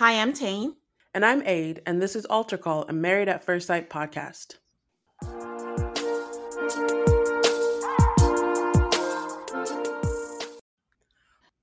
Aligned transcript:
Hi, 0.00 0.12
I'm 0.18 0.32
Tane. 0.32 0.76
And 1.12 1.26
I'm 1.26 1.42
Aid, 1.44 1.82
and 1.84 2.00
this 2.00 2.16
is 2.16 2.24
Altar 2.24 2.56
Call, 2.56 2.86
a 2.88 2.92
Married 2.94 3.28
at 3.28 3.44
First 3.44 3.66
Sight 3.66 3.90
podcast. 3.90 4.54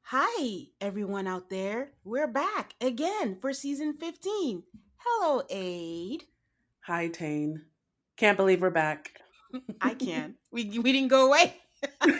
Hi, 0.03 0.67
everyone 0.79 1.25
out 1.25 1.49
there. 1.49 1.93
We're 2.03 2.27
back 2.27 2.75
again 2.79 3.39
for 3.41 3.53
season 3.53 3.93
15. 3.93 4.61
Hello, 4.97 5.41
Aid. 5.49 6.25
Hi, 6.81 7.07
Tane. 7.07 7.63
Can't 8.17 8.37
believe 8.37 8.61
we're 8.61 8.69
back. 8.69 9.19
I 9.81 9.95
can. 9.95 10.35
We, 10.51 10.79
we 10.79 10.93
didn't 10.93 11.07
go 11.07 11.25
away. 11.25 11.55
we 12.05 12.11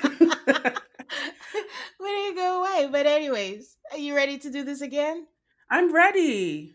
didn't 2.02 2.36
go 2.36 2.64
away. 2.64 2.90
But, 2.92 3.06
anyways, 3.06 3.78
are 3.92 4.00
you 4.00 4.16
ready 4.16 4.40
to 4.40 4.50
do 4.50 4.64
this 4.64 4.82
again? 4.82 5.28
I'm 5.70 5.94
ready. 5.94 6.74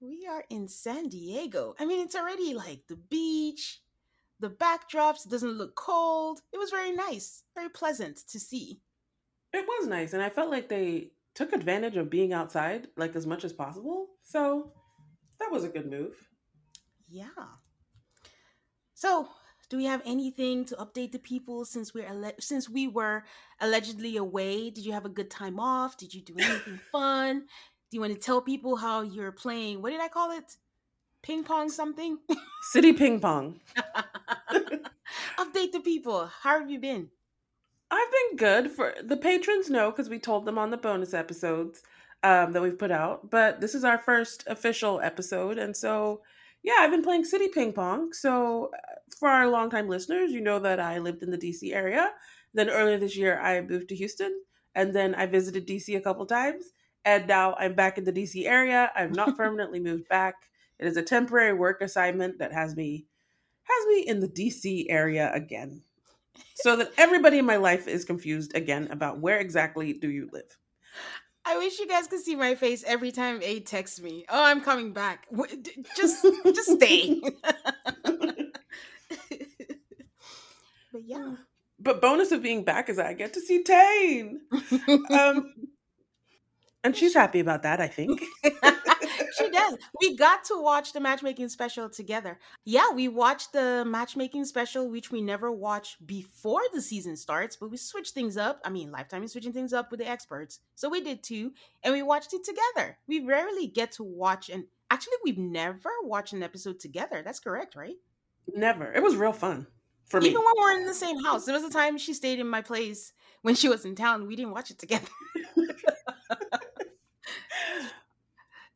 We 0.00 0.26
are 0.26 0.44
in 0.50 0.68
San 0.68 1.08
Diego. 1.08 1.74
I 1.78 1.84
mean, 1.84 2.00
it's 2.00 2.16
already 2.16 2.54
like 2.54 2.80
the 2.88 2.96
beach, 2.96 3.80
the 4.40 4.50
backdrops 4.50 5.28
doesn't 5.28 5.58
look 5.58 5.76
cold. 5.76 6.40
It 6.52 6.58
was 6.58 6.70
very 6.70 6.92
nice, 6.92 7.44
very 7.54 7.68
pleasant 7.68 8.18
to 8.30 8.40
see. 8.40 8.80
It 9.52 9.64
was 9.66 9.86
nice, 9.86 10.14
and 10.14 10.22
I 10.22 10.30
felt 10.30 10.50
like 10.50 10.68
they 10.68 11.12
took 11.34 11.52
advantage 11.52 11.96
of 11.96 12.10
being 12.10 12.32
outside 12.32 12.88
like 12.96 13.14
as 13.16 13.26
much 13.26 13.44
as 13.44 13.52
possible. 13.52 14.08
So 14.22 14.72
that 15.38 15.52
was 15.52 15.64
a 15.64 15.68
good 15.68 15.90
move. 15.90 16.14
Yeah. 17.08 17.28
So, 18.94 19.28
do 19.68 19.76
we 19.76 19.84
have 19.84 20.02
anything 20.04 20.64
to 20.66 20.76
update 20.76 21.12
the 21.12 21.18
people 21.18 21.64
since 21.64 21.94
we're 21.94 22.06
alle- 22.06 22.38
since 22.40 22.68
we 22.68 22.88
were 22.88 23.24
allegedly 23.60 24.16
away? 24.16 24.70
Did 24.70 24.84
you 24.84 24.92
have 24.92 25.04
a 25.04 25.10
good 25.10 25.30
time 25.30 25.60
off? 25.60 25.96
Did 25.96 26.12
you 26.14 26.22
do 26.22 26.34
anything 26.38 26.80
fun? 26.92 27.46
Do 27.92 27.96
you 27.96 28.00
want 28.00 28.14
to 28.14 28.18
tell 28.18 28.40
people 28.40 28.76
how 28.76 29.02
you're 29.02 29.32
playing? 29.32 29.82
What 29.82 29.90
did 29.90 30.00
I 30.00 30.08
call 30.08 30.30
it? 30.30 30.56
Ping 31.20 31.44
pong 31.44 31.68
something? 31.68 32.16
City 32.72 32.94
ping 32.94 33.20
pong. 33.20 33.60
Update 35.38 35.72
the 35.72 35.80
people. 35.84 36.30
How 36.40 36.58
have 36.58 36.70
you 36.70 36.78
been? 36.78 37.10
I've 37.90 38.08
been 38.10 38.38
good. 38.38 38.70
For 38.70 38.94
the 39.04 39.18
patrons 39.18 39.68
know 39.68 39.90
because 39.90 40.08
we 40.08 40.18
told 40.18 40.46
them 40.46 40.56
on 40.56 40.70
the 40.70 40.78
bonus 40.78 41.12
episodes 41.12 41.82
um, 42.22 42.52
that 42.52 42.62
we've 42.62 42.78
put 42.78 42.90
out. 42.90 43.28
But 43.28 43.60
this 43.60 43.74
is 43.74 43.84
our 43.84 43.98
first 43.98 44.44
official 44.46 44.98
episode, 45.02 45.58
and 45.58 45.76
so 45.76 46.22
yeah, 46.62 46.76
I've 46.78 46.92
been 46.92 47.02
playing 47.02 47.26
City 47.26 47.48
Ping 47.48 47.74
Pong. 47.74 48.14
So 48.14 48.70
uh, 48.72 48.94
for 49.18 49.28
our 49.28 49.48
longtime 49.48 49.90
listeners, 49.90 50.32
you 50.32 50.40
know 50.40 50.58
that 50.60 50.80
I 50.80 50.96
lived 50.96 51.22
in 51.22 51.30
the 51.30 51.36
DC 51.36 51.74
area. 51.74 52.12
Then 52.54 52.70
earlier 52.70 52.96
this 52.96 53.18
year, 53.18 53.38
I 53.38 53.60
moved 53.60 53.90
to 53.90 53.96
Houston, 53.96 54.32
and 54.74 54.94
then 54.94 55.14
I 55.14 55.26
visited 55.26 55.68
DC 55.68 55.94
a 55.94 56.00
couple 56.00 56.24
times 56.24 56.72
and 57.04 57.26
now 57.26 57.54
I'm 57.58 57.74
back 57.74 57.98
in 57.98 58.04
the 58.04 58.12
DC 58.12 58.46
area. 58.46 58.90
I've 58.94 59.14
not 59.14 59.36
permanently 59.36 59.80
moved 59.80 60.08
back. 60.08 60.34
It 60.78 60.86
is 60.86 60.96
a 60.96 61.02
temporary 61.02 61.52
work 61.52 61.80
assignment 61.80 62.38
that 62.38 62.52
has 62.52 62.76
me 62.76 63.06
has 63.64 63.86
me 63.86 64.00
in 64.08 64.20
the 64.20 64.28
DC 64.28 64.86
area 64.88 65.30
again. 65.32 65.82
So 66.54 66.76
that 66.76 66.92
everybody 66.96 67.38
in 67.38 67.44
my 67.44 67.56
life 67.56 67.88
is 67.88 68.04
confused 68.04 68.54
again 68.54 68.88
about 68.90 69.18
where 69.18 69.38
exactly 69.38 69.92
do 69.92 70.10
you 70.10 70.28
live. 70.32 70.58
I 71.44 71.58
wish 71.58 71.78
you 71.78 71.88
guys 71.88 72.06
could 72.06 72.20
see 72.20 72.36
my 72.36 72.54
face 72.54 72.84
every 72.86 73.10
time 73.10 73.40
A 73.42 73.60
texts 73.60 74.00
me. 74.00 74.24
Oh, 74.28 74.44
I'm 74.44 74.60
coming 74.60 74.92
back. 74.92 75.26
Just 75.96 76.24
just 76.44 76.72
stay. 76.72 77.20
but 80.92 81.02
yeah. 81.04 81.34
But 81.80 82.00
bonus 82.00 82.30
of 82.30 82.42
being 82.42 82.64
back 82.64 82.88
is 82.88 82.98
I 82.98 83.12
get 83.14 83.32
to 83.34 83.40
see 83.40 83.64
Tane. 83.64 84.40
um, 85.10 85.52
and 86.84 86.96
she's 86.96 87.14
happy 87.14 87.40
about 87.40 87.62
that, 87.62 87.80
I 87.80 87.86
think. 87.88 88.22
she 89.38 89.50
does. 89.50 89.76
We 90.00 90.16
got 90.16 90.44
to 90.44 90.60
watch 90.60 90.92
the 90.92 91.00
matchmaking 91.00 91.48
special 91.48 91.88
together. 91.88 92.38
Yeah, 92.64 92.90
we 92.92 93.08
watched 93.08 93.52
the 93.52 93.84
matchmaking 93.86 94.44
special, 94.44 94.90
which 94.90 95.10
we 95.10 95.22
never 95.22 95.52
watched 95.52 96.04
before 96.06 96.62
the 96.72 96.82
season 96.82 97.16
starts, 97.16 97.56
but 97.56 97.70
we 97.70 97.76
switched 97.76 98.14
things 98.14 98.36
up. 98.36 98.60
I 98.64 98.70
mean, 98.70 98.90
Lifetime 98.90 99.22
is 99.22 99.32
switching 99.32 99.52
things 99.52 99.72
up 99.72 99.90
with 99.90 100.00
the 100.00 100.08
experts. 100.08 100.60
So 100.74 100.88
we 100.88 101.00
did 101.00 101.22
too. 101.22 101.52
And 101.82 101.94
we 101.94 102.02
watched 102.02 102.34
it 102.34 102.42
together. 102.44 102.98
We 103.06 103.20
rarely 103.20 103.68
get 103.68 103.92
to 103.92 104.02
watch, 104.02 104.50
and 104.50 104.64
actually, 104.90 105.16
we've 105.24 105.38
never 105.38 105.90
watched 106.02 106.32
an 106.32 106.42
episode 106.42 106.80
together. 106.80 107.22
That's 107.24 107.40
correct, 107.40 107.76
right? 107.76 107.96
Never. 108.54 108.92
It 108.92 109.02
was 109.02 109.16
real 109.16 109.32
fun 109.32 109.66
for 110.06 110.20
me. 110.20 110.28
Even 110.28 110.42
when 110.42 110.54
we 110.56 110.64
were 110.64 110.80
in 110.80 110.86
the 110.86 110.94
same 110.94 111.22
house. 111.22 111.44
There 111.44 111.54
was 111.54 111.64
a 111.64 111.70
time 111.70 111.96
she 111.96 112.14
stayed 112.14 112.40
in 112.40 112.48
my 112.48 112.60
place 112.60 113.12
when 113.42 113.54
she 113.54 113.68
was 113.68 113.84
in 113.84 113.94
town. 113.94 114.26
We 114.26 114.36
didn't 114.36 114.52
watch 114.52 114.70
it 114.70 114.78
together. 114.78 115.08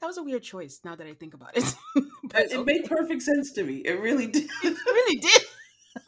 that 0.00 0.06
was 0.06 0.18
a 0.18 0.22
weird 0.22 0.42
choice 0.42 0.80
now 0.84 0.94
that 0.96 1.06
I 1.06 1.14
think 1.14 1.34
about 1.34 1.56
it. 1.56 1.74
but 2.24 2.42
it 2.42 2.56
okay. 2.56 2.62
made 2.64 2.88
perfect 2.88 3.22
sense 3.22 3.52
to 3.52 3.64
me. 3.64 3.76
It 3.84 4.00
really 4.00 4.26
did. 4.26 4.48
It 4.62 4.76
really 4.86 5.20
did. 5.20 5.42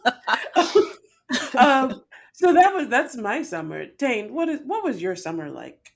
um, 1.59 2.03
so 2.33 2.53
that 2.53 2.75
was 2.75 2.89
that's 2.89 3.17
my 3.17 3.43
summer. 3.43 3.87
Tane, 3.87 4.33
what 4.33 4.49
is 4.49 4.61
what 4.65 4.85
was 4.85 5.01
your 5.01 5.17
summer 5.17 5.51
like? 5.51 5.95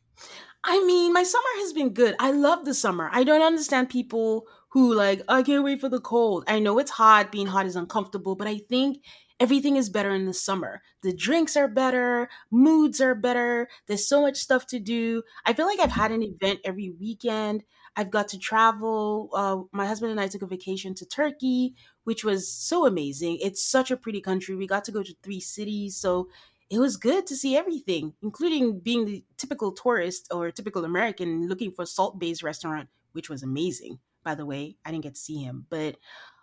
I 0.64 0.84
mean, 0.84 1.12
my 1.12 1.24
summer 1.24 1.44
has 1.56 1.72
been 1.72 1.92
good. 1.92 2.14
I 2.20 2.30
love 2.30 2.64
the 2.64 2.74
summer. 2.74 3.10
I 3.12 3.24
don't 3.24 3.42
understand 3.42 3.90
people 3.90 4.46
who 4.70 4.94
like, 4.94 5.22
I 5.28 5.42
can't 5.42 5.64
wait 5.64 5.80
for 5.80 5.88
the 5.88 6.00
cold. 6.00 6.44
I 6.46 6.58
know 6.58 6.78
it's 6.78 6.92
hot, 6.92 7.32
being 7.32 7.48
hot 7.48 7.66
is 7.66 7.76
uncomfortable, 7.76 8.36
but 8.36 8.46
I 8.46 8.58
think 8.58 9.02
everything 9.40 9.76
is 9.76 9.90
better 9.90 10.10
in 10.14 10.24
the 10.24 10.32
summer. 10.32 10.80
The 11.02 11.12
drinks 11.14 11.56
are 11.56 11.68
better, 11.68 12.28
moods 12.50 13.00
are 13.00 13.14
better. 13.14 13.68
There's 13.86 14.08
so 14.08 14.22
much 14.22 14.36
stuff 14.36 14.66
to 14.68 14.78
do. 14.78 15.24
I 15.44 15.52
feel 15.52 15.66
like 15.66 15.80
I've 15.80 15.90
had 15.90 16.12
an 16.12 16.22
event 16.22 16.60
every 16.64 16.90
weekend. 16.90 17.64
I've 17.96 18.10
got 18.10 18.28
to 18.28 18.38
travel. 18.38 19.30
Uh, 19.34 19.62
my 19.72 19.86
husband 19.86 20.12
and 20.12 20.20
I 20.20 20.28
took 20.28 20.42
a 20.42 20.46
vacation 20.46 20.94
to 20.94 21.06
Turkey, 21.06 21.74
which 22.04 22.24
was 22.24 22.48
so 22.48 22.86
amazing. 22.86 23.38
It's 23.40 23.62
such 23.62 23.90
a 23.90 23.96
pretty 23.96 24.20
country. 24.20 24.56
We 24.56 24.66
got 24.66 24.84
to 24.86 24.92
go 24.92 25.02
to 25.02 25.14
three 25.22 25.40
cities. 25.40 25.96
So 25.96 26.28
it 26.70 26.78
was 26.78 26.96
good 26.96 27.26
to 27.26 27.36
see 27.36 27.54
everything, 27.54 28.14
including 28.22 28.80
being 28.80 29.04
the 29.04 29.24
typical 29.36 29.72
tourist 29.72 30.28
or 30.30 30.50
typical 30.50 30.86
American 30.86 31.48
looking 31.48 31.70
for 31.70 31.84
Salt 31.84 32.18
Bae's 32.18 32.42
restaurant, 32.42 32.88
which 33.12 33.28
was 33.28 33.42
amazing. 33.42 33.98
By 34.24 34.34
the 34.34 34.46
way, 34.46 34.76
I 34.84 34.90
didn't 34.90 35.04
get 35.04 35.16
to 35.16 35.20
see 35.20 35.42
him. 35.42 35.66
But 35.68 35.96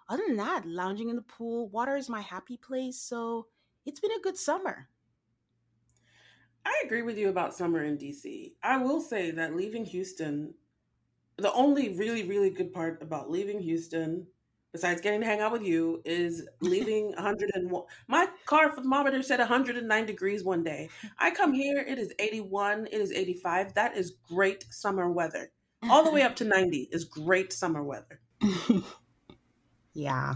other 0.07 0.23
than 0.27 0.37
that, 0.37 0.67
lounging 0.67 1.09
in 1.09 1.15
the 1.15 1.23
pool, 1.23 1.69
water 1.69 1.95
is 1.95 2.09
my 2.09 2.21
happy 2.21 2.57
place. 2.57 3.01
So 3.01 3.47
it's 3.85 3.99
been 3.99 4.11
a 4.11 4.21
good 4.21 4.37
summer. 4.37 4.89
I 6.65 6.83
agree 6.85 7.01
with 7.01 7.17
you 7.17 7.29
about 7.29 7.55
summer 7.55 7.83
in 7.83 7.97
DC. 7.97 8.53
I 8.61 8.77
will 8.77 9.01
say 9.01 9.31
that 9.31 9.55
leaving 9.55 9.85
Houston 9.85 10.53
the 11.39 11.53
only 11.53 11.89
really, 11.95 12.23
really 12.23 12.49
good 12.49 12.73
part 12.73 13.01
about 13.01 13.29
leaving 13.29 13.59
Houston, 13.59 14.25
besides 14.71 15.01
getting 15.01 15.21
to 15.21 15.25
hang 15.25 15.41
out 15.41 15.51
with 15.51 15.63
you, 15.63 16.01
is 16.05 16.47
leaving 16.61 17.07
101. 17.13 17.83
My 18.07 18.27
car 18.45 18.75
thermometer 18.75 19.21
said 19.21 19.39
109 19.39 20.05
degrees 20.05 20.43
one 20.43 20.63
day. 20.63 20.89
I 21.17 21.31
come 21.31 21.53
here, 21.53 21.79
it 21.79 21.99
is 21.99 22.13
81, 22.19 22.87
it 22.87 23.01
is 23.01 23.11
85. 23.11 23.73
That 23.73 23.95
is 23.97 24.15
great 24.27 24.65
summer 24.69 25.11
weather. 25.11 25.51
All 25.89 26.03
the 26.03 26.11
way 26.11 26.23
up 26.23 26.35
to 26.37 26.43
90 26.45 26.89
is 26.91 27.05
great 27.05 27.53
summer 27.53 27.83
weather. 27.83 28.19
yeah. 29.93 30.35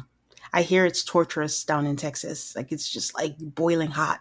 I 0.53 0.61
hear 0.61 0.85
it's 0.85 1.03
torturous 1.03 1.63
down 1.63 1.85
in 1.85 1.95
Texas. 1.95 2.55
Like 2.55 2.71
it's 2.71 2.89
just 2.89 3.15
like 3.15 3.35
boiling 3.39 3.89
hot. 3.89 4.19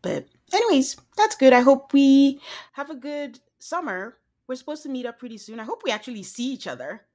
But 0.00 0.26
anyways, 0.52 0.96
that's 1.16 1.34
good. 1.34 1.52
I 1.52 1.60
hope 1.60 1.92
we 1.92 2.40
have 2.72 2.90
a 2.90 2.94
good 2.94 3.40
summer. 3.58 4.18
We're 4.46 4.56
supposed 4.56 4.82
to 4.82 4.88
meet 4.88 5.06
up 5.06 5.18
pretty 5.18 5.38
soon. 5.38 5.60
I 5.60 5.64
hope 5.64 5.82
we 5.84 5.90
actually 5.90 6.22
see 6.22 6.52
each 6.52 6.66
other. 6.66 7.06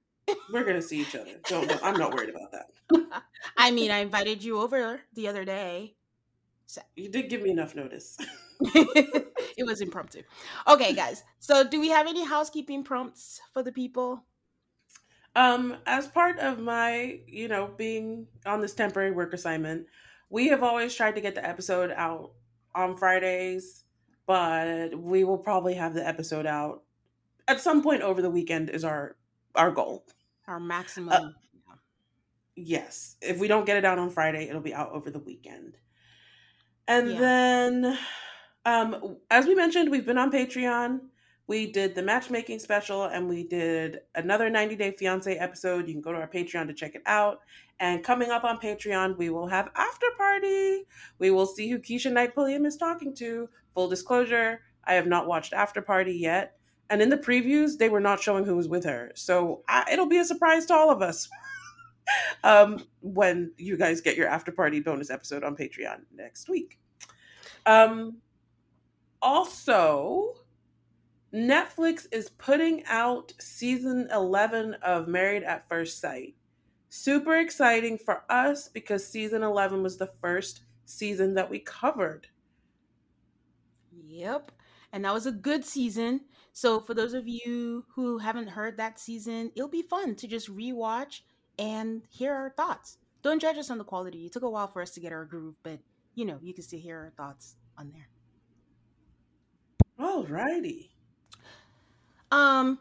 We're 0.52 0.64
gonna 0.64 0.82
see 0.82 1.02
each 1.02 1.16
other. 1.16 1.32
Don't, 1.46 1.68
don't 1.68 1.84
I'm 1.84 1.98
not 1.98 2.14
worried 2.14 2.30
about 2.30 2.52
that. 2.52 3.24
I 3.58 3.72
mean, 3.72 3.92
I 3.92 4.00
invited 4.00 4.44
you 4.44 4.60
over 4.60 5.02
the 5.14 5.28
other 5.28 5.46
day. 5.46 5.96
So. 6.66 6.82
You 6.96 7.10
did 7.10 7.30
give 7.30 7.42
me 7.42 7.50
enough 7.50 7.76
notice. 7.76 8.18
it 8.60 9.66
was 9.66 9.82
impromptu. 9.82 10.22
Okay, 10.68 10.94
guys. 10.94 11.24
So, 11.40 11.64
do 11.64 11.80
we 11.80 11.90
have 11.90 12.06
any 12.06 12.24
housekeeping 12.24 12.84
prompts 12.84 13.40
for 13.54 13.64
the 13.64 13.72
people? 13.72 14.24
Um, 15.36 15.78
as 15.86 16.08
part 16.08 16.38
of 16.40 16.60
my, 16.60 17.22
you 17.28 17.48
know, 17.48 17.72
being 17.78 18.28
on 18.46 18.62
this 18.62 18.74
temporary 18.74 19.12
work 19.12 19.34
assignment, 19.34 19.88
we 20.30 20.48
have 20.50 20.62
always 20.62 20.94
tried 20.94 21.16
to 21.16 21.22
get 21.22 21.34
the 21.34 21.48
episode 21.48 21.92
out 21.96 22.34
on 22.76 22.98
Fridays, 22.98 23.84
but 24.28 24.96
we 25.00 25.24
will 25.24 25.38
probably 25.38 25.74
have 25.74 25.94
the 25.94 26.08
episode 26.08 26.46
out 26.46 26.84
at 27.50 27.60
some 27.60 27.82
point 27.82 28.04
over 28.04 28.22
the 28.22 28.30
weekend 28.30 28.70
is 28.70 28.84
our 28.84 29.18
our 29.56 29.72
goal. 29.72 30.06
Our 30.48 30.60
maximum. 30.60 31.10
Uh, 31.12 31.76
yes. 32.56 33.18
If 33.22 33.40
we 33.40 33.48
don't 33.48 33.66
get 33.66 33.78
it 33.78 33.86
out 33.86 34.00
on 34.00 34.10
Friday, 34.10 34.48
it'll 34.48 34.62
be 34.62 34.74
out 34.74 34.92
over 34.92 35.10
the 35.10 35.20
weekend. 35.20 35.78
And 36.88 37.12
yeah. 37.12 37.20
then 37.20 38.00
um 38.66 39.18
as 39.32 39.48
we 39.48 39.56
mentioned, 39.56 39.90
we've 39.90 40.06
been 40.06 40.18
on 40.18 40.32
Patreon. 40.32 41.00
We 41.48 41.72
did 41.72 41.96
the 41.96 42.04
matchmaking 42.04 42.60
special 42.60 43.06
and 43.06 43.28
we 43.28 43.44
did 43.44 44.02
another 44.14 44.52
90 44.52 44.76
Day 44.76 44.92
Fiance 44.92 45.36
episode. 45.36 45.88
You 45.88 45.96
can 45.96 46.02
go 46.02 46.12
to 46.12 46.20
our 46.20 46.30
Patreon 46.30 46.68
to 46.68 46.74
check 46.76 46.94
it 46.94 47.02
out. 47.08 47.40
And 47.80 48.04
coming 48.04 48.30
up 48.30 48.44
on 48.44 48.60
Patreon, 48.60 49.18
we 49.18 49.32
will 49.32 49.48
have 49.48 49.70
after 49.76 50.06
party. 50.16 50.84
We 51.18 51.32
will 51.32 51.48
see 51.48 51.68
who 51.68 51.80
Keshia 51.80 52.12
Knight 52.12 52.36
Pulliam 52.36 52.68
is 52.68 52.78
talking 52.78 53.16
to. 53.16 53.50
Full 53.74 53.90
disclosure, 53.90 54.62
I 54.84 54.94
have 54.94 55.08
not 55.08 55.28
watched 55.28 55.54
After 55.54 55.82
Party 55.82 56.14
yet. 56.14 56.59
And 56.90 57.02
in 57.02 57.10
the 57.10 57.18
previews, 57.18 57.78
they 57.78 57.90
were 57.90 58.00
not 58.00 58.22
showing 58.22 58.46
who 58.46 58.56
was 58.56 58.68
with 58.68 58.84
her. 58.86 59.12
So 59.16 59.64
I, 59.68 59.86
it'll 59.92 60.08
be 60.08 60.18
a 60.18 60.26
surprise 60.26 60.66
to 60.68 60.74
all 60.74 60.90
of 60.90 61.02
us 61.02 61.30
um, 62.44 62.84
when 63.02 63.52
you 63.58 63.78
guys 63.78 64.02
get 64.02 64.18
your 64.18 64.28
After 64.28 64.52
Party 64.52 64.80
bonus 64.80 65.10
episode 65.10 65.44
on 65.44 65.56
Patreon 65.56 66.02
next 66.14 66.50
week. 66.50 66.80
Um, 67.66 68.18
also, 69.22 70.34
Netflix 71.34 72.08
is 72.12 72.30
putting 72.30 72.84
out 72.86 73.34
season 73.40 74.08
11 74.12 74.76
of 74.76 75.08
Married 75.08 75.44
at 75.44 75.70
First 75.70 76.00
Sight 76.02 76.36
super 76.90 77.36
exciting 77.38 77.98
for 77.98 78.24
us 78.30 78.68
because 78.68 79.08
season 79.08 79.44
11 79.44 79.82
was 79.82 79.98
the 79.98 80.12
first 80.22 80.62
season 80.86 81.36
that 81.36 81.50
we 81.50 81.60
covered. 81.60 82.28
Yep. 84.08 84.52
And 84.92 85.06
that 85.06 85.14
was 85.14 85.28
a 85.28 85.32
good 85.32 85.64
season. 85.64 86.22
So 86.54 86.80
for 86.80 86.94
those 86.94 87.14
of 87.14 87.28
you 87.28 87.86
who 87.96 88.18
haven't 88.18 88.50
heard 88.50 88.78
that 88.78 89.00
season, 89.00 89.52
it'll 89.56 89.70
be 89.70 89.82
fun 89.82 90.16
to 90.16 90.28
just 90.28 90.54
rewatch 90.54 91.22
and 91.58 92.04
hear 92.10 92.34
our 92.34 92.50
thoughts. 92.50 92.98
Don't 93.22 93.42
judge 93.42 93.58
us 93.58 93.70
on 93.70 93.78
the 93.78 93.84
quality. 93.84 94.26
It 94.26 94.32
took 94.32 94.44
a 94.44 94.50
while 94.50 94.68
for 94.68 94.82
us 94.82 94.92
to 94.92 95.00
get 95.00 95.12
our 95.12 95.26
groove, 95.26 95.56
but 95.64 95.80
you 96.16 96.26
know, 96.26 96.40
you 96.42 96.54
can 96.54 96.64
still 96.64 96.80
hear 96.80 96.98
our 96.98 97.12
thoughts 97.16 97.56
on 97.78 97.92
there. 97.92 98.08
Alrighty. 100.00 100.90
Um, 102.32 102.80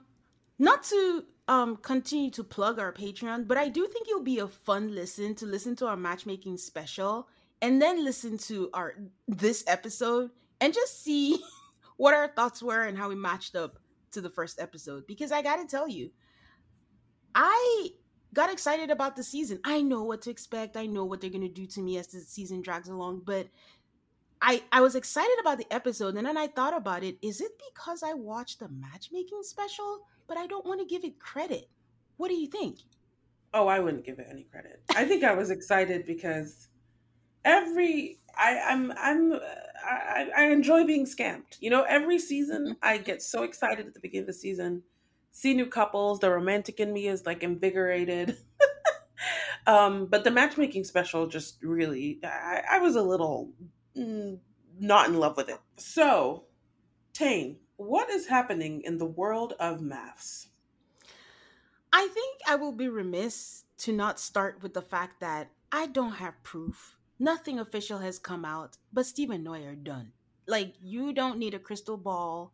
not 0.59 0.83
to 0.85 1.25
um 1.49 1.77
continue 1.77 2.31
to 2.31 2.45
plug 2.45 2.79
our 2.79 2.93
Patreon, 2.93 3.49
but 3.49 3.57
I 3.57 3.69
do 3.69 3.87
think 3.87 4.09
it'll 4.09 4.23
be 4.23 4.39
a 4.39 4.49
fun 4.49 4.95
listen 4.95 5.35
to 5.37 5.47
listen 5.47 5.75
to 5.77 5.87
our 5.87 5.97
matchmaking 5.97 6.59
special 6.59 7.29
and 7.63 7.81
then 7.81 8.05
listen 8.05 8.39
to 8.39 8.71
our 8.75 8.95
this 9.27 9.65
episode 9.67 10.31
and 10.61 10.75
just 10.75 11.03
see 11.03 11.43
what 11.99 12.15
our 12.15 12.29
thoughts 12.29 12.63
were 12.63 12.85
and 12.85 12.97
how 12.97 13.11
we 13.11 13.15
matched 13.15 13.55
up 13.55 13.79
to 14.13 14.23
the 14.23 14.31
first 14.31 14.59
episode 14.59 15.07
because 15.07 15.31
I 15.31 15.43
got 15.43 15.57
to 15.57 15.67
tell 15.67 15.87
you 15.87 16.11
I 17.35 17.91
got 18.33 18.51
excited 18.51 18.91
about 18.91 19.15
the 19.15 19.23
season. 19.23 19.61
I 19.65 19.83
know 19.83 20.03
what 20.03 20.23
to 20.23 20.31
expect. 20.31 20.79
I 20.79 20.87
know 20.87 21.05
what 21.05 21.21
they're 21.21 21.29
to 21.31 21.49
do 21.49 21.67
to 21.67 21.83
me 21.83 21.99
as 21.99 22.07
the 22.07 22.21
season 22.21 22.63
drags 22.63 22.89
along, 22.89 23.23
but 23.27 23.49
I 24.41 24.63
I 24.73 24.81
was 24.81 24.95
excited 24.95 25.37
about 25.41 25.59
the 25.59 25.71
episode 25.71 26.17
and 26.17 26.27
then 26.27 26.39
I 26.39 26.47
thought 26.47 26.75
about 26.75 27.05
it. 27.05 27.19
Is 27.21 27.43
it 27.43 27.53
because 27.71 28.03
I 28.03 28.15
watched 28.15 28.61
the 28.61 28.69
matchmaking 28.71 29.43
special? 29.43 30.01
but 30.29 30.37
I 30.37 30.47
don't 30.47 30.67
want 30.67 30.81
to 30.81 30.87
give 30.87 31.05
it 31.05 31.19
credit. 31.19 31.69
What 32.19 32.29
do 32.29 32.35
you 32.35 32.47
think? 32.47 32.79
Oh, 33.55 33.67
I 33.67 33.81
wouldn't 33.81 34.05
give 34.05 34.19
it 34.19 34.27
any 34.31 34.45
credit. 34.45 34.83
I 34.95 35.07
think 35.07 35.25
I 35.25 35.35
was 35.35 35.51
excited 35.51 36.07
because 36.07 36.69
every 37.45 38.21
I, 38.37 38.61
I'm 38.69 38.93
I'm 38.93 39.33
I, 39.85 40.29
I 40.37 40.45
enjoy 40.47 40.85
being 40.85 41.07
scammed. 41.07 41.59
You 41.61 41.71
know, 41.71 41.83
every 41.83 42.19
season 42.19 42.63
mm-hmm. 42.65 42.73
I 42.83 42.99
get 42.99 43.23
so 43.23 43.43
excited 43.43 43.87
at 43.87 43.95
the 43.95 44.01
beginning 44.01 44.23
of 44.23 44.27
the 44.29 44.33
season, 44.33 44.83
see 45.31 45.55
new 45.55 45.67
couples. 45.67 46.21
The 46.21 46.31
romantic 46.31 46.81
in 46.81 46.93
me 46.93 47.09
is 47.09 47.27
like 47.27 47.43
invigorated. 47.43 48.37
um, 49.67 50.07
but 50.07 50.25
the 50.25 50.31
matchmaking 50.31 50.85
special 50.85 51.27
just 51.27 51.63
really, 51.63 52.21
I, 52.25 52.63
I 52.73 52.79
was 52.79 52.97
a 52.97 53.03
little 53.03 53.51
mm, 53.97 54.39
not 54.79 55.09
in 55.09 55.19
love 55.19 55.37
with 55.37 55.49
it. 55.49 55.59
So, 55.77 56.45
Tane, 57.13 57.57
what 57.77 58.11
is 58.11 58.27
happening 58.27 58.83
in 58.83 58.99
the 58.99 59.07
world 59.07 59.55
of 59.61 59.81
MAFS? 59.81 60.49
I 61.93 62.09
think 62.09 62.41
I 62.47 62.57
will 62.57 62.73
be 62.73 62.89
remiss 62.89 63.65
to 63.79 63.93
not 63.93 64.21
start 64.21 64.63
with 64.63 64.75
the 64.75 64.83
fact 64.83 65.21
that 65.21 65.51
I 65.73 65.87
don't 65.87 66.13
have 66.13 66.43
proof. 66.43 66.98
Nothing 67.19 67.59
official 67.59 67.99
has 67.99 68.19
come 68.19 68.45
out, 68.45 68.77
but 68.93 69.07
Steve 69.07 69.31
and 69.31 69.45
Noi 69.45 69.65
are 69.65 69.75
done. 69.75 70.13
Like, 70.47 70.75
you 70.81 71.13
don't 71.13 71.39
need 71.39 71.55
a 71.55 71.59
crystal 71.59 71.97
ball. 71.97 72.53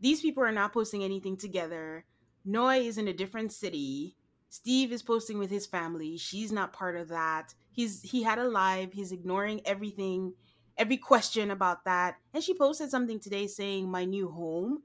These 0.00 0.20
people 0.20 0.44
are 0.44 0.52
not 0.52 0.72
posting 0.72 1.02
anything 1.02 1.36
together. 1.36 2.04
Noi 2.44 2.78
is 2.78 2.98
in 2.98 3.08
a 3.08 3.12
different 3.12 3.52
city. 3.52 4.16
Steve 4.48 4.92
is 4.92 5.02
posting 5.02 5.38
with 5.38 5.50
his 5.50 5.66
family. 5.66 6.16
She's 6.16 6.52
not 6.52 6.72
part 6.72 6.96
of 6.96 7.08
that. 7.08 7.54
He's 7.72 8.00
he 8.02 8.22
had 8.22 8.38
a 8.38 8.48
live. 8.48 8.92
He's 8.92 9.12
ignoring 9.12 9.60
everything 9.66 10.32
every 10.78 10.96
question 10.96 11.50
about 11.50 11.84
that. 11.84 12.16
And 12.34 12.42
she 12.42 12.54
posted 12.54 12.90
something 12.90 13.18
today 13.18 13.46
saying 13.46 13.90
my 13.90 14.04
new 14.04 14.28
home 14.28 14.82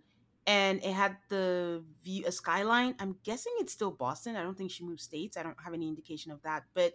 and 0.47 0.83
it 0.83 0.93
had 0.93 1.17
the 1.29 1.83
view 2.03 2.25
a 2.25 2.31
skyline. 2.31 2.95
I'm 2.99 3.15
guessing 3.23 3.53
it's 3.59 3.73
still 3.73 3.91
Boston. 3.91 4.35
I 4.35 4.41
don't 4.41 4.57
think 4.57 4.71
she 4.71 4.83
moved 4.83 5.01
states. 5.01 5.37
I 5.37 5.43
don't 5.43 5.57
have 5.63 5.73
any 5.73 5.87
indication 5.87 6.31
of 6.31 6.41
that, 6.43 6.63
but 6.73 6.93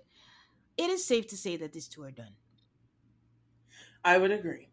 it 0.76 0.90
is 0.90 1.04
safe 1.04 1.26
to 1.28 1.36
say 1.36 1.56
that 1.56 1.72
these 1.72 1.88
two 1.88 2.02
are 2.02 2.10
done. 2.10 2.34
I 4.04 4.18
would 4.18 4.30
agree. 4.30 4.68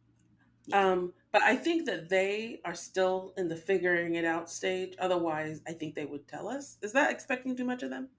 Yeah. 0.67 0.91
Um, 0.91 1.13
but 1.31 1.41
I 1.41 1.55
think 1.55 1.86
that 1.88 2.10
they 2.10 2.62
are 2.63 2.75
still 2.75 3.33
in 3.38 3.48
the 3.48 3.55
figuring 3.55 4.15
it 4.15 4.25
out 4.25 4.50
stage. 4.50 4.95
Otherwise, 5.00 5.62
I 5.67 5.74
think 5.74 5.95
they 5.95 6.05
would 6.05 6.27
tell 6.27 6.48
us. 6.48 6.77
Is 6.81 6.93
that 6.93 7.12
expecting 7.12 7.55
too 7.55 7.65
much 7.65 7.83
of 7.83 7.89
them? 7.89 8.10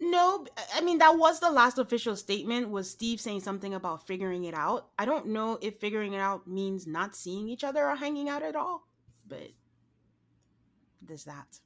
No, 0.00 0.46
I 0.74 0.80
mean 0.80 0.98
that 0.98 1.18
was 1.18 1.40
the 1.40 1.50
last 1.50 1.78
official 1.78 2.14
statement 2.14 2.70
was 2.70 2.88
Steve 2.88 3.20
saying 3.20 3.40
something 3.40 3.74
about 3.74 4.06
figuring 4.06 4.44
it 4.44 4.54
out. 4.54 4.90
I 4.96 5.04
don't 5.04 5.28
know 5.28 5.58
if 5.60 5.80
figuring 5.80 6.12
it 6.12 6.20
out 6.20 6.46
means 6.46 6.86
not 6.86 7.16
seeing 7.16 7.48
each 7.48 7.64
other 7.64 7.84
or 7.84 7.96
hanging 7.96 8.28
out 8.28 8.44
at 8.44 8.54
all, 8.54 8.86
but 9.26 9.50
there's 11.02 11.24
that. 11.24 11.58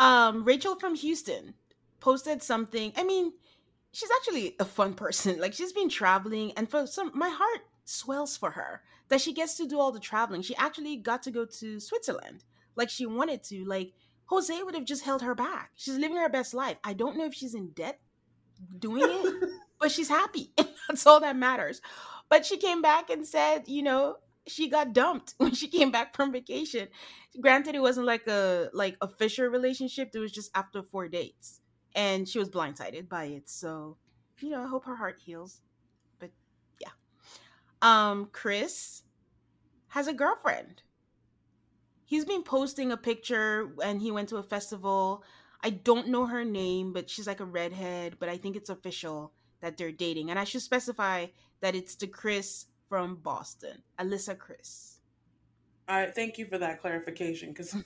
Um 0.00 0.44
Rachel 0.44 0.76
from 0.76 0.94
Houston 0.94 1.52
posted 2.00 2.42
something. 2.42 2.92
I 2.96 3.04
mean, 3.04 3.34
she's 3.94 4.10
actually 4.16 4.56
a 4.60 4.64
fun 4.64 4.94
person. 4.94 5.40
Like 5.40 5.54
she's 5.54 5.72
been 5.72 5.88
traveling 5.88 6.52
and 6.56 6.68
for 6.68 6.86
some 6.86 7.12
my 7.14 7.28
heart 7.28 7.60
swells 7.84 8.36
for 8.36 8.50
her 8.50 8.82
that 9.08 9.20
she 9.20 9.32
gets 9.32 9.56
to 9.58 9.66
do 9.66 9.78
all 9.78 9.92
the 9.92 10.00
traveling. 10.00 10.42
She 10.42 10.56
actually 10.56 10.96
got 10.96 11.22
to 11.24 11.30
go 11.30 11.44
to 11.44 11.80
Switzerland 11.80 12.44
like 12.76 12.90
she 12.90 13.06
wanted 13.06 13.42
to. 13.44 13.64
Like 13.64 13.92
Jose 14.26 14.62
would 14.62 14.74
have 14.74 14.84
just 14.84 15.04
held 15.04 15.22
her 15.22 15.34
back. 15.34 15.70
She's 15.76 15.98
living 15.98 16.16
her 16.16 16.28
best 16.28 16.54
life. 16.54 16.76
I 16.84 16.92
don't 16.94 17.16
know 17.16 17.26
if 17.26 17.34
she's 17.34 17.54
in 17.54 17.70
debt 17.70 18.00
doing 18.78 19.02
it, 19.06 19.50
but 19.80 19.90
she's 19.90 20.08
happy. 20.08 20.52
That's 20.88 21.06
all 21.06 21.20
that 21.20 21.36
matters. 21.36 21.80
But 22.28 22.46
she 22.46 22.56
came 22.56 22.82
back 22.82 23.10
and 23.10 23.26
said, 23.26 23.64
you 23.66 23.82
know, 23.82 24.16
she 24.46 24.68
got 24.68 24.92
dumped 24.92 25.34
when 25.38 25.54
she 25.54 25.68
came 25.68 25.90
back 25.90 26.14
from 26.16 26.32
vacation. 26.32 26.88
Granted, 27.40 27.74
it 27.74 27.82
wasn't 27.82 28.06
like 28.06 28.26
a 28.26 28.68
like 28.72 28.96
official 29.00 29.46
relationship. 29.46 30.10
It 30.14 30.18
was 30.18 30.32
just 30.32 30.50
after 30.54 30.82
four 30.82 31.08
dates, 31.08 31.60
and 31.94 32.28
she 32.28 32.38
was 32.38 32.48
blindsided 32.48 33.08
by 33.08 33.24
it. 33.24 33.48
So, 33.48 33.96
you 34.40 34.50
know, 34.50 34.62
I 34.62 34.68
hope 34.68 34.84
her 34.84 34.96
heart 34.96 35.20
heals. 35.24 35.60
But 36.18 36.30
yeah, 36.80 36.90
um, 37.82 38.28
Chris 38.32 39.02
has 39.88 40.06
a 40.06 40.12
girlfriend 40.12 40.82
he's 42.04 42.24
been 42.24 42.42
posting 42.42 42.92
a 42.92 42.96
picture 42.96 43.72
and 43.82 44.00
he 44.00 44.10
went 44.10 44.28
to 44.28 44.36
a 44.36 44.42
festival. 44.42 45.24
I 45.62 45.70
don't 45.70 46.08
know 46.08 46.26
her 46.26 46.44
name, 46.44 46.92
but 46.92 47.08
she's 47.08 47.26
like 47.26 47.40
a 47.40 47.44
redhead, 47.44 48.16
but 48.18 48.28
I 48.28 48.36
think 48.36 48.56
it's 48.56 48.70
official 48.70 49.32
that 49.60 49.76
they're 49.76 49.92
dating. 49.92 50.30
And 50.30 50.38
I 50.38 50.44
should 50.44 50.62
specify 50.62 51.26
that 51.60 51.74
it's 51.74 51.96
the 51.96 52.06
Chris 52.06 52.66
from 52.88 53.16
Boston, 53.16 53.82
Alyssa 53.98 54.38
Chris. 54.38 54.93
I 55.86 56.06
thank 56.06 56.38
you 56.38 56.46
for 56.46 56.58
that 56.58 56.80
clarification 56.80 57.50
because 57.50 57.76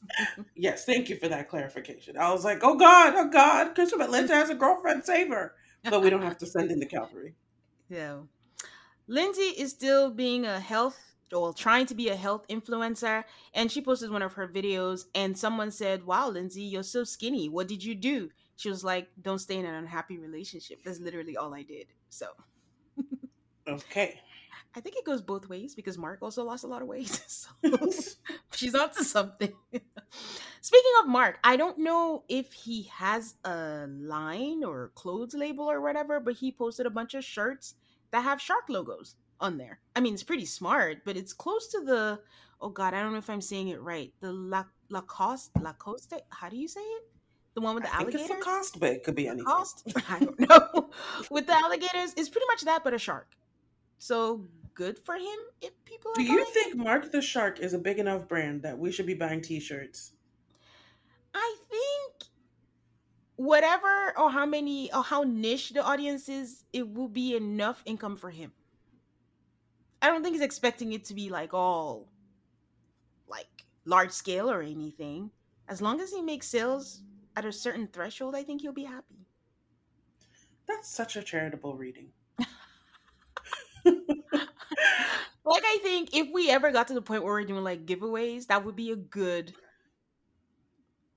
yes, 0.56 0.84
thank 0.84 1.08
you 1.08 1.16
for 1.16 1.28
that 1.28 1.48
clarification. 1.48 2.16
I 2.16 2.32
was 2.32 2.44
like, 2.44 2.60
oh 2.62 2.76
God, 2.76 3.14
oh 3.16 3.28
God, 3.28 3.74
Christopher 3.74 4.06
Lindsay 4.06 4.32
has 4.32 4.50
a 4.50 4.54
girlfriend, 4.54 5.04
save 5.04 5.28
her. 5.28 5.54
But 5.84 6.02
we 6.02 6.10
don't 6.10 6.22
have 6.22 6.38
to 6.38 6.46
send 6.46 6.70
in 6.70 6.78
the 6.78 6.86
cavalry. 6.86 7.34
Yeah. 7.88 8.20
Lindsay 9.06 9.42
is 9.42 9.70
still 9.72 10.10
being 10.10 10.46
a 10.46 10.58
health 10.58 10.98
or 11.30 11.52
trying 11.52 11.84
to 11.86 11.94
be 11.94 12.08
a 12.08 12.16
health 12.16 12.46
influencer, 12.48 13.24
and 13.52 13.70
she 13.70 13.82
posted 13.82 14.10
one 14.10 14.22
of 14.22 14.32
her 14.32 14.48
videos, 14.48 15.04
and 15.14 15.36
someone 15.36 15.70
said, 15.70 16.06
Wow, 16.06 16.30
Lindsay, 16.30 16.62
you're 16.62 16.84
so 16.84 17.04
skinny. 17.04 17.50
What 17.50 17.68
did 17.68 17.84
you 17.84 17.94
do? 17.94 18.30
She 18.56 18.70
was 18.70 18.82
like, 18.82 19.08
Don't 19.20 19.40
stay 19.40 19.58
in 19.58 19.66
an 19.66 19.74
unhappy 19.74 20.16
relationship. 20.16 20.78
That's 20.84 21.00
literally 21.00 21.36
all 21.36 21.52
I 21.52 21.64
did. 21.64 21.88
So 22.08 22.28
Okay. 23.68 24.20
I 24.74 24.80
think 24.80 24.96
it 24.96 25.04
goes 25.04 25.20
both 25.20 25.48
ways 25.48 25.74
because 25.74 25.98
Mark 25.98 26.20
also 26.22 26.44
lost 26.44 26.64
a 26.64 26.66
lot 26.66 26.82
of 26.82 26.88
weight. 26.88 27.08
So 27.28 27.48
she's 28.54 28.74
up 28.74 28.94
to 28.96 29.04
something. 29.04 29.52
Speaking 30.60 30.92
of 31.00 31.08
Mark, 31.08 31.38
I 31.44 31.56
don't 31.56 31.78
know 31.78 32.24
if 32.28 32.52
he 32.52 32.84
has 32.94 33.34
a 33.44 33.86
line 33.88 34.64
or 34.64 34.92
clothes 34.94 35.34
label 35.34 35.70
or 35.70 35.80
whatever, 35.80 36.20
but 36.20 36.34
he 36.34 36.52
posted 36.52 36.86
a 36.86 36.90
bunch 36.90 37.14
of 37.14 37.24
shirts 37.24 37.74
that 38.12 38.22
have 38.22 38.40
shark 38.40 38.64
logos 38.68 39.16
on 39.40 39.58
there. 39.58 39.80
I 39.96 40.00
mean, 40.00 40.14
it's 40.14 40.22
pretty 40.22 40.46
smart, 40.46 41.04
but 41.04 41.16
it's 41.16 41.32
close 41.32 41.68
to 41.68 41.84
the 41.84 42.20
oh 42.60 42.68
god, 42.68 42.94
I 42.94 43.02
don't 43.02 43.12
know 43.12 43.18
if 43.18 43.28
I'm 43.30 43.40
saying 43.40 43.68
it 43.68 43.80
right. 43.82 44.12
The 44.20 44.32
La, 44.32 44.64
Lacoste, 44.88 45.50
Lacoste, 45.60 46.14
how 46.30 46.48
do 46.48 46.56
you 46.56 46.68
say 46.68 46.80
it? 46.80 47.02
The 47.54 47.60
one 47.60 47.74
with 47.74 47.84
the 47.84 47.90
I 47.94 48.04
think 48.04 48.14
alligators. 48.14 48.30
it's 48.30 48.46
Lacoste, 48.46 48.80
but 48.80 48.90
it 48.90 49.04
could 49.04 49.14
be 49.16 49.26
anything. 49.26 49.44
Lacoste? 49.44 49.92
I 50.08 50.18
don't 50.20 50.40
know. 50.48 50.90
with 51.30 51.46
the 51.46 51.54
alligators, 51.54 52.14
it's 52.16 52.28
pretty 52.28 52.46
much 52.46 52.62
that, 52.62 52.84
but 52.84 52.94
a 52.94 52.98
shark. 52.98 53.28
So 53.98 54.46
good 54.74 54.98
for 54.98 55.14
him 55.14 55.38
if 55.60 55.72
people. 55.84 56.10
Are 56.12 56.14
Do 56.14 56.22
you 56.22 56.44
think. 56.46 56.76
Mark 56.76 57.10
the 57.10 57.22
Shark 57.22 57.60
is 57.60 57.74
a 57.74 57.78
big 57.78 57.98
enough 57.98 58.28
brand 58.28 58.62
that 58.62 58.78
we 58.78 58.92
should 58.92 59.06
be 59.06 59.14
buying 59.14 59.40
T-shirts? 59.40 60.12
I 61.34 61.56
think 61.70 62.30
whatever 63.36 64.12
or 64.18 64.30
how 64.30 64.46
many 64.46 64.92
or 64.92 65.02
how 65.02 65.22
niche 65.22 65.70
the 65.70 65.82
audience 65.82 66.28
is, 66.28 66.64
it 66.72 66.88
will 66.88 67.08
be 67.08 67.36
enough 67.36 67.82
income 67.86 68.16
for 68.16 68.30
him. 68.30 68.52
I 70.00 70.08
don't 70.08 70.22
think 70.22 70.34
he's 70.34 70.42
expecting 70.42 70.92
it 70.92 71.04
to 71.06 71.14
be 71.14 71.30
like 71.30 71.54
all 71.54 72.08
like 73.28 73.64
large 73.84 74.10
scale 74.10 74.50
or 74.50 74.62
anything. 74.62 75.30
As 75.68 75.80
long 75.80 76.00
as 76.00 76.10
he 76.10 76.20
makes 76.20 76.48
sales 76.48 77.02
at 77.36 77.44
a 77.44 77.52
certain 77.52 77.86
threshold, 77.86 78.34
I 78.34 78.42
think 78.42 78.60
he'll 78.60 78.72
be 78.72 78.84
happy. 78.84 79.26
That's 80.66 80.88
such 80.88 81.16
a 81.16 81.22
charitable 81.22 81.76
reading. 81.76 82.10
Like 85.44 85.64
I 85.66 85.78
think 85.82 86.14
if 86.14 86.28
we 86.32 86.50
ever 86.50 86.70
got 86.70 86.88
to 86.88 86.94
the 86.94 87.02
point 87.02 87.24
where 87.24 87.32
we're 87.32 87.44
doing 87.44 87.64
like 87.64 87.84
giveaways, 87.84 88.46
that 88.46 88.64
would 88.64 88.76
be 88.76 88.92
a 88.92 88.96
good 88.96 89.52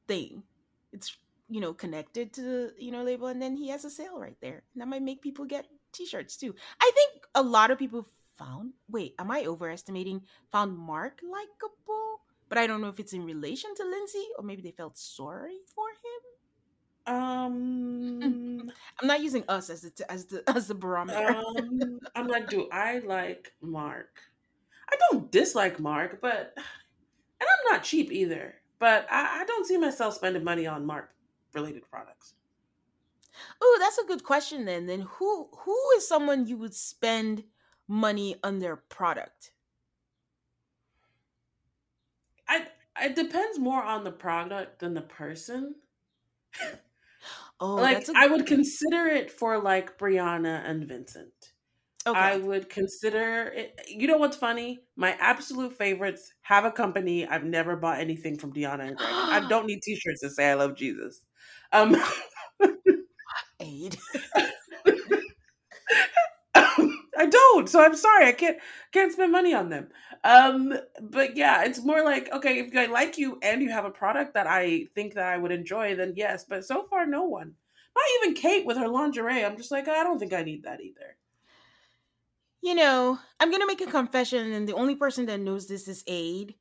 thing. 0.08 0.44
It's 0.92 1.16
you 1.48 1.62
know 1.62 1.74
connected 1.74 2.34
to 2.34 2.42
the 2.42 2.74
you 2.80 2.92
know 2.92 3.04
label, 3.04 3.28
and 3.28 3.42
then 3.42 3.56
he 3.56 3.70
has 3.70 3.86
a 3.86 3.90
sale 3.90 4.20
right 4.20 4.38
there. 4.42 4.64
That 4.76 4.88
might 4.88 5.04
make 5.04 5.22
people 5.22 5.46
get 5.46 5.68
T-shirts 5.92 6.38
too. 6.38 6.56
I 6.82 6.92
think 6.96 7.24
a 7.36 7.44
lot 7.44 7.72
of 7.72 7.78
people 7.78 8.08
found. 8.36 8.74
Wait, 8.90 9.16
am 9.20 9.32
I 9.32 9.46
overestimating? 9.46 10.22
Found 10.52 10.78
Mark 10.78 11.20
likable, 11.24 12.22
but 12.50 12.58
I 12.58 12.68
don't 12.68 12.82
know 12.82 12.90
if 12.90 13.00
it's 13.00 13.14
in 13.14 13.24
relation 13.24 13.74
to 13.76 13.84
Lindsay 13.84 14.26
or 14.38 14.44
maybe 14.44 14.62
they 14.62 14.72
felt 14.72 14.98
sorry 14.98 15.60
for 15.74 15.88
him. 15.90 16.22
Um, 17.08 18.72
I'm 19.00 19.08
not 19.08 19.22
using 19.22 19.44
us 19.48 19.70
as 19.70 19.82
the 19.82 20.12
as 20.12 20.26
the 20.26 20.44
as 20.56 20.68
the 20.68 20.76
barometer. 20.76 21.36
um, 21.36 22.00
I'm 22.16 22.28
like, 22.28 22.50
do 22.50 22.68
I 22.72 23.00
like 23.00 23.54
Mark? 23.62 24.20
I 24.92 24.96
don't 25.10 25.32
dislike 25.32 25.80
Mark, 25.80 26.20
but 26.22 26.54
and 26.58 27.48
I'm 27.50 27.74
not 27.74 27.84
cheap 27.84 28.12
either. 28.12 28.56
But 28.80 29.08
I, 29.10 29.42
I 29.42 29.46
don't 29.46 29.66
see 29.66 29.78
myself 29.78 30.16
spending 30.16 30.44
money 30.44 30.68
on 30.68 30.86
Mark 30.86 31.12
related 31.54 31.90
products. 31.90 32.34
Oh, 33.62 33.78
that's 33.80 33.98
a 33.98 34.06
good 34.06 34.24
question 34.24 34.66
then. 34.66 34.86
Then 34.86 35.02
who 35.02 35.50
who 35.52 35.78
is 35.98 36.08
someone 36.08 36.48
you 36.48 36.58
would 36.58 36.74
spend 36.74 37.44
money 37.88 38.36
on 38.44 38.60
their 38.60 38.76
product? 38.76 39.52
I 42.48 42.68
it 43.02 43.16
depends 43.16 43.60
more 43.60 43.84
on 43.84 44.04
the 44.04 44.12
product 44.12 44.80
than 44.80 44.94
the 44.94 45.02
person. 45.02 45.76
Oh, 47.60 47.76
like 47.76 48.08
I 48.16 48.28
would 48.28 48.46
consider 48.46 49.06
it 49.08 49.32
for 49.32 49.60
like 49.60 49.98
Briana 49.98 50.62
and 50.70 50.88
Vincent. 50.88 51.32
okay. 52.06 52.20
I 52.20 52.38
would 52.38 52.70
consider 52.70 53.52
it. 53.56 53.80
You 53.88 54.08
know 54.08 54.18
what's 54.18 54.38
funny? 54.38 54.80
My 54.96 55.16
absolute 55.20 55.78
favorites 55.78 56.34
have 56.42 56.66
a 56.66 56.72
company. 56.72 57.26
I've 57.26 57.46
never 57.46 57.76
bought 57.76 58.00
anything 58.00 58.38
from 58.38 58.54
Deonna 58.54 58.88
and 58.88 58.98
Greg. 58.98 59.10
I 59.12 59.46
don't 59.50 59.66
need 59.66 59.82
T-shirts 59.82 60.22
to 60.22 60.30
say 60.30 60.52
I 60.52 60.56
love 60.56 60.76
Jesus. 60.76 61.22
Um, 61.72 61.96
aid. 63.60 63.98
I 67.18 67.26
don't. 67.26 67.70
So 67.70 67.84
I'm 67.84 67.96
sorry. 67.96 68.28
I 68.28 68.32
can't 68.32 68.58
can't 68.92 69.12
spend 69.12 69.32
money 69.32 69.54
on 69.54 69.70
them. 69.70 69.90
Um, 70.24 70.74
but 71.02 71.38
yeah, 71.38 71.64
it's 71.64 71.84
more 71.84 72.04
like 72.04 72.32
okay, 72.34 72.60
if 72.60 72.76
I 72.76 72.86
like 72.86 73.18
you 73.18 73.40
and 73.42 73.62
you 73.62 73.70
have 73.72 73.86
a 73.86 73.92
product 73.92 74.34
that 74.34 74.48
I 74.48 74.88
think 74.96 75.14
that 75.16 75.28
I 75.28 75.38
would 75.38 75.52
enjoy, 75.52 75.96
then 75.96 76.14
yes. 76.16 76.46
But 76.48 76.66
so 76.66 76.84
far, 76.84 77.06
no 77.06 77.24
one. 77.24 77.54
Not 77.96 78.06
even 78.24 78.36
Kate 78.36 78.66
with 78.66 78.78
her 78.78 78.88
lingerie. 78.88 79.46
I'm 79.46 79.58
just 79.58 79.72
like, 79.72 79.88
I 79.88 80.04
don't 80.04 80.20
think 80.20 80.34
I 80.34 80.44
need 80.44 80.64
that 80.64 80.82
either. 80.82 81.18
You 82.62 82.76
know, 82.76 83.20
I'm 83.40 83.52
gonna 83.52 83.68
make 83.68 83.82
a 83.82 83.86
confession, 83.86 84.52
and 84.52 84.68
the 84.68 84.74
only 84.74 84.96
person 84.96 85.28
that 85.28 85.40
knows 85.40 85.68
this 85.68 85.88
is 85.88 86.04
Aid. 86.08 86.56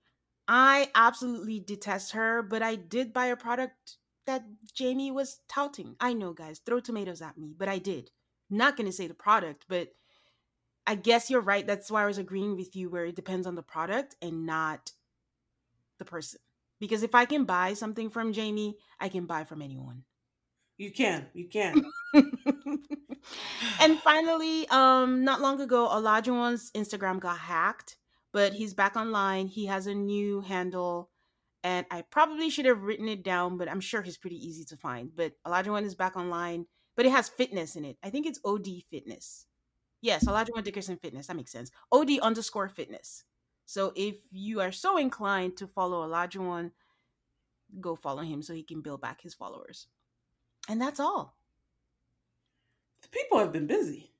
I 0.46 0.90
absolutely 0.94 1.60
detest 1.60 2.12
her, 2.12 2.42
but 2.42 2.62
I 2.62 2.74
did 2.76 3.14
buy 3.14 3.26
a 3.26 3.36
product 3.36 3.96
that 4.26 4.44
Jamie 4.74 5.10
was 5.10 5.40
touting. 5.48 5.96
I 6.00 6.12
know, 6.12 6.32
guys, 6.32 6.58
throw 6.58 6.80
tomatoes 6.80 7.22
at 7.22 7.38
me, 7.38 7.54
but 7.56 7.68
I 7.68 7.78
did. 7.78 8.10
Not 8.50 8.76
gonna 8.76 8.92
say 8.92 9.06
the 9.06 9.14
product, 9.14 9.64
but 9.68 9.88
I 10.86 10.94
guess 10.94 11.30
you're 11.30 11.40
right. 11.40 11.66
That's 11.66 11.90
why 11.90 12.02
I 12.02 12.06
was 12.06 12.18
agreeing 12.18 12.56
with 12.56 12.76
you, 12.76 12.90
where 12.90 13.06
it 13.06 13.16
depends 13.16 13.46
on 13.46 13.54
the 13.54 13.62
product 13.62 14.16
and 14.20 14.46
not 14.46 14.92
the 15.98 16.04
person. 16.04 16.40
Because 16.80 17.02
if 17.02 17.14
I 17.14 17.24
can 17.24 17.44
buy 17.44 17.74
something 17.74 18.10
from 18.10 18.32
Jamie, 18.32 18.76
I 19.00 19.08
can 19.08 19.26
buy 19.26 19.44
from 19.44 19.62
anyone. 19.62 20.04
You 20.76 20.90
can, 20.90 21.26
you 21.32 21.48
can. 21.48 21.84
and 23.80 23.98
finally, 24.00 24.66
um, 24.68 25.24
not 25.24 25.40
long 25.40 25.60
ago, 25.60 25.88
Olajuwon's 25.88 26.72
Instagram 26.72 27.20
got 27.20 27.38
hacked, 27.38 27.96
but 28.32 28.52
he's 28.52 28.74
back 28.74 28.96
online. 28.96 29.46
He 29.46 29.66
has 29.66 29.86
a 29.86 29.94
new 29.94 30.40
handle, 30.40 31.10
and 31.62 31.86
I 31.92 32.02
probably 32.02 32.50
should 32.50 32.66
have 32.66 32.82
written 32.82 33.08
it 33.08 33.22
down, 33.22 33.56
but 33.56 33.68
I'm 33.68 33.80
sure 33.80 34.02
he's 34.02 34.18
pretty 34.18 34.44
easy 34.44 34.64
to 34.64 34.76
find. 34.76 35.10
But 35.14 35.32
Olajuwon 35.46 35.84
is 35.84 35.94
back 35.94 36.16
online, 36.16 36.66
but 36.96 37.06
it 37.06 37.12
has 37.12 37.28
fitness 37.28 37.76
in 37.76 37.84
it. 37.84 37.96
I 38.02 38.10
think 38.10 38.26
it's 38.26 38.40
OD 38.44 38.66
Fitness. 38.90 39.46
Yes, 40.04 40.26
Olajuwon 40.26 40.62
Dickerson 40.62 40.98
Fitness. 40.98 41.28
That 41.28 41.36
makes 41.36 41.50
sense. 41.50 41.70
OD 41.90 42.18
underscore 42.20 42.68
Fitness. 42.68 43.24
So 43.64 43.90
if 43.96 44.16
you 44.30 44.60
are 44.60 44.70
so 44.70 44.98
inclined 44.98 45.56
to 45.56 45.66
follow 45.66 46.06
Olajuwon, 46.06 46.72
go 47.80 47.96
follow 47.96 48.20
him 48.20 48.42
so 48.42 48.52
he 48.52 48.62
can 48.64 48.82
build 48.82 49.00
back 49.00 49.22
his 49.22 49.32
followers. 49.32 49.86
And 50.68 50.78
that's 50.78 51.00
all. 51.00 51.38
The 53.00 53.08
people 53.08 53.38
have 53.38 53.50
been 53.50 53.66
busy. 53.66 54.12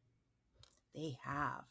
They 0.95 1.19
have. 1.23 1.65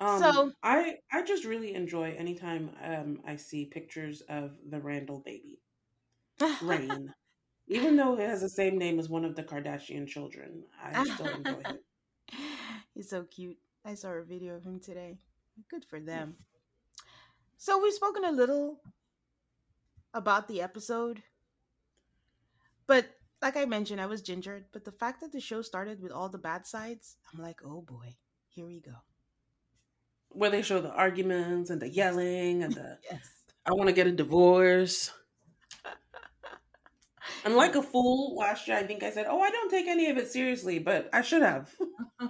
Um, 0.00 0.18
So- 0.18 0.52
I 0.62 0.96
I 1.12 1.22
just 1.22 1.44
really 1.44 1.74
enjoy 1.74 2.12
anytime 2.16 2.70
um 2.82 3.20
I 3.26 3.36
see 3.36 3.66
pictures 3.66 4.22
of 4.30 4.52
the 4.70 4.80
Randall 4.80 5.20
baby, 5.20 5.60
Reign. 6.62 7.12
Even 7.68 7.96
though 7.96 8.14
it 8.18 8.26
has 8.26 8.40
the 8.40 8.48
same 8.48 8.78
name 8.78 8.98
as 8.98 9.10
one 9.10 9.26
of 9.26 9.36
the 9.36 9.42
Kardashian 9.42 10.08
children, 10.08 10.64
I 10.82 11.04
still 11.04 11.26
enjoy 11.26 11.60
him. 11.62 11.78
He's 12.96 13.10
so 13.10 13.24
cute. 13.24 13.58
I 13.84 13.92
saw 13.92 14.08
a 14.08 14.22
video 14.24 14.56
of 14.56 14.64
him 14.64 14.80
today. 14.80 15.18
Good 15.70 15.84
for 15.84 16.00
them. 16.00 16.36
So 17.58 17.78
we've 17.82 17.92
spoken 17.92 18.24
a 18.24 18.32
little 18.32 18.80
about 20.14 20.48
the 20.48 20.62
episode. 20.62 21.22
But 22.86 23.04
like 23.42 23.58
I 23.58 23.66
mentioned, 23.66 24.00
I 24.00 24.06
was 24.06 24.22
gingered. 24.22 24.64
But 24.72 24.86
the 24.86 24.92
fact 24.92 25.20
that 25.20 25.30
the 25.30 25.40
show 25.40 25.60
started 25.60 26.00
with 26.00 26.10
all 26.10 26.30
the 26.30 26.38
bad 26.38 26.66
sides, 26.66 27.16
I'm 27.30 27.42
like, 27.42 27.60
oh 27.66 27.82
boy, 27.82 28.16
here 28.48 28.64
we 28.64 28.80
go. 28.80 28.94
Where 30.30 30.50
they 30.50 30.62
show 30.62 30.80
the 30.80 30.92
arguments 30.92 31.68
and 31.68 31.82
the 31.82 31.90
yelling 31.90 32.62
and 32.62 32.72
the 32.72 32.98
Yes. 33.10 33.28
I 33.66 33.74
want 33.74 33.88
to 33.88 33.94
get 33.94 34.06
a 34.06 34.12
divorce. 34.12 35.12
And 37.46 37.54
like 37.54 37.76
a 37.76 37.82
fool, 37.82 38.34
last 38.34 38.66
year 38.66 38.76
I 38.76 38.82
think 38.82 39.04
I 39.04 39.10
said, 39.12 39.26
"Oh, 39.28 39.40
I 39.40 39.50
don't 39.50 39.70
take 39.70 39.86
any 39.86 40.10
of 40.10 40.18
it 40.18 40.28
seriously," 40.28 40.80
but 40.80 41.08
I 41.12 41.22
should 41.22 41.42
have. 41.42 41.72
we 42.20 42.26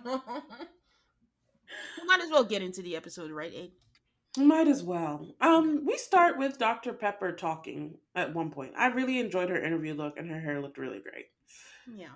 might 2.07 2.21
as 2.21 2.31
well 2.31 2.45
get 2.45 2.61
into 2.61 2.83
the 2.83 2.97
episode, 2.97 3.31
right, 3.31 3.51
Aid? 3.53 3.73
Might 4.37 4.69
as 4.69 4.83
well. 4.83 5.35
Um, 5.41 5.87
we 5.87 5.97
start 5.97 6.37
with 6.37 6.59
Dr. 6.59 6.93
Pepper 6.93 7.33
talking 7.33 7.97
at 8.15 8.35
one 8.35 8.51
point. 8.51 8.75
I 8.77 8.89
really 8.89 9.19
enjoyed 9.19 9.49
her 9.49 9.59
interview 9.59 9.95
look, 9.95 10.19
and 10.19 10.29
her 10.31 10.39
hair 10.39 10.61
looked 10.61 10.77
really 10.77 11.01
great. 11.01 11.31
Yeah. 11.91 12.13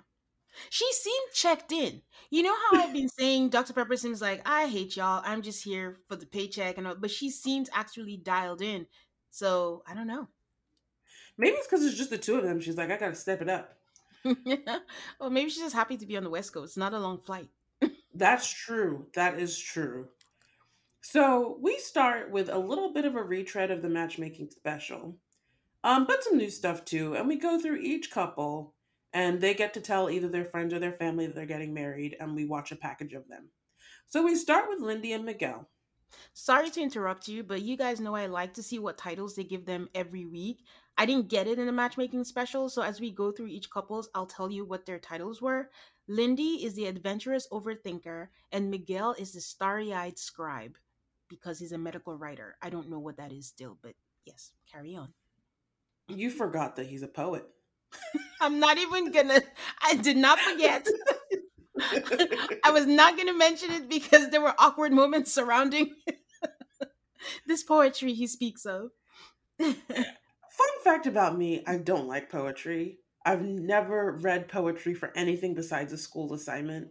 She 0.69 0.85
seemed 0.93 1.31
checked 1.33 1.71
in. 1.71 2.03
You 2.29 2.43
know 2.43 2.55
how 2.55 2.83
I've 2.83 2.93
been 2.93 3.09
saying 3.17 3.49
Dr. 3.49 3.73
Pepper 3.73 3.97
seems 3.97 4.21
like 4.21 4.43
I 4.45 4.67
hate 4.67 4.95
y'all. 4.95 5.23
I'm 5.25 5.41
just 5.41 5.63
here 5.63 5.97
for 6.07 6.17
the 6.17 6.27
paycheck 6.27 6.77
and 6.77 6.85
all, 6.85 6.93
but 6.93 7.09
she 7.09 7.31
seems 7.31 7.67
actually 7.73 8.17
dialed 8.17 8.61
in. 8.61 8.85
So 9.31 9.81
I 9.87 9.95
don't 9.95 10.05
know. 10.05 10.27
Maybe 11.37 11.55
it's 11.55 11.67
because 11.67 11.85
it's 11.85 11.97
just 11.97 12.09
the 12.09 12.17
two 12.17 12.37
of 12.37 12.43
them. 12.43 12.59
She's 12.59 12.77
like, 12.77 12.91
I 12.91 12.97
gotta 12.97 13.15
step 13.15 13.41
it 13.41 13.49
up. 13.49 13.77
yeah. 14.45 14.79
well, 15.19 15.29
maybe 15.29 15.49
she's 15.49 15.63
just 15.63 15.75
happy 15.75 15.97
to 15.97 16.05
be 16.05 16.17
on 16.17 16.23
the 16.23 16.29
West 16.29 16.53
Coast. 16.53 16.71
It's 16.71 16.77
not 16.77 16.93
a 16.93 16.99
long 16.99 17.17
flight. 17.17 17.49
That's 18.13 18.47
true. 18.47 19.07
That 19.15 19.39
is 19.39 19.57
true. 19.57 20.09
So 21.01 21.57
we 21.59 21.79
start 21.79 22.29
with 22.29 22.49
a 22.49 22.57
little 22.57 22.93
bit 22.93 23.05
of 23.05 23.15
a 23.15 23.23
retread 23.23 23.71
of 23.71 23.81
the 23.81 23.89
matchmaking 23.89 24.51
special, 24.51 25.17
um, 25.83 26.05
but 26.05 26.23
some 26.23 26.37
new 26.37 26.49
stuff 26.49 26.85
too. 26.85 27.15
And 27.15 27.27
we 27.27 27.37
go 27.37 27.59
through 27.59 27.77
each 27.77 28.11
couple, 28.11 28.75
and 29.13 29.41
they 29.41 29.55
get 29.55 29.73
to 29.73 29.81
tell 29.81 30.09
either 30.09 30.27
their 30.27 30.45
friends 30.45 30.73
or 30.73 30.79
their 30.79 30.91
family 30.91 31.25
that 31.25 31.35
they're 31.35 31.45
getting 31.45 31.73
married, 31.73 32.15
and 32.19 32.35
we 32.35 32.45
watch 32.45 32.71
a 32.71 32.75
package 32.75 33.13
of 33.13 33.27
them. 33.27 33.49
So 34.05 34.23
we 34.23 34.35
start 34.35 34.65
with 34.69 34.79
Lindy 34.79 35.13
and 35.13 35.25
Miguel. 35.25 35.67
Sorry 36.33 36.69
to 36.69 36.81
interrupt 36.81 37.27
you, 37.27 37.43
but 37.43 37.61
you 37.61 37.77
guys 37.77 37.99
know 37.99 38.15
I 38.15 38.27
like 38.27 38.53
to 38.55 38.63
see 38.63 38.79
what 38.79 38.97
titles 38.97 39.35
they 39.35 39.43
give 39.43 39.65
them 39.65 39.89
every 39.95 40.25
week. 40.25 40.65
I 40.97 41.05
didn't 41.05 41.29
get 41.29 41.47
it 41.47 41.57
in 41.57 41.65
the 41.65 41.71
matchmaking 41.71 42.23
special, 42.25 42.69
so 42.69 42.81
as 42.81 42.99
we 42.99 43.11
go 43.11 43.31
through 43.31 43.47
each 43.47 43.69
couples, 43.69 44.09
I'll 44.13 44.25
tell 44.25 44.51
you 44.51 44.65
what 44.65 44.85
their 44.85 44.99
titles 44.99 45.41
were. 45.41 45.69
Lindy 46.07 46.63
is 46.65 46.75
the 46.75 46.85
adventurous 46.85 47.47
overthinker, 47.51 48.27
and 48.51 48.69
Miguel 48.69 49.15
is 49.17 49.33
the 49.33 49.41
starry 49.41 49.93
eyed 49.93 50.19
scribe 50.19 50.77
because 51.29 51.59
he's 51.59 51.71
a 51.71 51.77
medical 51.77 52.17
writer. 52.17 52.55
I 52.61 52.69
don't 52.69 52.89
know 52.89 52.99
what 52.99 53.17
that 53.17 53.31
is 53.31 53.47
still, 53.47 53.77
but 53.81 53.93
yes, 54.25 54.51
carry 54.71 54.95
on. 54.95 55.13
You 56.07 56.29
forgot 56.29 56.75
that 56.75 56.87
he's 56.87 57.03
a 57.03 57.07
poet. 57.07 57.45
I'm 58.41 58.59
not 58.59 58.77
even 58.77 59.11
gonna, 59.11 59.41
I 59.81 59.95
did 59.95 60.17
not 60.17 60.39
forget. 60.39 60.85
I 62.63 62.71
was 62.71 62.85
not 62.85 63.17
gonna 63.17 63.33
mention 63.33 63.71
it 63.71 63.89
because 63.89 64.29
there 64.29 64.41
were 64.41 64.53
awkward 64.59 64.91
moments 64.91 65.33
surrounding 65.33 65.95
this 67.47 67.63
poetry 67.63 68.13
he 68.13 68.27
speaks 68.27 68.65
of. 68.65 68.91
Fun 70.61 70.83
fact 70.83 71.07
about 71.07 71.37
me 71.37 71.63
I 71.65 71.77
don't 71.77 72.07
like 72.07 72.29
poetry. 72.29 72.99
I've 73.25 73.41
never 73.41 74.11
read 74.11 74.47
poetry 74.47 74.93
for 74.93 75.11
anything 75.15 75.55
besides 75.55 75.91
a 75.91 75.97
school 75.97 76.33
assignment. 76.33 76.89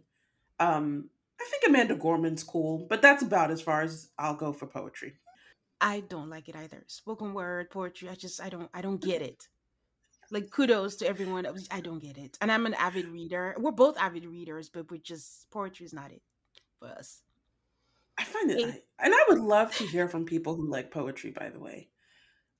Um, 0.58 1.08
I 1.40 1.46
think 1.48 1.62
Amanda 1.68 1.94
Gorman's 1.94 2.42
cool, 2.42 2.86
but 2.90 3.00
that's 3.00 3.22
about 3.22 3.52
as 3.52 3.60
far 3.62 3.82
as 3.82 4.08
I'll 4.18 4.34
go 4.34 4.52
for 4.52 4.66
poetry. 4.66 5.14
I 5.80 6.00
don't 6.00 6.28
like 6.28 6.48
it 6.48 6.56
either. 6.56 6.82
Spoken 6.88 7.32
word 7.32 7.70
poetry, 7.70 8.08
I 8.08 8.16
just 8.16 8.40
I 8.42 8.48
don't 8.48 8.68
I 8.74 8.80
don't 8.80 9.00
get 9.00 9.22
it. 9.22 9.46
Like 10.32 10.50
kudos 10.50 10.96
to 10.96 11.06
everyone. 11.06 11.46
I 11.70 11.80
don't 11.80 12.02
get 12.02 12.18
it, 12.18 12.38
and 12.40 12.50
I'm 12.50 12.66
an 12.66 12.74
avid 12.74 13.06
reader. 13.06 13.54
We're 13.56 13.70
both 13.70 13.96
avid 13.98 14.26
readers, 14.26 14.68
but 14.68 14.90
we're 14.90 14.98
just 14.98 15.48
poetry 15.52 15.86
is 15.86 15.92
not 15.92 16.10
it 16.10 16.22
for 16.80 16.88
us. 16.88 17.22
I 18.18 18.24
find 18.24 18.50
it, 18.50 18.64
I, 18.64 19.04
and 19.04 19.14
I 19.14 19.24
would 19.28 19.38
love 19.38 19.74
to 19.76 19.86
hear 19.86 20.08
from 20.08 20.24
people 20.24 20.56
who 20.56 20.68
like 20.68 20.90
poetry. 20.90 21.30
By 21.30 21.50
the 21.50 21.60
way, 21.60 21.88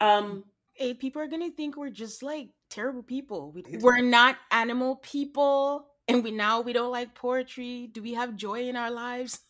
um, 0.01 0.45
hey, 0.81 0.95
people 0.95 1.21
are 1.21 1.27
gonna 1.27 1.51
think 1.51 1.77
we're 1.77 1.91
just 1.91 2.23
like 2.23 2.49
terrible 2.71 3.03
people. 3.03 3.53
We, 3.53 3.63
we're 3.81 4.01
not 4.01 4.37
animal 4.51 4.97
people 4.97 5.89
and 6.09 6.25
we 6.25 6.31
now 6.31 6.63
we 6.63 6.73
don't 6.73 6.91
like 6.91 7.15
poetry. 7.15 7.91
Do 7.93 8.03
we 8.03 8.15
have 8.15 8.35
joy 8.35 8.63
in 8.67 8.77
our 8.77 8.91
lives? 8.91 9.41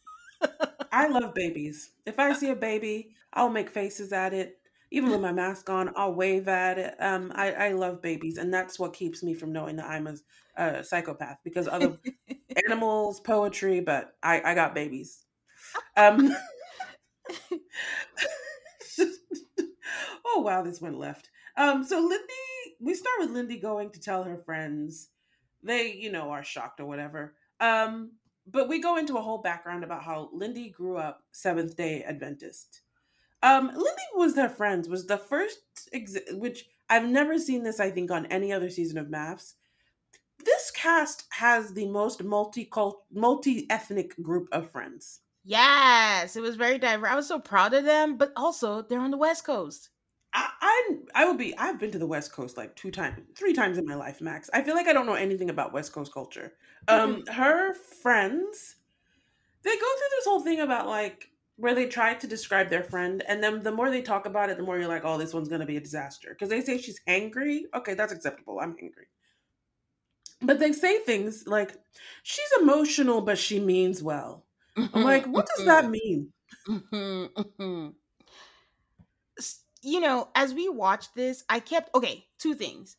I 0.90 1.06
love 1.08 1.32
babies. 1.34 1.92
If 2.04 2.18
I 2.18 2.32
see 2.32 2.50
a 2.50 2.56
baby, 2.56 3.14
I'll 3.32 3.48
make 3.48 3.70
faces 3.70 4.12
at 4.12 4.34
it. 4.34 4.58
Even 4.90 5.10
with 5.10 5.20
my 5.20 5.30
mask 5.30 5.70
on, 5.70 5.92
I'll 5.94 6.14
wave 6.14 6.48
at 6.48 6.76
it. 6.76 6.96
Um, 6.98 7.30
I, 7.36 7.52
I 7.52 7.72
love 7.74 8.02
babies, 8.02 8.38
and 8.38 8.52
that's 8.52 8.76
what 8.76 8.92
keeps 8.92 9.22
me 9.22 9.34
from 9.34 9.52
knowing 9.52 9.76
that 9.76 9.86
I'm 9.86 10.08
a, 10.08 10.16
a 10.56 10.82
psychopath 10.82 11.38
because 11.44 11.68
other 11.68 11.96
animals, 12.66 13.20
poetry, 13.20 13.78
but 13.78 14.16
I, 14.20 14.42
I 14.44 14.54
got 14.54 14.74
babies. 14.74 15.24
Um, 15.96 16.34
oh 20.26 20.40
wow, 20.40 20.62
this 20.62 20.80
went 20.80 20.98
left. 20.98 21.30
Um, 21.56 21.84
so 21.84 22.00
Lindy, 22.00 22.76
we 22.80 22.94
start 22.94 23.16
with 23.20 23.30
Lindy 23.30 23.58
going 23.58 23.90
to 23.90 24.00
tell 24.00 24.22
her 24.24 24.38
friends 24.38 25.08
they, 25.62 25.92
you 25.92 26.10
know, 26.10 26.30
are 26.30 26.44
shocked 26.44 26.80
or 26.80 26.86
whatever. 26.86 27.34
Um, 27.60 28.12
but 28.46 28.68
we 28.68 28.80
go 28.80 28.96
into 28.96 29.16
a 29.16 29.22
whole 29.22 29.38
background 29.38 29.84
about 29.84 30.02
how 30.02 30.30
Lindy 30.32 30.70
grew 30.70 30.96
up 30.96 31.22
Seventh 31.32 31.76
Day 31.76 32.02
Adventist. 32.02 32.82
Um, 33.42 33.66
Lindy 33.68 34.08
was 34.14 34.34
their 34.34 34.48
friends 34.48 34.88
was 34.88 35.06
the 35.06 35.16
first, 35.16 35.58
ex- 35.92 36.16
which 36.32 36.66
I've 36.88 37.08
never 37.08 37.38
seen 37.38 37.62
this. 37.62 37.80
I 37.80 37.90
think 37.90 38.10
on 38.10 38.26
any 38.26 38.52
other 38.52 38.70
season 38.70 38.98
of 38.98 39.06
MAFS. 39.06 39.54
This 40.44 40.70
cast 40.70 41.24
has 41.32 41.74
the 41.74 41.86
most 41.86 42.24
multi 42.24 42.68
multi 43.12 43.66
ethnic 43.68 44.20
group 44.22 44.48
of 44.52 44.70
friends. 44.70 45.20
Yes, 45.42 46.36
it 46.36 46.42
was 46.42 46.56
very 46.56 46.78
diverse. 46.78 47.10
I 47.10 47.14
was 47.14 47.26
so 47.26 47.38
proud 47.38 47.74
of 47.74 47.84
them, 47.84 48.16
but 48.16 48.32
also 48.36 48.82
they're 48.82 49.00
on 49.00 49.10
the 49.10 49.16
West 49.16 49.44
Coast. 49.44 49.90
I, 50.32 50.50
I 50.60 50.96
I 51.14 51.24
will 51.24 51.34
be. 51.34 51.56
I've 51.58 51.78
been 51.78 51.90
to 51.92 51.98
the 51.98 52.06
West 52.06 52.32
Coast 52.32 52.56
like 52.56 52.76
two 52.76 52.90
times, 52.90 53.20
three 53.36 53.52
times 53.52 53.78
in 53.78 53.86
my 53.86 53.94
life, 53.94 54.20
max. 54.20 54.48
I 54.52 54.62
feel 54.62 54.74
like 54.74 54.86
I 54.86 54.92
don't 54.92 55.06
know 55.06 55.14
anything 55.14 55.50
about 55.50 55.72
West 55.72 55.92
Coast 55.92 56.12
culture. 56.12 56.52
Um, 56.88 57.24
her 57.26 57.74
friends, 57.74 58.76
they 59.62 59.70
go 59.70 59.76
through 59.78 60.10
this 60.16 60.26
whole 60.26 60.40
thing 60.40 60.60
about 60.60 60.86
like 60.86 61.30
where 61.56 61.74
they 61.74 61.86
try 61.86 62.14
to 62.14 62.26
describe 62.26 62.68
their 62.70 62.84
friend, 62.84 63.22
and 63.28 63.42
then 63.42 63.62
the 63.62 63.72
more 63.72 63.90
they 63.90 64.02
talk 64.02 64.26
about 64.26 64.50
it, 64.50 64.56
the 64.56 64.62
more 64.62 64.78
you're 64.78 64.88
like, 64.88 65.04
oh, 65.04 65.18
this 65.18 65.34
one's 65.34 65.48
gonna 65.48 65.66
be 65.66 65.76
a 65.76 65.80
disaster 65.80 66.30
because 66.30 66.48
they 66.48 66.60
say 66.60 66.78
she's 66.78 67.00
angry. 67.06 67.66
Okay, 67.74 67.94
that's 67.94 68.12
acceptable. 68.12 68.60
I'm 68.60 68.76
angry. 68.82 69.06
But 70.42 70.58
they 70.58 70.72
say 70.72 70.98
things 71.00 71.46
like, 71.46 71.76
she's 72.22 72.52
emotional, 72.60 73.20
but 73.22 73.38
she 73.38 73.60
means 73.60 74.02
well. 74.02 74.46
I'm 74.82 74.88
mm-hmm, 74.88 75.02
like, 75.02 75.26
what 75.26 75.48
does 75.54 75.66
that 75.66 75.84
mm-hmm. 75.84 75.92
mean? 75.92 76.32
Mm-hmm, 76.68 77.88
you 79.82 80.00
know, 80.00 80.28
as 80.34 80.52
we 80.52 80.68
watched 80.68 81.14
this, 81.14 81.44
I 81.48 81.60
kept 81.60 81.94
okay, 81.94 82.26
two 82.38 82.54
things. 82.54 82.96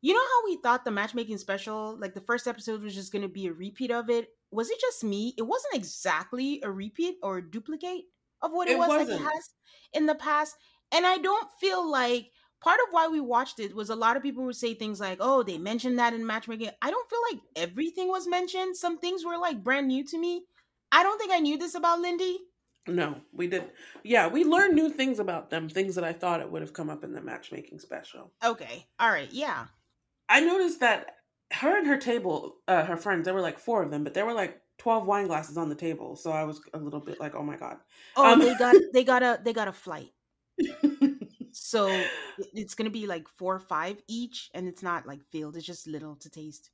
You 0.00 0.14
know 0.14 0.20
how 0.20 0.44
we 0.44 0.56
thought 0.56 0.84
the 0.84 0.90
matchmaking 0.90 1.38
special, 1.38 1.96
like 1.98 2.14
the 2.14 2.20
first 2.20 2.48
episode 2.48 2.82
was 2.82 2.94
just 2.94 3.12
going 3.12 3.22
to 3.22 3.28
be 3.28 3.46
a 3.46 3.52
repeat 3.52 3.90
of 3.90 4.10
it? 4.10 4.28
Was 4.50 4.68
it 4.68 4.80
just 4.80 5.04
me? 5.04 5.32
It 5.38 5.42
wasn't 5.42 5.74
exactly 5.74 6.60
a 6.64 6.70
repeat 6.70 7.16
or 7.22 7.38
a 7.38 7.50
duplicate 7.50 8.02
of 8.42 8.50
what 8.50 8.68
it, 8.68 8.72
it 8.72 8.78
was 8.78 8.88
wasn't. 8.88 9.10
like 9.10 9.20
it 9.20 9.24
has 9.24 9.50
in 9.92 10.06
the 10.06 10.16
past. 10.16 10.56
And 10.92 11.06
I 11.06 11.18
don't 11.18 11.48
feel 11.60 11.88
like 11.88 12.30
part 12.60 12.80
of 12.80 12.88
why 12.90 13.08
we 13.08 13.20
watched 13.20 13.60
it 13.60 13.74
was 13.74 13.90
a 13.90 13.96
lot 13.96 14.16
of 14.16 14.22
people 14.22 14.44
would 14.44 14.56
say 14.56 14.74
things 14.74 15.00
like, 15.00 15.18
"Oh, 15.20 15.42
they 15.42 15.56
mentioned 15.56 15.98
that 15.98 16.14
in 16.14 16.26
matchmaking." 16.26 16.70
I 16.82 16.90
don't 16.90 17.08
feel 17.08 17.20
like 17.30 17.40
everything 17.56 18.08
was 18.08 18.26
mentioned. 18.26 18.76
Some 18.76 18.98
things 18.98 19.24
were 19.24 19.38
like 19.38 19.62
brand 19.62 19.88
new 19.88 20.04
to 20.04 20.18
me. 20.18 20.44
I 20.92 21.02
don't 21.02 21.18
think 21.18 21.32
I 21.32 21.40
knew 21.40 21.58
this 21.58 21.74
about 21.74 22.00
Lindy. 22.00 22.38
No, 22.86 23.16
we 23.32 23.46
did. 23.46 23.70
Yeah, 24.02 24.26
we 24.26 24.44
learned 24.44 24.74
new 24.74 24.90
things 24.90 25.18
about 25.18 25.50
them, 25.50 25.68
things 25.68 25.94
that 25.94 26.04
I 26.04 26.12
thought 26.12 26.40
it 26.40 26.50
would 26.50 26.62
have 26.62 26.72
come 26.72 26.90
up 26.90 27.04
in 27.04 27.12
the 27.12 27.20
matchmaking 27.20 27.78
special. 27.78 28.32
Okay. 28.44 28.86
All 28.98 29.10
right. 29.10 29.32
Yeah. 29.32 29.66
I 30.28 30.40
noticed 30.40 30.80
that 30.80 31.16
her 31.52 31.78
and 31.78 31.86
her 31.86 31.96
table, 31.96 32.56
uh, 32.66 32.84
her 32.84 32.96
friends, 32.96 33.24
there 33.24 33.34
were 33.34 33.40
like 33.40 33.58
four 33.58 33.82
of 33.82 33.90
them, 33.90 34.02
but 34.02 34.14
there 34.14 34.26
were 34.26 34.32
like 34.32 34.60
12 34.78 35.06
wine 35.06 35.26
glasses 35.28 35.56
on 35.56 35.68
the 35.68 35.74
table. 35.74 36.16
So 36.16 36.32
I 36.32 36.42
was 36.42 36.60
a 36.74 36.78
little 36.78 37.00
bit 37.00 37.20
like, 37.20 37.34
oh 37.36 37.42
my 37.42 37.56
God. 37.56 37.76
Oh, 38.16 38.32
um, 38.32 38.40
they 38.40 38.54
got, 38.54 38.74
they 38.92 39.04
got 39.04 39.22
a, 39.22 39.40
they 39.42 39.52
got 39.52 39.68
a 39.68 39.72
flight. 39.72 40.10
so 41.52 41.88
it's 42.52 42.74
going 42.74 42.86
to 42.86 42.90
be 42.90 43.06
like 43.06 43.28
four 43.28 43.54
or 43.54 43.60
five 43.60 44.02
each. 44.08 44.50
And 44.54 44.66
it's 44.66 44.82
not 44.82 45.06
like 45.06 45.22
filled. 45.30 45.56
It's 45.56 45.66
just 45.66 45.86
little 45.86 46.16
to 46.16 46.28
taste. 46.28 46.70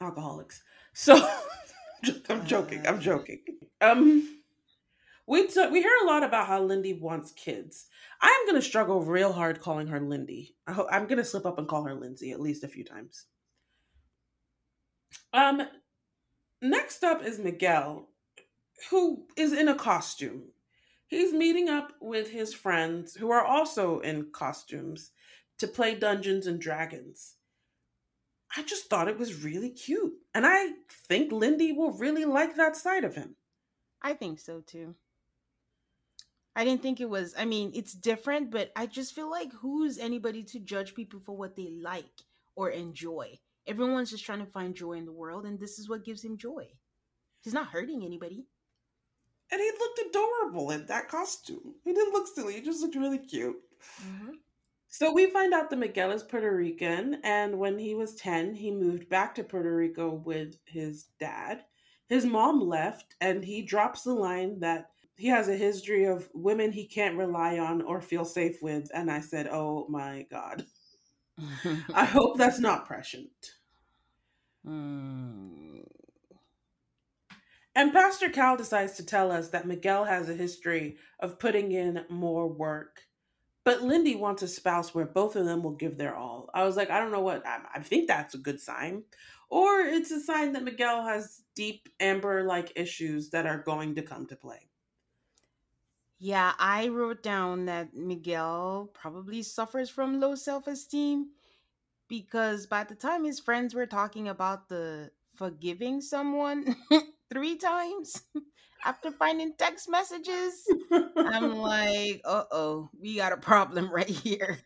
Alcoholics. 0.00 0.64
So 0.92 1.14
I'm 2.28 2.46
joking. 2.46 2.86
I'm 2.86 2.96
uh. 2.98 3.00
joking. 3.00 3.40
Um, 3.80 4.40
we 5.26 5.46
t- 5.46 5.68
we 5.68 5.80
hear 5.80 5.96
a 6.02 6.06
lot 6.06 6.22
about 6.22 6.46
how 6.46 6.62
Lindy 6.62 6.94
wants 6.94 7.32
kids. 7.32 7.86
I'm 8.20 8.46
gonna 8.46 8.62
struggle 8.62 9.04
real 9.04 9.32
hard 9.32 9.60
calling 9.60 9.86
her 9.88 10.00
Lindy. 10.00 10.56
I 10.66 10.72
ho- 10.72 10.88
I'm 10.90 11.06
gonna 11.06 11.24
slip 11.24 11.46
up 11.46 11.58
and 11.58 11.68
call 11.68 11.84
her 11.84 11.94
Lindsay 11.94 12.32
at 12.32 12.40
least 12.40 12.64
a 12.64 12.68
few 12.68 12.84
times. 12.84 13.26
Um, 15.32 15.62
next 16.60 17.04
up 17.04 17.24
is 17.24 17.38
Miguel, 17.38 18.08
who 18.90 19.26
is 19.36 19.52
in 19.52 19.68
a 19.68 19.74
costume. 19.74 20.44
He's 21.06 21.32
meeting 21.32 21.68
up 21.68 21.92
with 22.00 22.30
his 22.30 22.54
friends 22.54 23.14
who 23.14 23.30
are 23.30 23.44
also 23.44 24.00
in 24.00 24.30
costumes 24.32 25.10
to 25.58 25.66
play 25.66 25.94
Dungeons 25.94 26.46
and 26.46 26.60
Dragons. 26.60 27.36
I 28.56 28.62
just 28.62 28.88
thought 28.88 29.08
it 29.08 29.18
was 29.18 29.42
really 29.44 29.70
cute. 29.70 30.14
And 30.34 30.46
I 30.46 30.72
think 31.08 31.32
Lindy 31.32 31.72
will 31.72 31.92
really 31.92 32.24
like 32.24 32.56
that 32.56 32.76
side 32.76 33.04
of 33.04 33.14
him. 33.14 33.36
I 34.02 34.14
think 34.14 34.38
so 34.40 34.60
too. 34.60 34.94
I 36.56 36.64
didn't 36.64 36.82
think 36.82 37.00
it 37.00 37.08
was. 37.10 37.34
I 37.36 37.44
mean, 37.44 37.72
it's 37.74 37.92
different, 37.94 38.50
but 38.50 38.70
I 38.76 38.86
just 38.86 39.14
feel 39.14 39.30
like 39.30 39.52
who's 39.52 39.98
anybody 39.98 40.42
to 40.44 40.60
judge 40.60 40.94
people 40.94 41.20
for 41.20 41.36
what 41.36 41.56
they 41.56 41.68
like 41.70 42.22
or 42.56 42.70
enjoy? 42.70 43.38
Everyone's 43.66 44.10
just 44.10 44.24
trying 44.24 44.40
to 44.44 44.46
find 44.52 44.74
joy 44.74 44.92
in 44.92 45.04
the 45.06 45.12
world, 45.12 45.46
and 45.46 45.58
this 45.58 45.78
is 45.78 45.88
what 45.88 46.04
gives 46.04 46.22
him 46.24 46.36
joy. 46.38 46.66
He's 47.42 47.54
not 47.54 47.68
hurting 47.68 48.04
anybody. 48.04 48.46
and 49.50 49.60
he 49.60 49.70
looked 49.78 50.00
adorable 50.08 50.70
in 50.70 50.86
that 50.86 51.08
costume. 51.08 51.74
He 51.84 51.92
didn't 51.92 52.12
look 52.12 52.26
silly; 52.28 52.54
he 52.54 52.60
just 52.62 52.80
looked 52.82 52.96
really 52.96 53.18
cute. 53.18 53.56
Mm-hmm. 54.02 54.30
So 54.96 55.10
we 55.10 55.26
find 55.26 55.52
out 55.52 55.70
that 55.70 55.76
Miguel 55.80 56.12
is 56.12 56.22
Puerto 56.22 56.54
Rican, 56.54 57.18
and 57.24 57.58
when 57.58 57.80
he 57.80 57.96
was 57.96 58.14
10, 58.14 58.54
he 58.54 58.70
moved 58.70 59.08
back 59.08 59.34
to 59.34 59.42
Puerto 59.42 59.74
Rico 59.74 60.22
with 60.24 60.56
his 60.66 61.06
dad. 61.18 61.64
His 62.08 62.24
mom 62.24 62.60
left, 62.60 63.16
and 63.20 63.44
he 63.44 63.62
drops 63.62 64.02
the 64.02 64.14
line 64.14 64.60
that 64.60 64.90
he 65.16 65.26
has 65.26 65.48
a 65.48 65.56
history 65.56 66.04
of 66.04 66.30
women 66.32 66.70
he 66.70 66.86
can't 66.86 67.18
rely 67.18 67.58
on 67.58 67.82
or 67.82 68.00
feel 68.00 68.24
safe 68.24 68.62
with. 68.62 68.88
And 68.94 69.10
I 69.10 69.18
said, 69.18 69.48
Oh 69.48 69.84
my 69.88 70.26
God. 70.30 70.64
I 71.92 72.04
hope 72.04 72.38
that's 72.38 72.60
not 72.60 72.86
prescient. 72.86 73.54
Mm. 74.64 75.88
And 77.74 77.92
Pastor 77.92 78.28
Cal 78.28 78.56
decides 78.56 78.92
to 78.98 79.04
tell 79.04 79.32
us 79.32 79.48
that 79.48 79.66
Miguel 79.66 80.04
has 80.04 80.28
a 80.28 80.34
history 80.34 80.98
of 81.18 81.40
putting 81.40 81.72
in 81.72 82.04
more 82.08 82.46
work 82.46 83.00
but 83.64 83.82
Lindy 83.82 84.14
wants 84.14 84.42
a 84.42 84.48
spouse 84.48 84.94
where 84.94 85.06
both 85.06 85.36
of 85.36 85.46
them 85.46 85.62
will 85.62 85.72
give 85.72 85.96
their 85.96 86.14
all. 86.14 86.50
I 86.54 86.64
was 86.64 86.76
like, 86.76 86.90
I 86.90 87.00
don't 87.00 87.12
know 87.12 87.20
what, 87.20 87.46
I, 87.46 87.60
I 87.74 87.80
think 87.80 88.08
that's 88.08 88.34
a 88.34 88.38
good 88.38 88.60
sign. 88.60 89.04
Or 89.48 89.80
it's 89.80 90.10
a 90.10 90.20
sign 90.20 90.52
that 90.52 90.64
Miguel 90.64 91.04
has 91.04 91.42
deep 91.54 91.88
Amber 92.00 92.44
like 92.44 92.72
issues 92.76 93.30
that 93.30 93.46
are 93.46 93.58
going 93.58 93.94
to 93.94 94.02
come 94.02 94.26
to 94.26 94.36
play. 94.36 94.68
Yeah, 96.18 96.52
I 96.58 96.88
wrote 96.88 97.22
down 97.22 97.66
that 97.66 97.94
Miguel 97.94 98.90
probably 98.94 99.42
suffers 99.42 99.90
from 99.90 100.20
low 100.20 100.34
self 100.34 100.66
esteem 100.66 101.30
because 102.08 102.66
by 102.66 102.84
the 102.84 102.94
time 102.94 103.24
his 103.24 103.40
friends 103.40 103.74
were 103.74 103.86
talking 103.86 104.28
about 104.28 104.68
the 104.68 105.10
forgiving 105.34 106.00
someone 106.00 106.76
three 107.32 107.56
times, 107.56 108.22
after 108.84 109.10
finding 109.10 109.54
text 109.56 109.88
messages, 109.88 110.64
I'm 111.16 111.56
like, 111.58 112.20
uh 112.24 112.44
oh, 112.50 112.90
we 113.00 113.16
got 113.16 113.32
a 113.32 113.36
problem 113.36 113.90
right 113.92 114.08
here. 114.08 114.58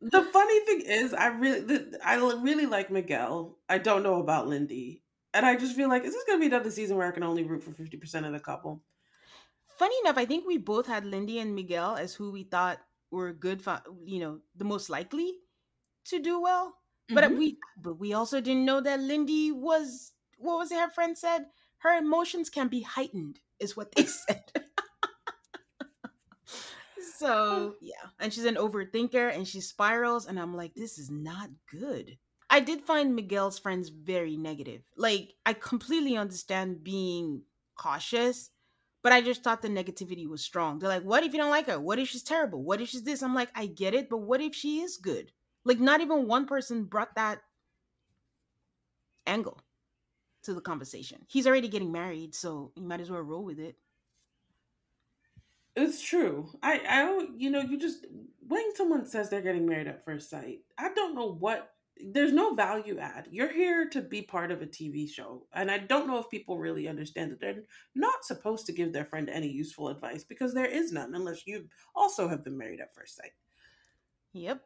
the 0.00 0.22
funny 0.32 0.60
thing 0.60 0.82
is, 0.86 1.12
I 1.12 1.26
really, 1.26 1.84
I 2.04 2.16
really 2.16 2.66
like 2.66 2.90
Miguel. 2.90 3.58
I 3.68 3.78
don't 3.78 4.02
know 4.02 4.20
about 4.20 4.46
Lindy, 4.48 5.02
and 5.32 5.44
I 5.44 5.56
just 5.56 5.76
feel 5.76 5.88
like 5.88 6.04
is 6.04 6.14
this 6.14 6.24
going 6.24 6.38
to 6.38 6.40
be 6.40 6.54
another 6.54 6.70
season 6.70 6.96
where 6.96 7.08
I 7.08 7.12
can 7.12 7.22
only 7.22 7.44
root 7.44 7.62
for 7.62 7.72
fifty 7.72 7.96
percent 7.96 8.26
of 8.26 8.32
the 8.32 8.40
couple? 8.40 8.82
Funny 9.78 9.96
enough, 10.04 10.18
I 10.18 10.24
think 10.24 10.46
we 10.46 10.58
both 10.58 10.86
had 10.86 11.04
Lindy 11.04 11.40
and 11.40 11.54
Miguel 11.54 11.96
as 11.96 12.14
who 12.14 12.30
we 12.30 12.44
thought 12.44 12.78
were 13.10 13.32
good, 13.32 13.60
for, 13.60 13.80
you 14.04 14.20
know, 14.20 14.38
the 14.54 14.64
most 14.64 14.88
likely 14.88 15.32
to 16.04 16.20
do 16.20 16.40
well. 16.40 16.74
But 17.08 17.24
mm-hmm. 17.24 17.38
we, 17.38 17.58
but 17.82 17.98
we 17.98 18.12
also 18.12 18.40
didn't 18.40 18.64
know 18.64 18.80
that 18.80 19.00
Lindy 19.00 19.50
was 19.50 20.12
what 20.38 20.58
was 20.58 20.70
it 20.70 20.78
her 20.78 20.90
friend 20.90 21.16
said 21.16 21.46
her 21.84 21.98
emotions 21.98 22.48
can 22.48 22.68
be 22.68 22.80
heightened, 22.80 23.38
is 23.60 23.76
what 23.76 23.94
they 23.94 24.04
said. 24.06 24.42
so 27.18 27.28
oh. 27.28 27.74
yeah, 27.80 28.08
and 28.18 28.32
she's 28.32 28.46
an 28.46 28.56
overthinker 28.56 29.34
and 29.34 29.46
she 29.46 29.60
spirals, 29.60 30.26
and 30.26 30.40
I'm 30.40 30.56
like, 30.56 30.74
this 30.74 30.98
is 30.98 31.10
not 31.10 31.50
good. 31.70 32.16
I 32.50 32.60
did 32.60 32.82
find 32.82 33.14
Miguel's 33.14 33.58
friends 33.58 33.90
very 33.90 34.36
negative. 34.36 34.82
Like, 34.96 35.34
I 35.44 35.52
completely 35.52 36.16
understand 36.16 36.84
being 36.84 37.42
cautious, 37.76 38.50
but 39.02 39.12
I 39.12 39.20
just 39.20 39.42
thought 39.42 39.60
the 39.60 39.68
negativity 39.68 40.26
was 40.28 40.42
strong. 40.42 40.78
They're 40.78 40.88
like, 40.88 41.02
what 41.02 41.22
if 41.22 41.32
you 41.32 41.38
don't 41.38 41.50
like 41.50 41.66
her? 41.66 41.80
What 41.80 41.98
if 41.98 42.08
she's 42.08 42.22
terrible? 42.22 42.62
What 42.62 42.80
if 42.80 42.88
she's 42.88 43.02
this? 43.02 43.22
I'm 43.22 43.34
like, 43.34 43.50
I 43.54 43.66
get 43.66 43.94
it, 43.94 44.08
but 44.08 44.18
what 44.18 44.40
if 44.40 44.54
she 44.54 44.80
is 44.80 44.96
good? 44.96 45.32
Like, 45.64 45.80
not 45.80 46.00
even 46.00 46.26
one 46.28 46.46
person 46.46 46.84
brought 46.84 47.14
that 47.16 47.40
angle 49.26 49.60
to 50.44 50.54
the 50.54 50.60
conversation. 50.60 51.18
He's 51.28 51.46
already 51.46 51.68
getting 51.68 51.92
married, 51.92 52.34
so 52.34 52.72
you 52.76 52.82
might 52.82 53.00
as 53.00 53.10
well 53.10 53.20
roll 53.20 53.44
with 53.44 53.58
it. 53.58 53.76
It's 55.76 56.00
true. 56.00 56.50
I, 56.62 56.80
I, 56.88 57.26
you 57.36 57.50
know, 57.50 57.60
you 57.60 57.78
just 57.78 58.06
when 58.46 58.74
someone 58.76 59.06
says 59.06 59.28
they're 59.28 59.40
getting 59.40 59.66
married 59.66 59.88
at 59.88 60.04
first 60.04 60.30
sight, 60.30 60.60
I 60.78 60.92
don't 60.94 61.14
know 61.14 61.32
what. 61.32 61.70
There's 61.96 62.32
no 62.32 62.54
value 62.54 62.98
add. 62.98 63.28
You're 63.30 63.52
here 63.52 63.88
to 63.90 64.02
be 64.02 64.20
part 64.20 64.50
of 64.50 64.62
a 64.62 64.66
TV 64.66 65.08
show, 65.08 65.46
and 65.52 65.70
I 65.70 65.78
don't 65.78 66.08
know 66.08 66.18
if 66.18 66.28
people 66.28 66.58
really 66.58 66.88
understand 66.88 67.30
that 67.30 67.40
they're 67.40 67.62
not 67.94 68.24
supposed 68.24 68.66
to 68.66 68.72
give 68.72 68.92
their 68.92 69.04
friend 69.04 69.28
any 69.30 69.48
useful 69.48 69.88
advice 69.88 70.24
because 70.24 70.54
there 70.54 70.66
is 70.66 70.90
none 70.90 71.14
unless 71.14 71.46
you 71.46 71.68
also 71.94 72.26
have 72.28 72.42
been 72.42 72.58
married 72.58 72.80
at 72.80 72.94
first 72.94 73.16
sight. 73.16 73.30
Yep. 74.32 74.60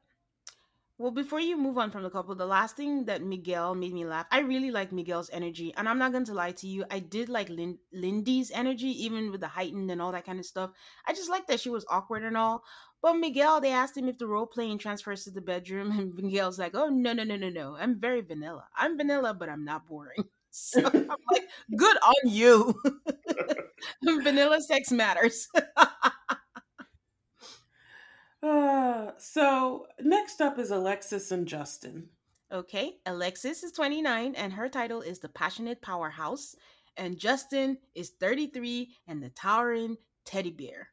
Well, 0.98 1.12
before 1.12 1.38
you 1.38 1.56
move 1.56 1.78
on 1.78 1.92
from 1.92 2.02
the 2.02 2.10
couple, 2.10 2.34
the 2.34 2.44
last 2.44 2.76
thing 2.76 3.04
that 3.04 3.22
Miguel 3.22 3.76
made 3.76 3.92
me 3.94 4.04
laugh, 4.04 4.26
I 4.32 4.40
really 4.40 4.72
like 4.72 4.90
Miguel's 4.90 5.30
energy. 5.30 5.72
And 5.76 5.88
I'm 5.88 5.98
not 5.98 6.10
going 6.10 6.24
to 6.24 6.34
lie 6.34 6.50
to 6.52 6.66
you, 6.66 6.84
I 6.90 6.98
did 6.98 7.28
like 7.28 7.48
Lin- 7.48 7.78
Lindy's 7.92 8.50
energy, 8.50 8.88
even 9.04 9.30
with 9.30 9.40
the 9.40 9.46
heightened 9.46 9.92
and 9.92 10.02
all 10.02 10.10
that 10.10 10.26
kind 10.26 10.40
of 10.40 10.46
stuff. 10.46 10.70
I 11.06 11.12
just 11.12 11.30
like 11.30 11.46
that 11.46 11.60
she 11.60 11.70
was 11.70 11.86
awkward 11.88 12.24
and 12.24 12.36
all. 12.36 12.64
But 13.00 13.14
Miguel, 13.14 13.60
they 13.60 13.70
asked 13.70 13.96
him 13.96 14.08
if 14.08 14.18
the 14.18 14.26
role 14.26 14.46
playing 14.46 14.78
transfers 14.78 15.22
to 15.24 15.30
the 15.30 15.40
bedroom, 15.40 15.92
and 15.98 16.14
Miguel's 16.14 16.58
like, 16.58 16.74
oh, 16.74 16.88
no, 16.88 17.12
no, 17.12 17.22
no, 17.22 17.36
no, 17.36 17.48
no. 17.48 17.76
I'm 17.76 18.00
very 18.00 18.20
vanilla. 18.22 18.66
I'm 18.76 18.96
vanilla, 18.96 19.34
but 19.34 19.48
I'm 19.48 19.64
not 19.64 19.86
boring. 19.86 20.24
So 20.50 20.80
I'm 20.82 21.08
like, 21.30 21.42
good 21.76 21.96
on 21.98 22.14
you. 22.30 22.74
vanilla 24.02 24.60
sex 24.60 24.90
matters. 24.90 25.46
Uh, 28.42 29.10
so 29.18 29.86
next 30.00 30.40
up 30.40 30.58
is 30.58 30.70
Alexis 30.70 31.32
and 31.32 31.46
Justin. 31.46 32.08
Okay, 32.52 32.96
Alexis 33.06 33.62
is 33.62 33.72
29 33.72 34.34
and 34.34 34.52
her 34.52 34.68
title 34.68 35.02
is 35.02 35.18
the 35.18 35.28
Passionate 35.28 35.82
Powerhouse, 35.82 36.56
and 36.96 37.18
Justin 37.18 37.78
is 37.94 38.10
33 38.20 38.94
and 39.06 39.22
the 39.22 39.30
Towering 39.30 39.96
Teddy 40.24 40.50
Bear. 40.50 40.88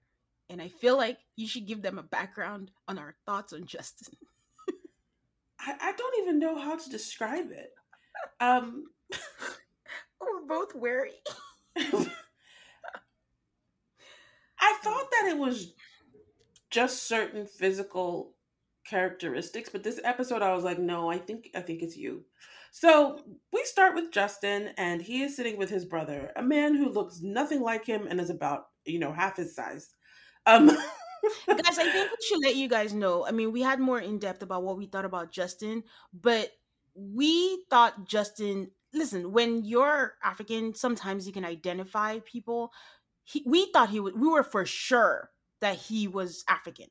And 0.49 0.61
I 0.61 0.67
feel 0.67 0.97
like 0.97 1.17
you 1.35 1.47
should 1.47 1.67
give 1.67 1.81
them 1.81 1.97
a 1.97 2.03
background 2.03 2.71
on 2.87 2.97
our 2.97 3.15
thoughts 3.25 3.53
on 3.53 3.65
Justin. 3.65 4.13
I, 5.59 5.75
I 5.79 5.91
don't 5.93 6.21
even 6.21 6.39
know 6.39 6.57
how 6.57 6.77
to 6.77 6.89
describe 6.89 7.51
it. 7.51 7.71
Um, 8.39 8.85
we're 10.21 10.45
both 10.47 10.75
wary. 10.75 11.11
I 11.77 11.83
thought 14.83 15.11
that 15.11 15.29
it 15.29 15.37
was 15.37 15.73
just 16.75 17.07
certain 17.07 17.45
physical 17.45 18.33
characteristics 18.85 19.69
but 19.69 19.81
this 19.81 19.99
episode 20.03 20.41
i 20.41 20.53
was 20.53 20.65
like 20.65 20.77
no 20.77 21.09
i 21.09 21.17
think 21.17 21.49
i 21.55 21.61
think 21.61 21.81
it's 21.81 21.97
you. 21.97 22.23
So 22.71 23.21
we 23.53 23.63
start 23.63 23.95
with 23.95 24.11
justin 24.11 24.71
and 24.77 25.01
he 25.01 25.23
is 25.23 25.37
sitting 25.37 25.57
with 25.57 25.69
his 25.69 25.85
brother 25.85 26.33
a 26.35 26.43
man 26.43 26.75
who 26.75 26.89
looks 26.89 27.21
nothing 27.21 27.61
like 27.61 27.85
him 27.85 28.07
and 28.09 28.19
is 28.19 28.29
about 28.29 28.65
you 28.83 28.99
know 28.99 29.13
half 29.13 29.37
his 29.37 29.55
size. 29.55 29.95
Um 30.45 30.67
guys 31.47 31.79
i 31.79 31.89
think 31.91 32.11
we 32.11 32.17
should 32.27 32.43
let 32.43 32.55
you 32.55 32.67
guys 32.67 32.93
know 32.93 33.25
i 33.25 33.31
mean 33.31 33.51
we 33.51 33.61
had 33.61 33.79
more 33.79 33.99
in 33.99 34.19
depth 34.19 34.43
about 34.43 34.61
what 34.61 34.77
we 34.77 34.85
thought 34.85 35.05
about 35.05 35.31
justin 35.31 35.81
but 36.13 36.49
we 36.93 37.63
thought 37.69 38.05
justin 38.07 38.69
listen 38.93 39.31
when 39.31 39.63
you're 39.63 40.15
african 40.23 40.75
sometimes 40.75 41.25
you 41.25 41.33
can 41.33 41.45
identify 41.45 42.19
people. 42.25 42.71
He, 43.23 43.41
we 43.47 43.71
thought 43.71 43.89
he 43.89 43.99
would 43.99 44.19
we 44.19 44.27
were 44.27 44.43
for 44.43 44.67
sure 44.67 45.31
that 45.61 45.77
he 45.77 46.07
was 46.07 46.43
African 46.47 46.87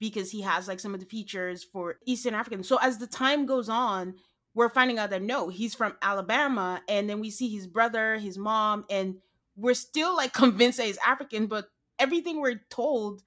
because 0.00 0.30
he 0.30 0.40
has 0.40 0.66
like 0.66 0.80
some 0.80 0.94
of 0.94 1.00
the 1.00 1.06
features 1.06 1.62
for 1.62 1.96
Eastern 2.06 2.34
African. 2.34 2.64
So 2.64 2.78
as 2.80 2.98
the 2.98 3.06
time 3.06 3.46
goes 3.46 3.68
on, 3.68 4.14
we're 4.54 4.70
finding 4.70 4.98
out 4.98 5.10
that 5.10 5.22
no, 5.22 5.48
he's 5.48 5.74
from 5.74 5.94
Alabama, 6.02 6.82
and 6.88 7.08
then 7.08 7.20
we 7.20 7.30
see 7.30 7.48
his 7.48 7.66
brother, 7.66 8.18
his 8.18 8.36
mom, 8.36 8.84
and 8.90 9.16
we're 9.56 9.74
still 9.74 10.16
like 10.16 10.32
convinced 10.34 10.78
that 10.78 10.86
he's 10.86 10.98
African, 11.06 11.46
but 11.46 11.66
everything 11.98 12.40
we're 12.40 12.62
told, 12.70 13.22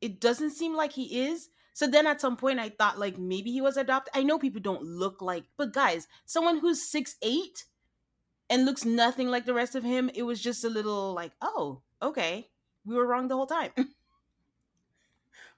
it 0.00 0.20
doesn't 0.20 0.52
seem 0.52 0.74
like 0.74 0.92
he 0.92 1.26
is. 1.26 1.48
So 1.74 1.86
then 1.86 2.06
at 2.06 2.20
some 2.20 2.36
point 2.36 2.58
I 2.58 2.68
thought 2.68 2.98
like 2.98 3.18
maybe 3.18 3.50
he 3.50 3.60
was 3.60 3.76
adopted. 3.76 4.12
I 4.14 4.22
know 4.22 4.38
people 4.38 4.60
don't 4.60 4.82
look 4.82 5.20
like, 5.20 5.44
but 5.56 5.72
guys, 5.72 6.06
someone 6.26 6.58
who's 6.58 6.90
six 6.90 7.16
eight 7.22 7.64
and 8.50 8.64
looks 8.64 8.84
nothing 8.84 9.28
like 9.28 9.46
the 9.46 9.54
rest 9.54 9.74
of 9.74 9.82
him, 9.82 10.10
it 10.14 10.22
was 10.22 10.40
just 10.40 10.64
a 10.64 10.68
little 10.68 11.14
like, 11.14 11.32
oh, 11.40 11.82
okay. 12.02 12.48
We 12.84 12.94
were 12.94 13.06
wrong 13.06 13.28
the 13.28 13.36
whole 13.36 13.46
time. 13.46 13.70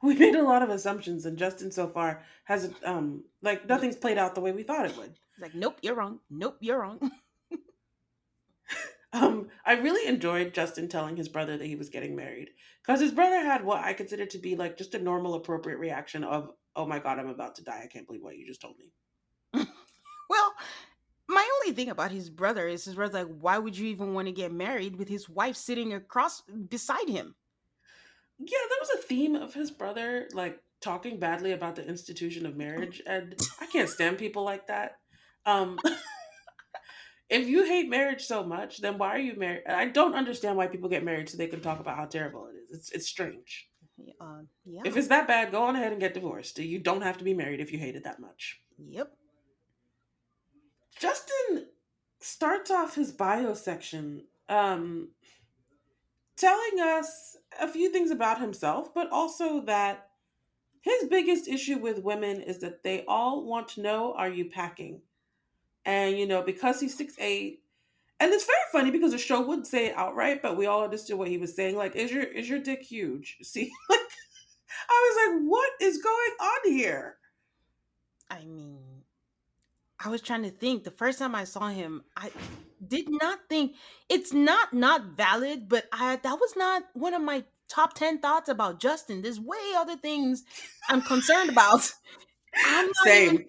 we 0.09 0.15
made 0.15 0.35
a 0.35 0.43
lot 0.43 0.63
of 0.63 0.69
assumptions, 0.69 1.25
and 1.25 1.39
Justin 1.39 1.73
so 1.73 1.89
far 1.89 2.23
hasn't 2.45 2.77
um 2.85 3.25
like 3.41 3.67
nothing's 3.67 3.97
played 3.97 4.19
out 4.19 4.35
the 4.35 4.41
way 4.41 4.53
we 4.53 4.63
thought 4.63 4.85
it 4.85 4.97
would. 4.99 5.15
He's 5.35 5.43
like, 5.43 5.55
nope, 5.55 5.79
you're 5.81 5.95
wrong. 5.95 6.21
Nope, 6.29 6.59
you're 6.61 6.79
wrong. 6.79 7.11
um, 9.15 9.49
I 9.65 9.73
really 9.73 10.07
enjoyed 10.07 10.53
Justin 10.53 10.89
telling 10.89 11.17
his 11.17 11.31
brother 11.31 11.57
that 11.57 11.67
he 11.67 11.75
was 11.75 11.89
getting 11.89 12.15
married 12.15 12.51
because 12.85 13.01
his 13.01 13.13
brother 13.13 13.41
had 13.41 13.65
what 13.65 13.83
I 13.83 13.95
consider 13.95 14.27
to 14.27 14.39
be 14.39 14.57
like 14.57 14.77
just 14.77 14.95
a 14.95 14.99
normal, 14.99 15.35
appropriate 15.35 15.79
reaction 15.79 16.23
of, 16.23 16.51
"Oh 16.77 16.87
my 16.87 16.99
god, 16.99 17.19
I'm 17.19 17.29
about 17.29 17.55
to 17.57 17.65
die! 17.65 17.81
I 17.83 17.89
can't 17.89 18.07
believe 18.07 18.23
what 18.23 18.37
you 18.37 18.47
just 18.47 18.61
told 18.61 18.77
me." 18.79 18.93
well, 20.29 20.53
my 21.29 21.49
only 21.63 21.75
thing 21.75 21.89
about 21.89 22.11
his 22.11 22.29
brother 22.29 22.69
is 22.69 22.85
his 22.85 22.95
brother's 22.95 23.27
like, 23.27 23.39
why 23.41 23.57
would 23.57 23.79
you 23.79 23.87
even 23.87 24.13
want 24.13 24.29
to 24.29 24.33
get 24.33 24.53
married 24.53 24.97
with 24.97 25.09
his 25.09 25.31
wife 25.31 25.57
sitting 25.57 25.95
across 25.95 26.43
beside 26.69 27.09
him? 27.09 27.35
Yeah, 28.47 28.59
there 28.69 28.79
was 28.81 28.91
a 28.91 29.07
theme 29.07 29.37
of 29.37 29.55
his 29.55 29.71
brother 29.71 30.29
like 30.33 30.59
talking 30.81 31.19
badly 31.19 31.53
about 31.53 31.77
the 31.77 31.87
institution 31.87 32.47
of 32.47 32.57
marriage, 32.57 33.03
and 33.07 33.35
I 33.61 33.67
can't 33.67 33.89
stand 33.89 34.19
people 34.19 34.45
like 34.45 34.67
that. 34.67 34.99
Um, 35.47 35.79
if 37.31 37.49
you 37.49 37.65
hate 37.65 37.89
marriage 37.89 38.23
so 38.25 38.45
much, 38.45 38.81
then 38.81 38.99
why 38.99 39.09
are 39.11 39.19
you 39.19 39.37
married? 39.37 39.63
I 39.69 39.87
don't 39.87 40.15
understand 40.15 40.57
why 40.57 40.67
people 40.67 40.89
get 40.89 41.05
married 41.05 41.29
so 41.29 41.37
they 41.37 41.47
can 41.47 41.61
talk 41.61 41.81
about 41.81 41.97
how 41.97 42.05
terrible 42.07 42.47
it 42.47 42.57
is. 42.57 42.79
It's 42.79 42.91
it's 42.93 43.07
strange. 43.07 43.69
Uh, 44.21 44.43
yeah. 44.65 44.83
If 44.85 44.97
it's 44.97 45.09
that 45.09 45.29
bad, 45.29 45.53
go 45.53 45.63
on 45.63 45.77
ahead 45.77 45.93
and 45.93 46.01
get 46.01 46.15
divorced. 46.15 46.59
You 46.59 46.79
don't 46.81 47.03
have 47.03 47.19
to 47.19 47.25
be 47.25 47.35
married 47.35 47.61
if 47.61 47.73
you 47.73 47.79
hate 47.79 47.95
it 47.95 48.05
that 48.05 48.21
much. 48.21 48.61
Yep. 48.79 49.13
Justin 51.01 51.67
starts 52.21 52.71
off 52.71 52.95
his 52.95 53.13
bio 53.13 53.55
section 53.55 54.25
um, 54.49 55.11
telling 56.37 56.81
us 56.81 57.37
a 57.61 57.69
few 57.69 57.91
things 57.91 58.11
about 58.11 58.41
himself, 58.41 58.95
but 58.95 59.11
also 59.11 59.61
that 59.63 60.09
his 60.81 61.09
biggest 61.09 61.49
issue 61.49 61.79
with 61.79 62.03
women 62.03 62.41
is 62.41 62.59
that 62.59 62.83
they 62.83 63.05
all 63.07 63.45
want 63.45 63.69
to 63.69 63.81
know, 63.81 64.15
are 64.15 64.29
you 64.29 64.47
packing? 64.47 65.01
And, 65.87 66.19
you 66.19 66.27
know, 66.27 66.43
because 66.43 66.81
he's 66.81 66.97
six 66.97 67.15
eight, 67.19 67.63
and 68.21 68.33
it's 68.33 68.47
very 68.47 68.57
funny 68.73 68.91
because 68.91 69.13
the 69.13 69.19
show 69.19 69.41
wouldn't 69.41 69.67
say 69.67 69.87
it 69.87 69.97
outright, 69.97 70.41
but 70.41 70.57
we 70.57 70.67
all 70.67 70.85
understood 70.85 71.19
what 71.19 71.29
he 71.29 71.39
was 71.39 71.55
saying. 71.55 71.77
Like, 71.77 71.97
is 71.97 72.13
your 72.13 72.23
is 72.23 72.49
your 72.49 72.59
dick 72.59 72.83
huge? 72.83 73.39
See, 73.43 73.71
like 73.91 74.01
I 74.89 75.27
was 75.29 75.35
like, 75.35 75.49
what 75.51 75.71
is 75.81 75.99
going 75.99 76.31
on 76.41 76.73
here? 76.73 77.17
I 78.31 78.45
mean, 78.45 78.79
I 80.03 80.09
was 80.09 80.23
trying 80.23 80.43
to 80.45 80.51
think. 80.51 80.85
The 80.85 80.91
first 80.91 81.19
time 81.19 81.35
I 81.35 81.45
saw 81.45 81.69
him, 81.69 82.05
I 82.17 82.31
did 82.87 83.07
not 83.09 83.41
think 83.49 83.75
it's 84.09 84.33
not 84.33 84.73
not 84.73 85.17
valid, 85.17 85.69
but 85.69 85.87
I 85.93 86.17
that 86.17 86.39
was 86.41 86.55
not 86.57 86.85
one 86.95 87.15
of 87.15 87.23
my 87.23 87.45
top 87.69 87.95
10 87.95 88.21
thoughts 88.21 88.49
about 88.49 88.81
Justin. 88.81 89.23
There's 89.23 89.41
way 89.41 89.59
other 89.77 89.97
things 89.97 90.45
I'm 90.89 91.03
concerned 91.03 91.51
about. 91.51 91.93
I'm 92.67 92.91
Same. 93.05 93.45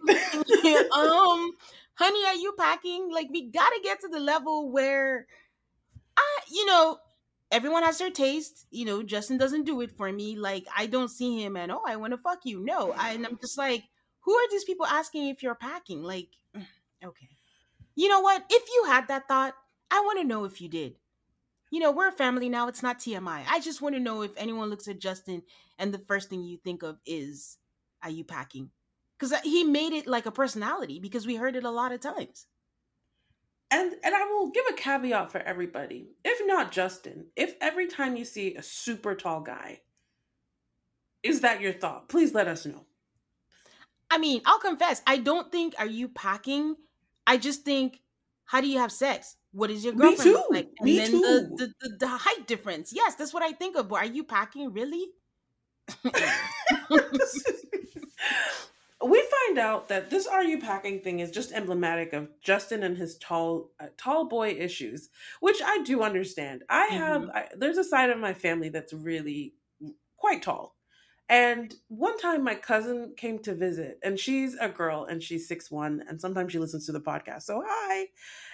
Even, 0.63 0.89
um 0.91 1.51
honey, 1.95 2.25
are 2.25 2.35
you 2.35 2.53
packing? 2.57 3.11
Like, 3.11 3.29
we 3.31 3.49
gotta 3.49 3.79
get 3.83 4.01
to 4.01 4.07
the 4.07 4.19
level 4.19 4.71
where 4.71 5.27
I, 6.17 6.39
you 6.51 6.65
know, 6.65 6.99
everyone 7.51 7.83
has 7.83 7.97
their 7.97 8.11
taste. 8.11 8.65
You 8.71 8.85
know, 8.85 9.03
Justin 9.03 9.37
doesn't 9.37 9.65
do 9.65 9.81
it 9.81 9.91
for 9.91 10.11
me. 10.11 10.37
Like, 10.37 10.65
I 10.75 10.85
don't 10.87 11.09
see 11.09 11.43
him 11.43 11.55
and 11.57 11.71
oh, 11.71 11.81
I 11.85 11.95
want 11.97 12.13
to 12.13 12.17
fuck 12.17 12.39
you. 12.45 12.59
No, 12.63 12.93
I, 12.93 13.13
and 13.13 13.25
I'm 13.25 13.37
just 13.37 13.57
like, 13.57 13.83
who 14.21 14.33
are 14.33 14.49
these 14.49 14.63
people 14.63 14.85
asking 14.85 15.29
if 15.29 15.43
you're 15.43 15.55
packing? 15.55 16.03
Like, 16.03 16.29
okay, 16.55 17.29
you 17.95 18.07
know 18.09 18.21
what? 18.21 18.43
If 18.49 18.63
you 18.73 18.85
had 18.87 19.07
that 19.07 19.27
thought, 19.27 19.53
I 19.91 20.01
want 20.01 20.19
to 20.19 20.27
know 20.27 20.45
if 20.45 20.61
you 20.61 20.69
did. 20.69 20.95
You 21.71 21.79
know, 21.79 21.91
we're 21.91 22.09
a 22.09 22.13
family 22.13 22.49
now. 22.49 22.67
It's 22.67 22.83
not 22.83 22.99
TMI. 22.99 23.43
I 23.49 23.59
just 23.59 23.81
want 23.81 23.95
to 23.95 24.01
know 24.01 24.21
if 24.21 24.31
anyone 24.37 24.69
looks 24.69 24.87
at 24.87 24.99
Justin 24.99 25.43
and 25.77 25.93
the 25.93 25.99
first 25.99 26.29
thing 26.29 26.43
you 26.43 26.57
think 26.57 26.83
of 26.83 26.99
is, 27.05 27.57
are 28.03 28.09
you 28.09 28.23
packing? 28.23 28.69
because 29.17 29.31
uh, 29.31 29.39
he 29.43 29.63
made 29.63 29.93
it 29.93 30.07
like 30.07 30.25
a 30.25 30.31
personality 30.31 30.99
because 30.99 31.25
we 31.25 31.35
heard 31.35 31.55
it 31.55 31.63
a 31.63 31.71
lot 31.71 31.91
of 31.91 31.99
times 31.99 32.47
and 33.71 33.93
and 34.03 34.15
i 34.15 34.25
will 34.25 34.51
give 34.51 34.65
a 34.69 34.73
caveat 34.73 35.31
for 35.31 35.39
everybody 35.39 36.09
if 36.23 36.45
not 36.45 36.71
justin 36.71 37.25
if 37.35 37.55
every 37.61 37.87
time 37.87 38.15
you 38.15 38.25
see 38.25 38.55
a 38.55 38.63
super 38.63 39.15
tall 39.15 39.41
guy 39.41 39.79
is 41.23 41.41
that 41.41 41.61
your 41.61 41.73
thought 41.73 42.09
please 42.09 42.33
let 42.33 42.47
us 42.47 42.65
know 42.65 42.85
i 44.11 44.17
mean 44.17 44.41
i'll 44.45 44.59
confess 44.59 45.01
i 45.07 45.17
don't 45.17 45.51
think 45.51 45.73
are 45.79 45.87
you 45.87 46.07
packing 46.07 46.75
i 47.27 47.37
just 47.37 47.63
think 47.63 48.01
how 48.45 48.61
do 48.61 48.67
you 48.67 48.79
have 48.79 48.91
sex 48.91 49.37
what 49.51 49.69
is 49.69 49.83
your 49.83 49.93
girlfriend 49.93 50.31
Me 50.31 50.35
too. 50.35 50.43
like 50.51 50.69
and 50.79 50.85
Me 50.85 50.97
then 50.97 51.11
too. 51.11 51.21
The, 51.21 51.55
the, 51.55 51.73
the, 51.81 51.97
the 51.99 52.07
height 52.07 52.47
difference 52.47 52.91
yes 52.93 53.15
that's 53.15 53.33
what 53.33 53.43
i 53.43 53.51
think 53.51 53.75
of 53.77 53.89
but 53.89 53.95
are 53.95 54.05
you 54.05 54.23
packing 54.23 54.71
really 54.73 55.07
we 59.05 59.23
find 59.45 59.59
out 59.59 59.87
that 59.89 60.09
this 60.09 60.25
are 60.25 60.43
you 60.43 60.59
packing 60.59 60.99
thing 60.99 61.19
is 61.19 61.31
just 61.31 61.51
emblematic 61.51 62.13
of 62.13 62.29
Justin 62.41 62.83
and 62.83 62.97
his 62.97 63.17
tall 63.17 63.71
uh, 63.79 63.87
tall 63.97 64.25
boy 64.25 64.49
issues, 64.49 65.09
which 65.39 65.61
I 65.63 65.83
do 65.83 66.01
understand. 66.01 66.63
I 66.69 66.85
have 66.87 67.23
mm-hmm. 67.23 67.37
I, 67.37 67.47
there's 67.55 67.77
a 67.77 67.83
side 67.83 68.09
of 68.09 68.17
my 68.17 68.33
family 68.33 68.69
that's 68.69 68.93
really 68.93 69.53
quite 70.17 70.41
tall. 70.41 70.74
And 71.27 71.73
one 71.87 72.17
time 72.19 72.43
my 72.43 72.55
cousin 72.55 73.13
came 73.17 73.39
to 73.39 73.55
visit 73.55 73.97
and 74.03 74.19
she's 74.19 74.55
a 74.55 74.69
girl 74.69 75.05
and 75.05 75.23
she's 75.23 75.47
six 75.47 75.71
one 75.71 76.03
and 76.07 76.21
sometimes 76.21 76.51
she 76.51 76.59
listens 76.59 76.85
to 76.85 76.91
the 76.91 77.01
podcast. 77.01 77.43
So 77.43 77.63
hi. 77.65 77.99
And 77.99 78.07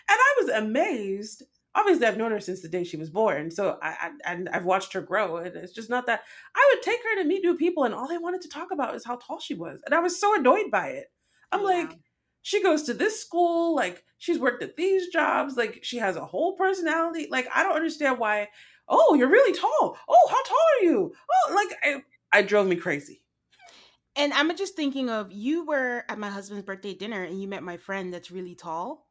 I 0.09 0.35
was 0.39 0.49
amazed 0.49 1.43
obviously 1.75 2.05
I've 2.05 2.17
known 2.17 2.31
her 2.31 2.39
since 2.39 2.61
the 2.61 2.67
day 2.67 2.83
she 2.83 2.97
was 2.97 3.09
born. 3.09 3.51
So 3.51 3.77
I, 3.81 3.89
I 3.89 4.11
and 4.25 4.49
I've 4.49 4.65
watched 4.65 4.93
her 4.93 5.01
grow. 5.01 5.37
And 5.37 5.55
it's 5.55 5.73
just 5.73 5.89
not 5.89 6.05
that 6.07 6.21
I 6.55 6.71
would 6.73 6.83
take 6.83 6.99
her 7.03 7.21
to 7.21 7.27
meet 7.27 7.43
new 7.43 7.55
people 7.55 7.83
and 7.83 7.93
all 7.93 8.07
they 8.07 8.17
wanted 8.17 8.41
to 8.41 8.49
talk 8.49 8.71
about 8.71 8.95
is 8.95 9.05
how 9.05 9.17
tall 9.17 9.39
she 9.39 9.53
was. 9.53 9.79
And 9.85 9.95
I 9.95 9.99
was 9.99 10.19
so 10.19 10.35
annoyed 10.35 10.71
by 10.71 10.87
it. 10.89 11.07
I'm 11.51 11.61
yeah. 11.61 11.65
like, 11.65 11.97
she 12.41 12.63
goes 12.63 12.83
to 12.83 12.93
this 12.93 13.21
school, 13.21 13.75
like 13.75 14.03
she's 14.17 14.39
worked 14.39 14.63
at 14.63 14.75
these 14.75 15.09
jobs, 15.09 15.57
like 15.57 15.79
she 15.83 15.97
has 15.97 16.15
a 16.15 16.25
whole 16.25 16.55
personality. 16.55 17.27
Like 17.29 17.47
I 17.53 17.63
don't 17.63 17.75
understand 17.75 18.19
why, 18.19 18.49
oh, 18.87 19.15
you're 19.15 19.29
really 19.29 19.57
tall. 19.57 19.97
Oh, 20.09 20.27
how 20.29 20.43
tall 20.43 20.57
are 20.79 20.85
you? 20.85 21.13
Oh, 21.31 21.53
like 21.53 21.77
I, 21.83 22.01
I 22.33 22.41
drove 22.41 22.67
me 22.67 22.75
crazy. 22.75 23.21
And 24.15 24.33
I'm 24.33 24.55
just 24.57 24.75
thinking 24.75 25.09
of 25.09 25.31
you 25.31 25.65
were 25.65 26.03
at 26.09 26.19
my 26.19 26.29
husband's 26.29 26.65
birthday 26.65 26.93
dinner 26.93 27.23
and 27.23 27.41
you 27.41 27.47
met 27.47 27.63
my 27.63 27.77
friend 27.77 28.13
that's 28.13 28.29
really 28.29 28.55
tall 28.55 29.07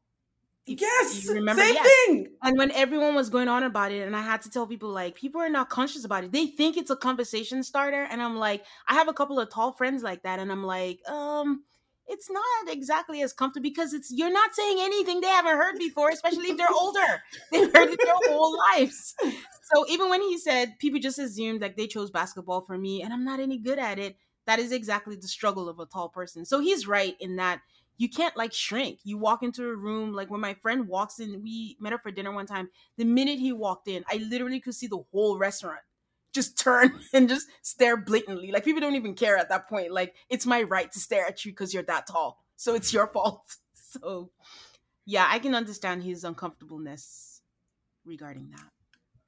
yes, 0.78 1.24
you 1.24 1.34
remember? 1.34 1.62
Same 1.62 1.74
yes. 1.74 2.06
thing. 2.06 2.26
And 2.42 2.58
when 2.58 2.70
everyone 2.72 3.14
was 3.14 3.30
going 3.30 3.48
on 3.48 3.62
about 3.62 3.92
it, 3.92 4.06
and 4.06 4.14
I 4.14 4.22
had 4.22 4.42
to 4.42 4.50
tell 4.50 4.66
people 4.66 4.90
like 4.90 5.14
people 5.14 5.40
are 5.40 5.48
not 5.48 5.68
conscious 5.68 6.04
about 6.04 6.24
it. 6.24 6.32
They 6.32 6.46
think 6.46 6.76
it's 6.76 6.90
a 6.90 6.96
conversation 6.96 7.62
starter, 7.62 8.06
and 8.10 8.22
I'm 8.22 8.36
like, 8.36 8.64
I 8.88 8.94
have 8.94 9.08
a 9.08 9.12
couple 9.12 9.40
of 9.40 9.50
tall 9.50 9.72
friends 9.72 10.02
like 10.02 10.22
that, 10.22 10.38
and 10.38 10.50
I'm 10.50 10.64
like, 10.64 11.00
um, 11.08 11.64
it's 12.06 12.30
not 12.30 12.44
exactly 12.68 13.22
as 13.22 13.32
comfortable 13.32 13.62
because 13.62 13.92
it's 13.92 14.10
you're 14.12 14.32
not 14.32 14.54
saying 14.54 14.78
anything 14.80 15.20
they 15.20 15.28
haven't 15.28 15.56
heard 15.56 15.78
before, 15.78 16.10
especially 16.10 16.50
if 16.50 16.56
they're 16.56 16.66
older. 16.72 17.22
They've 17.52 17.72
heard 17.72 17.90
it 17.90 18.00
their 18.02 18.14
whole 18.14 18.56
lives. 18.76 19.14
So 19.72 19.86
even 19.88 20.08
when 20.08 20.20
he 20.20 20.36
said 20.38 20.78
people 20.78 20.98
just 20.98 21.18
assumed 21.18 21.60
like 21.60 21.76
they 21.76 21.86
chose 21.86 22.10
basketball 22.10 22.62
for 22.62 22.76
me, 22.76 23.02
and 23.02 23.12
I'm 23.12 23.24
not 23.24 23.40
any 23.40 23.58
good 23.58 23.78
at 23.78 23.98
it, 23.98 24.16
that 24.46 24.58
is 24.58 24.72
exactly 24.72 25.16
the 25.16 25.28
struggle 25.28 25.68
of 25.68 25.78
a 25.78 25.86
tall 25.86 26.08
person. 26.08 26.44
So 26.44 26.60
he's 26.60 26.88
right 26.88 27.14
in 27.20 27.36
that 27.36 27.60
you 27.98 28.08
can't 28.08 28.36
like 28.36 28.52
shrink. 28.52 28.98
You 29.04 29.18
walk 29.18 29.42
into 29.42 29.68
a 29.68 29.76
room, 29.76 30.12
like 30.12 30.30
when 30.30 30.40
my 30.40 30.54
friend 30.54 30.88
walks 30.88 31.20
in, 31.20 31.42
we 31.42 31.76
met 31.80 31.92
up 31.92 32.02
for 32.02 32.10
dinner 32.10 32.32
one 32.32 32.46
time. 32.46 32.70
The 32.96 33.04
minute 33.04 33.38
he 33.38 33.52
walked 33.52 33.88
in, 33.88 34.04
I 34.10 34.16
literally 34.16 34.58
could 34.58 34.74
see 34.74 34.86
the 34.86 35.04
whole 35.12 35.38
restaurant 35.38 35.80
just 36.32 36.58
turn 36.58 36.98
and 37.12 37.28
just 37.28 37.48
stare 37.62 37.96
blatantly. 37.96 38.52
Like 38.52 38.64
people 38.64 38.80
don't 38.80 38.96
even 38.96 39.14
care 39.14 39.36
at 39.36 39.48
that 39.48 39.68
point. 39.68 39.92
Like 39.92 40.14
it's 40.28 40.46
my 40.46 40.62
right 40.62 40.90
to 40.92 41.00
stare 41.00 41.26
at 41.26 41.44
you 41.44 41.52
because 41.52 41.74
you're 41.74 41.82
that 41.84 42.06
tall. 42.06 42.38
So 42.56 42.74
it's 42.74 42.92
your 42.92 43.06
fault. 43.08 43.56
So 43.92 44.30
yeah, 45.04 45.26
I 45.28 45.40
can 45.40 45.56
understand 45.56 46.04
his 46.04 46.22
uncomfortableness 46.22 47.40
regarding 48.04 48.50
that. 48.50 48.68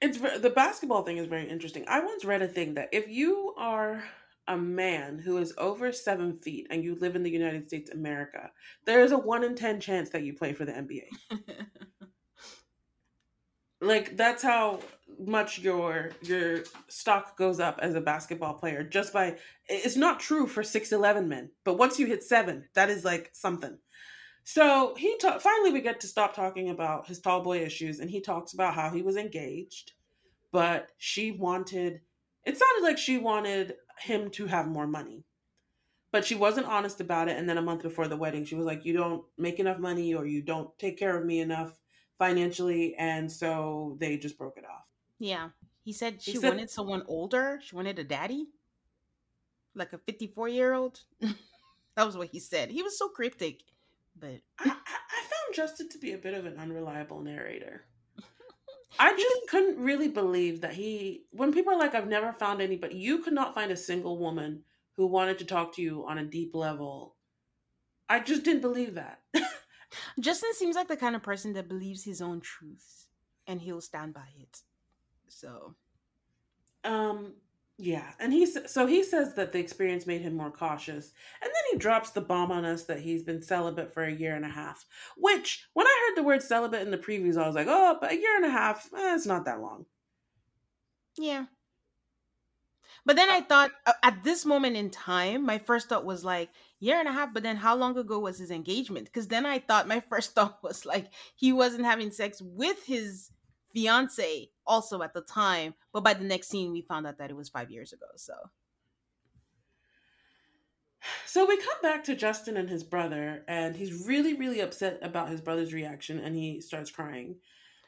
It's 0.01 0.19
the 0.41 0.51
basketball 0.51 1.03
thing 1.03 1.17
is 1.17 1.27
very 1.27 1.49
interesting. 1.49 1.85
I 1.89 1.99
once 1.99 2.25
read 2.25 2.43
a 2.43 2.47
thing 2.47 2.75
that 2.75 2.89
if 2.93 3.09
you 3.09 3.55
are 3.59 4.05
a 4.49 4.57
man 4.57 5.19
who 5.19 5.39
is 5.39 5.55
over 5.59 5.93
seven 5.93 6.37
feet 6.37 6.67
and 6.71 6.83
you 6.83 6.97
live 6.97 7.17
in 7.17 7.23
the 7.23 7.31
United 7.31 7.67
States 7.67 7.91
America, 7.91 8.51
there 8.85 9.03
is 9.03 9.13
a 9.13 9.19
one 9.19 9.45
in 9.45 9.55
ten 9.55 9.81
chance 9.81 10.11
that 10.11 10.23
you 10.23 10.35
play 10.35 10.53
for 10.53 10.65
the 10.65 10.73
NBA. 10.73 11.07
like 13.81 14.17
that's 14.17 14.43
how 14.43 14.81
much 15.27 15.59
your 15.59 16.11
your 16.23 16.61
stock 16.89 17.37
goes 17.37 17.61
up 17.61 17.79
as 17.83 17.95
a 17.95 18.01
basketball 18.01 18.55
player 18.55 18.83
just 18.83 19.13
by 19.13 19.37
it's 19.69 19.97
not 19.97 20.21
true 20.21 20.47
for 20.47 20.63
6'11 20.63 21.27
men 21.27 21.51
but 21.65 21.79
once 21.79 21.99
you 21.99 22.07
hit 22.07 22.23
7 22.23 22.65
that 22.75 22.91
is 22.91 23.05
like 23.05 23.31
something 23.33 23.79
so 24.45 24.95
he 24.97 25.17
ta- 25.19 25.39
finally 25.39 25.73
we 25.73 25.81
get 25.81 26.01
to 26.01 26.07
stop 26.07 26.35
talking 26.35 26.71
about 26.71 27.07
his 27.07 27.21
tall 27.21 27.43
boy 27.43 27.59
issues 27.59 28.01
and 28.01 28.11
he 28.11 28.21
talks 28.21 28.53
about 28.53 28.75
how 28.75 28.91
he 28.91 29.03
was 29.03 29.17
engaged 29.17 29.93
but 30.51 30.91
she 30.99 31.31
wanted 31.33 32.01
it 32.45 32.59
sounded 32.59 32.83
like 32.83 32.99
she 32.99 33.19
wanted 33.19 33.77
him 34.01 34.31
to 34.31 34.47
have 34.47 34.67
more 34.67 34.87
money. 34.87 35.25
But 36.11 36.27
she 36.27 36.35
wasn't 36.35 36.67
honest 36.67 37.01
about 37.01 37.29
it. 37.29 37.39
And 37.39 37.49
then 37.49 37.59
a 37.59 37.63
month 37.63 37.83
before 37.83 38.09
the 38.09 38.17
wedding, 38.17 38.45
she 38.45 38.55
was 38.55 38.67
like, 38.67 38.85
You 38.85 38.93
don't 38.93 39.25
make 39.39 39.59
enough 39.59 39.79
money 39.79 40.15
or 40.15 40.27
you 40.27 40.43
don't 40.43 40.77
take 40.79 40.99
care 40.99 41.17
of 41.17 41.25
me 41.25 41.41
enough 41.41 41.79
financially. 42.19 42.95
And 42.97 43.31
so 43.31 43.97
they 43.99 44.19
just 44.19 44.37
broke 44.37 44.59
it 44.59 44.65
off. 44.65 44.85
Yeah. 45.23 45.51
He 45.85 45.93
said 45.93 46.21
she 46.21 46.37
wanted 46.37 46.69
someone 46.69 47.05
older. 47.07 47.61
She 47.63 47.77
wanted 47.77 47.99
a 48.01 48.05
daddy, 48.05 48.49
like 49.75 49.93
a 49.93 49.99
54 49.99 50.49
year 50.49 50.75
old. 50.75 51.01
that 51.21 52.05
was 52.05 52.17
what 52.17 52.29
he 52.29 52.41
said. 52.41 52.71
He 52.71 52.83
was 52.83 52.99
so 52.99 53.09
cryptic. 53.09 53.61
But 54.19 54.41
I, 54.59 54.65
I 54.65 55.23
found 55.23 55.55
Justin 55.55 55.89
to 55.91 55.99
be 55.99 56.13
a 56.13 56.19
bit 56.19 56.35
of 56.35 56.45
an 56.45 56.59
unreliable 56.59 57.21
narrator. 57.21 57.85
I 58.99 59.17
just 59.17 59.49
couldn't 59.49 59.79
really 59.79 60.09
believe 60.09 60.61
that 60.63 60.75
he, 60.75 61.23
when 61.31 61.53
people 61.53 61.73
are 61.73 61.79
like, 61.79 61.95
I've 61.95 62.09
never 62.09 62.33
found 62.33 62.61
anybody, 62.61 62.97
you 62.97 63.19
could 63.19 63.33
not 63.33 63.55
find 63.55 63.71
a 63.71 63.77
single 63.77 64.19
woman 64.19 64.65
who 64.97 65.07
wanted 65.07 65.39
to 65.39 65.45
talk 65.45 65.77
to 65.77 65.83
you 65.83 66.05
on 66.09 66.19
a 66.19 66.25
deep 66.25 66.53
level. 66.53 67.15
I 68.09 68.19
just 68.19 68.43
didn't 68.43 68.61
believe 68.61 68.95
that. 68.95 69.21
Justin 70.21 70.53
seems 70.55 70.75
like 70.75 70.89
the 70.89 70.97
kind 70.97 71.15
of 71.15 71.23
person 71.23 71.53
that 71.53 71.69
believes 71.69 72.03
his 72.03 72.21
own 72.21 72.41
truth 72.41 73.07
and 73.47 73.61
he'll 73.61 73.81
stand 73.81 74.15
by 74.15 74.29
it. 74.41 74.63
So, 75.33 75.75
um, 76.85 77.35
Yeah, 77.79 78.13
and 78.21 78.33
he 78.33 78.47
so 78.47 78.87
he 78.87 79.03
says 79.03 79.35
that 79.35 79.53
the 79.53 79.59
experience 79.59 80.07
made 80.07 80.21
him 80.23 80.37
more 80.37 80.51
cautious, 80.53 81.13
and 81.43 81.51
then 81.51 81.65
he 81.73 81.79
drops 81.79 82.11
the 82.11 82.21
bomb 82.21 82.53
on 82.53 82.65
us 82.65 82.85
that 82.85 83.01
he's 83.01 83.23
been 83.25 83.43
celibate 83.43 83.93
for 83.93 84.05
a 84.05 84.13
year 84.13 84.37
and 84.37 84.45
a 84.45 84.49
half. 84.49 84.85
Which, 85.17 85.67
when 85.73 85.87
I 85.87 86.07
heard 86.09 86.17
the 86.17 86.27
word 86.27 86.43
celibate 86.43 86.83
in 86.83 86.91
the 86.91 86.99
previews, 86.99 87.37
I 87.37 87.47
was 87.47 87.57
like, 87.57 87.67
oh, 87.69 87.99
but 88.01 88.13
a 88.13 88.17
year 88.21 88.37
and 88.37 88.45
a 88.45 88.51
half, 88.51 88.89
eh, 88.97 89.15
it's 89.15 89.27
not 89.27 89.47
that 89.47 89.61
long. 89.61 89.87
Yeah. 91.19 91.47
But 93.05 93.17
then 93.17 93.29
I 93.31 93.41
thought 93.41 93.73
uh, 93.87 93.95
at 94.03 94.23
this 94.23 94.45
moment 94.47 94.77
in 94.77 94.91
time, 94.91 95.45
my 95.45 95.59
first 95.59 95.89
thought 95.89 96.05
was 96.05 96.25
like 96.25 96.51
year 96.79 96.99
and 97.01 97.09
a 97.09 97.13
half. 97.13 97.35
But 97.35 97.43
then 97.43 97.57
how 97.57 97.75
long 97.75 97.97
ago 97.99 98.19
was 98.21 98.39
his 98.39 98.51
engagement? 98.51 99.07
Because 99.07 99.29
then 99.29 99.45
I 99.47 99.59
thought 99.59 99.89
my 99.89 100.01
first 100.11 100.35
thought 100.35 100.63
was 100.63 100.87
like 100.87 101.11
he 101.35 101.53
wasn't 101.53 101.85
having 101.85 102.11
sex 102.13 102.41
with 102.41 102.85
his 102.85 103.31
fiance 103.73 104.51
also 104.67 105.03
at 105.03 105.15
the 105.15 105.23
time. 105.23 105.75
But 105.93 106.05
by 106.05 106.15
the 106.15 106.25
next 106.25 106.49
scene, 106.49 106.73
we 106.73 106.83
found 106.83 107.07
out 107.07 107.19
that 107.19 107.31
it 107.31 107.37
was 107.37 107.49
five 107.49 107.71
years 107.71 107.93
ago. 107.93 108.07
So. 108.17 108.35
So 111.27 111.47
we 111.47 111.57
come 111.57 111.81
back 111.83 112.05
to 112.05 112.15
Justin 112.15 112.57
and 112.57 112.71
his 112.71 112.85
brother, 112.85 113.43
and 113.49 113.75
he's 113.75 114.07
really, 114.07 114.35
really 114.35 114.61
upset 114.61 115.01
about 115.03 115.31
his 115.31 115.41
brother's 115.41 115.75
reaction, 115.75 116.21
and 116.21 116.37
he 116.37 116.61
starts 116.61 116.93
crying. 116.93 117.37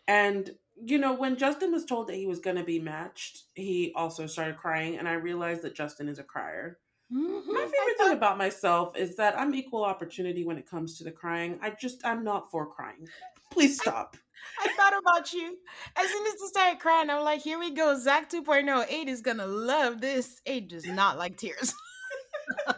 And 0.08 0.50
you 0.82 0.98
know, 0.98 1.12
when 1.12 1.36
Justin 1.36 1.70
was 1.70 1.84
told 1.84 2.08
that 2.08 2.16
he 2.16 2.26
was 2.26 2.40
going 2.40 2.56
to 2.56 2.64
be 2.64 2.80
matched, 2.80 3.44
he 3.54 3.92
also 3.94 4.26
started 4.26 4.56
crying, 4.56 4.98
and 4.98 5.08
I 5.08 5.12
realized 5.12 5.62
that 5.62 5.76
Justin 5.76 6.08
is 6.08 6.18
a 6.18 6.24
crier. 6.24 6.78
Mm-hmm. 7.12 7.52
My 7.52 7.60
favorite 7.60 7.98
thing 7.98 8.12
about 8.12 8.38
myself 8.38 8.96
is 8.96 9.14
that 9.16 9.38
I'm 9.38 9.54
equal 9.54 9.84
opportunity 9.84 10.44
when 10.44 10.58
it 10.58 10.68
comes 10.68 10.98
to 10.98 11.04
the 11.04 11.12
crying. 11.12 11.58
I 11.62 11.70
just 11.70 12.04
I'm 12.04 12.24
not 12.24 12.50
for 12.50 12.66
crying. 12.66 13.06
Please 13.54 13.80
stop. 13.80 14.16
I, 14.60 14.68
I 14.68 14.72
thought 14.74 14.98
about 14.98 15.32
you 15.32 15.56
as 15.96 16.10
soon 16.10 16.26
as 16.26 16.32
he 16.40 16.48
started 16.48 16.80
crying. 16.80 17.08
I'm 17.08 17.22
like, 17.22 17.40
here 17.40 17.56
we 17.56 17.70
go. 17.70 17.96
Zach 17.96 18.28
2.0. 18.28 18.90
Aid 18.90 19.08
is 19.08 19.20
gonna 19.20 19.46
love 19.46 20.00
this. 20.00 20.40
Aid 20.44 20.66
does 20.68 20.84
not 20.84 21.18
like 21.18 21.36
tears. 21.36 21.72
My 22.66 22.74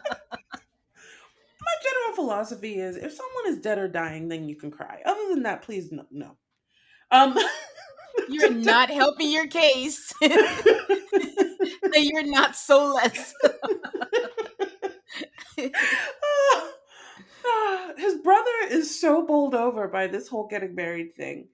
general 1.83 2.15
philosophy 2.15 2.75
is 2.75 2.95
if 2.95 3.11
someone 3.11 3.47
is 3.47 3.57
dead 3.57 3.79
or 3.79 3.87
dying, 3.87 4.27
then 4.27 4.47
you 4.47 4.55
can 4.55 4.69
cry. 4.69 5.01
Other 5.03 5.29
than 5.29 5.41
that, 5.43 5.63
please 5.63 5.91
no. 5.91 6.05
no. 6.11 6.37
Um, 7.09 7.35
you're 8.29 8.53
not 8.53 8.91
helping 8.91 9.31
your 9.31 9.47
case. 9.47 10.13
you're 10.21 10.37
not 12.27 12.55
so 12.55 12.93
less. 12.93 13.33
his 17.97 18.15
brother 18.15 18.51
is 18.69 18.99
so 18.99 19.25
bowled 19.25 19.55
over 19.55 19.87
by 19.87 20.07
this 20.07 20.27
whole 20.27 20.47
getting 20.47 20.75
married 20.75 21.15
thing. 21.15 21.47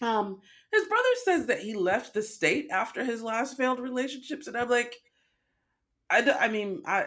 Um, 0.00 0.40
his 0.72 0.84
brother 0.86 1.08
says 1.24 1.46
that 1.46 1.60
he 1.60 1.74
left 1.74 2.14
the 2.14 2.22
state 2.22 2.68
after 2.70 3.04
his 3.04 3.22
last 3.22 3.56
failed 3.56 3.78
relationships, 3.78 4.46
and 4.46 4.56
I'm 4.56 4.68
like, 4.68 4.96
I, 6.10 6.28
I 6.40 6.48
mean, 6.48 6.82
I 6.86 7.06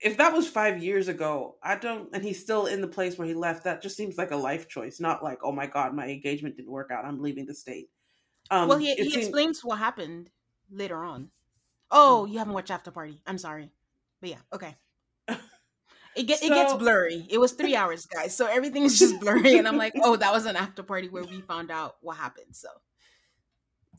if 0.00 0.18
that 0.18 0.34
was 0.34 0.48
five 0.48 0.82
years 0.82 1.08
ago, 1.08 1.56
I 1.62 1.76
don't, 1.76 2.08
and 2.12 2.22
he's 2.22 2.40
still 2.40 2.66
in 2.66 2.80
the 2.80 2.88
place 2.88 3.16
where 3.16 3.26
he 3.26 3.34
left. 3.34 3.64
That 3.64 3.82
just 3.82 3.96
seems 3.96 4.18
like 4.18 4.32
a 4.32 4.36
life 4.36 4.68
choice, 4.68 5.00
not 5.00 5.24
like, 5.24 5.38
oh 5.42 5.52
my 5.52 5.66
god, 5.66 5.94
my 5.94 6.08
engagement 6.08 6.56
didn't 6.56 6.70
work 6.70 6.90
out. 6.90 7.04
I'm 7.04 7.22
leaving 7.22 7.46
the 7.46 7.54
state. 7.54 7.88
Um, 8.50 8.68
well, 8.68 8.78
he, 8.78 8.94
he 8.94 9.10
seems... 9.10 9.16
explains 9.16 9.64
what 9.64 9.78
happened 9.78 10.30
later 10.70 11.02
on. 11.02 11.30
Oh, 11.90 12.26
you 12.26 12.38
haven't 12.38 12.52
watched 12.52 12.70
After 12.70 12.90
Party. 12.90 13.20
I'm 13.26 13.38
sorry, 13.38 13.70
but 14.20 14.30
yeah, 14.30 14.38
okay. 14.52 14.76
It, 16.16 16.26
get, 16.26 16.40
so... 16.40 16.46
it 16.46 16.50
gets 16.50 16.74
blurry. 16.74 17.26
It 17.28 17.38
was 17.38 17.52
three 17.52 17.76
hours, 17.76 18.06
guys, 18.06 18.36
so 18.36 18.46
everything's 18.46 18.98
just 18.98 19.20
blurry, 19.20 19.58
and 19.58 19.66
I'm 19.66 19.76
like, 19.76 19.94
oh, 20.02 20.16
that 20.16 20.32
was 20.32 20.46
an 20.46 20.56
after 20.56 20.82
party 20.82 21.08
where 21.08 21.24
we 21.24 21.40
found 21.40 21.70
out 21.70 21.96
what 22.00 22.16
happened. 22.16 22.54
So 22.54 22.68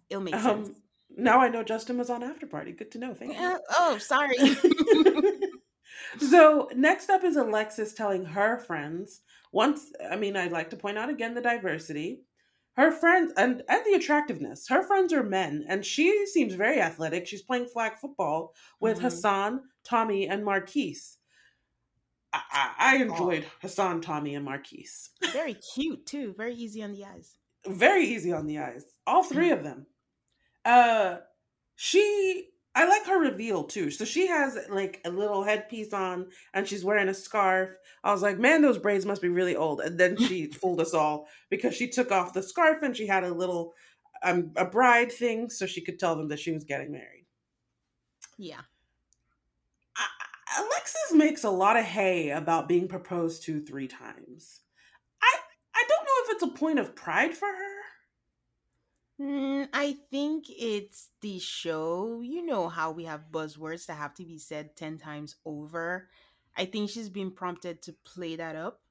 it'll 0.09 0.23
make 0.23 0.35
um, 0.35 0.65
sense. 0.65 0.79
Now 1.17 1.39
I 1.39 1.49
know 1.49 1.63
Justin 1.63 1.97
was 1.97 2.09
on 2.09 2.23
after 2.23 2.47
party. 2.47 2.71
Good 2.71 2.91
to 2.91 2.99
know. 2.99 3.13
Thank 3.13 3.33
you. 3.33 3.39
Uh, 3.39 3.57
oh, 3.71 3.97
sorry. 3.97 4.37
so 6.19 6.69
next 6.75 7.09
up 7.09 7.23
is 7.23 7.37
Alexis 7.37 7.93
telling 7.93 8.25
her 8.25 8.59
friends. 8.59 9.21
Once, 9.51 9.93
I 10.11 10.17
mean, 10.17 10.35
I'd 10.35 10.51
like 10.51 10.69
to 10.71 10.75
point 10.75 10.97
out 10.97 11.09
again 11.09 11.33
the 11.33 11.41
diversity 11.41 12.23
her 12.75 12.91
friends 12.91 13.31
and 13.37 13.63
and 13.69 13.85
the 13.85 13.93
attractiveness. 13.93 14.67
Her 14.67 14.83
friends 14.83 15.13
are 15.13 15.23
men, 15.23 15.65
and 15.67 15.85
she 15.85 16.25
seems 16.27 16.53
very 16.53 16.81
athletic. 16.81 17.25
She's 17.25 17.41
playing 17.41 17.67
flag 17.67 17.97
football 17.97 18.53
with 18.79 18.97
mm-hmm. 18.97 19.05
Hassan, 19.05 19.61
Tommy, 19.83 20.27
and 20.27 20.43
Marquise. 20.43 21.17
I, 22.51 22.71
I, 22.77 22.97
enjoyed 22.97 23.45
oh. 23.45 23.51
Hassan, 23.61 24.01
Tommy, 24.01 24.35
and 24.35 24.45
Marquise. 24.45 25.11
Very 25.31 25.55
cute 25.55 26.05
too. 26.05 26.33
Very 26.37 26.55
easy 26.55 26.83
on 26.83 26.91
the 26.91 27.05
eyes. 27.05 27.37
Very 27.67 28.05
easy 28.05 28.31
on 28.31 28.45
the 28.45 28.59
eyes. 28.59 28.85
All 29.07 29.23
three 29.23 29.51
of 29.51 29.63
them. 29.63 29.85
Uh, 30.63 31.17
she 31.75 32.49
I 32.75 32.85
like 32.85 33.05
her 33.05 33.19
reveal 33.19 33.63
too. 33.63 33.89
So 33.89 34.03
she 34.03 34.27
has 34.27 34.57
like 34.69 34.99
a 35.05 35.09
little 35.09 35.43
headpiece 35.43 35.93
on 35.93 36.27
and 36.53 36.67
she's 36.67 36.83
wearing 36.83 37.07
a 37.07 37.13
scarf. 37.13 37.69
I 38.03 38.11
was 38.11 38.21
like, 38.21 38.37
man, 38.37 38.61
those 38.61 38.77
braids 38.77 39.05
must 39.05 39.21
be 39.21 39.29
really 39.29 39.55
old. 39.55 39.79
And 39.79 39.97
then 39.97 40.17
she 40.17 40.47
fooled 40.61 40.81
us 40.81 40.93
all 40.93 41.27
because 41.49 41.73
she 41.73 41.87
took 41.87 42.11
off 42.11 42.33
the 42.33 42.43
scarf 42.43 42.83
and 42.83 42.95
she 42.95 43.07
had 43.07 43.23
a 43.23 43.33
little 43.33 43.73
um, 44.23 44.51
a 44.57 44.65
bride 44.65 45.11
thing 45.11 45.49
so 45.49 45.65
she 45.65 45.81
could 45.81 45.99
tell 45.99 46.17
them 46.17 46.27
that 46.27 46.39
she 46.39 46.51
was 46.51 46.65
getting 46.65 46.91
married. 46.91 47.25
Yeah. 48.37 48.61
Alexis 50.57 51.13
makes 51.13 51.43
a 51.43 51.49
lot 51.49 51.77
of 51.77 51.85
hay 51.85 52.29
about 52.29 52.67
being 52.67 52.87
proposed 52.87 53.43
to 53.43 53.61
three 53.61 53.87
times. 53.87 54.61
I 55.21 55.37
I 55.75 55.85
don't 55.87 56.05
know 56.05 56.23
if 56.23 56.29
it's 56.31 56.43
a 56.43 56.59
point 56.59 56.79
of 56.79 56.95
pride 56.95 57.35
for 57.35 57.47
her 57.47 57.75
Mm, 59.19 59.69
I 59.71 59.95
think 60.11 60.45
it's 60.49 61.09
the 61.21 61.39
show. 61.39 62.19
You 62.21 62.45
know 62.45 62.67
how 62.67 62.91
we 62.91 63.05
have 63.05 63.31
buzzwords 63.31 63.85
that 63.85 63.95
have 63.95 64.13
to 64.15 64.25
be 64.25 64.37
said 64.37 64.75
10 64.75 64.97
times 64.97 65.35
over. 65.45 66.09
I 66.57 66.65
think 66.65 66.89
she's 66.89 67.09
been 67.09 67.31
prompted 67.31 67.81
to 67.83 67.93
play 68.03 68.35
that 68.35 68.55
up. 68.55 68.81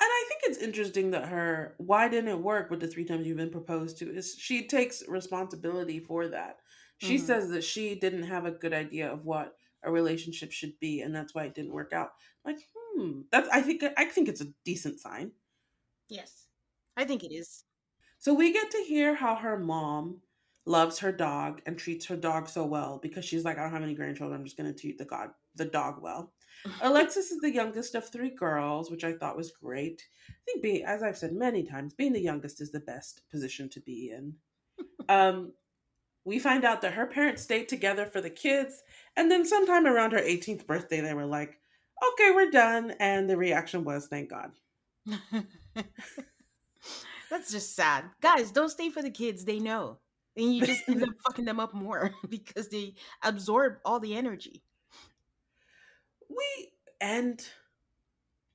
And 0.00 0.08
I 0.08 0.24
think 0.28 0.40
it's 0.44 0.64
interesting 0.64 1.10
that 1.10 1.28
her 1.28 1.74
why 1.76 2.08
didn't 2.08 2.30
it 2.30 2.38
work 2.38 2.70
with 2.70 2.80
the 2.80 2.88
three 2.88 3.04
times 3.04 3.26
you've 3.26 3.36
been 3.36 3.50
proposed 3.50 3.98
to 3.98 4.10
is 4.10 4.34
she 4.38 4.66
takes 4.66 5.06
responsibility 5.06 6.00
for 6.00 6.28
that. 6.28 6.56
She 7.00 7.16
mm-hmm. 7.16 7.26
says 7.26 7.48
that 7.50 7.64
she 7.64 7.94
didn't 7.94 8.24
have 8.24 8.44
a 8.44 8.50
good 8.50 8.74
idea 8.74 9.10
of 9.10 9.24
what 9.24 9.54
a 9.82 9.90
relationship 9.90 10.52
should 10.52 10.78
be 10.80 11.00
and 11.00 11.14
that's 11.14 11.34
why 11.34 11.44
it 11.44 11.54
didn't 11.54 11.72
work 11.72 11.92
out. 11.92 12.10
Like, 12.44 12.58
hmm, 12.74 13.22
that's 13.32 13.48
I 13.48 13.62
think 13.62 13.82
I 13.96 14.04
think 14.04 14.28
it's 14.28 14.42
a 14.42 14.52
decent 14.64 15.00
sign. 15.00 15.32
Yes. 16.08 16.46
I 16.96 17.04
think 17.04 17.24
it 17.24 17.32
is. 17.32 17.64
So 18.18 18.34
we 18.34 18.52
get 18.52 18.70
to 18.70 18.84
hear 18.86 19.14
how 19.14 19.34
her 19.36 19.58
mom 19.58 20.20
loves 20.66 20.98
her 20.98 21.10
dog 21.10 21.62
and 21.64 21.78
treats 21.78 22.04
her 22.06 22.16
dog 22.16 22.48
so 22.48 22.66
well 22.66 22.98
because 23.02 23.24
she's 23.24 23.44
like, 23.44 23.56
I 23.56 23.62
don't 23.62 23.72
have 23.72 23.82
any 23.82 23.94
grandchildren. 23.94 24.38
I'm 24.38 24.44
just 24.44 24.58
going 24.58 24.72
to 24.72 24.78
treat 24.78 24.98
the 24.98 25.06
god 25.06 25.30
the 25.56 25.64
dog 25.64 26.02
well. 26.02 26.32
Alexis 26.82 27.30
is 27.30 27.40
the 27.40 27.52
youngest 27.52 27.94
of 27.94 28.06
three 28.06 28.30
girls, 28.30 28.90
which 28.90 29.04
I 29.04 29.14
thought 29.14 29.36
was 29.36 29.52
great. 29.52 30.02
I 30.28 30.34
think 30.44 30.62
being, 30.62 30.84
as 30.84 31.02
I've 31.02 31.16
said 31.16 31.32
many 31.32 31.62
times, 31.64 31.94
being 31.94 32.12
the 32.12 32.20
youngest 32.20 32.60
is 32.60 32.70
the 32.70 32.80
best 32.80 33.22
position 33.30 33.70
to 33.70 33.80
be 33.80 34.12
in. 34.14 34.34
um, 35.08 35.52
we 36.30 36.38
find 36.38 36.64
out 36.64 36.80
that 36.80 36.92
her 36.92 37.06
parents 37.06 37.42
stayed 37.42 37.68
together 37.68 38.06
for 38.06 38.20
the 38.20 38.30
kids, 38.30 38.84
and 39.16 39.28
then 39.28 39.44
sometime 39.44 39.84
around 39.84 40.12
her 40.12 40.20
18th 40.20 40.64
birthday, 40.64 41.00
they 41.00 41.12
were 41.12 41.26
like, 41.26 41.58
"Okay, 42.12 42.30
we're 42.30 42.52
done," 42.52 42.92
and 43.00 43.28
the 43.28 43.36
reaction 43.36 43.82
was, 43.82 44.06
"Thank 44.06 44.30
God." 44.30 44.52
That's 47.30 47.50
just 47.50 47.74
sad. 47.74 48.04
Guys, 48.20 48.52
don't 48.52 48.68
stay 48.68 48.90
for 48.90 49.02
the 49.02 49.10
kids. 49.10 49.44
They 49.44 49.58
know. 49.58 49.98
And 50.36 50.54
you 50.54 50.64
just 50.64 50.88
end 50.88 51.02
up 51.02 51.08
fucking 51.26 51.46
them 51.46 51.58
up 51.58 51.74
more 51.74 52.14
because 52.28 52.68
they 52.68 52.94
absorb 53.24 53.78
all 53.84 53.98
the 53.98 54.14
energy. 54.14 54.62
We 56.28 56.70
end 57.00 57.44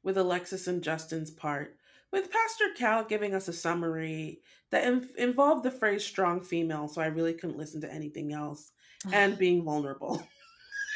with 0.01 0.17
Alexis 0.17 0.65
and 0.67 0.81
Justin's 0.81 1.29
part, 1.29 1.75
with 2.09 2.31
Pastor 2.31 2.67
Cal 2.77 3.03
giving 3.03 3.35
us 3.35 3.49
a 3.49 3.53
summary 3.53 4.39
that 4.75 5.03
involved 5.17 5.63
the 5.63 5.71
phrase 5.71 6.03
strong 6.03 6.41
female, 6.41 6.89
so 6.89 7.01
I 7.01 7.05
really 7.07 7.33
couldn't 7.33 7.57
listen 7.57 7.79
to 7.81 7.93
anything 7.93 8.33
else, 8.33 8.73
and 9.13 9.37
being 9.37 9.63
vulnerable. 9.63 10.21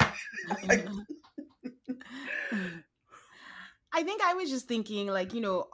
I 3.92 4.02
think 4.02 4.22
I 4.22 4.34
was 4.34 4.50
just 4.50 4.68
thinking, 4.68 5.06
like, 5.06 5.32
you 5.32 5.40
know, 5.40 5.68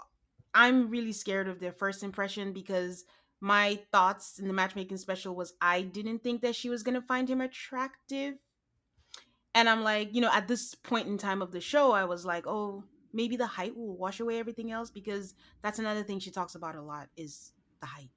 I'm 0.55 0.89
really 0.89 1.13
scared 1.13 1.49
of 1.49 1.59
their 1.59 1.73
first 1.73 2.05
impression 2.05 2.53
because 2.53 3.05
my 3.41 3.81
thoughts 3.91 4.39
in 4.39 4.47
the 4.47 4.55
matchmaking 4.55 4.99
special 4.99 5.35
was 5.35 5.53
I 5.61 5.83
didn't 5.83 6.23
think 6.23 6.43
that 6.43 6.55
she 6.55 6.71
was 6.71 6.83
going 6.83 6.95
to 6.95 7.03
find 7.03 7.29
him 7.29 7.41
attractive. 7.41 8.35
And 9.55 9.69
I'm 9.69 9.83
like, 9.83 10.15
you 10.15 10.21
know, 10.21 10.31
at 10.33 10.49
this 10.49 10.75
point 10.75 11.09
in 11.09 11.19
time 11.19 11.43
of 11.43 11.51
the 11.51 11.61
show, 11.61 11.93
I 11.93 12.05
was 12.05 12.25
like, 12.25 12.47
oh, 12.47 12.85
maybe 13.13 13.37
the 13.37 13.47
height 13.47 13.77
will 13.77 13.97
wash 13.97 14.21
away 14.21 14.39
everything 14.39 14.71
else 14.71 14.91
because 14.91 15.35
that's 15.63 15.79
another 15.79 16.03
thing 16.03 16.21
she 16.21 16.31
talks 16.31 16.55
about 16.55 16.77
a 16.77 16.83
lot 16.83 17.09
is 17.17 17.53
the. 17.87 18.09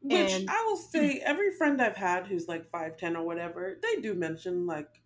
Which 0.00 0.32
and, 0.32 0.48
I 0.48 0.64
will 0.66 0.76
say, 0.76 1.20
every 1.24 1.50
friend 1.52 1.82
I've 1.82 1.96
had 1.96 2.26
who's 2.26 2.48
like 2.48 2.70
5'10 2.70 3.16
or 3.16 3.22
whatever, 3.22 3.78
they 3.82 4.00
do 4.00 4.14
mention, 4.14 4.66
like, 4.66 5.02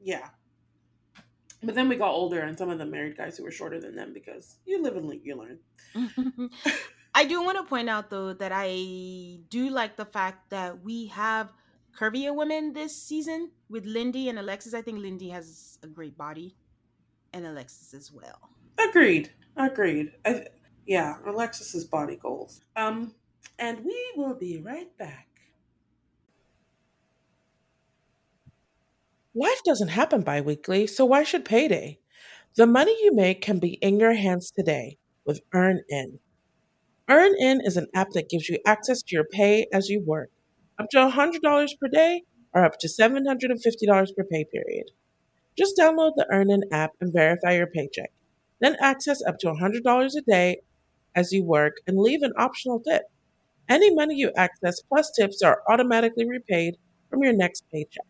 yeah, 0.00 0.28
but 1.62 1.74
then 1.74 1.88
we 1.88 1.96
got 1.96 2.12
older, 2.12 2.40
and 2.40 2.56
some 2.56 2.70
of 2.70 2.78
them 2.78 2.90
married 2.90 3.16
guys 3.16 3.36
who 3.36 3.44
were 3.44 3.50
shorter 3.50 3.80
than 3.80 3.96
them 3.96 4.12
because 4.12 4.56
you 4.64 4.82
live 4.82 4.96
and 4.96 5.12
you 5.24 5.36
learn. 5.36 5.58
I 7.14 7.24
do 7.24 7.42
want 7.42 7.58
to 7.58 7.64
point 7.64 7.88
out 7.88 8.10
though 8.10 8.32
that 8.32 8.52
I 8.54 9.40
do 9.50 9.70
like 9.70 9.96
the 9.96 10.04
fact 10.04 10.50
that 10.50 10.84
we 10.84 11.06
have 11.06 11.52
curvier 11.98 12.34
women 12.34 12.74
this 12.74 12.94
season 12.96 13.50
with 13.68 13.84
Lindy 13.86 14.28
and 14.28 14.38
Alexis. 14.38 14.72
I 14.72 14.82
think 14.82 15.00
Lindy 15.00 15.30
has 15.30 15.78
a 15.82 15.88
great 15.88 16.16
body, 16.16 16.54
and 17.32 17.44
Alexis 17.44 17.92
as 17.92 18.12
well. 18.12 18.38
Agreed. 18.78 19.30
Agreed. 19.56 20.12
I, 20.24 20.46
yeah, 20.88 21.16
Alexis's 21.26 21.84
body 21.84 22.16
goals. 22.16 22.62
Um, 22.74 23.14
and 23.58 23.84
we 23.84 24.12
will 24.16 24.34
be 24.34 24.58
right 24.58 24.96
back. 24.96 25.28
Life 29.34 29.62
doesn't 29.64 29.88
happen 29.88 30.22
bi 30.22 30.40
weekly, 30.40 30.86
so 30.86 31.04
why 31.04 31.24
should 31.24 31.44
payday? 31.44 31.98
The 32.56 32.66
money 32.66 32.96
you 33.02 33.14
make 33.14 33.42
can 33.42 33.58
be 33.58 33.74
in 33.74 34.00
your 34.00 34.14
hands 34.14 34.50
today 34.50 34.96
with 35.26 35.42
EarnIn. 35.54 36.20
EarnIn 37.08 37.58
is 37.64 37.76
an 37.76 37.88
app 37.94 38.10
that 38.12 38.30
gives 38.30 38.48
you 38.48 38.58
access 38.66 39.02
to 39.02 39.14
your 39.14 39.24
pay 39.24 39.66
as 39.72 39.90
you 39.90 40.02
work, 40.04 40.30
up 40.78 40.88
to 40.90 40.96
$100 40.96 41.68
per 41.78 41.88
day 41.88 42.22
or 42.54 42.64
up 42.64 42.78
to 42.80 42.88
$750 42.88 44.16
per 44.16 44.24
pay 44.24 44.44
period. 44.50 44.86
Just 45.56 45.76
download 45.78 46.12
the 46.16 46.26
EarnIn 46.32 46.62
app 46.72 46.92
and 46.98 47.12
verify 47.12 47.52
your 47.52 47.66
paycheck. 47.66 48.10
Then 48.60 48.76
access 48.80 49.22
up 49.22 49.38
to 49.40 49.48
$100 49.48 50.16
a 50.16 50.20
day 50.22 50.62
as 51.14 51.32
you 51.32 51.44
work 51.44 51.74
and 51.86 51.98
leave 51.98 52.22
an 52.22 52.32
optional 52.38 52.80
tip. 52.80 53.02
Any 53.68 53.94
money 53.94 54.14
you 54.16 54.32
access 54.36 54.80
plus 54.80 55.10
tips 55.10 55.42
are 55.42 55.62
automatically 55.68 56.26
repaid 56.26 56.76
from 57.10 57.22
your 57.22 57.32
next 57.32 57.64
paycheck. 57.72 58.06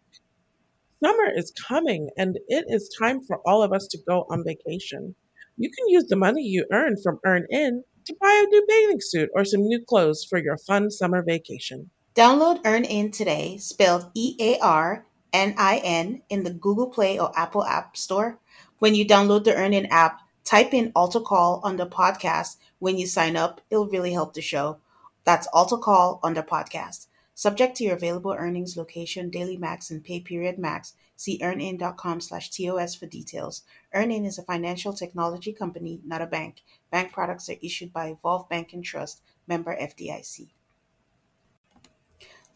Summer 1.03 1.31
is 1.35 1.53
coming 1.53 2.11
and 2.17 2.39
it 2.49 2.65
is 2.69 2.95
time 2.99 3.21
for 3.23 3.41
all 3.47 3.63
of 3.63 3.73
us 3.73 3.87
to 3.89 3.99
go 4.09 4.27
on 4.31 4.45
vacation. 4.45 5.15
You 5.57 5.71
can 5.71 5.89
use 5.89 6.05
the 6.07 6.17
money 6.17 6.43
you 6.43 6.65
earn 6.73 6.97
from 7.03 7.21
EarnIn 7.27 7.83
to 8.05 8.17
buy 8.21 8.45
a 8.45 8.49
new 8.49 8.65
bathing 8.69 9.01
suit 9.01 9.31
or 9.35 9.45
some 9.45 9.63
new 9.63 9.81
clothes 9.85 10.25
for 10.25 10.39
your 10.39 10.57
fun 10.57 10.91
summer 10.91 11.23
vacation. 11.23 11.91
Download 12.15 12.63
EarnIn 12.63 13.13
today, 13.13 13.59
spelled 13.59 14.11
E 14.15 14.37
A 14.41 14.59
R 14.59 15.07
N 15.33 15.55
I 15.57 15.81
N, 15.85 16.23
in 16.29 16.43
the 16.43 16.53
Google 16.53 16.89
Play 16.89 17.19
or 17.19 17.31
Apple 17.39 17.65
App 17.65 17.97
Store. 17.97 18.41
When 18.79 18.95
you 18.95 19.05
download 19.05 19.45
the 19.45 19.53
EarnIn 19.53 19.89
app, 19.91 20.21
type 20.49 20.73
in 20.73 20.91
Altar 20.97 21.21
Call 21.21 21.61
the 21.77 21.87
podcast. 21.87 22.57
When 22.79 22.97
you 22.97 23.07
sign 23.07 23.37
up, 23.37 23.61
it'll 23.69 23.87
really 23.87 24.15
help 24.15 24.33
the 24.33 24.41
show. 24.41 24.79
That's 25.25 25.47
Altar 25.49 25.77
Call 25.77 26.21
the 26.23 26.43
podcast. 26.43 27.09
Subject 27.35 27.77
to 27.77 27.85
your 27.85 27.97
available 27.97 28.33
earnings, 28.33 28.75
location, 28.75 29.29
daily 29.29 29.59
max, 29.59 29.91
and 29.91 30.03
pay 30.03 30.21
period 30.21 30.59
max. 30.59 30.95
See 31.17 31.39
earnin.com 31.43 32.23
slash 32.23 32.49
TOS 32.49 32.95
for 32.95 33.05
details. 33.05 33.63
EarnIn 33.95 34.25
is 34.25 34.39
a 34.39 34.43
financial 34.43 34.95
technology 34.95 35.53
company, 35.53 36.01
not 36.03 36.23
a 36.23 36.27
bank. 36.27 36.63
Bank 36.91 37.13
products 37.13 37.51
are 37.51 37.57
issued 37.61 37.93
by 37.93 38.07
Evolve 38.09 38.49
Bank 38.49 38.73
and 38.73 38.83
Trust, 38.83 39.21
member 39.47 39.77
FDIC. 39.77 40.49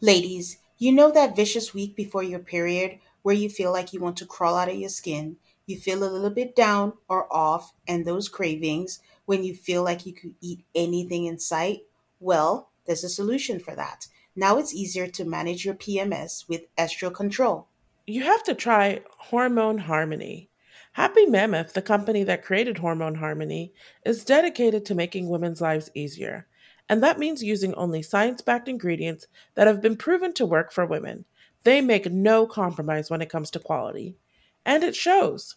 Ladies, 0.01 0.57
you 0.79 0.91
know 0.91 1.11
that 1.11 1.35
vicious 1.35 1.75
week 1.75 1.95
before 1.95 2.23
your 2.23 2.39
period 2.39 2.97
where 3.21 3.35
you 3.35 3.49
feel 3.49 3.71
like 3.71 3.93
you 3.93 3.99
want 3.99 4.17
to 4.17 4.25
crawl 4.25 4.55
out 4.55 4.69
of 4.69 4.75
your 4.75 4.89
skin, 4.89 5.37
you 5.65 5.77
feel 5.77 6.03
a 6.03 6.09
little 6.09 6.29
bit 6.29 6.55
down 6.55 6.93
or 7.07 7.31
off, 7.33 7.73
and 7.87 8.05
those 8.05 8.29
cravings 8.29 8.99
when 9.25 9.43
you 9.43 9.55
feel 9.55 9.83
like 9.83 10.05
you 10.05 10.13
could 10.13 10.35
eat 10.41 10.65
anything 10.75 11.25
in 11.25 11.39
sight? 11.39 11.83
Well, 12.19 12.69
there's 12.85 13.03
a 13.03 13.09
solution 13.09 13.59
for 13.59 13.75
that. 13.75 14.07
Now 14.35 14.57
it's 14.57 14.73
easier 14.73 15.07
to 15.07 15.25
manage 15.25 15.63
your 15.63 15.75
PMS 15.75 16.47
with 16.49 16.73
Estriol 16.75 17.13
Control. 17.13 17.67
You 18.07 18.23
have 18.23 18.43
to 18.43 18.53
try 18.53 19.01
Hormone 19.17 19.77
Harmony. 19.77 20.49
Happy 20.93 21.25
Mammoth, 21.25 21.73
the 21.73 21.81
company 21.81 22.23
that 22.23 22.43
created 22.43 22.77
Hormone 22.77 23.15
Harmony, 23.15 23.73
is 24.05 24.25
dedicated 24.25 24.85
to 24.85 24.95
making 24.95 25.29
women's 25.29 25.61
lives 25.61 25.89
easier. 25.95 26.47
And 26.89 27.01
that 27.01 27.17
means 27.17 27.43
using 27.43 27.73
only 27.75 28.01
science 28.01 28.41
backed 28.41 28.67
ingredients 28.67 29.27
that 29.55 29.67
have 29.67 29.81
been 29.81 29.95
proven 29.95 30.33
to 30.33 30.45
work 30.45 30.71
for 30.71 30.85
women. 30.85 31.25
They 31.63 31.79
make 31.79 32.11
no 32.11 32.45
compromise 32.45 33.09
when 33.09 33.21
it 33.21 33.29
comes 33.29 33.49
to 33.51 33.59
quality. 33.59 34.17
And 34.65 34.83
it 34.83 34.95
shows. 34.95 35.55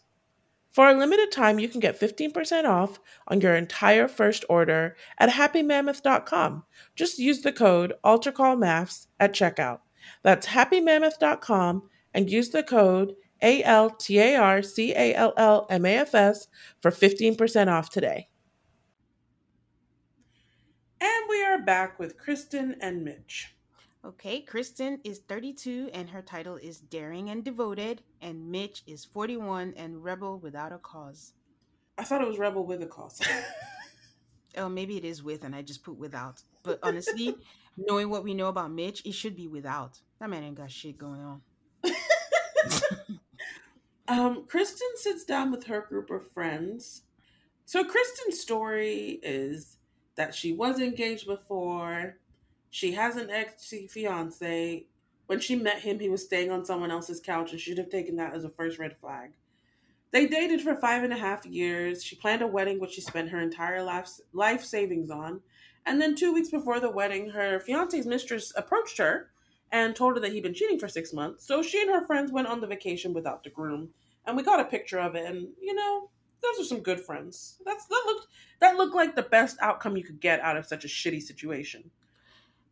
For 0.77 0.91
a 0.91 0.95
limited 0.95 1.33
time, 1.33 1.59
you 1.59 1.69
can 1.69 1.81
get 1.81 1.99
15% 1.99 2.65
off 2.67 3.01
on 3.29 3.41
your 3.41 3.55
entire 3.55 4.09
first 4.09 4.45
order 4.51 4.95
at 5.17 5.31
happymammoth.com. 5.31 6.65
Just 6.95 7.19
use 7.19 7.41
the 7.41 7.53
code 7.53 7.95
AltarCallMAFS 8.05 9.07
at 9.19 9.33
checkout. 9.33 9.79
That's 10.23 10.49
happymammoth.com 10.49 11.89
and 12.13 12.31
use 12.31 12.51
the 12.51 12.63
code 12.63 13.15
A 13.41 13.63
L 13.63 13.89
T 13.89 14.19
A 14.19 14.37
R 14.37 14.61
C 14.61 14.93
A 14.93 15.15
L 15.15 15.33
L 15.39 15.67
M 15.71 15.87
A 15.87 15.97
F 15.97 16.15
S 16.15 16.47
for 16.83 16.91
15% 16.91 17.69
off 17.69 17.89
today. 17.89 18.29
And 21.01 21.25
we 21.29 21.43
are 21.43 21.63
back 21.63 21.99
with 21.99 22.19
Kristen 22.19 22.77
and 22.83 23.03
Mitch. 23.03 23.56
Okay, 24.07 24.41
Kristen 24.41 25.01
is 25.03 25.19
32 25.27 25.91
and 25.93 26.09
her 26.09 26.23
title 26.23 26.55
is 26.55 26.79
Daring 26.79 27.31
and 27.31 27.43
Devoted, 27.43 28.03
and 28.23 28.53
Mitch 28.53 28.85
is 28.87 29.05
41 29.05 29.75
and 29.77 30.05
Rebel 30.05 30.39
Without 30.39 30.71
a 30.71 30.79
Cause. 30.79 31.33
I 31.99 32.05
thought 32.05 32.21
it 32.21 32.29
was 32.29 32.39
Rebel 32.39 32.65
with 32.65 32.81
a 32.85 32.87
Cause. 32.87 33.21
oh, 34.57 34.69
maybe 34.69 34.97
it 34.97 35.05
is 35.05 35.25
with, 35.25 35.43
and 35.43 35.57
I 35.57 35.63
just 35.63 35.83
put 35.83 35.97
without. 35.97 36.41
But 36.63 36.79
honestly, 36.85 37.35
knowing 37.77 38.09
what 38.09 38.23
we 38.23 38.33
know 38.33 38.47
about 38.47 38.71
Mitch, 38.71 39.05
it 39.05 39.13
should 39.13 39.35
be 39.35 39.49
without. 39.49 39.99
That 40.21 40.31
man 40.31 40.45
ain't 40.45 40.55
got 40.55 40.71
shit 40.71 40.99
going 40.99 41.21
on. 41.21 41.41
um, 44.07 44.45
Kristen 44.47 44.87
sits 44.95 45.25
down 45.25 45.51
with 45.51 45.65
her 45.65 45.81
group 45.81 46.11
of 46.11 46.31
friends. 46.31 47.03
So 47.65 47.83
Kristen's 47.83 48.39
story 48.39 49.19
is 49.25 49.79
that 50.15 50.33
she 50.33 50.53
was 50.53 50.79
engaged 50.79 51.27
before 51.27 52.19
she 52.77 52.93
has 52.93 53.17
an 53.17 53.31
ex 53.31 53.73
fiance. 53.89 54.85
When 55.29 55.41
she 55.41 55.57
met 55.57 55.79
him, 55.79 55.99
he 55.99 56.11
was 56.11 56.23
staying 56.23 56.51
on 56.51 56.67
someone 56.67 56.91
else's 56.91 57.21
couch, 57.21 57.53
and 57.53 57.59
she'd 57.59 57.79
have 57.79 57.89
taken 57.89 58.17
that 58.17 58.35
as 58.35 58.45
a 58.45 58.51
first 58.51 58.79
red 58.79 58.99
flag. 58.99 59.31
They 60.11 60.27
dated 60.27 60.61
for 60.61 60.77
five 60.77 61.03
and 61.03 61.13
a 61.13 61.17
half 61.17 61.47
years. 61.47 62.05
She 62.05 62.17
planned 62.17 62.43
a 62.43 62.47
wedding, 62.47 62.79
which 62.79 62.93
she 62.93 63.01
spent 63.01 63.31
her 63.31 63.41
entire 63.41 63.83
life, 63.83 64.11
life 64.35 64.63
savings 64.63 65.11
on. 65.11 65.41
And 65.87 66.03
then, 66.03 66.15
two 66.15 66.35
weeks 66.35 66.51
before 66.51 66.79
the 66.79 66.91
wedding, 66.91 67.31
her 67.31 67.61
fiance's 67.61 68.05
mistress 68.05 68.53
approached 68.55 68.99
her 68.99 69.31
and 69.73 69.97
told 69.97 70.17
her 70.17 70.21
that 70.21 70.33
he'd 70.33 70.43
been 70.43 70.53
cheating 70.53 70.79
for 70.79 70.87
six 70.87 71.15
months. 71.15 71.47
So 71.47 71.63
she 71.63 71.81
and 71.81 71.91
her 71.91 72.07
friends 72.07 72.31
went 72.31 72.47
on 72.47 72.61
the 72.61 72.67
vacation 72.67 73.15
without 73.15 73.43
the 73.43 73.49
groom. 73.49 73.89
And 74.27 74.37
we 74.37 74.43
got 74.43 74.61
a 74.61 74.65
picture 74.65 74.99
of 74.99 75.15
it. 75.15 75.25
And, 75.25 75.49
you 75.63 75.75
know, 75.75 76.11
those 76.43 76.61
are 76.61 76.69
some 76.69 76.83
good 76.83 77.01
friends. 77.01 77.57
That's 77.65 77.87
that 77.87 78.03
looked 78.05 78.27
that 78.61 78.77
looked 78.77 78.95
like 78.95 79.17
the 79.17 79.23
best 79.23 79.57
outcome 79.63 79.97
you 79.97 80.05
could 80.05 80.21
get 80.21 80.41
out 80.41 80.59
of 80.59 80.67
such 80.67 80.85
a 80.85 80.89
shitty 80.89 81.23
situation. 81.23 81.91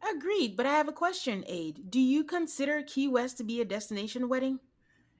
Agreed, 0.02 0.56
but 0.56 0.66
I 0.66 0.72
have 0.72 0.88
a 0.88 0.92
question, 0.92 1.44
Aid. 1.46 1.90
Do 1.90 2.00
you 2.00 2.24
consider 2.24 2.82
Key 2.82 3.08
West 3.08 3.38
to 3.38 3.44
be 3.44 3.60
a 3.60 3.64
destination 3.64 4.28
wedding? 4.28 4.60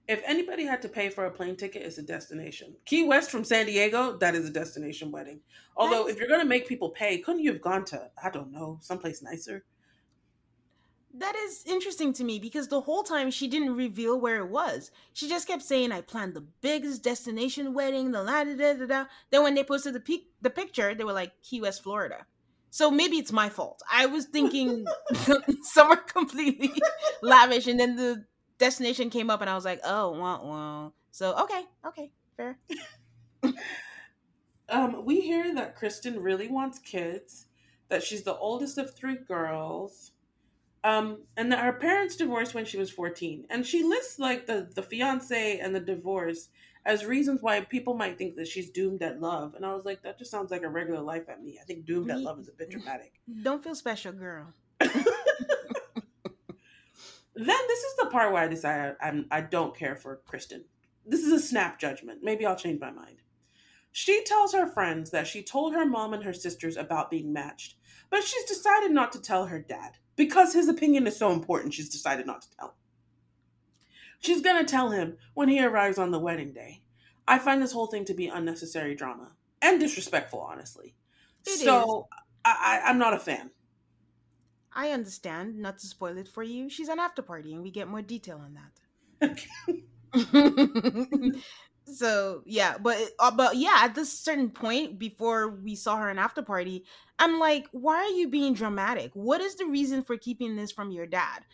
If 0.07 0.23
anybody 0.27 0.65
had 0.65 0.83
to 0.83 0.89
pay 0.89 1.09
for 1.09 1.25
a 1.25 1.31
plane 1.31 1.57
ticket, 1.57 1.83
it's 1.83 1.97
a 1.97 2.03
destination. 2.03 2.77
Key 2.85 3.05
West 3.05 3.31
from 3.31 3.43
San 3.43 3.65
Diego, 3.65 4.19
that 4.19 4.35
is 4.35 4.47
a 4.47 4.53
destination 4.53 5.11
wedding. 5.11 5.41
Although, 5.77 6.09
if 6.09 6.19
you're 6.19 6.29
going 6.29 6.41
to 6.41 6.47
make 6.47 6.69
people 6.69 6.91
pay, 6.91 7.19
couldn't 7.19 7.43
you 7.43 7.53
have 7.53 7.63
gone 7.63 7.87
to, 7.87 8.11
I 8.23 8.29
don't 8.29 8.53
know, 8.53 8.79
someplace 8.83 9.23
nicer? 9.23 9.65
That 11.17 11.37
is 11.37 11.63
interesting 11.65 12.13
to 12.15 12.25
me 12.25 12.39
because 12.39 12.69
the 12.69 12.81
whole 12.81 13.05
time 13.05 13.31
she 13.31 13.47
didn't 13.49 13.77
reveal 13.77 14.21
where 14.21 14.39
it 14.39 14.49
was. 14.49 14.91
She 15.13 15.29
just 15.29 15.47
kept 15.47 15.63
saying, 15.63 15.93
"I 15.93 16.01
planned 16.01 16.35
the 16.35 16.41
biggest 16.61 17.05
destination 17.05 17.73
wedding." 17.73 18.11
The 18.11 18.23
la 18.23 18.43
da 18.43 18.55
da 18.55 18.85
da. 18.85 19.05
Then 19.31 19.45
when 19.45 19.55
they 19.55 19.63
posted 19.63 19.95
the 19.95 20.01
pic- 20.01 20.27
the 20.43 20.51
picture, 20.51 20.93
they 20.93 21.05
were 21.05 21.13
like 21.13 21.41
Key 21.41 21.61
West, 21.61 21.85
Florida. 21.85 22.27
So 22.75 22.91
maybe 22.91 23.19
it's 23.19 23.31
my 23.31 23.51
fault. 23.51 23.81
I 23.89 24.07
was 24.07 24.25
thinking 24.25 24.85
somewhere 25.63 25.99
completely 25.99 26.73
lavish, 27.23 27.69
and 27.69 27.79
then 27.79 27.95
the 27.95 28.25
destination 28.59 29.11
came 29.11 29.31
up, 29.31 29.41
and 29.41 29.49
I 29.49 29.55
was 29.55 29.65
like, 29.65 29.79
oh, 29.85 30.11
wow, 30.11 30.45
wow. 30.45 30.93
So 31.13 31.39
okay, 31.45 31.63
okay, 31.87 32.11
fair. 32.37 32.59
um, 34.69 35.05
we 35.05 35.21
hear 35.21 35.55
that 35.55 35.77
Kristen 35.77 36.19
really 36.21 36.49
wants 36.49 36.81
kids, 36.81 37.47
that 37.91 38.03
she's 38.03 38.25
the 38.25 38.37
oldest 38.37 38.77
of 38.77 38.93
three 38.93 39.19
girls, 39.19 40.11
um, 40.83 41.19
and 41.37 41.53
that 41.53 41.63
her 41.63 41.75
parents 41.75 42.17
divorced 42.17 42.55
when 42.55 42.65
she 42.65 42.77
was 42.77 42.91
14. 42.91 43.47
And 43.51 43.65
she 43.65 43.85
lists 43.85 44.19
like 44.19 44.49
the, 44.49 44.69
the 44.75 44.83
fiance 44.83 45.61
and 45.61 45.73
the 45.73 45.79
divorce 45.79 46.49
as 46.87 47.05
reasons 47.05 47.41
why 47.43 47.61
people 47.61 47.95
might 47.95 48.19
think 48.19 48.37
that 48.37 48.47
she's 48.47 48.71
doomed 48.71 49.03
at 49.03 49.21
love. 49.21 49.55
And 49.55 49.65
I 49.65 49.75
was 49.75 49.85
like, 49.85 50.03
that 50.03 50.19
just 50.19 50.31
sounds 50.31 50.51
like 50.51 50.63
a 50.63 50.69
regular 50.69 51.01
life 51.01 51.29
at 51.29 51.43
me. 51.43 51.59
I 51.61 51.65
think 51.65 51.87
doomed 51.87 52.11
at 52.11 52.21
love 52.21 52.39
is 52.39 52.49
a 52.49 52.53
bit 52.53 52.71
dramatic. 52.71 53.15
Don't 53.43 53.63
feel 53.63 53.75
special, 53.75 54.13
girl. 54.13 54.53
then 54.81 54.93
this 57.35 57.79
is 57.81 57.97
the 57.99 58.09
part 58.11 58.33
where 58.33 58.43
I 58.43 58.49
decided 58.49 58.97
I'm, 59.01 59.27
I 59.31 59.41
don't 59.41 59.77
care 59.77 59.97
for 59.97 60.21
Kristen. 60.27 60.65
This 61.07 61.21
is 61.21 61.33
a 61.33 61.41
snap 61.41 61.79
judgment. 61.79 62.21
Maybe 62.23 62.45
I'll 62.45 62.57
change 62.57 62.81
my 62.81 62.91
mind. 62.91 63.17
She 63.93 64.25
tells 64.25 64.53
her 64.53 64.67
friends 64.67 65.11
that 65.13 65.27
she 65.27 65.43
told 65.43 65.73
her 65.73 65.87
mom 65.87 66.15
and 66.15 66.25
her 66.25 66.33
sisters 66.33 66.77
about 66.77 67.11
being 67.11 67.33
matched, 67.33 67.77
but 68.11 68.25
she's 68.25 68.45
decided 68.45 68.91
not 68.91 69.13
to 69.13 69.23
tell 69.23 69.47
her 69.47 69.61
dad 69.61 69.93
because 70.17 70.53
his 70.53 70.69
opinion 70.69 71.07
is 71.07 71.17
so 71.17 71.33
important. 71.33 71.75
She's 71.75 71.91
decided 71.91 72.27
not 72.27 72.43
to 72.43 72.51
tell. 72.59 72.75
She's 74.25 74.41
gonna 74.41 74.65
tell 74.65 74.91
him 74.91 75.19
when 75.35 75.49
he 75.49 75.63
arrives 75.63 75.99
on 75.99 76.11
the 76.11 76.19
wedding 76.19 76.53
day. 76.53 76.83
I 77.29 77.39
find 77.39 77.61
this 77.61 77.73
whole 77.73 77.87
thing 77.87 78.05
to 78.07 78.15
be 78.15 78.29
unnecessary 78.29 78.95
drama 78.95 79.33
and 79.61 79.79
disrespectful, 79.79 80.41
honestly. 80.41 80.95
It 81.47 81.59
so, 81.59 82.09
is. 82.13 82.19
I, 82.45 82.81
I 82.85 82.89
I'm 82.89 82.99
not 82.99 83.13
a 83.15 83.19
fan. 83.19 83.51
I 84.73 84.91
understand. 84.91 85.59
Not 85.59 85.79
to 85.79 85.87
spoil 85.87 86.17
it 86.17 86.29
for 86.29 86.43
you, 86.43 86.71
she's 86.71 86.89
an 86.89 86.99
after 86.99 87.21
party, 87.21 87.53
and 87.53 87.63
we 87.63 87.71
get 87.71 87.87
more 87.87 88.03
detail 88.03 88.41
on 88.43 88.55
that. 88.55 89.31
Okay. 89.31 89.85
so 91.85 92.43
yeah, 92.47 92.79
but 92.79 92.99
uh, 93.19 93.31
but 93.31 93.57
yeah, 93.57 93.77
at 93.81 93.95
this 93.95 94.19
certain 94.19 94.51
point 94.51 94.99
before 94.99 95.51
we 95.51 95.75
saw 95.75 95.97
her 95.97 96.11
in 96.11 96.19
after 96.19 96.43
party, 96.43 96.85
I'm 97.19 97.39
like, 97.39 97.67
why 97.73 97.97
are 97.97 98.17
you 98.17 98.29
being 98.29 98.55
dramatic? 98.55 99.11
What 99.15 99.41
is 99.41 99.57
the 99.57 99.67
reason 99.67 100.03
for 100.03 100.17
keeping 100.17 100.57
this 100.57 100.73
from 100.73 100.91
your 100.91 101.07
dad? 101.07 101.45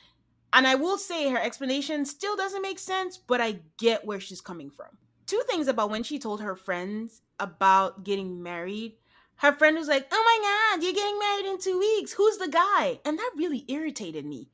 And 0.52 0.66
I 0.66 0.74
will 0.74 0.98
say 0.98 1.28
her 1.30 1.38
explanation 1.38 2.04
still 2.04 2.36
doesn't 2.36 2.62
make 2.62 2.78
sense, 2.78 3.16
but 3.18 3.40
I 3.40 3.60
get 3.78 4.04
where 4.04 4.20
she's 4.20 4.40
coming 4.40 4.70
from. 4.70 4.88
Two 5.26 5.42
things 5.48 5.68
about 5.68 5.90
when 5.90 6.02
she 6.02 6.18
told 6.18 6.40
her 6.40 6.56
friends 6.56 7.22
about 7.38 8.04
getting 8.04 8.42
married. 8.42 8.96
Her 9.36 9.52
friend 9.52 9.76
was 9.76 9.88
like, 9.88 10.06
Oh 10.10 10.22
my 10.24 10.76
God, 10.76 10.84
you're 10.84 10.92
getting 10.92 11.18
married 11.18 11.46
in 11.46 11.58
two 11.58 11.78
weeks. 11.78 12.12
Who's 12.12 12.38
the 12.38 12.48
guy? 12.48 13.00
And 13.04 13.18
that 13.18 13.32
really 13.36 13.64
irritated 13.68 14.26
me. 14.26 14.48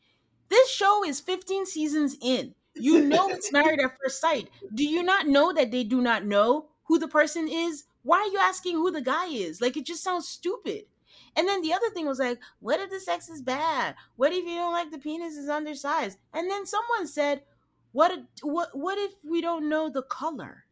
This 0.48 0.70
show 0.70 1.02
is 1.04 1.20
15 1.20 1.66
seasons 1.66 2.16
in. 2.20 2.54
You 2.74 3.00
know 3.00 3.28
it's 3.30 3.52
married 3.52 3.80
at 3.80 3.96
first 4.02 4.20
sight. 4.20 4.50
Do 4.74 4.84
you 4.84 5.02
not 5.02 5.26
know 5.26 5.52
that 5.52 5.70
they 5.70 5.82
do 5.82 6.00
not 6.00 6.26
know 6.26 6.68
who 6.84 6.98
the 6.98 7.08
person 7.08 7.48
is? 7.48 7.84
Why 8.02 8.18
are 8.18 8.28
you 8.32 8.38
asking 8.38 8.76
who 8.76 8.90
the 8.90 9.00
guy 9.00 9.26
is? 9.26 9.60
Like, 9.60 9.76
it 9.76 9.86
just 9.86 10.04
sounds 10.04 10.28
stupid. 10.28 10.84
And 11.36 11.46
then 11.48 11.62
the 11.62 11.72
other 11.74 11.90
thing 11.90 12.06
was 12.06 12.18
like, 12.18 12.40
what 12.60 12.80
if 12.80 12.90
the 12.90 13.00
sex 13.00 13.28
is 13.28 13.42
bad? 13.42 13.94
What 14.16 14.32
if 14.32 14.44
you 14.44 14.54
don't 14.56 14.72
like 14.72 14.90
the 14.90 14.98
penis 14.98 15.36
is 15.36 15.48
undersized? 15.48 16.18
And 16.32 16.50
then 16.50 16.66
someone 16.66 17.06
said, 17.06 17.42
what 17.92 18.10
if, 18.12 18.20
what 18.42 18.76
what 18.76 18.98
if 18.98 19.12
we 19.24 19.40
don't 19.40 19.68
know 19.68 19.88
the 19.90 20.02
color? 20.02 20.64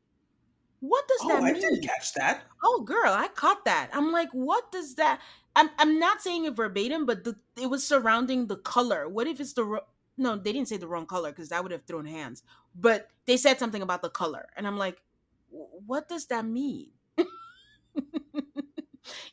What 0.80 1.08
does 1.08 1.24
Oh, 1.24 1.28
that 1.28 1.42
I 1.42 1.52
mean? 1.52 1.56
I 1.56 1.60
didn't 1.60 1.82
catch 1.82 2.12
that. 2.14 2.44
Oh, 2.62 2.82
girl, 2.82 3.12
I 3.12 3.28
caught 3.28 3.64
that. 3.64 3.90
I'm 3.92 4.12
like, 4.12 4.30
what 4.32 4.70
does 4.72 4.94
that? 4.96 5.20
I'm 5.56 5.70
I'm 5.78 5.98
not 5.98 6.22
saying 6.22 6.44
it 6.46 6.56
verbatim, 6.56 7.06
but 7.06 7.24
the 7.24 7.36
it 7.60 7.66
was 7.70 7.86
surrounding 7.86 8.46
the 8.46 8.56
color. 8.56 9.08
What 9.08 9.26
if 9.26 9.40
it's 9.40 9.52
the 9.52 9.64
ro- 9.64 9.86
no? 10.16 10.36
They 10.36 10.52
didn't 10.52 10.68
say 10.68 10.76
the 10.76 10.88
wrong 10.88 11.06
color 11.06 11.30
because 11.30 11.50
that 11.50 11.62
would 11.62 11.72
have 11.72 11.84
thrown 11.84 12.06
hands. 12.06 12.42
But 12.74 13.10
they 13.26 13.36
said 13.36 13.58
something 13.58 13.82
about 13.82 14.02
the 14.02 14.10
color, 14.10 14.48
and 14.56 14.66
I'm 14.66 14.78
like, 14.78 15.00
what 15.50 16.08
does 16.08 16.26
that 16.26 16.44
mean? 16.44 16.90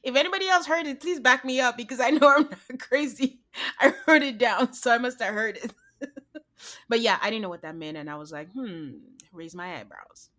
if 0.03 0.15
anybody 0.15 0.47
else 0.47 0.65
heard 0.65 0.87
it, 0.87 0.99
please 0.99 1.19
back 1.19 1.45
me 1.45 1.59
up 1.59 1.77
because 1.77 1.99
I 1.99 2.11
know 2.11 2.29
I'm 2.29 2.43
not 2.43 2.79
crazy. 2.79 3.41
I 3.79 3.93
wrote 4.07 4.23
it 4.23 4.37
down, 4.37 4.73
so 4.73 4.91
I 4.91 4.97
must 4.97 5.21
have 5.21 5.33
heard 5.33 5.57
it. 5.57 5.73
but 6.89 7.01
yeah, 7.01 7.17
I 7.21 7.29
didn't 7.29 7.43
know 7.43 7.49
what 7.49 7.61
that 7.63 7.75
meant, 7.75 7.97
and 7.97 8.09
I 8.09 8.15
was 8.15 8.31
like, 8.31 8.51
hmm, 8.51 8.91
raise 9.31 9.55
my 9.55 9.79
eyebrows. 9.79 10.29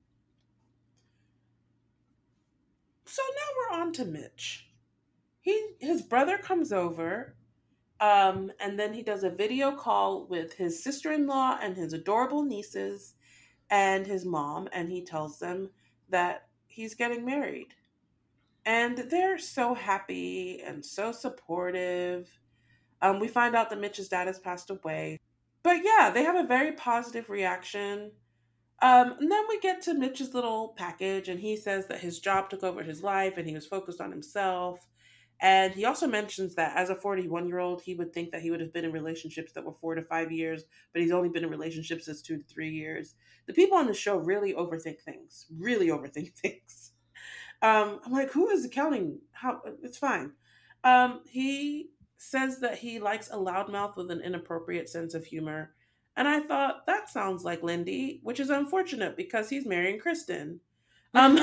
So 3.05 3.23
now 3.29 3.77
we're 3.77 3.83
on 3.83 3.93
to 3.95 4.05
Mitch. 4.05 4.69
He 5.41 5.61
his 5.81 6.03
brother 6.03 6.39
comes 6.39 6.73
over, 6.73 7.37
um, 8.01 8.53
and 8.61 8.79
then 8.79 8.95
he 8.95 9.03
does 9.03 9.25
a 9.25 9.31
video 9.31 9.73
call 9.73 10.27
with 10.27 10.55
his 10.55 10.83
sister-in-law 10.83 11.59
and 11.63 11.77
his 11.77 11.93
adorable 11.93 12.43
nieces 12.43 13.15
and 13.71 14.07
his 14.07 14.25
mom, 14.25 14.69
and 14.73 14.91
he 14.91 15.05
tells 15.05 15.39
them 15.39 15.71
that 16.09 16.49
he's 16.67 16.95
getting 16.95 17.25
married. 17.25 17.75
And 18.65 18.99
they're 19.11 19.39
so 19.39 19.75
happy 19.75 20.63
and 20.65 20.85
so 20.85 21.13
supportive. 21.13 22.29
Um, 23.01 23.19
we 23.19 23.29
find 23.29 23.57
out 23.57 23.71
that 23.71 23.81
Mitch's 23.81 24.09
dad 24.09 24.29
has 24.29 24.39
passed 24.39 24.71
away. 24.71 25.19
But 25.63 25.85
yeah, 25.85 26.11
they 26.13 26.25
have 26.25 26.37
a 26.37 26.47
very 26.47 26.73
positive 26.73 27.31
reaction. 27.31 28.13
Um, 28.81 29.15
and 29.21 29.31
then 29.31 29.45
we 29.49 29.61
get 29.61 29.83
to 29.83 29.95
Mitch's 29.95 30.35
little 30.35 30.75
package, 30.77 31.29
and 31.29 31.39
he 31.39 31.57
says 31.57 31.87
that 31.87 32.01
his 32.01 32.19
job 32.19 32.51
took 32.51 32.65
over 32.65 32.83
his 32.83 33.03
life 33.03 33.37
and 33.37 33.47
he 33.47 33.55
was 33.55 33.67
focused 33.67 34.01
on 34.01 34.11
himself. 34.11 34.81
And 35.41 35.73
he 35.73 35.85
also 35.85 36.07
mentions 36.07 36.55
that 36.55 36.77
as 36.77 36.89
a 36.89 36.95
41 36.95 37.49
year 37.49 37.59
old, 37.59 37.83
he 37.83 37.95
would 37.95 38.13
think 38.13 38.31
that 38.31 38.43
he 38.43 38.51
would 38.51 38.61
have 38.61 38.73
been 38.73 38.85
in 38.85 38.93
relationships 38.93 39.53
that 39.53 39.65
were 39.65 39.73
four 39.73 39.97
to 39.97 40.03
five 40.03 40.31
years, 40.31 40.65
but 40.93 41.03
he's 41.03 41.11
only 41.11 41.29
been 41.29 41.43
in 41.43 41.51
relationships 41.51 42.07
as 42.07 42.23
two 42.23 42.39
to 42.39 42.45
three 42.45 42.71
years. 42.71 43.17
The 43.47 43.53
people 43.53 43.77
on 43.77 43.89
the 43.89 43.95
show 43.95 44.17
really 44.17 44.55
overthink 44.55 45.01
things, 45.01 45.47
really 45.59 45.89
overthink 45.89 46.33
things. 46.37 46.92
Um, 47.63 48.01
I'm 48.05 48.13
like, 48.13 48.31
who 48.31 48.51
is 48.51 48.65
accounting? 48.65 49.21
How 49.31 49.63
it's 49.83 49.99
fine. 49.99 50.33
Um, 50.85 51.21
he 51.31 51.91
says 52.19 52.61
that 52.61 52.79
he 52.79 52.99
likes 52.99 53.31
a 53.31 53.37
loudmouth 53.37 53.97
with 53.97 54.11
an 54.11 54.21
inappropriate 54.21 54.89
sense 54.89 55.15
of 55.15 55.25
humor. 55.25 55.75
And 56.17 56.29
I 56.29 56.41
thought 56.41 56.87
that 56.87 57.09
sounds 57.09 57.45
like 57.45 57.63
Lindy, 57.63 58.21
which 58.23 58.41
is 58.41 58.51
unfortunate 58.51 59.17
because 59.17 59.49
he's 59.49 59.65
marrying 59.65 59.99
Kristen. 59.99 60.61
Um, 61.15 61.39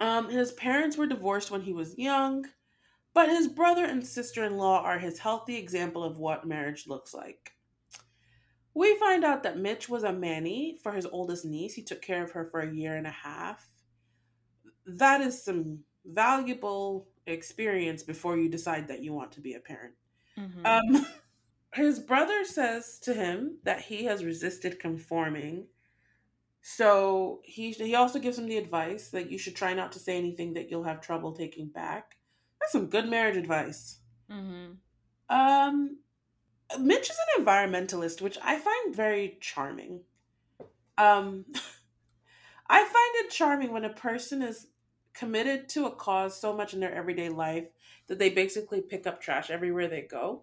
um, 0.00 0.28
his 0.28 0.52
parents 0.52 0.96
were 0.96 1.06
divorced 1.06 1.50
when 1.50 1.62
he 1.62 1.72
was 1.72 1.98
young, 1.98 2.46
but 3.14 3.28
his 3.28 3.48
brother 3.48 3.84
and 3.84 4.06
sister 4.06 4.44
in 4.44 4.56
law 4.56 4.82
are 4.82 4.98
his 4.98 5.18
healthy 5.18 5.56
example 5.56 6.04
of 6.04 6.18
what 6.18 6.46
marriage 6.46 6.86
looks 6.86 7.14
like. 7.14 7.52
We 8.74 8.96
find 8.98 9.24
out 9.24 9.42
that 9.42 9.58
Mitch 9.58 9.88
was 9.88 10.04
a 10.04 10.12
manny 10.12 10.78
for 10.82 10.92
his 10.92 11.06
oldest 11.06 11.44
niece. 11.44 11.74
He 11.74 11.82
took 11.82 12.02
care 12.02 12.22
of 12.22 12.30
her 12.32 12.44
for 12.44 12.60
a 12.60 12.72
year 12.72 12.96
and 12.96 13.06
a 13.06 13.10
half. 13.10 13.68
That 14.86 15.20
is 15.20 15.42
some 15.42 15.84
valuable 16.04 17.08
experience 17.26 18.02
before 18.02 18.38
you 18.38 18.48
decide 18.48 18.88
that 18.88 19.02
you 19.02 19.12
want 19.12 19.32
to 19.32 19.40
be 19.40 19.54
a 19.54 19.60
parent. 19.60 19.94
Mhm. 20.36 20.64
Um, 20.64 21.06
his 21.74 22.00
brother 22.00 22.44
says 22.44 22.98
to 23.00 23.14
him 23.14 23.58
that 23.64 23.80
he 23.82 24.04
has 24.04 24.24
resisted 24.24 24.78
conforming. 24.78 25.68
So 26.62 27.40
he 27.44 27.72
he 27.72 27.94
also 27.94 28.18
gives 28.18 28.38
him 28.38 28.46
the 28.46 28.58
advice 28.58 29.08
that 29.10 29.30
you 29.30 29.38
should 29.38 29.56
try 29.56 29.74
not 29.74 29.92
to 29.92 29.98
say 29.98 30.16
anything 30.16 30.54
that 30.54 30.70
you'll 30.70 30.84
have 30.84 31.00
trouble 31.00 31.32
taking 31.32 31.68
back. 31.68 32.18
That's 32.60 32.72
some 32.72 32.86
good 32.88 33.08
marriage 33.08 33.36
advice. 33.36 34.00
Mhm. 34.30 34.78
Um, 35.28 35.98
Mitch 36.78 37.10
is 37.10 37.16
an 37.36 37.44
environmentalist, 37.44 38.20
which 38.20 38.38
I 38.42 38.58
find 38.58 38.94
very 38.94 39.38
charming. 39.40 40.00
Um, 40.96 41.44
I 42.68 42.84
find 42.84 43.26
it 43.26 43.30
charming 43.30 43.72
when 43.72 43.84
a 43.84 43.90
person 43.90 44.42
is 44.42 44.68
committed 45.12 45.68
to 45.70 45.86
a 45.86 45.90
cause 45.90 46.40
so 46.40 46.56
much 46.56 46.72
in 46.72 46.80
their 46.80 46.94
everyday 46.94 47.28
life 47.28 47.66
that 48.06 48.18
they 48.18 48.30
basically 48.30 48.80
pick 48.80 49.06
up 49.06 49.20
trash 49.20 49.50
everywhere 49.50 49.88
they 49.88 50.02
go. 50.02 50.42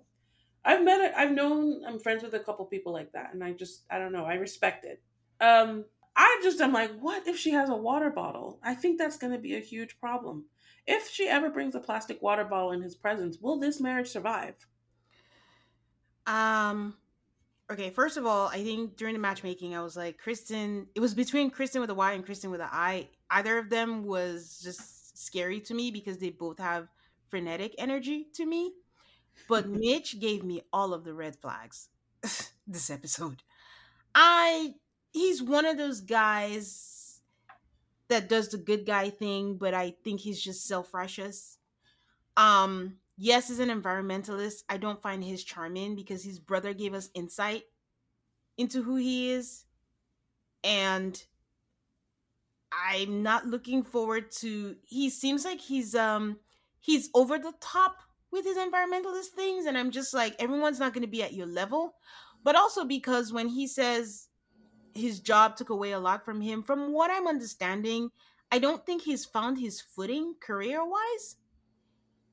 I've 0.66 0.84
met, 0.84 1.14
I've 1.16 1.32
known, 1.32 1.84
I'm 1.88 2.00
friends 2.00 2.24
with 2.24 2.34
a 2.34 2.40
couple 2.40 2.66
people 2.66 2.92
like 2.92 3.14
that, 3.14 3.34
and 3.34 3.42
I 3.44 3.54
just, 3.54 3.84
I 3.90 3.98
don't 3.98 4.12
know, 4.12 4.26
I 4.26 4.34
respect 4.34 4.84
it. 4.84 5.02
Um, 5.40 5.86
I 6.16 6.40
just 6.44 6.60
am 6.60 6.74
like, 6.74 6.92
what 7.00 7.28
if 7.28 7.38
she 7.38 7.52
has 7.52 7.70
a 7.70 7.76
water 7.76 8.10
bottle? 8.10 8.60
I 8.64 8.74
think 8.74 8.98
that's 8.98 9.18
going 9.18 9.34
to 9.34 9.40
be 9.40 9.56
a 9.56 9.62
huge 9.62 10.00
problem. 10.00 10.46
If 10.86 11.10
she 11.10 11.28
ever 11.28 11.50
brings 11.50 11.76
a 11.76 11.80
plastic 11.80 12.22
water 12.22 12.44
bottle 12.44 12.72
in 12.72 12.82
his 12.82 12.96
presence, 12.96 13.38
will 13.40 13.60
this 13.60 13.80
marriage 13.80 14.10
survive? 14.10 14.56
Um 16.28 16.96
okay, 17.72 17.90
first 17.90 18.18
of 18.18 18.26
all, 18.26 18.48
I 18.48 18.64
think 18.64 18.98
during 18.98 19.14
the 19.14 19.20
matchmaking 19.20 19.76
I 19.76 19.82
was 19.82 19.98
like 19.98 20.18
Kristen 20.18 20.88
it 20.96 21.00
was 21.00 21.14
between 21.14 21.50
Kristen 21.50 21.82
with 21.82 21.90
a 21.90 21.96
Y 21.96 22.14
and 22.14 22.26
Kristen 22.26 22.52
with 22.52 22.62
an 22.62 22.70
I. 22.72 23.10
Either 23.30 23.58
of 23.58 23.70
them 23.70 24.06
was 24.06 24.60
just 24.64 25.18
scary 25.18 25.60
to 25.62 25.74
me 25.74 25.92
because 25.92 26.18
they 26.18 26.30
both 26.30 26.60
have 26.60 26.88
frenetic 27.30 27.74
energy 27.78 28.28
to 28.34 28.46
me. 28.46 28.74
But 29.50 29.68
Mitch 29.70 30.20
gave 30.20 30.44
me 30.44 30.62
all 30.72 30.94
of 30.94 31.04
the 31.04 31.14
red 31.14 31.36
flags 31.36 31.90
this 32.68 32.90
episode. 32.90 33.42
I 34.14 34.76
he's 35.14 35.42
one 35.42 35.66
of 35.66 35.78
those 35.78 36.02
guys 36.02 37.22
that 38.08 38.30
does 38.30 38.50
the 38.50 38.58
good 38.58 38.86
guy 38.86 39.10
thing, 39.10 39.58
but 39.58 39.74
I 39.74 39.96
think 40.04 40.22
he's 40.22 40.42
just 40.42 40.66
self-righteous. 40.66 41.58
Um, 42.38 42.98
yes, 43.18 43.49
as 43.49 43.59
an 43.59 43.70
environmentalist, 43.70 44.63
I 44.70 44.78
don't 44.78 45.01
find 45.01 45.24
his 45.24 45.43
charming 45.43 45.95
because 45.95 46.24
his 46.24 46.39
brother 46.39 46.74
gave 46.74 46.93
us 46.93 47.09
insight 47.13 47.63
into 48.57 48.84
who 48.84 48.95
he 48.95 49.32
is. 49.32 49.65
And 50.63 51.22
I'm 52.72 53.24
not 53.24 53.45
looking 53.45 53.84
forward 53.84 54.32
to 54.39 54.76
he 54.84 55.09
seems 55.09 55.45
like 55.45 55.59
he's 55.59 55.95
um 55.95 56.38
he's 56.80 57.09
over 57.13 57.39
the 57.39 57.53
top 57.61 57.97
with 58.32 58.43
his 58.43 58.57
environmentalist 58.57 59.28
things 59.36 59.65
and 59.65 59.78
I'm 59.78 59.89
just 59.89 60.13
like 60.13 60.36
everyone's 60.38 60.80
not 60.80 60.93
going 60.93 61.03
to 61.03 61.07
be 61.07 61.24
at 61.24 61.34
your 61.34 61.47
level. 61.47 61.95
But 62.43 62.55
also 62.55 62.86
because 62.86 63.34
when 63.34 63.47
he 63.47 63.68
says 63.68 64.28
his 64.93 65.20
job 65.20 65.55
took 65.55 65.70
away 65.70 65.91
a 65.91 65.99
lot 65.99 66.26
from 66.26 66.41
him, 66.41 66.63
from 66.63 66.91
what 66.91 67.11
I'm 67.11 67.28
understanding, 67.28 68.09
I 68.51 68.59
don't 68.59 68.86
think 68.86 69.01
he's 69.01 69.26
found 69.26 69.59
his 69.59 69.82
footing 69.82 70.36
career-wise 70.39 71.38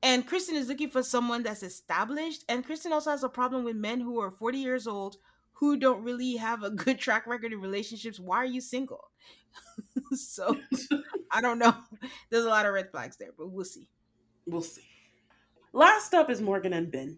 and 0.05 0.27
Kristen 0.27 0.55
is 0.55 0.67
looking 0.67 0.89
for 0.89 1.01
someone 1.01 1.41
that's 1.41 1.63
established. 1.63 2.45
And 2.47 2.63
Kristen 2.63 2.93
also 2.93 3.09
has 3.09 3.23
a 3.23 3.29
problem 3.29 3.63
with 3.63 3.75
men 3.75 3.99
who 3.99 4.19
are 4.19 4.29
40 4.29 4.59
years 4.59 4.85
old 4.85 5.17
who 5.53 5.77
don't 5.77 6.03
really 6.03 6.35
have 6.35 6.61
a 6.61 6.69
good 6.85 6.99
track 6.99 7.25
record 7.25 7.51
in 7.51 7.59
relationships. 7.59 8.19
Why 8.19 8.37
are 8.37 8.45
you 8.45 8.61
single? 8.61 9.09
so 10.15 10.55
I 11.31 11.41
don't 11.41 11.57
know. 11.57 11.73
There's 12.29 12.45
a 12.45 12.49
lot 12.49 12.67
of 12.67 12.73
red 12.73 12.91
flags 12.91 13.17
there, 13.17 13.31
but 13.35 13.49
we'll 13.49 13.65
see. 13.65 13.89
We'll 14.45 14.61
see. 14.61 14.87
Last 15.73 16.13
up 16.13 16.29
is 16.29 16.39
Morgan 16.39 16.73
and 16.73 16.91
Ben. 16.91 17.17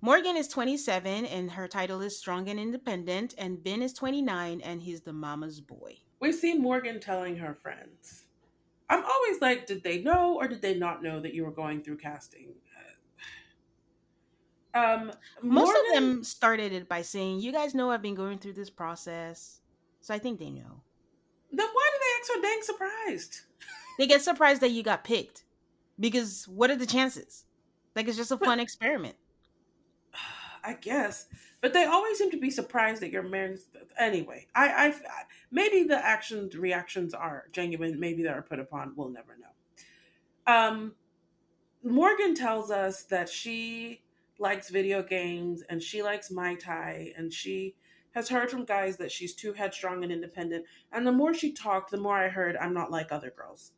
Morgan 0.00 0.36
is 0.36 0.48
27 0.48 1.26
and 1.26 1.50
her 1.50 1.68
title 1.68 2.00
is 2.00 2.16
Strong 2.16 2.48
and 2.48 2.58
Independent, 2.58 3.34
and 3.36 3.62
Ben 3.62 3.82
is 3.82 3.92
29 3.92 4.62
and 4.62 4.80
he's 4.80 5.02
the 5.02 5.12
mama's 5.12 5.60
boy. 5.60 5.98
We 6.20 6.32
see 6.32 6.54
Morgan 6.54 7.00
telling 7.00 7.36
her 7.36 7.54
friends 7.54 8.27
I'm 8.88 9.04
always 9.04 9.40
like, 9.40 9.66
did 9.66 9.82
they 9.82 10.02
know 10.02 10.36
or 10.36 10.48
did 10.48 10.62
they 10.62 10.74
not 10.74 11.02
know 11.02 11.20
that 11.20 11.34
you 11.34 11.44
were 11.44 11.50
going 11.50 11.82
through 11.82 11.98
casting? 11.98 12.54
Um, 14.74 15.12
Most 15.42 15.70
of 15.74 15.94
them 15.94 16.22
started 16.22 16.72
it 16.72 16.88
by 16.88 17.00
saying, 17.00 17.40
"You 17.40 17.52
guys 17.52 17.74
know 17.74 17.90
I've 17.90 18.02
been 18.02 18.14
going 18.14 18.38
through 18.38 18.52
this 18.52 18.68
process," 18.68 19.60
so 20.02 20.14
I 20.14 20.18
think 20.18 20.38
they 20.38 20.50
know. 20.50 20.82
Then 21.50 21.66
why 21.66 21.90
do 21.92 21.98
they 21.98 22.16
act 22.16 22.26
so 22.26 22.42
dang 22.42 22.62
surprised? 22.62 23.40
They 23.98 24.06
get 24.06 24.22
surprised 24.22 24.60
that 24.60 24.70
you 24.70 24.84
got 24.84 25.02
picked 25.02 25.42
because 25.98 26.46
what 26.46 26.70
are 26.70 26.76
the 26.76 26.86
chances? 26.86 27.44
Like 27.96 28.06
it's 28.06 28.16
just 28.16 28.30
a 28.30 28.38
fun 28.38 28.60
experiment. 28.60 29.16
I 30.68 30.74
guess, 30.74 31.28
but 31.62 31.72
they 31.72 31.84
always 31.84 32.18
seem 32.18 32.30
to 32.30 32.36
be 32.38 32.50
surprised 32.50 33.00
that 33.00 33.10
you're 33.10 33.22
married. 33.22 33.60
Anyway, 33.98 34.46
I, 34.54 34.88
I, 34.88 34.94
maybe 35.50 35.84
the 35.84 35.96
actions 35.96 36.54
reactions 36.54 37.14
are 37.14 37.46
genuine. 37.52 37.98
Maybe 37.98 38.22
they 38.22 38.28
are 38.28 38.42
put 38.42 38.58
upon. 38.58 38.92
We'll 38.94 39.08
never 39.08 39.34
know. 39.38 40.52
Um, 40.52 40.94
Morgan 41.82 42.34
tells 42.34 42.70
us 42.70 43.04
that 43.04 43.30
she 43.30 44.02
likes 44.38 44.68
video 44.68 45.02
games 45.02 45.62
and 45.70 45.82
she 45.82 46.02
likes 46.02 46.28
Muay 46.28 46.58
Thai 46.58 47.14
and 47.16 47.32
she 47.32 47.74
has 48.10 48.28
heard 48.28 48.50
from 48.50 48.66
guys 48.66 48.98
that 48.98 49.10
she's 49.10 49.34
too 49.34 49.54
headstrong 49.54 50.02
and 50.02 50.12
independent. 50.12 50.66
And 50.92 51.06
the 51.06 51.12
more 51.12 51.32
she 51.32 51.52
talked, 51.52 51.90
the 51.90 51.96
more 51.96 52.18
I 52.18 52.28
heard 52.28 52.58
I'm 52.58 52.74
not 52.74 52.90
like 52.90 53.10
other 53.10 53.32
girls, 53.34 53.72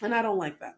and 0.00 0.14
I 0.14 0.22
don't 0.22 0.38
like 0.38 0.58
that. 0.60 0.76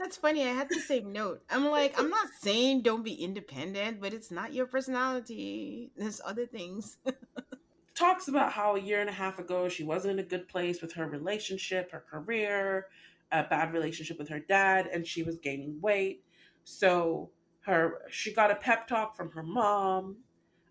That's 0.00 0.16
funny. 0.16 0.46
I 0.46 0.52
had 0.52 0.70
the 0.70 0.80
same 0.80 1.12
note. 1.12 1.42
I'm 1.50 1.66
like, 1.66 1.94
I'm 1.98 2.08
not 2.08 2.28
saying 2.40 2.80
don't 2.80 3.04
be 3.04 3.12
independent, 3.12 4.00
but 4.00 4.14
it's 4.14 4.30
not 4.30 4.54
your 4.54 4.64
personality. 4.64 5.90
There's 5.94 6.22
other 6.24 6.46
things. 6.46 6.96
talks 7.94 8.26
about 8.28 8.50
how 8.50 8.76
a 8.76 8.80
year 8.80 9.02
and 9.02 9.10
a 9.10 9.12
half 9.12 9.38
ago 9.38 9.68
she 9.68 9.84
wasn't 9.84 10.10
in 10.10 10.18
a 10.18 10.26
good 10.26 10.48
place 10.48 10.80
with 10.80 10.94
her 10.94 11.06
relationship, 11.06 11.92
her 11.92 12.02
career, 12.10 12.86
a 13.30 13.44
bad 13.44 13.74
relationship 13.74 14.18
with 14.18 14.30
her 14.30 14.40
dad, 14.40 14.88
and 14.90 15.06
she 15.06 15.22
was 15.22 15.36
gaining 15.36 15.78
weight. 15.82 16.24
So 16.64 17.30
her 17.66 18.00
she 18.10 18.32
got 18.32 18.50
a 18.50 18.54
pep 18.54 18.88
talk 18.88 19.14
from 19.14 19.30
her 19.32 19.42
mom, 19.42 20.16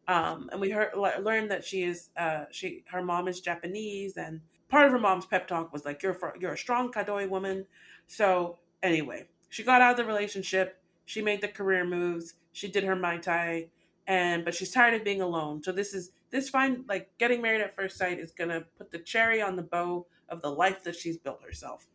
um, 0.08 0.50
and 0.52 0.60
we 0.60 0.72
heard 0.72 0.90
learned 0.96 1.52
that 1.52 1.64
she 1.64 1.84
is 1.84 2.10
uh, 2.18 2.46
she 2.50 2.84
her 2.88 3.04
mom 3.04 3.28
is 3.28 3.42
Japanese, 3.42 4.18
and 4.18 4.42
part 4.70 4.88
of 4.88 4.92
her 4.92 5.00
mom's 5.00 5.28
pep 5.28 5.48
talk 5.48 5.72
was 5.72 5.86
like 5.86 6.02
you're 6.02 6.16
for, 6.16 6.34
you're 6.40 6.54
a 6.54 6.58
strong 6.58 6.92
Kadoi 6.92 7.30
woman. 7.30 7.68
So 8.08 8.58
anyway, 8.84 9.26
she 9.50 9.64
got 9.64 9.82
out 9.82 9.92
of 9.92 9.98
the 9.98 10.06
relationship. 10.06 10.82
She 11.06 11.22
made 11.22 11.42
the 11.42 11.48
career 11.48 11.86
moves. 11.86 12.36
She 12.52 12.68
did 12.68 12.84
her 12.84 12.96
Muay 12.96 13.22
Thai, 13.22 13.68
and 14.08 14.46
but 14.46 14.54
she's 14.54 14.72
tired 14.72 14.94
of 14.94 15.04
being 15.04 15.22
alone. 15.22 15.64
So 15.64 15.72
this 15.72 15.94
is 15.94 16.12
this 16.32 16.50
fine 16.50 16.84
like 16.88 17.10
getting 17.18 17.42
married 17.42 17.62
at 17.62 17.76
first 17.76 17.98
sight 17.98 18.20
is 18.20 18.32
gonna 18.32 18.66
put 18.78 18.92
the 18.92 19.00
cherry 19.00 19.42
on 19.42 19.56
the 19.56 19.64
bow 19.64 20.06
of 20.30 20.42
the 20.42 20.52
life 20.52 20.84
that 20.84 20.96
she's 20.96 21.18
built 21.18 21.42
herself. 21.44 21.88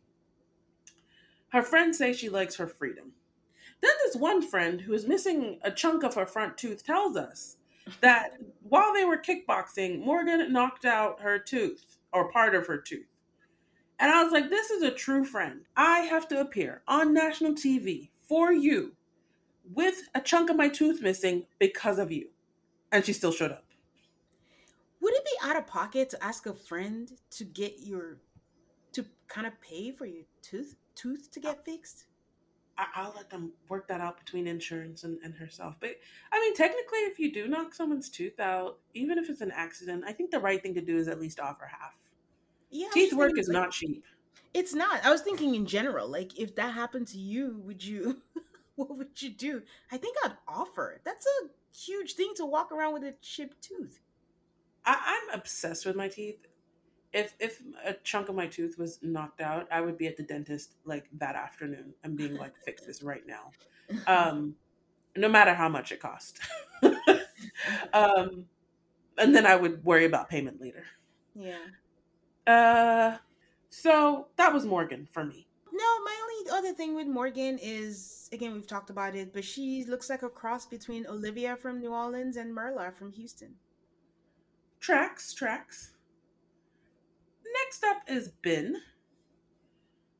Her 1.49 1.61
friends 1.61 1.97
say 1.97 2.11
she 2.13 2.29
likes 2.29 2.55
her 2.55 2.67
freedom. 2.67 3.13
Then 3.81 3.91
this 4.05 4.15
one 4.15 4.41
friend 4.41 4.81
who 4.81 4.93
is 4.93 5.07
missing 5.07 5.59
a 5.61 5.71
chunk 5.71 6.03
of 6.03 6.15
her 6.15 6.25
front 6.25 6.57
tooth 6.57 6.85
tells 6.85 7.15
us 7.15 7.57
that 8.01 8.37
while 8.63 8.93
they 8.93 9.05
were 9.05 9.17
kickboxing, 9.17 10.03
Morgan 10.03 10.51
knocked 10.51 10.85
out 10.85 11.21
her 11.21 11.37
tooth 11.37 11.97
or 12.11 12.31
part 12.31 12.55
of 12.55 12.67
her 12.67 12.77
tooth. 12.77 13.14
And 13.99 14.11
I 14.11 14.23
was 14.23 14.33
like, 14.33 14.49
this 14.49 14.71
is 14.71 14.83
a 14.83 14.91
true 14.91 15.23
friend. 15.23 15.61
I 15.75 15.99
have 15.99 16.27
to 16.29 16.39
appear 16.39 16.81
on 16.87 17.13
national 17.13 17.53
TV 17.53 18.09
for 18.27 18.51
you 18.51 18.93
with 19.73 20.09
a 20.13 20.21
chunk 20.21 20.49
of 20.49 20.57
my 20.57 20.67
tooth 20.67 21.01
missing 21.01 21.45
because 21.59 21.97
of 21.97 22.11
you. 22.11 22.29
And 22.91 23.05
she 23.05 23.13
still 23.13 23.31
showed 23.31 23.51
up. 23.51 23.65
Would 25.01 25.13
it 25.13 25.25
be 25.25 25.47
out 25.49 25.55
of 25.55 25.67
pocket 25.67 26.09
to 26.09 26.23
ask 26.23 26.45
a 26.45 26.53
friend 26.53 27.11
to 27.31 27.43
get 27.45 27.79
your 27.79 28.17
to 28.93 29.05
kind 29.27 29.45
of 29.45 29.59
pay 29.61 29.91
for 29.91 30.05
your 30.05 30.23
tooth 30.41 30.75
tooth 30.95 31.31
to 31.31 31.39
get 31.39 31.63
fixed? 31.65 32.05
I- 32.77 32.87
I'll 32.95 33.13
let 33.15 33.29
them 33.29 33.53
work 33.69 33.87
that 33.87 34.01
out 34.01 34.17
between 34.17 34.47
insurance 34.47 35.03
and, 35.03 35.19
and 35.23 35.33
herself. 35.33 35.75
But 35.79 35.91
I 36.31 36.39
mean, 36.41 36.55
technically, 36.55 36.99
if 36.99 37.19
you 37.19 37.31
do 37.31 37.47
knock 37.47 37.73
someone's 37.73 38.09
tooth 38.09 38.39
out, 38.39 38.79
even 38.93 39.17
if 39.17 39.29
it's 39.29 39.41
an 39.41 39.51
accident, 39.51 40.03
I 40.05 40.11
think 40.11 40.31
the 40.31 40.39
right 40.39 40.61
thing 40.61 40.73
to 40.73 40.81
do 40.81 40.97
is 40.97 41.07
at 41.07 41.19
least 41.21 41.39
offer 41.39 41.65
half. 41.65 41.93
Yeah, 42.75 42.87
Teeth 42.93 43.13
work 43.13 43.29
thinking, 43.29 43.41
is 43.41 43.47
like, 43.47 43.53
not 43.53 43.71
cheap. 43.71 44.03
It's 44.53 44.73
not. 44.73 45.05
I 45.05 45.09
was 45.09 45.21
thinking 45.21 45.55
in 45.55 45.65
general, 45.65 46.09
like 46.09 46.37
if 46.37 46.55
that 46.55 46.73
happened 46.73 47.07
to 47.09 47.17
you, 47.17 47.61
would 47.63 47.83
you 47.83 48.21
what 48.75 48.97
would 48.97 49.21
you 49.21 49.29
do? 49.29 49.61
I 49.91 49.97
think 49.97 50.17
I'd 50.23 50.33
offer. 50.45 50.99
That's 51.05 51.25
a 51.25 51.47
huge 51.73 52.15
thing 52.15 52.33
to 52.35 52.45
walk 52.45 52.73
around 52.73 52.93
with 52.93 53.03
a 53.03 53.13
chipped 53.21 53.61
tooth. 53.61 54.01
I, 54.85 55.21
I'm 55.31 55.39
obsessed 55.39 55.85
with 55.85 55.95
my 55.95 56.09
teeth. 56.09 56.45
If 57.13 57.33
if 57.39 57.61
a 57.85 57.93
chunk 58.03 58.27
of 58.27 58.35
my 58.35 58.47
tooth 58.47 58.77
was 58.77 58.99
knocked 59.01 59.39
out, 59.39 59.69
I 59.71 59.79
would 59.79 59.97
be 59.97 60.07
at 60.07 60.17
the 60.17 60.23
dentist 60.23 60.75
like 60.83 61.05
that 61.13 61.35
afternoon 61.35 61.93
and 62.03 62.17
being 62.17 62.35
like, 62.35 62.57
"Fix 62.65 62.85
this 62.85 63.01
right 63.01 63.23
now," 63.25 63.51
um, 64.05 64.53
no 65.15 65.29
matter 65.29 65.53
how 65.53 65.69
much 65.69 65.93
it 65.93 66.01
cost. 66.01 66.39
um, 67.93 68.45
and 69.17 69.33
then 69.33 69.45
I 69.45 69.55
would 69.55 69.81
worry 69.85 70.03
about 70.03 70.29
payment 70.29 70.59
later. 70.59 70.83
yeah. 71.33 71.59
Uh, 72.47 73.17
so 73.69 74.27
that 74.37 74.53
was 74.53 74.65
Morgan 74.65 75.07
for 75.11 75.23
me. 75.23 75.47
No, 75.71 75.83
my 76.05 76.15
only 76.23 76.57
other 76.57 76.73
thing 76.73 76.95
with 76.95 77.07
Morgan 77.07 77.59
is 77.61 78.29
again 78.31 78.53
we've 78.53 78.67
talked 78.67 78.89
about 78.89 79.15
it, 79.15 79.33
but 79.33 79.43
she 79.43 79.83
looks 79.85 80.09
like 80.09 80.23
a 80.23 80.29
cross 80.29 80.65
between 80.65 81.05
Olivia 81.07 81.55
from 81.57 81.79
New 81.79 81.93
Orleans 81.93 82.37
and 82.37 82.55
Myrla 82.55 82.93
from 82.95 83.11
Houston. 83.11 83.55
Tracks, 84.79 85.33
tracks. 85.33 85.91
Next 87.63 87.83
up 87.83 87.97
is 88.07 88.29
Ben. 88.43 88.81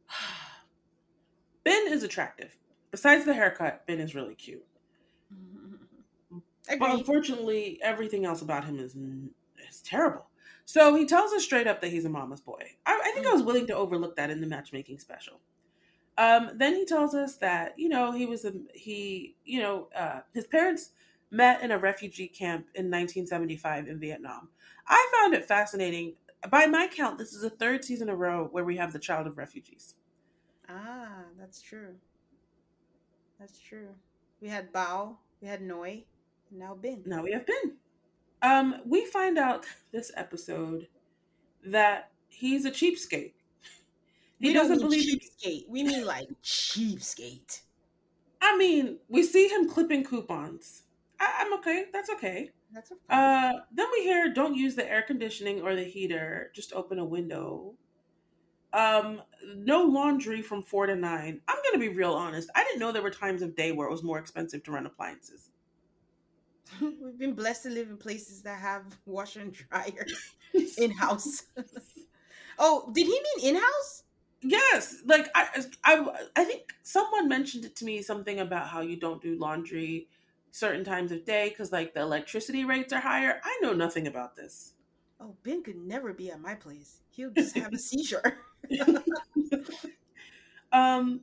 Ben 1.63 1.87
is 1.87 2.03
attractive. 2.03 2.57
Besides 2.91 3.25
the 3.25 3.33
haircut, 3.33 3.85
Ben 3.87 3.99
is 3.99 4.15
really 4.15 4.35
cute. 4.35 4.65
But 6.79 6.89
unfortunately, 6.89 7.79
everything 7.83 8.25
else 8.25 8.41
about 8.41 8.65
him 8.65 8.79
is 8.79 8.95
is 9.69 9.81
terrible. 9.81 10.25
So 10.65 10.95
he 10.95 11.05
tells 11.05 11.31
us 11.31 11.43
straight 11.43 11.67
up 11.67 11.79
that 11.81 11.91
he's 11.91 12.05
a 12.05 12.09
mama's 12.09 12.41
boy. 12.41 12.71
I, 12.85 12.99
I 13.05 13.11
think 13.11 13.27
I 13.27 13.33
was 13.33 13.43
willing 13.43 13.67
to 13.67 13.75
overlook 13.75 14.15
that 14.15 14.31
in 14.31 14.41
the 14.41 14.47
matchmaking 14.47 14.97
special. 14.97 15.39
Um, 16.17 16.51
then 16.55 16.73
he 16.75 16.85
tells 16.85 17.13
us 17.13 17.35
that 17.37 17.77
you 17.77 17.89
know 17.89 18.11
he 18.11 18.25
was 18.25 18.45
a 18.45 18.53
he 18.73 19.35
you 19.43 19.61
know 19.61 19.89
uh, 19.95 20.21
his 20.33 20.47
parents 20.47 20.91
met 21.29 21.61
in 21.61 21.71
a 21.71 21.77
refugee 21.77 22.27
camp 22.27 22.67
in 22.75 22.85
1975 22.85 23.87
in 23.87 23.99
Vietnam. 23.99 24.49
I 24.87 25.11
found 25.13 25.33
it 25.33 25.45
fascinating. 25.45 26.13
By 26.49 26.67
my 26.67 26.87
count, 26.87 27.17
this 27.17 27.33
is 27.33 27.41
the 27.41 27.49
third 27.49 27.83
season 27.83 28.07
in 28.07 28.13
a 28.13 28.17
row 28.17 28.47
where 28.51 28.63
we 28.63 28.77
have 28.77 28.93
the 28.93 28.99
child 28.99 29.27
of 29.27 29.37
refugees. 29.37 29.95
Ah, 30.69 31.23
that's 31.39 31.61
true. 31.61 31.95
That's 33.39 33.59
true. 33.59 33.89
We 34.41 34.47
had 34.47 34.71
Bao, 34.71 35.17
we 35.41 35.47
had 35.47 35.61
Noi, 35.61 36.05
now 36.51 36.75
Bin. 36.75 37.03
now 37.05 37.23
we 37.23 37.31
have 37.33 37.45
Ben. 37.45 37.77
Um, 38.45 38.75
we 38.85 39.05
find 39.05 39.37
out 39.37 39.65
this 39.91 40.11
episode 40.15 40.87
that 41.65 42.11
he's 42.29 42.65
a 42.65 42.71
cheapskate. 42.71 43.33
He 44.39 44.49
we 44.49 44.53
doesn't 44.53 44.79
believe. 44.79 45.19
cheapskate. 45.19 45.67
We 45.69 45.83
mean 45.83 46.05
like 46.05 46.27
cheapskate. 46.43 47.61
I 48.41 48.55
mean, 48.57 48.99
we 49.09 49.23
see 49.23 49.47
him 49.47 49.67
clipping 49.67 50.03
coupons. 50.03 50.83
I, 51.19 51.33
I'm 51.39 51.53
okay. 51.55 51.85
That's 51.91 52.09
okay. 52.11 52.51
That's 52.71 52.91
a 52.91 52.95
Uh, 53.09 53.53
then 53.71 53.87
we 53.93 54.03
hear, 54.03 54.31
"Don't 54.31 54.55
use 54.55 54.75
the 54.75 54.87
air 54.87 55.01
conditioning 55.01 55.61
or 55.61 55.75
the 55.75 55.83
heater. 55.83 56.51
Just 56.53 56.73
open 56.73 56.99
a 56.99 57.05
window." 57.05 57.73
Um, 58.73 59.21
no 59.55 59.83
laundry 59.83 60.41
from 60.41 60.61
four 60.61 60.85
to 60.85 60.95
nine. 60.95 61.41
I'm 61.47 61.57
gonna 61.63 61.79
be 61.79 61.89
real 61.89 62.13
honest. 62.13 62.49
I 62.53 62.63
didn't 62.65 62.79
know 62.79 62.91
there 62.91 63.01
were 63.01 63.09
times 63.09 63.41
of 63.41 63.55
day 63.55 63.71
where 63.71 63.87
it 63.87 63.91
was 63.91 64.03
more 64.03 64.19
expensive 64.19 64.63
to 64.63 64.71
run 64.71 64.85
appliances. 64.85 65.49
We've 66.81 67.17
been 67.17 67.33
blessed 67.33 67.63
to 67.63 67.69
live 67.69 67.89
in 67.89 67.97
places 67.97 68.41
that 68.43 68.59
have 68.59 68.83
washer 69.05 69.41
and 69.41 69.53
dryer 69.53 70.05
in 70.77 70.91
house. 70.91 71.43
oh, 72.59 72.91
did 72.93 73.05
he 73.05 73.11
mean 73.37 73.55
in 73.55 73.61
house? 73.61 74.03
Yes, 74.41 74.97
like 75.05 75.29
I, 75.33 75.65
I, 75.83 76.25
I 76.35 76.43
think 76.43 76.73
someone 76.83 77.27
mentioned 77.27 77.65
it 77.65 77.75
to 77.77 77.85
me 77.85 78.01
something 78.01 78.39
about 78.39 78.67
how 78.67 78.81
you 78.81 78.95
don't 78.95 79.21
do 79.21 79.35
laundry 79.37 80.07
certain 80.51 80.83
times 80.83 81.11
of 81.11 81.25
day 81.25 81.49
because 81.49 81.71
like 81.71 81.93
the 81.93 82.01
electricity 82.01 82.63
rates 82.63 82.93
are 82.93 82.99
higher. 82.99 83.41
I 83.43 83.59
know 83.61 83.73
nothing 83.73 84.07
about 84.07 84.35
this. 84.35 84.73
Oh, 85.19 85.35
Ben 85.43 85.63
could 85.63 85.77
never 85.77 86.13
be 86.13 86.29
at 86.29 86.39
my 86.41 86.55
place. 86.55 86.99
He'll 87.09 87.31
just 87.31 87.57
have 87.57 87.73
a 87.73 87.77
seizure. 87.77 88.37
um, 90.71 91.21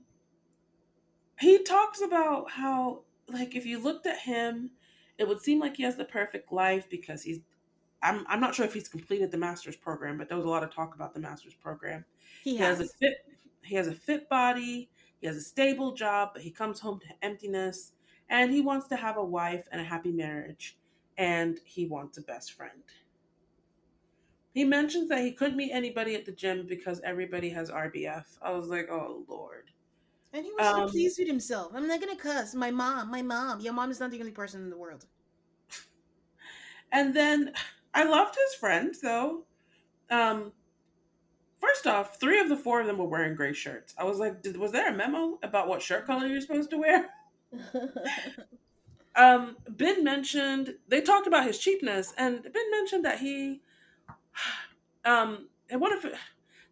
he 1.40 1.62
talks 1.62 2.00
about 2.00 2.50
how 2.50 3.02
like 3.28 3.54
if 3.56 3.66
you 3.66 3.78
looked 3.78 4.06
at 4.06 4.18
him, 4.20 4.70
it 5.18 5.28
would 5.28 5.40
seem 5.40 5.60
like 5.60 5.76
he 5.76 5.82
has 5.84 5.96
the 5.96 6.04
perfect 6.04 6.52
life 6.52 6.88
because 6.90 7.22
he's. 7.22 7.40
I'm 8.02 8.24
I'm 8.28 8.40
not 8.40 8.54
sure 8.54 8.66
if 8.66 8.74
he's 8.74 8.88
completed 8.88 9.30
the 9.30 9.38
master's 9.38 9.76
program, 9.76 10.18
but 10.18 10.28
there 10.28 10.36
was 10.36 10.46
a 10.46 10.50
lot 10.50 10.62
of 10.64 10.74
talk 10.74 10.94
about 10.94 11.14
the 11.14 11.20
master's 11.20 11.54
program. 11.54 12.04
He 12.40 12.56
He 12.56 12.64
has 12.64 12.80
has. 12.80 12.80
a 12.80 12.88
fit 12.88 13.14
he 13.62 13.76
has 13.76 13.86
a 13.88 13.94
fit 13.94 14.28
body, 14.28 14.90
he 15.20 15.26
has 15.26 15.36
a 15.36 15.40
stable 15.40 15.94
job, 15.94 16.30
but 16.34 16.42
he 16.42 16.50
comes 16.50 16.80
home 16.80 17.00
to 17.00 17.24
emptiness 17.24 17.92
and 18.28 18.52
he 18.52 18.60
wants 18.60 18.88
to 18.88 18.96
have 18.96 19.16
a 19.16 19.24
wife 19.24 19.68
and 19.70 19.80
a 19.80 19.84
happy 19.84 20.12
marriage 20.12 20.78
and 21.16 21.60
he 21.64 21.86
wants 21.86 22.18
a 22.18 22.22
best 22.22 22.52
friend. 22.52 22.82
He 24.54 24.64
mentions 24.64 25.10
that 25.10 25.20
he 25.24 25.32
couldn't 25.32 25.58
meet 25.58 25.72
anybody 25.72 26.14
at 26.14 26.24
the 26.24 26.32
gym 26.32 26.66
because 26.66 27.00
everybody 27.02 27.50
has 27.50 27.70
RBF. 27.70 28.38
I 28.40 28.52
was 28.52 28.68
like, 28.68 28.88
oh 28.90 29.24
lord. 29.28 29.72
And 30.32 30.44
he 30.44 30.52
was 30.52 30.66
so 30.66 30.82
Um, 30.82 30.88
pleased 30.88 31.18
with 31.18 31.28
himself. 31.28 31.72
I'm 31.74 31.86
not 31.86 32.00
gonna 32.00 32.16
cuss. 32.16 32.54
My 32.54 32.70
mom, 32.70 33.10
my 33.10 33.22
mom. 33.22 33.60
Your 33.60 33.72
mom 33.74 33.90
is 33.90 34.00
not 34.00 34.10
the 34.10 34.20
only 34.20 34.32
person 34.32 34.62
in 34.62 34.70
the 34.70 34.78
world. 34.78 35.06
And 36.90 37.14
then 37.14 37.52
I 37.94 38.04
loved 38.04 38.34
his 38.36 38.54
friends 38.54 39.00
though. 39.00 39.44
Um, 40.10 40.52
first 41.60 41.86
off, 41.86 42.18
three 42.20 42.40
of 42.40 42.48
the 42.48 42.56
four 42.56 42.80
of 42.80 42.86
them 42.86 42.98
were 42.98 43.06
wearing 43.06 43.34
gray 43.34 43.52
shirts. 43.52 43.94
I 43.98 44.04
was 44.04 44.18
like, 44.18 44.42
did, 44.42 44.56
was 44.56 44.72
there 44.72 44.92
a 44.92 44.96
memo 44.96 45.38
about 45.42 45.68
what 45.68 45.82
shirt 45.82 46.06
color 46.06 46.26
you're 46.26 46.40
supposed 46.40 46.70
to 46.70 46.78
wear? 46.78 47.10
Um, 49.14 49.56
Ben 49.68 50.02
mentioned 50.04 50.74
they 50.88 51.02
talked 51.02 51.26
about 51.26 51.46
his 51.46 51.58
cheapness, 51.58 52.14
and 52.16 52.42
Ben 52.42 52.70
mentioned 52.70 53.04
that 53.04 53.18
he, 53.18 53.60
um, 55.04 55.48
and 55.68 55.80
what 55.80 55.92
if 55.92 56.18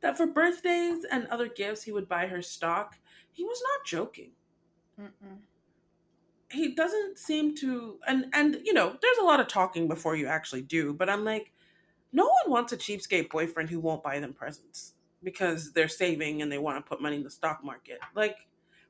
that 0.01 0.17
for 0.17 0.27
birthdays 0.27 1.05
and 1.05 1.27
other 1.27 1.49
gifts 1.49 1.83
he 1.83 1.93
would 1.93 2.09
buy 2.09 2.27
her 2.27 2.41
stock. 2.41 2.97
He 3.41 3.45
was 3.47 3.63
not 3.63 3.87
joking. 3.87 4.33
Mm-mm. 5.01 5.39
he 6.51 6.75
doesn't 6.75 7.19
seem 7.19 7.57
to 7.57 7.99
and 8.07 8.27
and 8.35 8.59
you 8.65 8.75
know 8.75 8.95
there's 9.01 9.17
a 9.17 9.25
lot 9.25 9.41
of 9.41 9.49
talking 9.49 9.89
before 9.89 10.15
you 10.15 10.27
actually 10.27 10.61
do 10.61 10.93
but 10.93 11.09
i'm 11.09 11.25
like 11.25 11.53
no 12.13 12.25
one 12.25 12.51
wants 12.51 12.75
a 12.75 12.77
cheapskate 12.77 13.31
boyfriend 13.31 13.71
who 13.71 13.81
won't 13.81 14.03
buy 14.03 14.21
them 14.21 14.35
presents 14.35 14.93
because 15.23 15.73
they're 15.73 15.89
saving 15.89 16.43
and 16.43 16.53
they 16.53 16.59
want 16.59 16.77
to 16.77 16.87
put 16.87 17.01
money 17.01 17.17
in 17.17 17.23
the 17.23 17.31
stock 17.31 17.65
market 17.65 17.99
like 18.15 18.37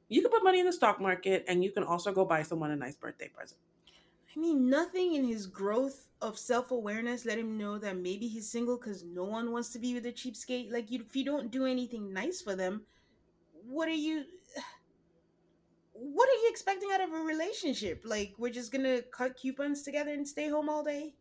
you 0.09 0.21
can 0.21 0.33
put 0.33 0.43
money 0.43 0.59
in 0.59 0.67
the 0.67 0.73
stock 0.73 1.01
market 1.01 1.45
and 1.47 1.63
you 1.63 1.71
can 1.71 1.85
also 1.85 2.11
go 2.13 2.25
buy 2.25 2.43
someone 2.43 2.73
a 2.73 2.77
nice 2.77 2.97
birthday 2.97 3.29
present 3.29 3.61
I 4.35 4.39
mean, 4.39 4.71
nothing 4.71 5.15
in 5.15 5.25
his 5.25 5.47
growth 5.47 6.09
of 6.23 6.39
self 6.39 6.71
awareness 6.71 7.25
let 7.25 7.39
him 7.39 7.59
know 7.59 7.79
that 7.79 7.97
maybe 7.97 8.29
he's 8.29 8.49
single 8.49 8.79
because 8.79 9.03
no 9.03 9.25
one 9.25 9.51
wants 9.51 9.71
to 9.71 9.79
be 9.79 9.93
with 9.93 10.07
a 10.07 10.13
cheapskate. 10.13 10.73
Like, 10.73 10.91
you, 10.91 11.05
if 11.07 11.17
you 11.17 11.25
don't 11.25 11.51
do 11.51 11.67
anything 11.67 12.13
nice 12.13 12.41
for 12.41 12.55
them, 12.55 12.83
what 13.67 13.89
are 13.89 13.93
you? 14.07 14.25
What 16.03 16.29
are 16.29 16.41
you 16.43 16.49
expecting 16.51 16.89
out 16.93 17.03
of 17.03 17.13
a 17.13 17.19
relationship? 17.19 18.03
Like, 18.05 18.35
we're 18.39 18.53
just 18.53 18.73
gonna 18.73 19.03
cut 19.03 19.37
coupons 19.37 19.83
together 19.83 20.13
and 20.13 20.27
stay 20.27 20.49
home 20.49 20.69
all 20.69 20.83
day? 20.83 21.15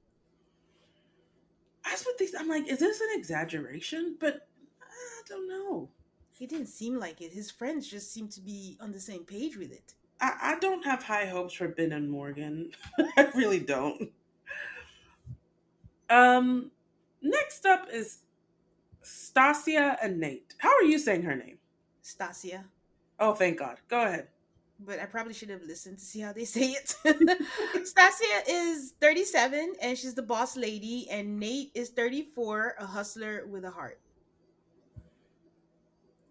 that's 1.86 2.06
what 2.06 2.18
these 2.18 2.36
i'm 2.38 2.48
like 2.48 2.68
is 2.68 2.80
this 2.80 3.02
an 3.02 3.08
exaggeration 3.14 4.16
but 4.20 4.48
i 4.82 5.22
don't 5.28 5.48
know 5.48 5.90
It 6.40 6.50
didn't 6.50 6.68
seem 6.68 6.98
like 6.98 7.20
it. 7.22 7.34
His 7.34 7.52
friends 7.52 7.88
just 7.88 8.14
seemed 8.14 8.32
to 8.32 8.42
be 8.42 8.78
on 8.80 8.92
the 8.92 9.00
same 9.00 9.26
page 9.26 9.58
with 9.58 9.72
it. 9.72 9.94
I, 10.22 10.32
I 10.42 10.60
don't 10.60 10.86
have 10.86 11.04
high 11.04 11.26
hopes 11.26 11.54
for 11.54 11.68
Ben 11.68 11.92
and 11.92 12.10
Morgan. 12.10 12.72
I 13.18 13.30
really 13.36 13.60
don't. 13.60 14.12
Um, 16.10 16.72
next 17.22 17.66
up 17.66 17.88
is 17.92 18.20
Stasia 19.04 19.98
and 20.02 20.20
Nate. 20.20 20.56
How 20.60 20.70
are 20.70 20.84
you 20.84 20.98
saying 20.98 21.24
her 21.24 21.36
name? 21.36 21.58
Stasia. 22.04 22.64
Oh, 23.20 23.34
thank 23.34 23.60
God. 23.60 23.78
Go 23.90 24.02
ahead. 24.06 24.28
But 24.86 25.00
I 25.00 25.06
probably 25.06 25.34
should 25.34 25.50
have 25.50 25.64
listened 25.64 26.00
to 26.00 26.06
see 26.06 26.20
how 26.20 26.34
they 26.34 26.46
say 26.58 26.72
it. 26.72 26.96
Stasia 27.06 28.44
is 28.48 28.94
37 29.02 29.74
and 29.82 29.98
she's 29.98 30.14
the 30.14 30.24
boss 30.24 30.56
lady, 30.56 31.08
and 31.10 31.40
Nate 31.40 31.72
is 31.76 31.90
34, 31.90 32.76
a 32.80 32.86
hustler 32.86 33.46
with 33.48 33.66
a 33.66 33.72
heart. 33.72 34.00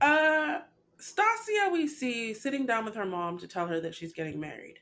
Uh, 0.00 0.60
Stasia, 1.00 1.72
we 1.72 1.86
see 1.86 2.32
sitting 2.34 2.66
down 2.66 2.84
with 2.84 2.94
her 2.94 3.04
mom 3.06 3.38
to 3.38 3.48
tell 3.48 3.66
her 3.66 3.80
that 3.80 3.94
she's 3.94 4.12
getting 4.12 4.38
married. 4.38 4.78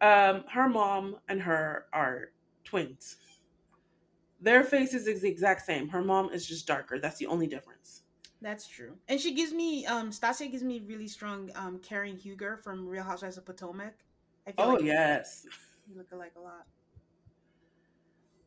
Um, 0.00 0.44
her 0.50 0.68
mom 0.68 1.16
and 1.28 1.40
her 1.42 1.86
are 1.92 2.30
twins. 2.64 3.16
Their 4.40 4.62
faces 4.64 5.06
is 5.06 5.22
the 5.22 5.28
exact 5.28 5.64
same. 5.64 5.88
Her 5.88 6.02
mom 6.02 6.30
is 6.30 6.46
just 6.46 6.66
darker. 6.66 6.98
That's 6.98 7.18
the 7.18 7.26
only 7.26 7.46
difference. 7.46 8.02
That's 8.40 8.66
true. 8.66 8.98
And 9.08 9.20
she 9.20 9.34
gives 9.34 9.52
me, 9.52 9.86
um, 9.86 10.10
Stasia 10.10 10.50
gives 10.50 10.62
me 10.62 10.80
really 10.80 11.08
strong, 11.08 11.50
um, 11.54 11.78
Karen 11.80 12.16
Huger 12.16 12.56
from 12.58 12.86
Real 12.86 13.02
Housewives 13.04 13.38
of 13.38 13.44
Potomac. 13.46 14.04
I 14.46 14.52
feel 14.52 14.66
Oh 14.66 14.74
like 14.74 14.84
yes. 14.84 15.46
You 15.86 15.96
look 15.96 16.12
alike 16.12 16.34
a 16.36 16.40
lot. 16.40 16.66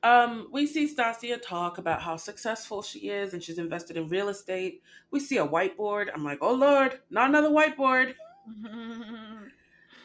Um, 0.02 0.48
we 0.52 0.66
see 0.66 0.94
Stasia 0.94 1.42
talk 1.42 1.78
about 1.78 2.02
how 2.02 2.16
successful 2.16 2.82
she 2.82 3.10
is 3.10 3.34
and 3.34 3.44
she's 3.44 3.58
invested 3.58 3.98
in 3.98 4.08
real 4.08 4.30
estate. 4.30 4.82
We 5.12 5.20
see 5.20 5.38
a 5.38 5.48
whiteboard. 5.48 6.10
I'm 6.14 6.24
like, 6.24 6.40
oh 6.42 6.54
Lord, 6.54 7.02
not 7.10 7.30
another 7.30 7.50
whiteboard. 7.50 8.16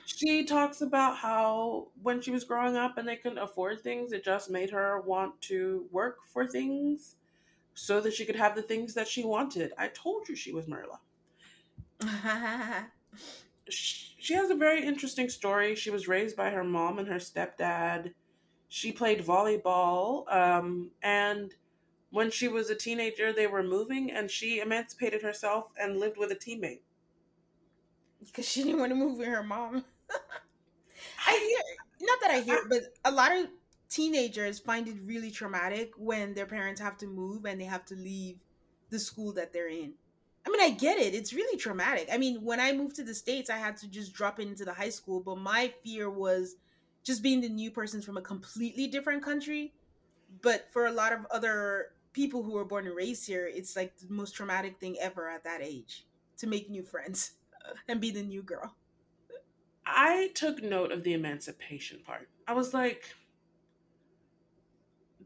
She 0.06 0.44
talks 0.44 0.80
about 0.80 1.16
how 1.18 1.88
when 2.02 2.20
she 2.22 2.30
was 2.30 2.44
growing 2.44 2.76
up 2.76 2.96
and 2.98 3.06
they 3.08 3.16
couldn't 3.16 3.38
afford 3.38 3.82
things, 3.82 4.12
it 4.12 4.24
just 4.24 4.50
made 4.50 4.70
her 4.70 5.00
want 5.00 5.40
to 5.42 5.86
work 5.90 6.18
for 6.26 6.46
things 6.46 7.16
so 7.74 8.00
that 8.00 8.14
she 8.14 8.24
could 8.24 8.36
have 8.36 8.54
the 8.54 8.62
things 8.62 8.94
that 8.94 9.08
she 9.08 9.24
wanted. 9.24 9.72
I 9.76 9.88
told 9.88 10.28
you 10.28 10.36
she 10.36 10.52
was 10.52 10.66
Myrla. 10.66 10.98
She, 13.68 14.14
she 14.18 14.34
has 14.34 14.50
a 14.50 14.54
very 14.54 14.84
interesting 14.84 15.28
story. 15.28 15.74
She 15.74 15.90
was 15.90 16.08
raised 16.08 16.36
by 16.36 16.50
her 16.50 16.64
mom 16.64 16.98
and 16.98 17.08
her 17.08 17.16
stepdad. 17.16 18.14
She 18.68 18.92
played 18.92 19.24
volleyball. 19.24 20.32
Um, 20.32 20.90
and 21.02 21.52
when 22.10 22.30
she 22.30 22.48
was 22.48 22.70
a 22.70 22.76
teenager, 22.76 23.32
they 23.32 23.48
were 23.48 23.62
moving 23.62 24.12
and 24.12 24.30
she 24.30 24.60
emancipated 24.60 25.22
herself 25.22 25.72
and 25.80 25.98
lived 25.98 26.16
with 26.16 26.30
a 26.30 26.36
teammate. 26.36 26.82
Because 28.24 28.48
she 28.48 28.62
didn't 28.62 28.78
want 28.78 28.90
to 28.90 28.96
move 28.96 29.18
with 29.18 29.28
her 29.28 29.42
mom. 29.42 29.84
I 31.26 31.32
hear, 31.32 32.06
not 32.08 32.18
that 32.22 32.30
I 32.30 32.40
hear, 32.40 32.60
but 32.68 32.82
a 33.04 33.10
lot 33.10 33.32
of 33.36 33.48
teenagers 33.88 34.58
find 34.58 34.88
it 34.88 34.96
really 35.04 35.30
traumatic 35.30 35.92
when 35.96 36.34
their 36.34 36.46
parents 36.46 36.80
have 36.80 36.96
to 36.98 37.06
move 37.06 37.44
and 37.44 37.60
they 37.60 37.64
have 37.64 37.84
to 37.86 37.94
leave 37.94 38.38
the 38.90 38.98
school 38.98 39.32
that 39.32 39.52
they're 39.52 39.68
in. 39.68 39.92
I 40.46 40.50
mean, 40.50 40.60
I 40.60 40.70
get 40.70 40.98
it. 40.98 41.14
It's 41.14 41.32
really 41.32 41.56
traumatic. 41.56 42.08
I 42.12 42.18
mean, 42.18 42.42
when 42.42 42.60
I 42.60 42.72
moved 42.72 42.96
to 42.96 43.04
the 43.04 43.14
States, 43.14 43.48
I 43.48 43.56
had 43.56 43.76
to 43.78 43.88
just 43.88 44.12
drop 44.12 44.40
into 44.40 44.64
the 44.64 44.74
high 44.74 44.90
school, 44.90 45.20
but 45.20 45.38
my 45.38 45.72
fear 45.82 46.10
was 46.10 46.56
just 47.02 47.22
being 47.22 47.40
the 47.40 47.48
new 47.48 47.70
person 47.70 48.02
from 48.02 48.16
a 48.16 48.22
completely 48.22 48.86
different 48.86 49.22
country. 49.22 49.72
But 50.42 50.66
for 50.70 50.86
a 50.86 50.92
lot 50.92 51.12
of 51.12 51.26
other 51.30 51.92
people 52.12 52.42
who 52.42 52.52
were 52.52 52.64
born 52.64 52.86
and 52.86 52.96
raised 52.96 53.26
here, 53.26 53.50
it's 53.52 53.74
like 53.74 53.96
the 53.98 54.12
most 54.12 54.34
traumatic 54.34 54.78
thing 54.78 54.96
ever 55.00 55.28
at 55.30 55.44
that 55.44 55.60
age 55.62 56.04
to 56.38 56.46
make 56.46 56.68
new 56.68 56.82
friends 56.82 57.32
and 57.88 58.00
be 58.00 58.10
the 58.10 58.22
new 58.22 58.42
girl. 58.42 58.74
I 59.86 60.30
took 60.34 60.62
note 60.62 60.92
of 60.92 61.04
the 61.04 61.12
emancipation 61.12 62.00
part. 62.06 62.28
I 62.46 62.54
was 62.54 62.74
like, 62.74 63.14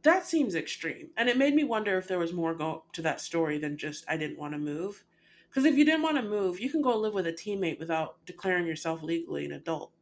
that 0.02 0.26
seems 0.26 0.54
extreme. 0.54 1.10
And 1.16 1.28
it 1.28 1.36
made 1.36 1.54
me 1.54 1.64
wonder 1.64 1.98
if 1.98 2.08
there 2.08 2.18
was 2.18 2.32
more 2.32 2.54
go 2.54 2.84
to 2.92 3.02
that 3.02 3.20
story 3.20 3.58
than 3.58 3.76
just 3.76 4.04
I 4.08 4.16
didn't 4.16 4.38
want 4.38 4.52
to 4.54 4.58
move. 4.58 5.04
Because 5.48 5.64
if 5.64 5.76
you 5.76 5.84
didn't 5.84 6.02
want 6.02 6.16
to 6.16 6.22
move, 6.22 6.60
you 6.60 6.70
can 6.70 6.82
go 6.82 6.96
live 6.96 7.14
with 7.14 7.26
a 7.26 7.32
teammate 7.32 7.78
without 7.78 8.16
declaring 8.26 8.66
yourself 8.66 9.02
legally 9.02 9.46
an 9.46 9.52
adult. 9.52 9.92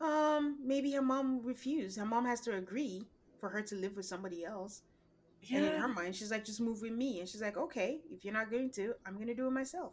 Um, 0.00 0.58
maybe 0.64 0.92
her 0.92 1.02
mom 1.02 1.40
refused. 1.42 1.98
Her 1.98 2.06
mom 2.06 2.24
has 2.24 2.40
to 2.42 2.54
agree 2.56 3.08
for 3.40 3.48
her 3.48 3.62
to 3.62 3.74
live 3.74 3.96
with 3.96 4.06
somebody 4.06 4.44
else. 4.44 4.82
Yeah. 5.42 5.58
And 5.58 5.66
in 5.66 5.80
her 5.80 5.88
mind, 5.88 6.14
she's 6.14 6.30
like, 6.30 6.44
just 6.44 6.60
move 6.60 6.80
with 6.82 6.92
me. 6.92 7.20
And 7.20 7.28
she's 7.28 7.42
like, 7.42 7.56
okay, 7.56 8.00
if 8.10 8.24
you're 8.24 8.34
not 8.34 8.50
going 8.50 8.70
to, 8.72 8.94
I'm 9.06 9.14
going 9.14 9.26
to 9.26 9.34
do 9.34 9.46
it 9.46 9.50
myself. 9.50 9.92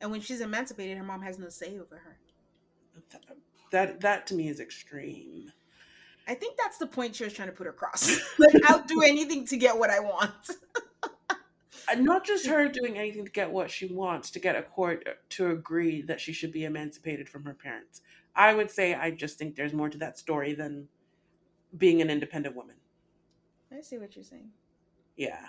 And 0.00 0.10
when 0.10 0.20
she's 0.20 0.40
emancipated, 0.40 0.98
her 0.98 1.04
mom 1.04 1.22
has 1.22 1.38
no 1.38 1.48
say 1.48 1.78
over 1.78 1.96
her. 1.96 2.18
that 3.70 4.00
that 4.00 4.26
to 4.28 4.34
me 4.34 4.48
is 4.48 4.60
extreme. 4.60 5.52
I 6.26 6.34
think 6.34 6.56
that's 6.56 6.78
the 6.78 6.86
point 6.86 7.16
she 7.16 7.24
was 7.24 7.32
trying 7.32 7.48
to 7.48 7.54
put 7.54 7.66
across. 7.66 8.10
like, 8.38 8.54
I'll 8.66 8.84
do 8.84 9.02
anything 9.02 9.46
to 9.46 9.56
get 9.56 9.78
what 9.78 9.90
I 9.90 10.00
want. 10.00 10.32
And 11.86 12.04
not 12.04 12.24
just 12.24 12.46
her 12.46 12.66
doing 12.68 12.96
anything 12.96 13.26
to 13.26 13.30
get 13.30 13.50
what 13.50 13.70
she 13.70 13.86
wants, 13.86 14.30
to 14.30 14.38
get 14.38 14.56
a 14.56 14.62
court 14.62 15.06
to 15.30 15.50
agree 15.50 16.02
that 16.02 16.20
she 16.20 16.32
should 16.32 16.52
be 16.52 16.64
emancipated 16.64 17.28
from 17.28 17.44
her 17.44 17.54
parents. 17.54 18.00
I 18.34 18.54
would 18.54 18.70
say 18.70 18.94
I 18.94 19.10
just 19.10 19.38
think 19.38 19.54
there's 19.54 19.72
more 19.72 19.90
to 19.90 19.98
that 19.98 20.18
story 20.18 20.54
than 20.54 20.88
being 21.76 22.00
an 22.00 22.10
independent 22.10 22.56
woman. 22.56 22.76
I 23.70 23.80
see 23.80 23.98
what 23.98 24.16
you're 24.16 24.24
saying. 24.24 24.48
Yeah. 25.16 25.40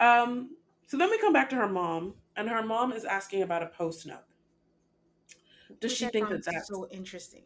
Um, 0.00 0.56
so 0.86 0.96
then 0.96 1.10
we 1.10 1.18
come 1.18 1.32
back 1.32 1.50
to 1.50 1.56
her 1.56 1.68
mom, 1.68 2.14
and 2.36 2.48
her 2.48 2.62
mom 2.62 2.92
is 2.92 3.04
asking 3.04 3.42
about 3.42 3.62
a 3.62 3.66
post 3.66 4.06
nup. 4.06 4.22
Does 5.80 5.92
Which 5.92 5.98
she 5.98 6.06
I 6.06 6.10
think 6.10 6.30
that 6.30 6.44
that's 6.44 6.68
so 6.68 6.88
interesting? 6.90 7.42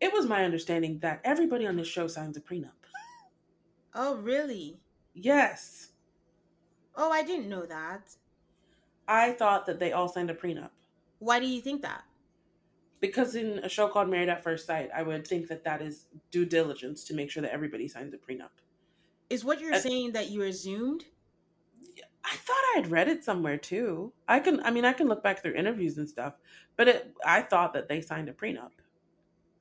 It 0.00 0.12
was 0.12 0.26
my 0.26 0.44
understanding 0.44 0.98
that 1.00 1.20
everybody 1.24 1.66
on 1.66 1.76
this 1.76 1.88
show 1.88 2.06
signs 2.06 2.36
a 2.36 2.40
prenup. 2.40 2.70
Oh, 3.94 4.16
really? 4.16 4.78
Yes. 5.14 5.88
Oh, 6.94 7.10
I 7.10 7.22
didn't 7.22 7.48
know 7.48 7.64
that. 7.66 8.14
I 9.08 9.32
thought 9.32 9.66
that 9.66 9.78
they 9.78 9.92
all 9.92 10.08
signed 10.08 10.30
a 10.30 10.34
prenup. 10.34 10.70
Why 11.18 11.40
do 11.40 11.46
you 11.46 11.60
think 11.60 11.82
that? 11.82 12.04
Because 13.00 13.34
in 13.34 13.58
a 13.60 13.68
show 13.68 13.88
called 13.88 14.08
Married 14.08 14.28
at 14.28 14.42
First 14.42 14.66
Sight, 14.66 14.90
I 14.94 15.02
would 15.02 15.26
think 15.26 15.48
that 15.48 15.64
that 15.64 15.80
is 15.80 16.06
due 16.30 16.44
diligence 16.44 17.04
to 17.04 17.14
make 17.14 17.30
sure 17.30 17.42
that 17.42 17.52
everybody 17.52 17.88
signs 17.88 18.14
a 18.14 18.18
prenup. 18.18 18.50
Is 19.30 19.44
what 19.44 19.60
you're 19.60 19.74
Uh, 19.74 19.80
saying 19.80 20.12
that 20.12 20.30
you 20.30 20.42
assumed? 20.42 21.04
I 22.24 22.36
thought 22.36 22.56
I 22.74 22.80
had 22.80 22.90
read 22.90 23.08
it 23.08 23.22
somewhere 23.22 23.56
too. 23.56 24.12
I 24.26 24.40
can, 24.40 24.60
I 24.64 24.70
mean, 24.70 24.84
I 24.84 24.92
can 24.92 25.08
look 25.08 25.22
back 25.22 25.42
through 25.42 25.54
interviews 25.54 25.96
and 25.96 26.08
stuff, 26.08 26.34
but 26.76 26.88
it, 26.88 27.14
I 27.24 27.42
thought 27.42 27.72
that 27.74 27.88
they 27.88 28.00
signed 28.00 28.28
a 28.28 28.32
prenup. 28.32 28.72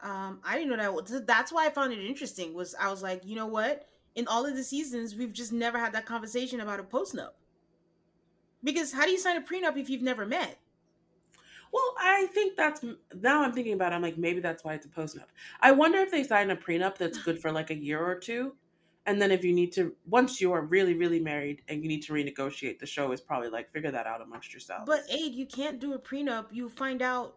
Um, 0.01 0.39
I 0.43 0.55
didn't 0.57 0.69
know 0.69 0.77
that. 0.77 0.93
was- 0.93 1.25
That's 1.25 1.51
why 1.51 1.65
I 1.65 1.69
found 1.69 1.93
it 1.93 1.99
interesting. 1.99 2.53
Was 2.53 2.75
I 2.79 2.89
was 2.89 3.01
like, 3.01 3.25
you 3.25 3.35
know 3.35 3.47
what? 3.47 3.87
in 4.15 4.27
all 4.27 4.45
of 4.45 4.55
the 4.55 4.63
seasons, 4.63 5.13
we've 5.15 5.33
just 5.33 5.51
never 5.51 5.77
had 5.77 5.93
that 5.93 6.05
conversation 6.05 6.61
about 6.61 6.79
a 6.79 6.83
postnup. 6.83 7.31
Because 8.63 8.93
how 8.93 9.03
do 9.05 9.11
you 9.11 9.19
sign 9.19 9.37
a 9.37 9.41
prenup 9.41 9.77
if 9.77 9.89
you've 9.89 10.01
never 10.01 10.25
met? 10.25 10.57
Well, 11.71 11.93
I 11.99 12.27
think 12.27 12.55
that's 12.55 12.83
now 13.21 13.43
I'm 13.43 13.51
thinking 13.51 13.73
about 13.73 13.91
it, 13.91 13.95
I'm 13.95 14.01
like, 14.01 14.17
maybe 14.17 14.39
that's 14.39 14.63
why 14.63 14.73
it's 14.73 14.85
a 14.85 14.89
postnup. 14.89 15.25
I 15.59 15.71
wonder 15.73 15.99
if 15.99 16.09
they 16.11 16.23
sign 16.23 16.49
a 16.51 16.55
prenup 16.55 16.97
that's 16.97 17.21
good 17.21 17.41
for 17.41 17.51
like 17.51 17.69
a 17.69 17.75
year 17.75 17.99
or 17.99 18.15
two. 18.15 18.55
And 19.07 19.21
then 19.21 19.29
if 19.31 19.43
you 19.43 19.53
need 19.53 19.71
to, 19.73 19.93
once 20.07 20.41
you 20.41 20.51
are 20.53 20.61
really, 20.61 20.95
really 20.95 21.19
married 21.19 21.61
and 21.67 21.83
you 21.83 21.89
need 21.89 22.01
to 22.03 22.13
renegotiate, 22.13 22.79
the 22.79 22.87
show 22.87 23.11
is 23.11 23.21
probably 23.21 23.49
like, 23.49 23.71
figure 23.71 23.91
that 23.91 24.07
out 24.07 24.21
amongst 24.21 24.51
yourselves. 24.51 24.85
But 24.87 25.01
Aid, 25.09 25.33
you 25.35 25.45
can't 25.45 25.79
do 25.79 25.93
a 25.93 25.99
prenup. 25.99 26.45
You 26.51 26.69
find 26.69 27.01
out 27.03 27.35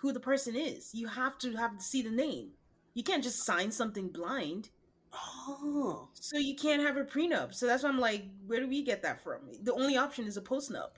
who 0.00 0.12
the 0.12 0.20
person 0.20 0.56
is. 0.56 0.94
You 0.94 1.08
have 1.08 1.38
to 1.38 1.52
have 1.56 1.76
to 1.78 1.84
see 1.84 2.02
the 2.02 2.10
name. 2.10 2.50
You 2.94 3.02
can't 3.02 3.22
just 3.22 3.44
sign 3.44 3.70
something 3.70 4.08
blind. 4.08 4.70
oh, 5.12 6.08
So 6.14 6.38
you 6.38 6.54
can't 6.56 6.82
have 6.82 6.96
a 6.96 7.04
prenup. 7.04 7.54
So 7.54 7.66
that's 7.66 7.82
why 7.82 7.88
I'm 7.90 7.98
like, 8.00 8.24
where 8.46 8.60
do 8.60 8.68
we 8.68 8.82
get 8.82 9.02
that 9.02 9.22
from? 9.22 9.40
The 9.62 9.74
only 9.74 9.96
option 9.96 10.26
is 10.26 10.36
a 10.36 10.42
postnup. 10.42 10.92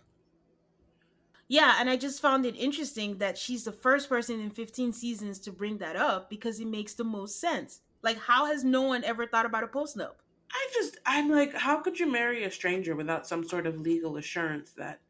Yeah, 1.48 1.76
and 1.78 1.90
I 1.90 1.96
just 1.96 2.22
found 2.22 2.46
it 2.46 2.56
interesting 2.56 3.18
that 3.18 3.36
she's 3.36 3.64
the 3.64 3.72
first 3.72 4.08
person 4.08 4.40
in 4.40 4.50
15 4.50 4.92
seasons 4.92 5.38
to 5.40 5.52
bring 5.52 5.78
that 5.78 5.96
up 5.96 6.30
because 6.30 6.60
it 6.60 6.66
makes 6.66 6.94
the 6.94 7.04
most 7.04 7.40
sense. 7.40 7.80
Like, 8.02 8.18
how 8.18 8.46
has 8.46 8.64
no 8.64 8.82
one 8.82 9.04
ever 9.04 9.26
thought 9.26 9.44
about 9.46 9.64
a 9.64 9.66
postnup? 9.66 10.14
I 10.50 10.68
just, 10.74 10.98
I'm 11.04 11.30
like, 11.30 11.54
how 11.54 11.80
could 11.80 11.98
you 11.98 12.10
marry 12.10 12.44
a 12.44 12.50
stranger 12.50 12.94
without 12.94 13.26
some 13.26 13.46
sort 13.46 13.66
of 13.66 13.80
legal 13.80 14.16
assurance 14.16 14.70
that 14.72 15.00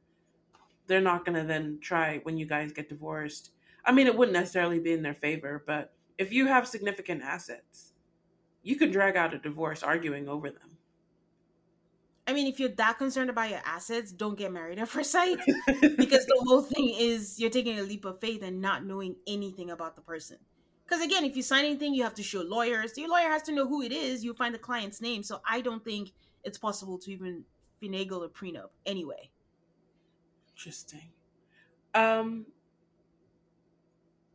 they're 0.86 1.00
not 1.00 1.24
going 1.24 1.38
to 1.38 1.46
then 1.46 1.78
try 1.80 2.18
when 2.24 2.36
you 2.36 2.46
guys 2.46 2.72
get 2.72 2.88
divorced? 2.88 3.50
I 3.84 3.92
mean, 3.92 4.06
it 4.06 4.16
wouldn't 4.16 4.36
necessarily 4.36 4.78
be 4.78 4.92
in 4.92 5.02
their 5.02 5.14
favor, 5.14 5.62
but 5.66 5.92
if 6.18 6.32
you 6.32 6.46
have 6.46 6.68
significant 6.68 7.22
assets, 7.22 7.92
you 8.62 8.76
could 8.76 8.92
drag 8.92 9.16
out 9.16 9.34
a 9.34 9.38
divorce 9.38 9.82
arguing 9.82 10.28
over 10.28 10.50
them. 10.50 10.76
I 12.26 12.32
mean, 12.32 12.46
if 12.46 12.60
you're 12.60 12.68
that 12.68 12.98
concerned 12.98 13.30
about 13.30 13.50
your 13.50 13.60
assets, 13.64 14.12
don't 14.12 14.38
get 14.38 14.52
married 14.52 14.78
at 14.78 14.88
first 14.88 15.10
sight 15.10 15.38
because 15.66 16.24
the 16.26 16.40
whole 16.46 16.62
thing 16.62 16.94
is 16.96 17.40
you're 17.40 17.50
taking 17.50 17.80
a 17.80 17.82
leap 17.82 18.04
of 18.04 18.20
faith 18.20 18.42
and 18.42 18.60
not 18.60 18.84
knowing 18.84 19.16
anything 19.26 19.70
about 19.70 19.96
the 19.96 20.02
person. 20.02 20.38
Because 20.84 21.04
again, 21.04 21.24
if 21.24 21.34
you 21.36 21.42
sign 21.42 21.64
anything, 21.64 21.94
you 21.94 22.04
have 22.04 22.14
to 22.14 22.22
show 22.22 22.42
lawyers. 22.42 22.96
Your 22.96 23.08
lawyer 23.08 23.28
has 23.28 23.42
to 23.44 23.52
know 23.52 23.66
who 23.66 23.82
it 23.82 23.92
is. 23.92 24.24
You 24.24 24.34
find 24.34 24.54
the 24.54 24.58
client's 24.58 25.00
name. 25.00 25.22
So 25.24 25.40
I 25.48 25.60
don't 25.62 25.84
think 25.84 26.12
it's 26.44 26.58
possible 26.58 26.98
to 26.98 27.10
even 27.10 27.44
finagle 27.82 28.24
a 28.24 28.28
prenup 28.28 28.68
anyway. 28.86 29.30
Interesting. 30.54 31.10
Um, 31.94 32.46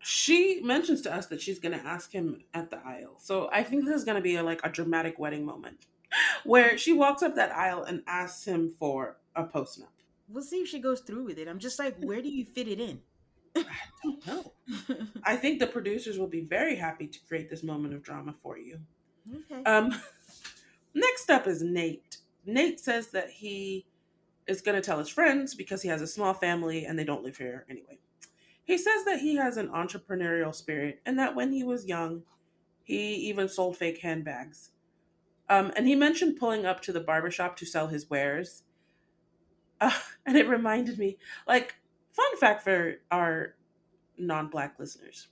she 0.08 0.62
mentions 0.64 1.01
to 1.01 1.14
us 1.14 1.26
that 1.26 1.41
she's 1.41 1.60
going 1.60 1.78
to 1.78 1.86
ask 1.86 2.14
him 2.14 2.41
at 2.53 2.70
the 2.72 2.80
aisle. 2.86 3.16
So 3.18 3.49
I 3.51 3.62
think 3.62 3.84
this 3.84 3.93
is 3.93 4.05
going 4.05 4.16
to 4.16 4.22
be 4.22 4.36
a, 4.36 4.43
like 4.43 4.62
a 4.64 4.70
dramatic 4.70 5.20
wedding 5.20 5.45
moment 5.45 5.88
where 6.45 6.78
she 6.78 6.93
walks 6.93 7.22
up 7.22 7.36
that 7.36 7.51
aisle 7.51 7.84
and 7.84 8.03
asks 8.08 8.45
him 8.45 8.70
for 8.70 9.18
a 9.36 9.43
post 9.43 9.82
nup. 9.82 9.88
We'll 10.30 10.43
see 10.43 10.62
if 10.62 10.70
she 10.70 10.80
goes 10.80 11.01
through 11.01 11.26
with 11.26 11.38
it. 11.38 11.49
I'm 11.49 11.60
just 11.60 11.78
like, 11.78 11.97
where 11.99 12.22
do 12.22 12.30
you 12.30 12.45
fit 12.45 12.70
it 12.70 12.80
in? 12.80 13.01
No. 14.26 14.53
I 15.24 15.36
think 15.36 15.60
the 15.60 15.68
producers 15.68 16.18
will 16.18 16.28
be 16.28 16.41
very 16.41 16.78
happy 16.78 17.08
to 17.08 17.20
create 17.28 17.49
this 17.49 17.64
moment 17.64 17.93
of 17.93 18.01
drama 18.01 18.34
for 18.41 18.58
you. 18.58 18.80
okay. 19.51 19.62
Um, 19.64 19.93
next 20.93 21.30
up 21.30 21.47
is 21.47 21.62
Nate. 21.62 22.18
Nate 22.45 22.80
says 22.80 23.08
that 23.08 23.30
he 23.30 23.86
is 24.47 24.62
going 24.62 24.76
to 24.76 24.82
tell 24.82 24.99
his 24.99 25.10
friends 25.10 25.53
because 25.53 25.82
he 25.82 25.89
has 25.89 26.01
a 26.01 26.08
small 26.08 26.34
family 26.34 26.86
and 26.86 26.97
they 26.97 27.03
don't 27.03 27.24
live 27.24 27.36
here 27.36 27.66
anyway. 27.70 27.97
He 28.68 28.78
says 28.78 29.05
that 29.05 29.22
he 29.22 29.38
has 29.38 29.57
an 29.57 29.70
entrepreneurial 29.70 30.53
spirit 30.53 31.01
and 31.05 31.18
that 31.18 31.36
when 31.36 31.53
he 31.53 31.63
was 31.63 31.88
young, 31.88 32.24
he 32.84 33.15
even 33.30 33.47
sold 33.47 33.78
fake 33.78 33.99
handbags. 34.01 34.72
Um, 35.49 35.72
and 35.76 35.88
he 35.88 35.95
mentioned 35.95 36.38
pulling 36.38 36.65
up 36.65 36.82
to 36.82 36.91
the 36.91 36.99
barbershop 36.99 37.55
to 37.57 37.65
sell 37.65 37.88
his 37.88 38.09
wares. 38.09 38.63
Uh, 39.80 39.91
and 40.26 40.38
it 40.38 40.49
reminded 40.49 40.99
me, 40.99 41.18
like, 41.47 41.76
fun 42.11 42.38
fact 42.38 42.63
for 42.63 42.95
our 43.09 43.55
non 44.18 44.49
black 44.49 44.78
listeners 44.80 45.28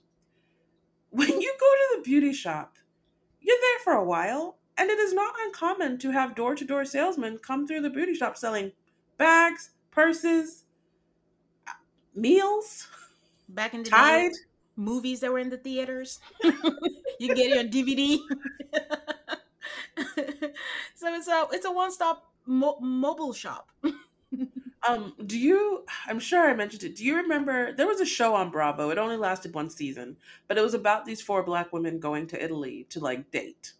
when 1.16 1.40
you 1.40 1.54
go 1.58 1.66
to 1.66 1.96
the 1.96 2.02
beauty 2.02 2.32
shop, 2.32 2.76
you're 3.40 3.56
there 3.60 3.78
for 3.84 3.94
a 3.94 4.04
while, 4.04 4.58
and 4.76 4.90
it 4.90 4.98
is 4.98 5.14
not 5.14 5.34
uncommon 5.46 5.98
to 5.98 6.10
have 6.10 6.34
door 6.34 6.54
to 6.54 6.64
door 6.64 6.84
salesmen 6.84 7.38
come 7.38 7.66
through 7.66 7.80
the 7.80 7.90
beauty 7.90 8.14
shop 8.14 8.36
selling 8.36 8.72
bags, 9.16 9.70
purses, 9.90 10.64
meals, 12.14 12.88
Back 13.48 13.74
in 13.74 13.82
the 13.82 13.90
Tide. 13.90 14.30
day, 14.32 14.36
movies 14.76 15.20
that 15.20 15.32
were 15.32 15.38
in 15.38 15.50
the 15.50 15.56
theaters, 15.58 16.18
you 16.42 16.52
can 17.28 17.34
get 17.34 17.50
it 17.52 17.58
on 17.58 17.68
DVD. 17.70 18.18
so 20.94 21.14
it's 21.14 21.28
a 21.28 21.46
it's 21.52 21.64
a 21.66 21.70
one 21.72 21.90
stop 21.92 22.32
mo- 22.46 22.78
mobile 22.80 23.32
shop. 23.32 23.70
Um, 24.86 25.14
do 25.24 25.36
you? 25.36 25.84
I'm 26.06 26.20
sure 26.20 26.48
I 26.48 26.54
mentioned 26.54 26.84
it. 26.84 26.94
Do 26.94 27.04
you 27.04 27.16
remember 27.16 27.72
there 27.72 27.88
was 27.88 28.00
a 28.00 28.06
show 28.06 28.34
on 28.36 28.50
Bravo? 28.50 28.90
It 28.90 28.98
only 28.98 29.16
lasted 29.16 29.52
one 29.52 29.68
season, 29.68 30.16
but 30.46 30.58
it 30.58 30.60
was 30.60 30.74
about 30.74 31.04
these 31.06 31.20
four 31.20 31.42
black 31.42 31.72
women 31.72 31.98
going 31.98 32.28
to 32.28 32.44
Italy 32.44 32.86
to 32.90 33.00
like 33.00 33.32
date. 33.32 33.72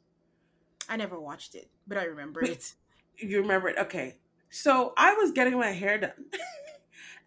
I 0.89 0.97
never 0.97 1.21
watched 1.21 1.55
it, 1.55 1.69
but 1.87 1.97
I 1.99 2.05
remember 2.05 2.43
it. 2.43 2.73
You 3.19 3.41
remember 3.41 3.69
it? 3.69 3.79
Okay. 3.79 4.17
So 4.51 4.95
I 4.97 5.15
was 5.15 5.31
getting 5.31 5.57
my 5.59 5.71
hair 5.71 5.99
done, 5.99 6.25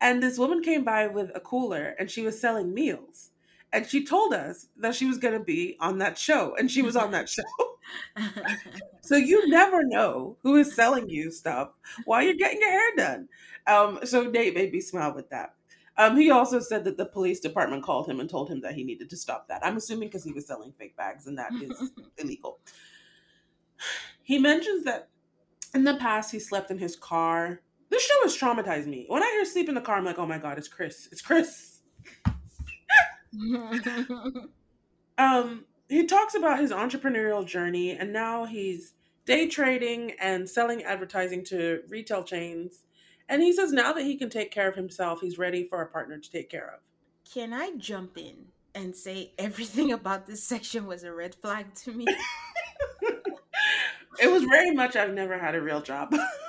and 0.02 0.22
this 0.22 0.38
woman 0.38 0.62
came 0.62 0.84
by 0.84 1.08
with 1.08 1.32
a 1.36 1.40
cooler, 1.40 1.96
and 2.00 2.10
she 2.10 2.22
was 2.22 2.40
selling 2.40 2.74
meals, 2.74 3.32
and 3.74 3.86
she 3.86 4.06
told 4.06 4.34
us 4.34 4.68
that 4.78 4.96
she 4.96 5.06
was 5.06 5.18
going 5.18 5.38
to 5.38 5.44
be 5.44 5.78
on 5.80 5.98
that 6.00 6.18
show, 6.18 6.56
and 6.56 6.70
she 6.70 6.82
was 6.82 6.96
on 6.96 7.12
that 7.12 7.30
show. 7.30 7.44
So 9.02 9.16
you 9.16 9.50
never 9.50 9.84
know 9.84 10.38
who 10.44 10.56
is 10.58 10.76
selling 10.76 11.10
you 11.10 11.32
stuff 11.32 11.72
while 12.06 12.22
you're 12.22 12.36
getting 12.36 12.62
your 12.62 12.70
hair 12.70 12.96
done. 12.96 13.28
Um, 13.66 14.00
so 14.04 14.30
Nate 14.30 14.54
made 14.54 14.72
me 14.72 14.82
smile 14.82 15.16
with 15.16 15.30
that. 15.32 15.56
Um, 15.98 16.16
he 16.16 16.32
also 16.32 16.60
said 16.60 16.86
that 16.86 16.96
the 16.96 17.06
police 17.06 17.40
department 17.40 17.84
called 17.84 18.08
him 18.08 18.20
and 18.20 18.30
told 18.30 18.50
him 18.50 18.62
that 18.62 18.74
he 18.74 18.84
needed 18.84 19.10
to 19.10 19.18
stop 19.18 19.48
that. 19.50 19.66
I'm 19.66 19.78
assuming 19.78 20.08
because 20.08 20.24
he 20.24 20.32
was 20.32 20.48
selling 20.48 20.72
fake 20.72 20.96
bags 20.96 21.28
and 21.28 21.38
that 21.38 21.52
is 21.62 21.92
illegal. 22.18 22.60
He 24.22 24.38
mentions 24.38 24.86
that 24.86 25.10
in 25.74 25.84
the 25.84 25.96
past 25.96 26.32
he 26.32 26.40
slept 26.40 26.72
in 26.72 26.78
his 26.78 26.96
car. 26.96 27.62
This 27.90 28.04
show 28.04 28.14
has 28.24 28.38
traumatized 28.38 28.86
me. 28.86 29.06
When 29.08 29.24
I 29.24 29.28
hear 29.28 29.46
sleep 29.46 29.70
in 29.70 29.76
the 29.76 29.82
car, 29.82 29.98
I'm 29.98 30.06
like, 30.06 30.20
oh 30.20 30.26
my 30.26 30.38
god, 30.38 30.58
it's 30.58 30.68
Chris. 30.68 31.10
It's 31.12 31.22
Chris. 31.22 31.80
Um, 35.18 35.66
he 35.90 36.06
talks 36.06 36.34
about 36.34 36.60
his 36.60 36.72
entrepreneurial 36.72 37.46
journey 37.46 37.92
and 37.92 38.14
now 38.14 38.46
he's 38.46 38.94
day 39.26 39.50
trading 39.50 40.14
and 40.22 40.50
selling 40.50 40.82
advertising 40.84 41.44
to 41.48 41.82
retail 41.90 42.24
chains. 42.24 42.86
And 43.28 43.44
he 43.44 43.52
says 43.52 43.74
now 43.74 43.92
that 43.92 44.06
he 44.06 44.16
can 44.16 44.30
take 44.30 44.50
care 44.50 44.70
of 44.70 44.76
himself, 44.76 45.20
he's 45.20 45.38
ready 45.38 45.68
for 45.68 45.82
a 45.82 45.88
partner 45.88 46.18
to 46.18 46.32
take 46.32 46.50
care 46.50 46.74
of. 46.74 46.80
Can 47.30 47.52
I 47.52 47.74
jump 47.76 48.18
in 48.18 48.46
and 48.74 48.96
say 48.96 49.34
everything 49.38 49.92
about 49.92 50.26
this 50.26 50.42
section 50.42 50.88
was 50.88 51.04
a 51.04 51.12
red 51.12 51.36
flag 51.36 51.74
to 51.84 51.92
me? 51.92 52.06
It 54.22 54.30
was 54.30 54.44
very 54.44 54.72
much 54.72 54.96
I've 54.96 55.14
never 55.14 55.38
had 55.38 55.56
a 55.56 55.62
real 55.62 55.82
job. 55.82 56.14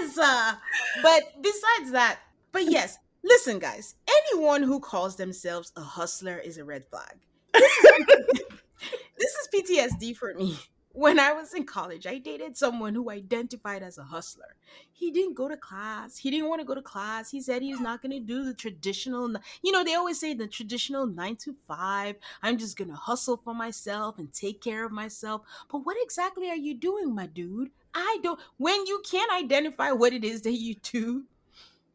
yes! 0.00 0.18
uh, 0.18 0.54
but 1.02 1.22
besides 1.40 1.92
that, 1.92 2.20
but 2.52 2.70
yes, 2.70 2.98
listen, 3.22 3.58
guys, 3.58 3.94
anyone 4.08 4.62
who 4.62 4.80
calls 4.80 5.16
themselves 5.16 5.72
a 5.76 5.80
hustler 5.80 6.38
is 6.38 6.58
a 6.58 6.64
red 6.64 6.84
flag. 6.86 7.16
This 7.52 7.72
is, 7.72 8.06
this 9.18 9.34
is 9.34 9.48
PTSD 9.54 10.16
for 10.16 10.34
me. 10.34 10.58
When 10.92 11.18
I 11.18 11.32
was 11.32 11.54
in 11.54 11.64
college, 11.64 12.06
I 12.06 12.18
dated 12.18 12.56
someone 12.56 12.94
who 12.94 13.10
identified 13.10 13.82
as 13.82 13.98
a 13.98 14.04
hustler. 14.04 14.54
He 14.92 15.10
didn't 15.10 15.34
go 15.34 15.48
to 15.48 15.56
class. 15.56 16.16
He 16.16 16.30
didn't 16.30 16.48
want 16.48 16.60
to 16.60 16.64
go 16.64 16.76
to 16.76 16.82
class. 16.82 17.32
He 17.32 17.40
said 17.40 17.62
he's 17.62 17.80
not 17.80 18.00
going 18.00 18.12
to 18.12 18.20
do 18.20 18.44
the 18.44 18.54
traditional, 18.54 19.34
you 19.60 19.72
know, 19.72 19.82
they 19.82 19.94
always 19.94 20.20
say 20.20 20.34
the 20.34 20.46
traditional 20.46 21.04
nine 21.04 21.34
to 21.36 21.56
five. 21.66 22.14
I'm 22.44 22.58
just 22.58 22.76
going 22.76 22.90
to 22.90 22.96
hustle 22.96 23.40
for 23.42 23.54
myself 23.54 24.20
and 24.20 24.32
take 24.32 24.60
care 24.62 24.84
of 24.84 24.92
myself. 24.92 25.42
But 25.68 25.78
what 25.78 25.96
exactly 26.00 26.48
are 26.48 26.54
you 26.54 26.74
doing, 26.74 27.12
my 27.12 27.26
dude? 27.26 27.70
I 27.94 28.18
don't, 28.22 28.40
when 28.56 28.86
you 28.86 29.02
can't 29.08 29.32
identify 29.32 29.92
what 29.92 30.12
it 30.12 30.24
is 30.24 30.42
that 30.42 30.52
you 30.52 30.74
do, 30.76 31.24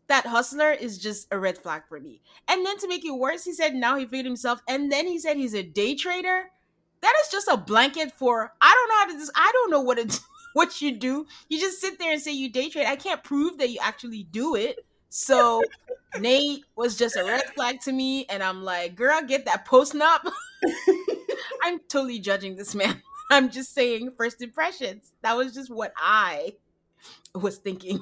that 0.08 0.26
hustler 0.26 0.72
is 0.72 0.97
just 0.97 1.28
a 1.32 1.39
red 1.39 1.58
flag 1.58 1.84
for 1.88 2.00
me. 2.00 2.22
And 2.47 2.66
then 2.66 2.78
to 2.80 2.88
make 2.88 3.06
it 3.06 3.12
worse, 3.12 3.45
he 3.45 3.54
said 3.54 3.76
now 3.76 3.95
he 3.95 4.06
figured 4.06 4.26
himself, 4.26 4.62
and 4.68 4.91
then 4.91 5.08
he 5.08 5.20
said 5.20 5.38
he's 5.38 5.54
a 5.54 5.64
day 5.64 5.95
trader. 5.95 6.52
That 7.02 7.14
is 7.24 7.32
just 7.32 7.47
a 7.47 7.56
blanket 7.56 8.12
for 8.12 8.52
I 8.62 8.74
don't 8.74 8.89
know 8.89 8.97
how 8.97 9.06
to 9.06 9.18
this. 9.18 9.32
I 9.36 9.50
don't 9.54 9.72
know 9.72 9.82
what 9.82 10.00
it 10.00 10.20
what 10.54 10.82
you 10.82 10.97
do. 10.97 11.28
You 11.47 11.60
just 11.60 11.80
sit 11.80 12.00
there 12.00 12.12
and 12.12 12.22
say 12.22 12.34
you 12.34 12.50
day 12.50 12.70
trade. 12.70 12.88
I 12.88 12.95
can't 12.95 13.24
prove 13.24 13.58
that 13.60 13.70
you 13.70 13.80
actually 13.82 14.24
do 14.24 14.56
it. 14.56 14.86
So 15.10 15.62
Nate 16.20 16.66
was 16.76 16.97
just 16.97 17.16
a 17.16 17.24
red 17.24 17.43
flag 17.56 17.80
to 17.82 17.91
me, 17.91 18.26
and 18.30 18.43
I'm 18.43 18.64
like, 18.64 18.95
girl, 18.95 19.22
get 19.22 19.45
that 19.45 19.66
post 19.66 19.95
up." 19.95 20.26
I'm 21.64 21.80
totally 21.88 22.20
judging 22.20 22.56
this 22.56 22.76
man. 22.76 23.02
I'm 23.30 23.50
just 23.50 23.74
saying 23.74 24.14
first 24.18 24.42
impressions. 24.42 25.14
That 25.22 25.36
was 25.38 25.54
just 25.54 25.70
what 25.70 25.94
I 25.98 26.56
was 27.36 27.58
thinking. 27.58 28.00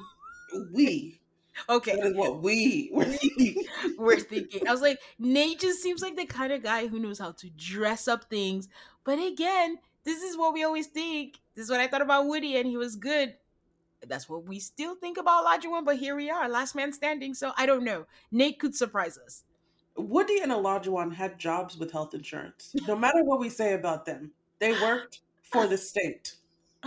we. 0.72 1.20
Okay. 1.68 1.96
That 1.96 2.06
is 2.06 2.14
what 2.14 2.40
we 2.40 2.88
were 2.92 3.04
thinking. 3.04 3.64
we're 3.98 4.20
thinking. 4.20 4.68
I 4.68 4.70
was 4.70 4.80
like, 4.80 5.00
Nate 5.18 5.58
just 5.58 5.82
seems 5.82 6.02
like 6.02 6.14
the 6.14 6.24
kind 6.24 6.52
of 6.52 6.62
guy 6.62 6.86
who 6.86 7.00
knows 7.00 7.18
how 7.18 7.32
to 7.32 7.50
dress 7.56 8.06
up 8.06 8.30
things. 8.30 8.68
But 9.02 9.18
again, 9.18 9.76
this 10.04 10.22
is 10.22 10.36
what 10.36 10.54
we 10.54 10.62
always 10.62 10.86
think. 10.86 11.40
This 11.56 11.64
is 11.64 11.70
what 11.72 11.80
I 11.80 11.88
thought 11.88 12.00
about 12.00 12.28
Woody, 12.28 12.56
and 12.58 12.66
he 12.68 12.76
was 12.76 12.94
good. 12.94 13.34
That's 14.06 14.28
what 14.28 14.46
we 14.46 14.60
still 14.60 14.94
think 14.94 15.18
about 15.18 15.44
Olajuwon, 15.44 15.84
but 15.84 15.96
here 15.96 16.14
we 16.14 16.30
are, 16.30 16.48
last 16.48 16.76
man 16.76 16.92
standing. 16.92 17.34
So 17.34 17.50
I 17.56 17.66
don't 17.66 17.82
know. 17.82 18.06
Nate 18.30 18.60
could 18.60 18.76
surprise 18.76 19.18
us. 19.18 19.42
Woody 19.96 20.40
and 20.40 20.52
Olajuwon 20.52 21.12
had 21.12 21.40
jobs 21.40 21.76
with 21.76 21.90
health 21.90 22.14
insurance. 22.14 22.72
No 22.86 22.94
matter 22.94 23.24
what 23.24 23.40
we 23.40 23.48
say 23.48 23.74
about 23.74 24.06
them, 24.06 24.30
they 24.60 24.72
worked 24.72 25.20
for 25.42 25.66
the 25.66 25.78
state. 25.78 26.34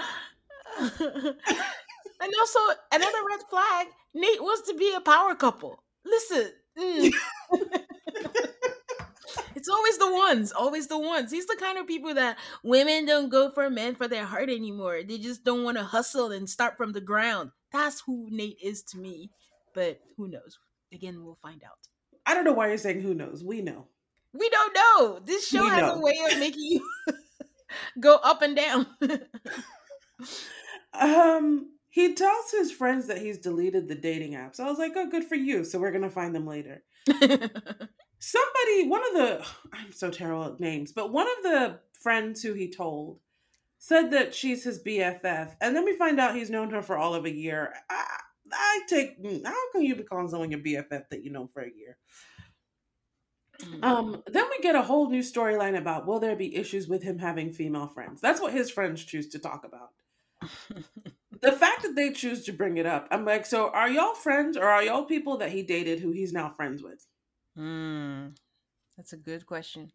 and 0.80 2.34
also 2.40 2.60
another 2.92 3.18
red 3.28 3.42
flag. 3.50 3.88
Nate 4.14 4.42
wants 4.42 4.68
to 4.70 4.76
be 4.76 4.94
a 4.96 5.02
power 5.02 5.36
couple. 5.36 5.84
Listen. 6.06 6.52
Mm. 6.78 7.14
it's 9.56 9.70
always 9.70 9.98
the 9.98 10.12
ones, 10.12 10.52
always 10.52 10.88
the 10.88 10.98
ones. 10.98 11.32
He's 11.32 11.48
the 11.48 11.58
kind 11.60 11.78
of 11.78 11.88
people 11.88 12.14
that 12.14 12.38
women 12.64 13.06
don't 13.06 13.30
go 13.30 13.52
for 13.52 13.70
men 13.70 13.96
for 13.96 14.08
their 14.08 14.26
heart 14.26 14.50
anymore. 14.50 15.02
They 15.08 15.18
just 15.18 15.44
don't 15.44 15.64
want 15.64 15.78
to 15.78 15.84
hustle 15.84 16.32
and 16.32 16.50
start 16.50 16.78
from 16.78 16.94
the 16.94 17.02
ground. 17.02 17.52
That's 17.72 18.02
who 18.02 18.28
Nate 18.30 18.58
is 18.62 18.84
to 18.84 18.98
me. 18.98 19.32
But 19.74 20.02
who 20.18 20.28
knows? 20.28 20.60
Again, 20.94 21.24
we'll 21.24 21.38
find 21.42 21.64
out. 21.64 21.78
I 22.26 22.34
don't 22.34 22.44
know 22.44 22.54
why 22.54 22.68
you're 22.68 22.78
saying 22.78 23.02
who 23.02 23.14
knows. 23.14 23.44
We 23.44 23.62
know. 23.62 23.88
We 24.34 24.50
don't 24.50 24.74
know. 24.74 25.20
This 25.24 25.48
show 25.48 25.64
we 25.64 25.70
has 25.70 25.82
know. 25.82 25.96
a 25.96 26.02
way 26.02 26.20
of 26.32 26.40
making 26.40 26.64
you 26.64 26.88
go 28.00 28.16
up 28.16 28.42
and 28.42 28.56
down. 28.56 28.88
um 30.94 31.72
he 31.92 32.16
tells 32.16 32.52
his 32.52 32.72
friends 32.72 33.08
that 33.08 33.22
he's 33.22 33.38
deleted 33.38 33.88
the 33.88 33.96
dating 33.96 34.32
apps. 34.32 34.60
I 34.60 34.70
was 34.70 34.80
like, 34.80 34.94
oh, 34.96 35.10
good 35.10 35.26
for 35.26 35.36
you. 35.36 35.66
So 35.66 35.78
we're 35.78 35.92
going 35.92 36.04
to 36.04 36.10
find 36.10 36.34
them 36.34 36.48
later. 36.48 36.84
Somebody, 37.10 38.88
one 38.88 39.06
of 39.08 39.14
the, 39.14 39.46
I'm 39.74 39.92
so 39.92 40.10
terrible 40.10 40.46
at 40.46 40.60
names, 40.60 40.94
but 40.94 41.12
one 41.12 41.28
of 41.28 41.44
the 41.44 41.80
friends 42.02 42.42
who 42.42 42.54
he 42.54 42.72
told 42.72 43.20
said 43.78 44.12
that 44.12 44.34
she's 44.34 44.64
his 44.64 44.82
BFF. 44.82 45.56
And 45.60 45.76
then 45.76 45.84
we 45.84 45.94
find 45.98 46.18
out 46.18 46.36
he's 46.36 46.50
known 46.50 46.70
her 46.70 46.82
for 46.82 46.98
all 46.98 47.14
of 47.14 47.26
a 47.26 47.36
year. 47.36 47.74
I, 47.90 48.06
I 48.54 48.80
take, 48.88 49.22
mm, 49.22 49.46
how 49.46 49.72
can 49.74 49.82
you 49.82 49.96
be 49.96 50.04
calling 50.04 50.30
someone 50.30 50.50
your 50.50 50.62
BFF 50.62 51.10
that 51.10 51.26
you 51.26 51.32
know 51.32 51.50
for 51.54 51.62
a 51.62 51.72
year? 51.76 51.98
Mm. 53.64 53.84
Um, 53.84 54.24
then 54.28 54.46
we 54.50 54.64
get 54.64 54.76
a 54.76 54.82
whole 54.82 55.10
new 55.10 55.22
storyline 55.22 55.78
about 55.78 56.08
will 56.08 56.20
there 56.20 56.36
be 56.36 56.56
issues 56.56 56.88
with 56.88 57.04
him 57.04 57.20
having 57.20 57.52
female 57.52 57.88
friends? 57.88 58.22
That's 58.22 58.42
what 58.42 58.54
his 58.54 58.70
friends 58.70 59.04
choose 59.04 59.30
to 59.30 59.40
talk 59.40 59.66
about 59.66 59.92
the 61.42 61.52
fact 61.52 61.84
that 61.84 61.96
they 61.96 62.12
choose 62.12 62.46
to 62.46 62.54
bring 62.54 62.78
it 62.78 62.86
up, 62.86 63.08
I'm 63.12 63.26
like, 63.26 63.46
so 63.46 63.70
are 63.70 63.90
y'all 63.90 64.14
friends 64.14 64.58
or 64.58 64.66
are 64.66 64.84
y'all 64.84 65.06
people 65.06 65.38
that 65.38 65.52
he 65.52 65.64
dated 65.64 66.00
who 66.00 66.12
he's 66.12 66.34
now 66.34 66.50
friends 66.50 66.84
with? 66.84 67.06
Hmm. 67.56 68.28
That's 68.98 69.14
a 69.14 69.18
good 69.18 69.46
question. 69.46 69.92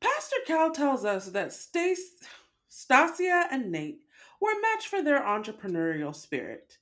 Pastor 0.00 0.36
Cal 0.46 0.70
tells 0.70 1.04
us 1.04 1.26
that 1.28 1.52
Stace, 1.52 2.22
Stacia 2.68 3.48
and 3.50 3.72
Nate 3.72 4.00
were 4.40 4.52
a 4.52 4.60
match 4.60 4.86
for 4.86 5.02
their 5.02 5.20
entrepreneurial 5.20 6.14
spirit. 6.14 6.78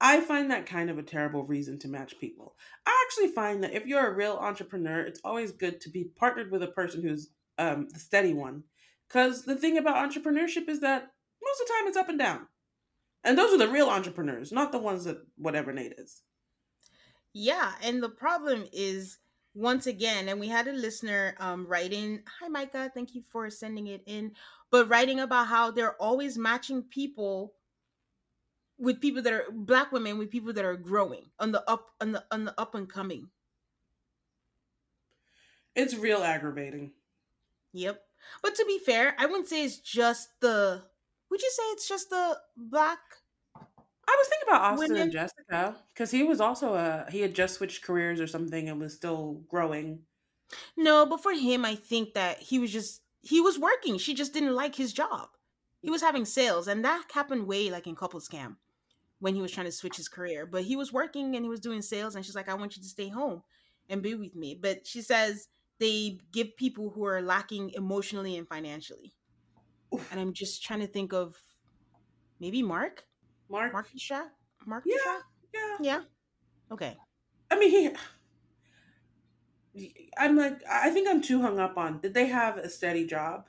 I 0.00 0.20
find 0.22 0.50
that 0.50 0.66
kind 0.66 0.88
of 0.88 0.98
a 0.98 1.02
terrible 1.02 1.44
reason 1.44 1.78
to 1.80 1.88
match 1.88 2.18
people. 2.18 2.54
I 2.86 3.06
actually 3.06 3.28
find 3.28 3.62
that 3.62 3.74
if 3.74 3.86
you're 3.86 4.06
a 4.06 4.14
real 4.14 4.38
entrepreneur, 4.40 5.00
it's 5.00 5.20
always 5.24 5.52
good 5.52 5.80
to 5.82 5.90
be 5.90 6.04
partnered 6.16 6.50
with 6.50 6.62
a 6.62 6.68
person 6.68 7.02
who's 7.02 7.28
um, 7.58 7.88
the 7.92 7.98
steady 7.98 8.32
one. 8.32 8.64
Because 9.06 9.44
the 9.44 9.56
thing 9.56 9.76
about 9.76 9.96
entrepreneurship 9.96 10.68
is 10.68 10.80
that 10.80 11.10
most 11.42 11.60
of 11.60 11.66
the 11.66 11.72
time 11.72 11.88
it's 11.88 11.96
up 11.96 12.08
and 12.08 12.18
down. 12.18 12.46
And 13.24 13.36
those 13.36 13.52
are 13.52 13.58
the 13.58 13.68
real 13.68 13.90
entrepreneurs, 13.90 14.52
not 14.52 14.72
the 14.72 14.78
ones 14.78 15.04
that 15.04 15.18
whatever 15.36 15.72
Nate 15.72 15.94
is. 15.98 16.22
Yeah, 17.34 17.72
and 17.82 18.02
the 18.02 18.08
problem 18.08 18.64
is 18.72 19.18
once 19.54 19.86
again, 19.86 20.28
and 20.28 20.40
we 20.40 20.48
had 20.48 20.68
a 20.68 20.72
listener 20.72 21.34
um 21.38 21.66
writing, 21.66 22.22
hi 22.40 22.48
Micah, 22.48 22.90
thank 22.94 23.14
you 23.14 23.22
for 23.30 23.50
sending 23.50 23.88
it 23.88 24.02
in, 24.06 24.32
but 24.70 24.88
writing 24.88 25.20
about 25.20 25.48
how 25.48 25.70
they're 25.70 26.00
always 26.00 26.38
matching 26.38 26.82
people 26.82 27.52
with 28.80 29.00
people 29.00 29.22
that 29.22 29.32
are 29.32 29.44
black 29.52 29.92
women 29.92 30.18
with 30.18 30.30
people 30.30 30.52
that 30.54 30.64
are 30.64 30.76
growing 30.76 31.26
on 31.38 31.52
the 31.52 31.68
up 31.70 31.90
on 32.00 32.12
the 32.12 32.24
on 32.30 32.46
the 32.46 32.54
up 32.58 32.74
and 32.74 32.88
coming. 32.88 33.28
It's 35.76 35.94
real 35.94 36.22
aggravating. 36.22 36.92
Yep. 37.72 38.02
But 38.42 38.54
to 38.56 38.64
be 38.64 38.78
fair, 38.78 39.14
I 39.18 39.26
wouldn't 39.26 39.48
say 39.48 39.64
it's 39.64 39.78
just 39.78 40.28
the 40.40 40.82
would 41.30 41.42
you 41.42 41.50
say 41.50 41.62
it's 41.72 41.88
just 41.88 42.10
the 42.10 42.38
black? 42.56 42.98
I 43.54 44.16
was 44.18 44.28
thinking 44.28 44.48
about 44.48 44.62
Austin 44.62 44.88
women? 44.88 45.02
and 45.02 45.12
Jessica 45.12 45.76
because 45.94 46.10
he 46.10 46.24
was 46.24 46.40
also 46.40 46.74
a 46.74 47.06
he 47.10 47.20
had 47.20 47.34
just 47.34 47.54
switched 47.54 47.84
careers 47.84 48.20
or 48.20 48.26
something 48.26 48.68
and 48.68 48.80
was 48.80 48.94
still 48.94 49.42
growing. 49.48 50.00
No, 50.76 51.06
but 51.06 51.22
for 51.22 51.32
him, 51.32 51.64
I 51.64 51.76
think 51.76 52.14
that 52.14 52.38
he 52.38 52.58
was 52.58 52.72
just 52.72 53.02
he 53.20 53.40
was 53.40 53.58
working. 53.58 53.98
She 53.98 54.14
just 54.14 54.32
didn't 54.32 54.54
like 54.54 54.74
his 54.74 54.92
job. 54.92 55.28
He 55.82 55.90
was 55.90 56.02
having 56.02 56.24
sales, 56.24 56.66
and 56.66 56.84
that 56.84 57.04
happened 57.12 57.46
way 57.46 57.70
like 57.70 57.86
in 57.86 57.94
Couples 57.94 58.26
Cam 58.26 58.58
when 59.20 59.34
he 59.34 59.40
was 59.40 59.52
trying 59.52 59.66
to 59.66 59.72
switch 59.72 59.96
his 59.96 60.08
career. 60.08 60.44
But 60.46 60.64
he 60.64 60.76
was 60.76 60.92
working 60.92 61.36
and 61.36 61.44
he 61.44 61.48
was 61.48 61.60
doing 61.60 61.82
sales, 61.82 62.16
and 62.16 62.24
she's 62.24 62.34
like, 62.34 62.48
"I 62.48 62.54
want 62.54 62.76
you 62.76 62.82
to 62.82 62.88
stay 62.88 63.08
home 63.08 63.42
and 63.88 64.02
be 64.02 64.14
with 64.14 64.34
me." 64.34 64.58
But 64.60 64.86
she 64.86 65.00
says 65.02 65.48
they 65.78 66.18
give 66.32 66.56
people 66.56 66.90
who 66.90 67.04
are 67.06 67.22
lacking 67.22 67.70
emotionally 67.70 68.36
and 68.36 68.48
financially 68.48 69.14
and 70.10 70.20
I'm 70.20 70.32
just 70.32 70.62
trying 70.62 70.80
to 70.80 70.86
think 70.86 71.12
of 71.12 71.36
maybe 72.38 72.62
Mark. 72.62 73.04
Mark. 73.48 73.72
Mark 73.72 73.88
Shaw. 73.96 74.24
Mark. 74.66 74.84
Yeah. 74.86 75.18
Yeah. 75.52 75.76
Yeah. 75.80 76.00
Okay. 76.70 76.96
I 77.50 77.58
mean, 77.58 77.94
he. 79.74 79.96
I'm 80.18 80.36
like, 80.36 80.62
I 80.68 80.90
think 80.90 81.08
I'm 81.08 81.22
too 81.22 81.40
hung 81.40 81.58
up 81.58 81.76
on. 81.76 82.00
Did 82.00 82.14
they 82.14 82.26
have 82.26 82.56
a 82.58 82.68
steady 82.68 83.06
job? 83.06 83.46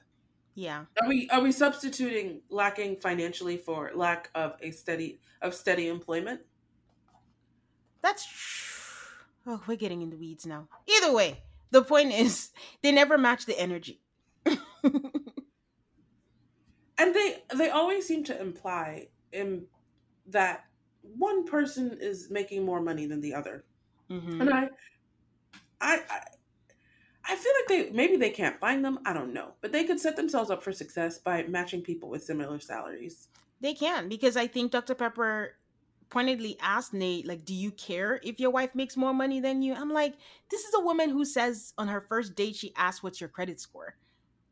Yeah. 0.55 0.85
Are 1.01 1.07
we 1.07 1.29
are 1.29 1.41
we 1.41 1.51
substituting 1.51 2.41
lacking 2.49 2.97
financially 2.97 3.57
for 3.57 3.91
lack 3.95 4.29
of 4.35 4.55
a 4.61 4.71
steady 4.71 5.19
of 5.41 5.53
steady 5.53 5.87
employment? 5.87 6.41
That's. 8.01 8.27
Oh, 9.47 9.61
we're 9.65 9.77
getting 9.77 10.01
in 10.01 10.09
the 10.09 10.17
weeds 10.17 10.45
now. 10.45 10.67
Either 10.87 11.13
way, 11.13 11.41
the 11.71 11.81
point 11.81 12.11
is 12.11 12.51
they 12.81 12.91
never 12.91 13.17
match 13.17 13.45
the 13.45 13.59
energy. 13.59 14.01
and 17.01 17.15
they 17.15 17.43
they 17.55 17.69
always 17.69 18.07
seem 18.07 18.23
to 18.25 18.39
imply 18.39 19.07
in 19.31 19.65
that 20.27 20.65
one 21.17 21.45
person 21.45 21.97
is 21.99 22.29
making 22.29 22.63
more 22.63 22.81
money 22.81 23.05
than 23.05 23.21
the 23.21 23.33
other 23.33 23.63
mm-hmm. 24.09 24.41
and 24.41 24.49
I, 24.53 24.69
I 25.79 25.99
i 26.09 26.19
i 27.31 27.35
feel 27.35 27.51
like 27.59 27.67
they 27.67 27.95
maybe 27.95 28.17
they 28.17 28.29
can't 28.29 28.59
find 28.59 28.83
them 28.83 28.99
i 29.05 29.13
don't 29.13 29.33
know 29.33 29.51
but 29.61 29.71
they 29.71 29.83
could 29.83 29.99
set 29.99 30.15
themselves 30.15 30.49
up 30.49 30.61
for 30.63 30.71
success 30.71 31.17
by 31.17 31.43
matching 31.43 31.81
people 31.81 32.09
with 32.09 32.23
similar 32.23 32.59
salaries 32.59 33.29
they 33.61 33.73
can 33.73 34.09
because 34.09 34.37
i 34.37 34.45
think 34.45 34.71
dr 34.71 34.93
pepper 34.95 35.55
pointedly 36.09 36.57
asked 36.61 36.93
Nate, 36.93 37.25
like, 37.25 37.45
do 37.45 37.53
you 37.53 37.71
care 37.71 38.19
if 38.21 38.37
your 38.37 38.49
wife 38.49 38.75
makes 38.75 38.97
more 38.97 39.13
money 39.13 39.39
than 39.39 39.61
you? 39.61 39.73
I'm 39.73 39.93
like, 39.93 40.15
this 40.49 40.65
is 40.65 40.73
a 40.75 40.81
woman 40.81 41.09
who 41.09 41.23
says 41.23 41.73
on 41.77 41.87
her 41.87 42.01
first 42.01 42.35
date, 42.35 42.57
she 42.57 42.73
asked, 42.75 43.01
what's 43.01 43.21
your 43.21 43.29
credit 43.29 43.61
score? 43.61 43.95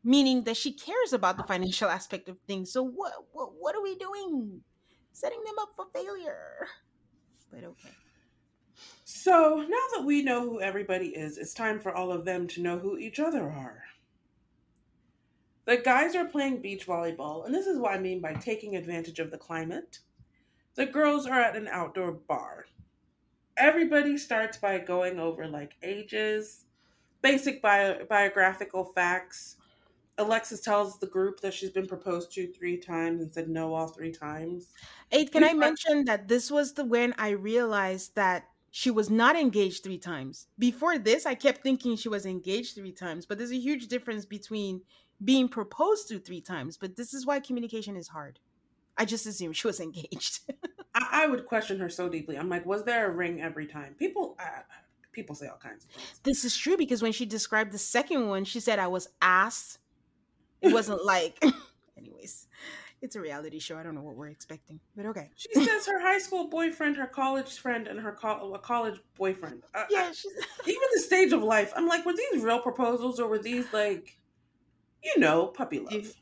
meaning 0.02 0.44
that 0.44 0.56
she 0.56 0.72
cares 0.72 1.12
about 1.12 1.36
the 1.36 1.44
financial 1.44 1.88
aspect 1.98 2.28
of 2.28 2.38
things. 2.46 2.72
So 2.72 2.82
what 2.82 3.12
what 3.32 3.50
what 3.58 3.74
are 3.74 3.82
we 3.82 3.96
doing? 3.96 4.60
Setting 5.12 5.42
them 5.44 5.54
up 5.60 5.70
for 5.76 5.86
failure. 5.92 6.66
But 7.50 7.64
okay. 7.64 7.90
So 9.04 9.64
now 9.68 9.96
that 9.96 10.04
we 10.04 10.22
know 10.22 10.42
who 10.42 10.60
everybody 10.60 11.08
is, 11.08 11.38
it's 11.38 11.54
time 11.54 11.80
for 11.80 11.94
all 11.94 12.12
of 12.12 12.24
them 12.24 12.46
to 12.48 12.62
know 12.62 12.78
who 12.78 12.96
each 12.96 13.18
other 13.18 13.42
are. 13.42 13.82
The 15.66 15.78
guys 15.78 16.14
are 16.14 16.24
playing 16.24 16.62
beach 16.62 16.86
volleyball, 16.86 17.44
and 17.44 17.54
this 17.54 17.66
is 17.66 17.78
what 17.78 17.92
I 17.92 17.98
mean 17.98 18.20
by 18.20 18.34
taking 18.34 18.76
advantage 18.76 19.18
of 19.18 19.30
the 19.30 19.38
climate. 19.38 19.98
The 20.74 20.86
girls 20.86 21.26
are 21.26 21.40
at 21.40 21.56
an 21.56 21.68
outdoor 21.68 22.12
bar. 22.12 22.66
Everybody 23.56 24.16
starts 24.16 24.56
by 24.56 24.78
going 24.78 25.18
over 25.18 25.46
like 25.46 25.74
ages, 25.82 26.64
basic 27.20 27.60
bio- 27.60 28.04
biographical 28.08 28.84
facts, 28.84 29.56
Alexis 30.20 30.60
tells 30.60 30.98
the 30.98 31.06
group 31.06 31.40
that 31.40 31.54
she's 31.54 31.70
been 31.70 31.86
proposed 31.86 32.30
to 32.32 32.46
three 32.52 32.76
times 32.76 33.22
and 33.22 33.32
said 33.32 33.48
no 33.48 33.74
all 33.74 33.88
three 33.88 34.12
times. 34.12 34.68
Aid, 35.12 35.32
can 35.32 35.42
I 35.42 35.54
mention 35.54 36.04
that 36.04 36.28
this 36.28 36.50
was 36.50 36.74
the 36.74 36.84
when 36.84 37.14
I 37.16 37.30
realized 37.30 38.14
that 38.16 38.44
she 38.70 38.90
was 38.90 39.10
not 39.10 39.36
engaged 39.36 39.82
three 39.82 39.98
times. 39.98 40.46
Before 40.58 40.98
this, 40.98 41.26
I 41.26 41.34
kept 41.34 41.62
thinking 41.62 41.96
she 41.96 42.08
was 42.08 42.26
engaged 42.26 42.74
three 42.74 42.92
times, 42.92 43.26
but 43.26 43.38
there's 43.38 43.52
a 43.52 43.58
huge 43.58 43.88
difference 43.88 44.24
between 44.24 44.82
being 45.22 45.48
proposed 45.48 46.08
to 46.08 46.18
three 46.18 46.40
times. 46.40 46.76
But 46.76 46.96
this 46.96 47.12
is 47.12 47.26
why 47.26 47.40
communication 47.40 47.96
is 47.96 48.08
hard. 48.08 48.38
I 48.96 49.04
just 49.04 49.26
assumed 49.26 49.56
she 49.56 49.66
was 49.66 49.80
engaged. 49.80 50.40
I, 50.94 51.24
I, 51.24 51.26
would 51.26 51.46
question 51.46 51.78
her 51.78 51.88
so 51.88 52.08
deeply. 52.08 52.36
I'm 52.36 52.48
like, 52.48 52.66
was 52.66 52.84
there 52.84 53.10
a 53.10 53.14
ring 53.14 53.40
every 53.40 53.66
time? 53.66 53.94
People, 53.98 54.36
uh, 54.38 54.62
people 55.12 55.34
say 55.34 55.46
all 55.46 55.58
kinds 55.58 55.84
of 55.84 55.90
things. 55.90 56.20
This 56.22 56.44
is 56.44 56.56
true 56.56 56.76
because 56.76 57.02
when 57.02 57.12
she 57.12 57.26
described 57.26 57.72
the 57.72 57.78
second 57.78 58.28
one, 58.28 58.44
she 58.44 58.60
said 58.60 58.78
I 58.78 58.88
was 58.88 59.08
asked 59.22 59.78
it 60.60 60.72
wasn't 60.72 61.04
like, 61.04 61.42
anyways, 61.98 62.46
it's 63.02 63.16
a 63.16 63.20
reality 63.20 63.58
show. 63.58 63.78
I 63.78 63.82
don't 63.82 63.94
know 63.94 64.02
what 64.02 64.16
we're 64.16 64.28
expecting, 64.28 64.78
but 64.96 65.06
okay. 65.06 65.30
She 65.36 65.52
says 65.54 65.86
her 65.86 66.00
high 66.00 66.18
school 66.18 66.48
boyfriend, 66.48 66.96
her 66.96 67.06
college 67.06 67.58
friend, 67.58 67.86
and 67.86 67.98
her 68.00 68.12
co- 68.12 68.58
college 68.62 69.00
boyfriend. 69.16 69.62
Uh, 69.74 69.84
yeah, 69.90 70.12
even 70.66 70.82
the 70.94 71.00
stage 71.00 71.32
of 71.32 71.42
life. 71.42 71.72
I'm 71.74 71.86
like, 71.86 72.04
were 72.04 72.14
these 72.14 72.42
real 72.42 72.60
proposals 72.60 73.18
or 73.18 73.28
were 73.28 73.38
these 73.38 73.72
like, 73.72 74.18
you 75.02 75.18
know, 75.18 75.46
puppy 75.46 75.78
love? 75.78 75.92
If, 75.92 76.14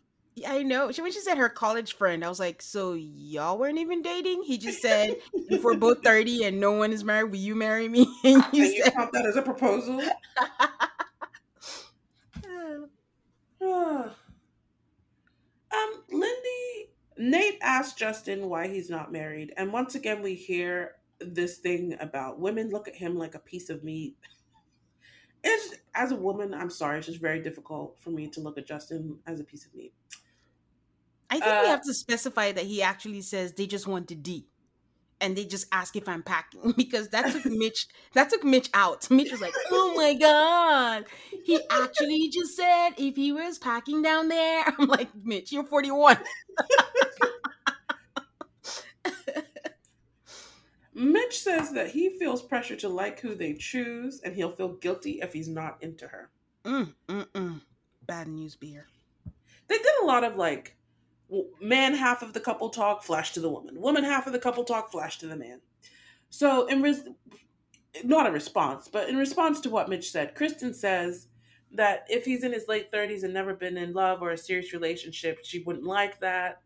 I 0.46 0.62
know. 0.62 0.92
She 0.92 1.02
when 1.02 1.10
she 1.10 1.20
said 1.20 1.36
her 1.36 1.48
college 1.48 1.96
friend, 1.96 2.24
I 2.24 2.28
was 2.28 2.38
like, 2.38 2.62
so 2.62 2.94
y'all 2.94 3.58
weren't 3.58 3.78
even 3.78 4.02
dating? 4.02 4.44
He 4.44 4.56
just 4.56 4.80
said, 4.80 5.16
if 5.32 5.64
we're 5.64 5.74
both 5.74 6.02
30 6.04 6.44
and 6.44 6.60
no 6.60 6.72
one 6.72 6.92
is 6.92 7.02
married, 7.02 7.32
will 7.32 7.38
you 7.38 7.56
marry 7.56 7.88
me? 7.88 8.06
And 8.22 8.36
you, 8.36 8.42
and 8.42 8.54
you 8.54 8.82
said, 8.84 8.94
count 8.94 9.12
that 9.12 9.26
as 9.26 9.34
a 9.34 9.42
proposal? 9.42 10.00
um, 15.72 16.02
Lindy, 16.10 16.90
Nate 17.18 17.58
asks 17.60 17.94
Justin 17.94 18.48
why 18.48 18.68
he's 18.68 18.88
not 18.88 19.12
married, 19.12 19.52
and 19.56 19.72
once 19.72 19.94
again 19.94 20.22
we 20.22 20.34
hear 20.34 20.92
this 21.20 21.58
thing 21.58 21.96
about 22.00 22.38
women 22.38 22.70
look 22.70 22.86
at 22.86 22.94
him 22.94 23.16
like 23.16 23.34
a 23.34 23.40
piece 23.40 23.70
of 23.70 23.84
meat. 23.84 24.16
It's 25.44 25.76
as 25.94 26.10
a 26.10 26.16
woman, 26.16 26.52
I'm 26.52 26.68
sorry, 26.68 26.98
it's 26.98 27.06
just 27.06 27.20
very 27.20 27.40
difficult 27.40 27.96
for 28.00 28.10
me 28.10 28.26
to 28.30 28.40
look 28.40 28.58
at 28.58 28.66
Justin 28.66 29.20
as 29.24 29.38
a 29.38 29.44
piece 29.44 29.64
of 29.64 29.72
meat. 29.72 29.94
I 31.30 31.34
think 31.34 31.46
uh, 31.46 31.60
we 31.62 31.68
have 31.68 31.82
to 31.82 31.94
specify 31.94 32.50
that 32.50 32.64
he 32.64 32.82
actually 32.82 33.20
says 33.20 33.52
they 33.52 33.68
just 33.68 33.86
want 33.86 34.08
to 34.08 34.16
D 34.16 34.48
and 35.20 35.36
they 35.36 35.44
just 35.44 35.66
ask 35.72 35.96
if 35.96 36.08
I'm 36.08 36.22
packing 36.22 36.72
because 36.76 37.08
that 37.08 37.32
took 37.32 37.46
Mitch 37.46 37.88
that 38.14 38.30
took 38.30 38.44
Mitch 38.44 38.70
out. 38.74 39.10
Mitch 39.10 39.30
was 39.30 39.40
like, 39.40 39.54
"Oh 39.70 39.94
my 39.96 40.14
god." 40.14 41.04
He 41.44 41.60
actually 41.70 42.28
just 42.28 42.56
said 42.56 42.90
if 42.96 43.16
he 43.16 43.32
was 43.32 43.58
packing 43.58 44.02
down 44.02 44.28
there. 44.28 44.64
I'm 44.78 44.86
like, 44.86 45.08
"Mitch, 45.22 45.52
you're 45.52 45.64
41." 45.64 46.18
Mitch 50.94 51.38
says 51.38 51.72
that 51.72 51.90
he 51.90 52.18
feels 52.18 52.42
pressure 52.42 52.74
to 52.76 52.88
like 52.88 53.20
who 53.20 53.36
they 53.36 53.54
choose 53.54 54.20
and 54.20 54.34
he'll 54.34 54.50
feel 54.50 54.74
guilty 54.74 55.20
if 55.22 55.32
he's 55.32 55.48
not 55.48 55.78
into 55.80 56.08
her. 56.08 56.28
Mm, 56.64 56.92
mm, 57.08 57.26
mm. 57.26 57.60
Bad 58.04 58.26
news 58.26 58.56
beer. 58.56 58.86
They 59.68 59.76
did 59.76 59.86
a 60.02 60.06
lot 60.06 60.24
of 60.24 60.34
like 60.36 60.74
man 61.60 61.94
half 61.94 62.22
of 62.22 62.32
the 62.32 62.40
couple 62.40 62.70
talk, 62.70 63.02
flash 63.02 63.32
to 63.32 63.40
the 63.40 63.50
woman. 63.50 63.80
Woman 63.80 64.04
half 64.04 64.26
of 64.26 64.32
the 64.32 64.38
couple 64.38 64.64
talk, 64.64 64.90
flash 64.90 65.18
to 65.18 65.26
the 65.26 65.36
man. 65.36 65.60
So, 66.30 66.66
in 66.66 66.82
res- 66.82 67.08
not 68.04 68.26
a 68.26 68.32
response, 68.32 68.88
but 68.88 69.08
in 69.08 69.16
response 69.16 69.60
to 69.60 69.70
what 69.70 69.88
Mitch 69.88 70.10
said, 70.10 70.34
Kristen 70.34 70.74
says 70.74 71.28
that 71.72 72.04
if 72.08 72.24
he's 72.24 72.44
in 72.44 72.52
his 72.52 72.68
late 72.68 72.90
30s 72.92 73.24
and 73.24 73.34
never 73.34 73.54
been 73.54 73.76
in 73.76 73.92
love 73.92 74.22
or 74.22 74.30
a 74.30 74.38
serious 74.38 74.72
relationship, 74.72 75.38
she 75.42 75.60
wouldn't 75.60 75.86
like 75.86 76.20
that. 76.20 76.60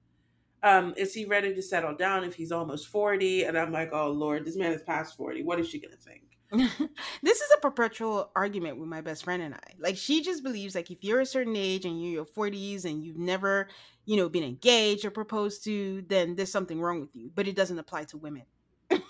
Um, 0.63 0.95
is 0.97 1.13
he 1.13 1.25
ready 1.25 1.55
to 1.55 1.63
settle 1.63 1.95
down 1.95 2.23
if 2.23 2.35
he's 2.35 2.53
almost 2.53 2.89
40? 2.89 3.45
And 3.45 3.59
I'm 3.59 3.73
like, 3.73 3.91
oh 3.93 4.11
Lord, 4.11 4.45
this 4.45 4.57
man 4.57 4.73
is 4.73 4.83
past 4.83 5.17
40. 5.17 5.43
What 5.43 5.59
is 5.59 5.69
she 5.69 5.81
gonna 5.81 5.97
think? 5.97 6.23
this 7.23 7.41
is 7.41 7.51
a 7.57 7.61
perpetual 7.61 8.31
argument 8.37 8.77
with 8.77 8.89
my 8.89 9.01
best 9.01 9.25
friend 9.25 9.43
and 9.43 9.55
I. 9.55 9.75
Like 9.79 9.97
she 9.97 10.23
just 10.23 10.43
believes 10.43 10.75
like 10.75 10.91
if 10.91 11.03
you're 11.03 11.21
a 11.21 11.27
certain 11.27 11.57
age 11.57 11.87
and 11.87 12.03
you're 12.03 12.13
your 12.13 12.27
40s 12.27 12.85
and 12.85 13.03
you've 13.03 13.17
never, 13.17 13.69
you 14.05 14.17
know, 14.17 14.29
been 14.29 14.45
engaged 14.45 15.05
or 15.05 15.11
proposed 15.11 15.65
to, 15.65 16.03
then 16.09 16.37
there's 16.37 16.53
something 16.53 16.81
wrong 16.81 17.01
with 17.01 17.17
you. 17.17 17.31
But 17.35 17.49
it 17.49 17.57
doesn't 17.57 17.79
apply 17.79 18.05
to 18.05 18.19
women. 18.19 18.43
um, 18.91 19.01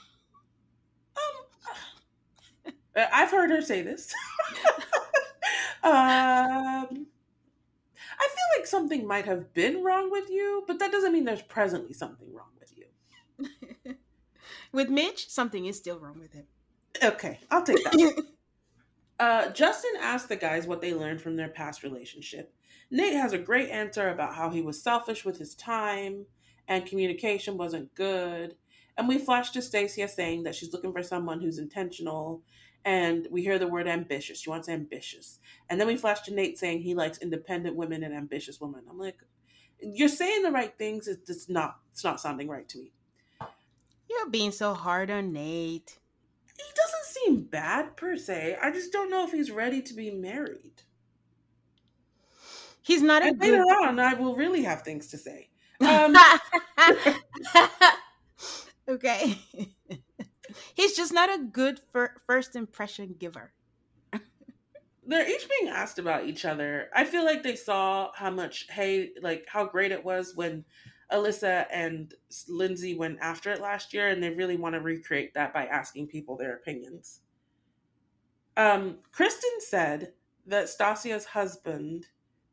I've 2.97 3.30
heard 3.30 3.51
her 3.51 3.61
say 3.62 3.82
this. 3.82 4.12
um, 5.82 7.07
I 8.18 8.28
feel 8.28 8.59
like 8.59 8.66
something 8.66 9.07
might 9.07 9.24
have 9.24 9.53
been 9.53 9.82
wrong 9.82 10.11
with 10.11 10.30
you, 10.30 10.62
but 10.68 10.78
that 10.78 10.93
doesn't 10.93 11.12
mean 11.12 11.24
there's 11.24 11.43
presently 11.43 11.93
something 11.93 12.32
wrong 12.32 12.51
with 12.61 12.72
you. 12.76 13.97
with 14.72 14.90
Mitch, 14.90 15.28
something 15.28 15.66
is 15.66 15.76
still 15.76 15.99
wrong 15.99 16.20
with 16.20 16.32
him. 16.32 16.45
Okay, 17.03 17.38
I'll 17.51 17.62
take 17.62 17.82
that. 17.84 18.24
uh, 19.20 19.51
Justin 19.51 19.93
asked 20.01 20.28
the 20.28 20.36
guys 20.36 20.66
what 20.66 20.80
they 20.80 20.95
learned 20.95 21.20
from 21.20 21.36
their 21.36 21.49
past 21.49 21.82
relationship. 21.82 22.53
Nate 22.90 23.14
has 23.14 23.32
a 23.32 23.38
great 23.38 23.70
answer 23.70 24.11
about 24.11 24.34
how 24.34 24.51
he 24.51 24.61
was 24.61 24.82
selfish 24.82 25.24
with 25.24 25.38
his 25.38 25.55
time 25.55 26.26
and 26.68 26.86
communication 26.86 27.57
wasn't 27.57 27.95
good. 27.95 28.55
And 28.97 29.09
we 29.09 29.18
flash 29.18 29.51
to 29.51 29.62
Stacia 29.62 30.07
saying 30.09 30.43
that 30.45 30.55
she's 30.55 30.72
looking 30.72 30.93
for 30.93 31.03
someone 31.03 31.40
who's 31.40 31.59
intentional. 31.59 32.43
And 32.84 33.26
we 33.30 33.43
hear 33.43 33.59
the 33.59 33.68
word 33.68 33.88
ambitious. 33.88 34.40
She 34.40 34.51
wants 34.51 34.68
ambitious. 34.68 35.38
And 35.70 35.80
then 35.80 35.86
we 35.86 35.97
flash 35.97 36.20
to 36.22 36.34
Nate 36.34 36.59
saying 36.59 36.82
he 36.82 36.95
likes 36.95 37.18
independent 37.18 37.76
women 37.76 38.03
and 38.03 38.14
ambitious 38.14 38.61
women. 38.61 38.82
I'm 38.90 38.99
like, 38.99 39.16
you're 39.80 40.09
saying 40.09 40.43
the 40.43 40.51
right 40.51 40.76
things. 40.76 41.09
It's 41.09 41.26
just 41.26 41.49
not. 41.49 41.76
It's 41.93 42.05
not 42.05 42.20
sounding 42.20 42.49
right 42.49 42.68
to 42.68 42.78
me. 42.78 42.93
You're 44.09 44.30
being 44.30 44.53
so 44.53 44.74
hard 44.74 45.11
on 45.11 45.32
Nate 45.32 45.99
he 46.66 46.72
doesn't 46.74 47.04
seem 47.04 47.42
bad 47.44 47.96
per 47.96 48.16
se. 48.16 48.56
I 48.60 48.70
just 48.70 48.92
don't 48.92 49.10
know 49.10 49.24
if 49.24 49.32
he's 49.32 49.50
ready 49.50 49.82
to 49.82 49.94
be 49.94 50.10
married. 50.10 50.82
He's 52.82 53.02
not 53.02 53.22
a 53.22 53.26
and 53.26 53.40
good... 53.40 53.52
later 53.52 53.62
on. 53.62 54.00
I 54.00 54.14
will 54.14 54.36
really 54.36 54.64
have 54.64 54.82
things 54.82 55.08
to 55.08 55.18
say. 55.18 55.50
Um... 55.80 56.16
okay, 58.88 59.38
he's 60.74 60.96
just 60.96 61.12
not 61.12 61.32
a 61.32 61.42
good 61.42 61.80
fir- 61.92 62.16
first 62.26 62.56
impression 62.56 63.14
giver. 63.18 63.52
They're 65.06 65.28
each 65.28 65.48
being 65.48 65.72
asked 65.72 65.98
about 65.98 66.26
each 66.26 66.44
other. 66.44 66.88
I 66.94 67.04
feel 67.04 67.24
like 67.24 67.42
they 67.42 67.56
saw 67.56 68.10
how 68.14 68.30
much 68.30 68.66
hey, 68.70 69.10
like 69.20 69.46
how 69.48 69.66
great 69.66 69.92
it 69.92 70.04
was 70.04 70.34
when 70.34 70.64
Alyssa 71.12 71.66
and 71.70 72.14
Lindsay 72.48 72.94
went 72.94 73.18
after 73.20 73.50
it 73.50 73.60
last 73.60 73.92
year, 73.92 74.08
and 74.08 74.22
they 74.22 74.30
really 74.30 74.56
want 74.56 74.74
to 74.74 74.80
recreate 74.80 75.34
that 75.34 75.52
by 75.52 75.66
asking 75.66 76.08
people 76.08 76.36
their 76.36 76.54
opinions. 76.54 77.20
Um, 78.56 78.98
Kristen 79.12 79.50
said 79.60 80.12
that 80.46 80.68
Stacia's 80.68 81.24
husband, 81.24 82.06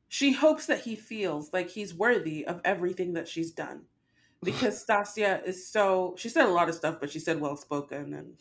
she 0.07 0.31
hopes 0.31 0.65
that 0.67 0.81
he 0.81 0.95
feels 0.95 1.51
like 1.53 1.69
he's 1.69 1.93
worthy 1.93 2.45
of 2.45 2.61
everything 2.63 3.13
that 3.13 3.27
she's 3.27 3.51
done. 3.51 3.83
Because 4.41 4.79
Stacia 4.79 5.41
is 5.45 5.67
so, 5.67 6.15
she 6.17 6.29
said 6.29 6.45
a 6.45 6.53
lot 6.53 6.69
of 6.69 6.75
stuff, 6.75 7.01
but 7.01 7.11
she 7.11 7.19
said 7.19 7.41
well 7.41 7.57
spoken 7.57 8.13
and 8.13 8.35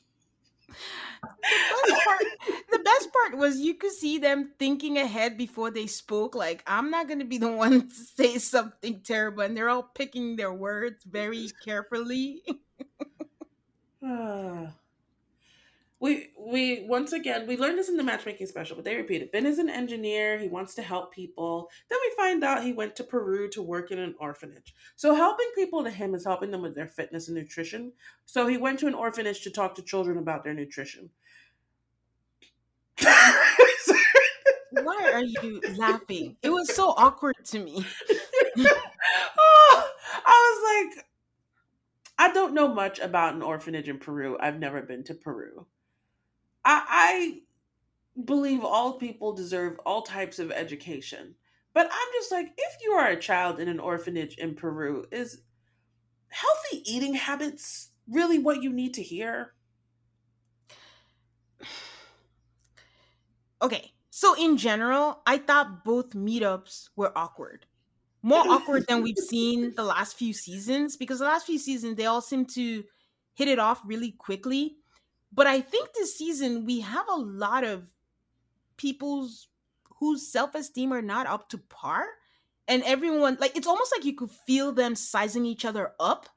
the, 0.68 1.88
best 1.88 2.04
part, 2.04 2.24
the 2.70 2.78
best 2.78 3.08
part 3.12 3.38
was 3.38 3.60
you 3.60 3.74
could 3.74 3.92
see 3.92 4.18
them 4.18 4.50
thinking 4.58 4.98
ahead 4.98 5.36
before 5.36 5.70
they 5.70 5.86
spoke. 5.86 6.34
Like, 6.34 6.62
I'm 6.66 6.90
not 6.90 7.06
going 7.08 7.20
to 7.20 7.24
be 7.24 7.38
the 7.38 7.50
one 7.50 7.88
to 7.88 7.94
say 7.94 8.38
something 8.38 9.00
terrible. 9.02 9.42
And 9.42 9.56
they're 9.56 9.68
all 9.68 9.82
picking 9.82 10.36
their 10.36 10.52
words 10.52 11.04
very 11.04 11.48
carefully. 11.64 12.42
Ah. 14.00 14.72
We 16.00 16.30
we 16.38 16.86
once 16.88 17.12
again 17.12 17.46
we 17.46 17.56
learned 17.56 17.76
this 17.76 17.88
in 17.88 17.96
the 17.96 18.04
matchmaking 18.04 18.46
special, 18.46 18.76
but 18.76 18.84
they 18.84 18.94
repeated. 18.96 19.32
Ben 19.32 19.46
is 19.46 19.58
an 19.58 19.68
engineer. 19.68 20.38
He 20.38 20.48
wants 20.48 20.74
to 20.76 20.82
help 20.82 21.12
people. 21.12 21.68
Then 21.90 21.98
we 22.02 22.16
find 22.16 22.44
out 22.44 22.62
he 22.62 22.72
went 22.72 22.94
to 22.96 23.04
Peru 23.04 23.48
to 23.50 23.62
work 23.62 23.90
in 23.90 23.98
an 23.98 24.14
orphanage. 24.20 24.74
So 24.96 25.14
helping 25.14 25.48
people 25.54 25.82
to 25.82 25.90
him 25.90 26.14
is 26.14 26.24
helping 26.24 26.50
them 26.52 26.62
with 26.62 26.76
their 26.76 26.86
fitness 26.86 27.28
and 27.28 27.36
nutrition. 27.36 27.92
So 28.26 28.46
he 28.46 28.56
went 28.56 28.78
to 28.80 28.86
an 28.86 28.94
orphanage 28.94 29.42
to 29.42 29.50
talk 29.50 29.74
to 29.74 29.82
children 29.82 30.18
about 30.18 30.44
their 30.44 30.54
nutrition. 30.54 31.10
Why 34.70 35.10
are 35.12 35.22
you 35.22 35.60
laughing? 35.76 36.36
It 36.42 36.50
was 36.50 36.74
so 36.74 36.94
awkward 36.96 37.34
to 37.46 37.58
me. 37.58 37.84
oh, 39.38 39.90
I 40.26 40.84
was 40.84 40.96
like, 40.96 41.06
I 42.18 42.32
don't 42.32 42.54
know 42.54 42.68
much 42.68 42.98
about 42.98 43.34
an 43.34 43.42
orphanage 43.42 43.88
in 43.88 43.98
Peru. 43.98 44.36
I've 44.38 44.58
never 44.58 44.82
been 44.82 45.04
to 45.04 45.14
Peru. 45.14 45.66
I, 46.64 47.40
I 48.16 48.22
believe 48.24 48.64
all 48.64 48.94
people 48.94 49.32
deserve 49.32 49.78
all 49.86 50.02
types 50.02 50.38
of 50.38 50.50
education. 50.50 51.34
But 51.74 51.86
I'm 51.86 52.08
just 52.14 52.32
like, 52.32 52.52
if 52.56 52.76
you 52.82 52.92
are 52.92 53.08
a 53.08 53.20
child 53.20 53.60
in 53.60 53.68
an 53.68 53.78
orphanage 53.78 54.36
in 54.36 54.54
Peru, 54.54 55.04
is 55.12 55.42
healthy 56.28 56.82
eating 56.90 57.14
habits 57.14 57.90
really 58.08 58.38
what 58.38 58.62
you 58.62 58.72
need 58.72 58.94
to 58.94 59.02
hear? 59.02 59.54
Okay, 63.60 63.90
so 64.10 64.34
in 64.34 64.56
general, 64.56 65.20
I 65.26 65.38
thought 65.38 65.84
both 65.84 66.10
meetups 66.10 66.90
were 66.94 67.10
awkward. 67.18 67.66
More 68.22 68.38
awkward 68.48 68.84
than 68.88 69.02
we've 69.02 69.18
seen 69.18 69.74
the 69.74 69.82
last 69.94 70.16
few 70.16 70.32
seasons 70.32 70.96
because 70.96 71.18
the 71.18 71.24
last 71.24 71.46
few 71.46 71.58
seasons 71.58 71.96
they 71.96 72.06
all 72.06 72.20
seem 72.20 72.44
to 72.46 72.84
hit 73.34 73.48
it 73.48 73.58
off 73.58 73.80
really 73.84 74.12
quickly. 74.12 74.76
But 75.32 75.46
I 75.46 75.60
think 75.60 75.92
this 75.92 76.16
season 76.16 76.64
we 76.64 76.80
have 76.80 77.06
a 77.08 77.16
lot 77.16 77.64
of 77.64 77.90
people's 78.76 79.48
whose 79.98 80.26
self-esteem 80.26 80.92
are 80.92 81.02
not 81.02 81.26
up 81.26 81.48
to 81.50 81.58
par 81.58 82.06
and 82.68 82.82
everyone 82.84 83.36
like 83.40 83.56
it's 83.56 83.66
almost 83.66 83.92
like 83.96 84.04
you 84.04 84.14
could 84.14 84.30
feel 84.30 84.72
them 84.72 84.94
sizing 84.94 85.44
each 85.44 85.64
other 85.64 85.92
up 85.98 86.28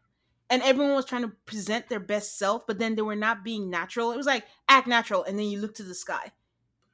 and 0.50 0.62
everyone 0.64 0.96
was 0.96 1.06
trying 1.06 1.22
to 1.22 1.32
present 1.46 1.88
their 1.88 2.00
best 2.00 2.40
self 2.40 2.66
but 2.66 2.80
then 2.80 2.96
they 2.96 3.02
were 3.02 3.16
not 3.16 3.44
being 3.44 3.70
natural. 3.70 4.12
It 4.12 4.18
was 4.18 4.26
like 4.26 4.46
act 4.68 4.88
natural 4.88 5.24
and 5.24 5.38
then 5.38 5.46
you 5.46 5.60
look 5.60 5.76
to 5.76 5.84
the 5.84 5.94
sky. 5.94 6.32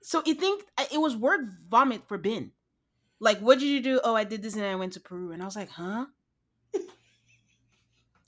So 0.02 0.22
you 0.26 0.34
think 0.34 0.64
it 0.92 1.00
was 1.00 1.16
word 1.16 1.58
vomit 1.70 2.02
for 2.08 2.18
ben. 2.18 2.52
Like 3.20 3.40
what 3.40 3.60
did 3.60 3.68
you 3.68 3.82
do? 3.82 4.02
Oh 4.04 4.16
i 4.16 4.24
did 4.24 4.42
this 4.42 4.56
and 4.56 4.66
i 4.66 4.76
went 4.76 4.94
to 4.94 5.00
peru. 5.00 5.32
And 5.32 5.42
i 5.42 5.46
was 5.46 5.56
like 5.56 5.70
huh? 5.70 6.08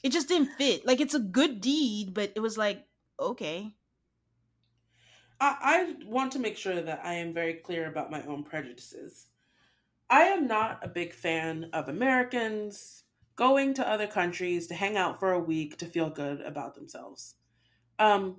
It 0.02 0.14
just 0.14 0.30
didn't 0.30 0.54
fit. 0.58 0.86
Like 0.86 1.02
it's 1.02 1.16
a 1.16 1.20
good 1.20 1.60
deed 1.60 2.14
but 2.14 2.32
it 2.36 2.40
was 2.40 2.58
like 2.58 2.86
okay. 3.20 3.74
I, 5.40 5.58
I 6.02 6.06
want 6.06 6.32
to 6.34 6.40
make 6.40 6.58
sure 6.58 6.82
that 6.82 7.02
I 7.04 7.14
am 7.16 7.34
very 7.34 7.54
clear 7.54 7.88
about 7.88 8.12
my 8.12 8.22
own 8.24 8.44
prejudices. 8.44 9.28
I 10.10 10.24
am 10.24 10.48
not 10.48 10.80
a 10.84 10.88
big 10.88 11.14
fan 11.14 11.70
of 11.72 11.88
Americans 11.88 13.04
going 13.36 13.74
to 13.76 13.88
other 13.88 14.08
countries 14.08 14.68
to 14.68 14.74
hang 14.74 14.98
out 14.98 15.20
for 15.20 15.32
a 15.32 15.40
week 15.40 15.78
to 15.78 15.86
feel 15.86 16.10
good 16.10 16.42
about 16.42 16.76
themselves. 16.76 17.36
Um, 17.98 18.38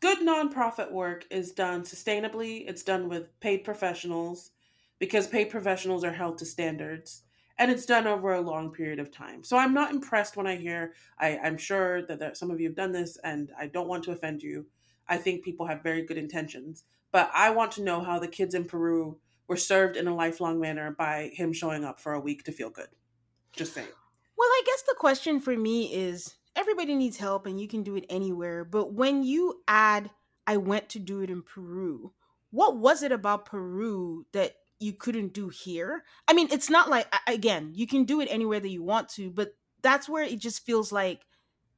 good 0.00 0.18
nonprofit 0.18 0.92
work 0.92 1.26
is 1.30 1.52
done 1.52 1.82
sustainably, 1.82 2.64
it's 2.68 2.82
done 2.82 3.08
with 3.08 3.38
paid 3.40 3.64
professionals 3.64 4.50
because 4.98 5.26
paid 5.26 5.50
professionals 5.50 6.04
are 6.04 6.12
held 6.12 6.38
to 6.38 6.46
standards 6.46 7.22
and 7.58 7.70
it's 7.70 7.86
done 7.86 8.06
over 8.06 8.34
a 8.34 8.40
long 8.40 8.70
period 8.70 8.98
of 8.98 9.10
time. 9.10 9.42
So 9.42 9.56
I'm 9.56 9.74
not 9.74 9.90
impressed 9.90 10.36
when 10.36 10.46
I 10.46 10.56
hear, 10.56 10.94
I, 11.18 11.38
I'm 11.38 11.58
sure 11.58 12.02
that 12.06 12.18
there, 12.18 12.34
some 12.34 12.50
of 12.50 12.60
you 12.60 12.68
have 12.68 12.76
done 12.76 12.92
this 12.92 13.18
and 13.24 13.50
I 13.58 13.66
don't 13.66 13.88
want 13.88 14.04
to 14.04 14.12
offend 14.12 14.42
you. 14.42 14.66
I 15.08 15.16
think 15.16 15.44
people 15.44 15.66
have 15.66 15.82
very 15.82 16.02
good 16.02 16.18
intentions, 16.18 16.84
but 17.10 17.30
I 17.34 17.50
want 17.50 17.72
to 17.72 17.82
know 17.82 18.00
how 18.00 18.18
the 18.18 18.28
kids 18.28 18.54
in 18.54 18.64
Peru 18.64 19.18
were 19.48 19.56
served 19.56 19.96
in 19.96 20.06
a 20.06 20.14
lifelong 20.14 20.60
manner 20.60 20.94
by 20.96 21.30
him 21.32 21.52
showing 21.52 21.84
up 21.84 21.98
for 21.98 22.12
a 22.12 22.20
week 22.20 22.44
to 22.44 22.52
feel 22.52 22.70
good. 22.70 22.88
Just 23.52 23.72
saying. 23.72 23.88
Well, 24.36 24.48
I 24.48 24.62
guess 24.64 24.82
the 24.82 24.94
question 24.98 25.40
for 25.40 25.56
me 25.56 25.92
is 25.92 26.34
everybody 26.54 26.94
needs 26.94 27.16
help 27.16 27.46
and 27.46 27.60
you 27.60 27.66
can 27.66 27.82
do 27.82 27.96
it 27.96 28.04
anywhere. 28.08 28.64
But 28.64 28.92
when 28.92 29.24
you 29.24 29.62
add, 29.66 30.10
I 30.46 30.58
went 30.58 30.90
to 30.90 30.98
do 30.98 31.22
it 31.22 31.30
in 31.30 31.42
Peru, 31.42 32.12
what 32.50 32.76
was 32.76 33.02
it 33.02 33.12
about 33.12 33.46
Peru 33.46 34.26
that 34.32 34.54
you 34.80 34.92
couldn't 34.92 35.32
do 35.32 35.48
here? 35.48 36.04
I 36.28 36.32
mean, 36.32 36.48
it's 36.50 36.70
not 36.70 36.88
like, 36.88 37.12
again, 37.26 37.72
you 37.74 37.86
can 37.86 38.04
do 38.04 38.20
it 38.20 38.28
anywhere 38.30 38.60
that 38.60 38.68
you 38.68 38.82
want 38.82 39.08
to, 39.10 39.30
but 39.30 39.54
that's 39.82 40.08
where 40.08 40.24
it 40.24 40.38
just 40.38 40.64
feels 40.64 40.92
like 40.92 41.22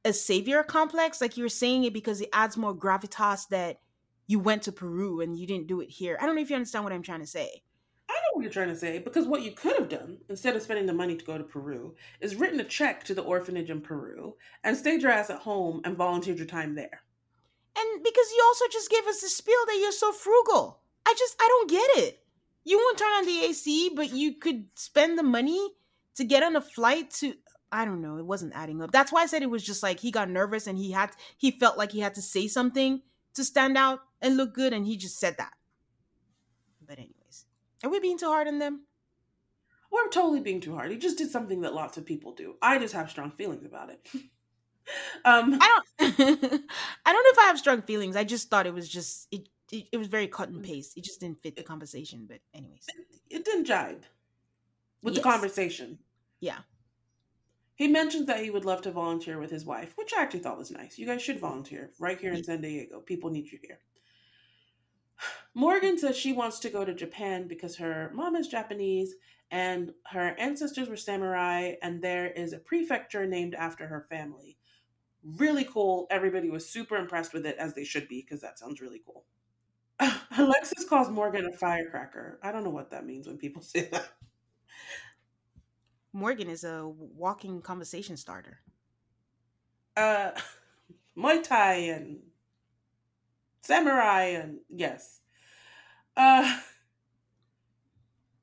a 0.05 0.13
savior 0.13 0.63
complex. 0.63 1.21
Like 1.21 1.37
you're 1.37 1.49
saying 1.49 1.83
it 1.83 1.93
because 1.93 2.21
it 2.21 2.29
adds 2.33 2.57
more 2.57 2.75
gravitas 2.75 3.47
that 3.49 3.79
you 4.27 4.39
went 4.39 4.63
to 4.63 4.71
Peru 4.71 5.21
and 5.21 5.37
you 5.37 5.45
didn't 5.47 5.67
do 5.67 5.81
it 5.81 5.89
here. 5.89 6.17
I 6.21 6.25
don't 6.25 6.35
know 6.35 6.41
if 6.41 6.49
you 6.49 6.55
understand 6.55 6.83
what 6.83 6.93
I'm 6.93 7.03
trying 7.03 7.19
to 7.19 7.27
say. 7.27 7.63
I 8.09 8.13
know 8.13 8.33
what 8.33 8.41
you're 8.43 8.51
trying 8.51 8.69
to 8.69 8.75
say 8.75 8.99
because 8.99 9.25
what 9.25 9.41
you 9.41 9.51
could 9.51 9.77
have 9.77 9.89
done 9.89 10.17
instead 10.29 10.55
of 10.55 10.61
spending 10.61 10.85
the 10.85 10.93
money 10.93 11.15
to 11.15 11.25
go 11.25 11.37
to 11.37 11.43
Peru 11.43 11.95
is 12.19 12.35
written 12.35 12.59
a 12.59 12.63
check 12.63 13.03
to 13.05 13.13
the 13.13 13.21
orphanage 13.21 13.69
in 13.69 13.81
Peru 13.81 14.35
and 14.63 14.75
stayed 14.75 15.01
your 15.01 15.11
ass 15.11 15.29
at 15.29 15.39
home 15.39 15.81
and 15.85 15.95
volunteered 15.95 16.37
your 16.37 16.47
time 16.47 16.75
there. 16.75 17.01
And 17.77 18.03
because 18.03 18.31
you 18.35 18.43
also 18.47 18.65
just 18.71 18.89
gave 18.89 19.05
us 19.07 19.21
the 19.21 19.29
spiel 19.29 19.65
that 19.67 19.79
you're 19.81 19.91
so 19.91 20.11
frugal. 20.11 20.81
I 21.05 21.13
just 21.17 21.35
I 21.39 21.47
don't 21.47 21.69
get 21.69 22.03
it. 22.03 22.19
You 22.63 22.77
won't 22.77 22.97
turn 22.97 23.11
on 23.11 23.25
the 23.25 23.45
AC, 23.45 23.91
but 23.95 24.13
you 24.13 24.35
could 24.35 24.65
spend 24.75 25.17
the 25.17 25.23
money 25.23 25.71
to 26.15 26.23
get 26.23 26.43
on 26.43 26.55
a 26.55 26.61
flight 26.61 27.11
to 27.11 27.33
I 27.71 27.85
don't 27.85 28.01
know, 28.01 28.17
it 28.17 28.25
wasn't 28.25 28.53
adding 28.53 28.81
up. 28.81 28.91
That's 28.91 29.13
why 29.13 29.21
I 29.21 29.27
said 29.27 29.43
it 29.43 29.49
was 29.49 29.63
just 29.63 29.81
like 29.81 29.99
he 29.99 30.11
got 30.11 30.29
nervous 30.29 30.67
and 30.67 30.77
he 30.77 30.91
had 30.91 31.11
he 31.37 31.51
felt 31.51 31.77
like 31.77 31.91
he 31.91 32.01
had 32.01 32.15
to 32.15 32.21
say 32.21 32.47
something 32.47 33.01
to 33.33 33.45
stand 33.45 33.77
out 33.77 33.99
and 34.21 34.35
look 34.35 34.53
good, 34.53 34.73
and 34.73 34.85
he 34.85 34.97
just 34.97 35.19
said 35.19 35.37
that. 35.37 35.53
But 36.85 36.97
anyways, 36.97 37.45
are 37.83 37.89
we 37.89 37.99
being 37.99 38.17
too 38.17 38.27
hard 38.27 38.47
on 38.47 38.59
them? 38.59 38.81
We're 39.91 40.09
totally 40.09 40.41
being 40.41 40.61
too 40.61 40.75
hard. 40.75 40.91
He 40.91 40.97
just 40.97 41.17
did 41.17 41.31
something 41.31 41.61
that 41.61 41.73
lots 41.73 41.97
of 41.97 42.05
people 42.05 42.33
do. 42.33 42.55
I 42.61 42.77
just 42.77 42.93
have 42.93 43.09
strong 43.09 43.31
feelings 43.31 43.65
about 43.65 43.89
it. 43.89 44.05
um, 45.25 45.57
I 45.61 45.79
don't. 45.99 46.11
I 46.19 47.13
don't 47.13 47.23
know 47.23 47.31
if 47.31 47.39
I 47.39 47.45
have 47.47 47.59
strong 47.59 47.81
feelings. 47.81 48.15
I 48.15 48.23
just 48.23 48.49
thought 48.49 48.67
it 48.67 48.73
was 48.73 48.89
just 48.89 49.27
it. 49.31 49.47
It, 49.71 49.87
it 49.91 49.97
was 49.97 50.07
very 50.07 50.27
cut 50.27 50.49
and 50.49 50.61
mm. 50.61 50.65
paste. 50.65 50.97
It 50.97 51.03
just 51.03 51.19
didn't 51.19 51.41
fit 51.41 51.55
the 51.55 51.63
conversation. 51.63 52.25
But 52.27 52.39
anyways, 52.53 52.85
it, 52.87 53.37
it 53.37 53.45
didn't 53.45 53.65
jibe 53.65 54.03
with 55.03 55.15
yes. 55.15 55.23
the 55.23 55.29
conversation. 55.29 55.99
Yeah. 56.39 56.59
He 57.75 57.87
mentions 57.87 58.27
that 58.27 58.43
he 58.43 58.51
would 58.51 58.65
love 58.65 58.81
to 58.83 58.91
volunteer 58.91 59.39
with 59.39 59.49
his 59.49 59.65
wife, 59.65 59.93
which 59.95 60.13
I 60.15 60.21
actually 60.21 60.41
thought 60.41 60.57
was 60.57 60.71
nice. 60.71 60.99
You 60.99 61.07
guys 61.07 61.21
should 61.21 61.39
volunteer 61.39 61.91
right 61.99 62.19
here 62.19 62.33
in 62.33 62.43
San 62.43 62.61
Diego. 62.61 62.99
People 62.99 63.31
need 63.31 63.51
you 63.51 63.59
here. 63.61 63.79
Morgan 65.55 65.97
says 65.97 66.15
she 66.15 66.33
wants 66.33 66.59
to 66.59 66.69
go 66.69 66.85
to 66.85 66.93
Japan 66.93 67.47
because 67.47 67.77
her 67.77 68.11
mom 68.13 68.35
is 68.35 68.47
Japanese 68.47 69.15
and 69.51 69.93
her 70.07 70.33
ancestors 70.39 70.87
were 70.87 70.95
samurai, 70.95 71.73
and 71.81 72.01
there 72.01 72.31
is 72.31 72.53
a 72.53 72.57
prefecture 72.57 73.25
named 73.27 73.53
after 73.53 73.85
her 73.85 74.05
family. 74.09 74.57
Really 75.23 75.65
cool. 75.65 76.07
Everybody 76.09 76.49
was 76.49 76.69
super 76.69 76.95
impressed 76.95 77.33
with 77.33 77.45
it, 77.45 77.57
as 77.57 77.73
they 77.73 77.83
should 77.83 78.07
be, 78.07 78.21
because 78.21 78.39
that 78.41 78.57
sounds 78.57 78.79
really 78.79 79.01
cool. 79.05 79.25
Alexis 80.37 80.85
calls 80.87 81.09
Morgan 81.09 81.45
a 81.45 81.51
firecracker. 81.55 82.39
I 82.41 82.51
don't 82.51 82.63
know 82.63 82.69
what 82.69 82.91
that 82.91 83.05
means 83.05 83.27
when 83.27 83.37
people 83.37 83.61
say 83.61 83.89
that. 83.91 84.09
Morgan 86.13 86.49
is 86.49 86.63
a 86.63 86.87
walking 86.87 87.61
conversation 87.61 88.17
starter. 88.17 88.59
Uh, 89.95 90.31
Muay 91.17 91.43
Thai 91.43 91.73
and 91.73 92.19
samurai 93.61 94.23
and 94.23 94.59
yes. 94.69 95.19
Uh, 96.17 96.59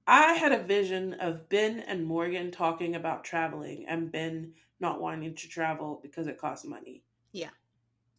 I 0.06 0.32
had 0.34 0.52
a 0.52 0.62
vision 0.62 1.14
of 1.14 1.50
Ben 1.50 1.80
and 1.80 2.06
Morgan 2.06 2.50
talking 2.50 2.94
about 2.94 3.24
traveling 3.24 3.84
and 3.86 4.10
Ben 4.10 4.54
not 4.80 5.00
wanting 5.00 5.34
to 5.34 5.48
travel 5.48 6.00
because 6.02 6.26
it 6.26 6.38
costs 6.38 6.64
money. 6.64 7.02
Yeah, 7.32 7.50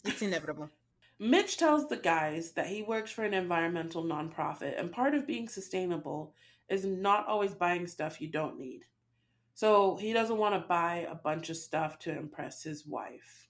it's 0.05 0.21
inevitable. 0.21 0.69
Mitch 1.19 1.57
tells 1.57 1.87
the 1.87 1.97
guys 1.97 2.51
that 2.51 2.67
he 2.67 2.81
works 2.81 3.11
for 3.11 3.23
an 3.23 3.33
environmental 3.33 4.03
nonprofit, 4.03 4.79
and 4.79 4.91
part 4.91 5.13
of 5.13 5.27
being 5.27 5.49
sustainable 5.49 6.33
is 6.69 6.85
not 6.85 7.27
always 7.27 7.53
buying 7.53 7.87
stuff 7.87 8.21
you 8.21 8.29
don't 8.29 8.57
need. 8.57 8.85
So 9.53 9.97
he 9.97 10.13
doesn't 10.13 10.37
want 10.37 10.55
to 10.55 10.67
buy 10.67 11.05
a 11.09 11.15
bunch 11.15 11.49
of 11.49 11.57
stuff 11.57 11.99
to 11.99 12.17
impress 12.17 12.63
his 12.63 12.87
wife. 12.87 13.49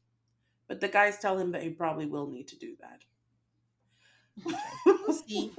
But 0.68 0.82
the 0.82 0.88
guys 0.88 1.20
tell 1.20 1.38
him 1.38 1.52
that 1.52 1.62
he 1.62 1.70
probably 1.70 2.08
will 2.08 2.28
need 2.28 2.48
to 2.48 2.58
do 2.58 2.76
that. 2.82 3.04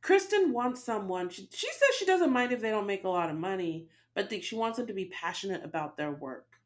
Kristen 0.00 0.52
wants 0.52 0.84
someone. 0.84 1.28
She, 1.30 1.48
she 1.52 1.66
says 1.66 1.96
she 1.98 2.06
doesn't 2.06 2.32
mind 2.32 2.52
if 2.52 2.60
they 2.60 2.70
don't 2.70 2.86
make 2.86 3.02
a 3.02 3.08
lot 3.08 3.30
of 3.30 3.36
money, 3.36 3.88
but 4.14 4.32
she 4.44 4.54
wants 4.54 4.78
them 4.78 4.86
to 4.86 4.92
be 4.92 5.06
passionate 5.06 5.64
about 5.64 5.96
their 5.96 6.12
work. 6.12 6.57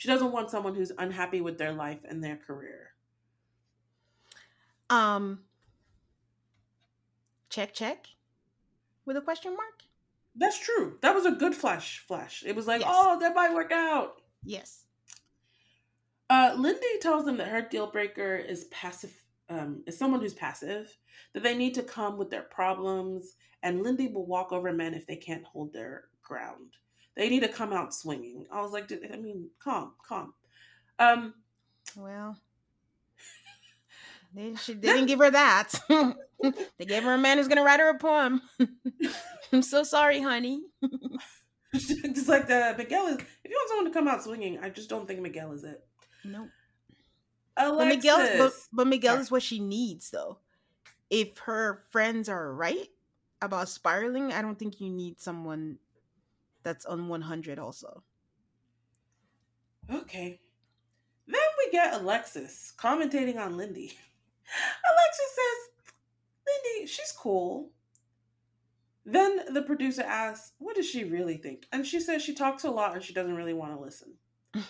She 0.00 0.08
doesn't 0.08 0.32
want 0.32 0.50
someone 0.50 0.74
who's 0.74 0.92
unhappy 0.96 1.42
with 1.42 1.58
their 1.58 1.74
life 1.74 1.98
and 2.08 2.24
their 2.24 2.38
career. 2.38 2.94
Um, 4.88 5.40
check, 7.50 7.74
check, 7.74 8.06
with 9.04 9.18
a 9.18 9.20
question 9.20 9.54
mark. 9.54 9.82
That's 10.34 10.58
true. 10.58 10.96
That 11.02 11.14
was 11.14 11.26
a 11.26 11.32
good 11.32 11.54
flash. 11.54 11.98
Flash. 11.98 12.42
It 12.46 12.56
was 12.56 12.66
like, 12.66 12.80
yes. 12.80 12.90
oh, 12.90 13.20
that 13.20 13.34
might 13.34 13.52
work 13.52 13.72
out. 13.72 14.22
Yes. 14.42 14.86
Uh, 16.30 16.54
Lindy 16.56 16.98
tells 17.02 17.26
them 17.26 17.36
that 17.36 17.48
her 17.48 17.60
deal 17.60 17.90
breaker 17.90 18.36
is 18.36 18.64
passive. 18.70 19.12
Um, 19.50 19.82
is 19.86 19.98
someone 19.98 20.22
who's 20.22 20.32
passive. 20.32 20.96
That 21.34 21.42
they 21.42 21.54
need 21.54 21.74
to 21.74 21.82
come 21.82 22.16
with 22.16 22.30
their 22.30 22.44
problems, 22.44 23.34
and 23.62 23.82
Lindy 23.82 24.08
will 24.08 24.24
walk 24.24 24.50
over 24.50 24.72
men 24.72 24.94
if 24.94 25.06
they 25.06 25.16
can't 25.16 25.44
hold 25.44 25.74
their 25.74 26.04
ground. 26.22 26.76
They 27.20 27.28
need 27.28 27.40
to 27.40 27.48
come 27.48 27.74
out 27.74 27.92
swinging. 27.92 28.46
I 28.50 28.62
was 28.62 28.72
like, 28.72 28.90
I 28.90 29.16
mean, 29.18 29.50
calm, 29.62 29.92
calm. 30.02 30.32
Um, 30.98 31.34
well, 31.94 32.34
they, 34.34 34.54
she, 34.54 34.72
they 34.72 34.88
didn't 34.94 35.04
give 35.04 35.18
her 35.18 35.30
that. 35.30 35.68
they 36.78 36.86
gave 36.86 37.02
her 37.02 37.12
a 37.12 37.18
man 37.18 37.36
who's 37.36 37.46
going 37.46 37.58
to 37.58 37.62
write 37.62 37.78
her 37.78 37.90
a 37.90 37.98
poem. 37.98 38.40
I'm 39.52 39.60
so 39.60 39.82
sorry, 39.82 40.22
honey. 40.22 40.62
just 41.74 42.26
like 42.26 42.46
the 42.46 42.74
Miguel 42.78 43.08
is. 43.08 43.16
If 43.18 43.50
you 43.50 43.50
want 43.50 43.68
someone 43.68 43.84
to 43.84 43.92
come 43.92 44.08
out 44.08 44.24
swinging, 44.24 44.58
I 44.58 44.70
just 44.70 44.88
don't 44.88 45.06
think 45.06 45.20
Miguel 45.20 45.52
is 45.52 45.62
it. 45.62 45.84
Nope. 46.24 46.48
Alexis. 47.58 47.76
But 47.76 47.96
Miguel, 47.96 48.38
but, 48.38 48.52
but 48.72 48.86
Miguel 48.86 49.16
is 49.18 49.30
what 49.30 49.42
she 49.42 49.60
needs, 49.60 50.08
though. 50.08 50.38
If 51.10 51.36
her 51.40 51.82
friends 51.90 52.30
are 52.30 52.54
right 52.54 52.88
about 53.42 53.68
spiraling, 53.68 54.32
I 54.32 54.40
don't 54.40 54.58
think 54.58 54.80
you 54.80 54.88
need 54.88 55.20
someone 55.20 55.76
that's 56.62 56.84
on 56.86 57.08
100 57.08 57.58
also. 57.58 58.02
Okay. 59.92 60.40
Then 61.26 61.40
we 61.58 61.72
get 61.72 61.94
Alexis 61.94 62.72
commentating 62.76 63.38
on 63.38 63.56
Lindy. 63.56 63.92
Alexis 64.92 65.36
says, 65.36 65.94
Lindy, 66.46 66.86
she's 66.86 67.12
cool. 67.12 67.70
Then 69.04 69.52
the 69.52 69.62
producer 69.62 70.02
asks, 70.02 70.52
What 70.58 70.76
does 70.76 70.88
she 70.88 71.04
really 71.04 71.36
think? 71.36 71.66
And 71.72 71.86
she 71.86 72.00
says 72.00 72.22
she 72.22 72.34
talks 72.34 72.64
a 72.64 72.70
lot 72.70 72.94
and 72.94 73.02
she 73.02 73.12
doesn't 73.12 73.36
really 73.36 73.54
want 73.54 73.74
to 73.74 73.80
listen. 73.80 74.14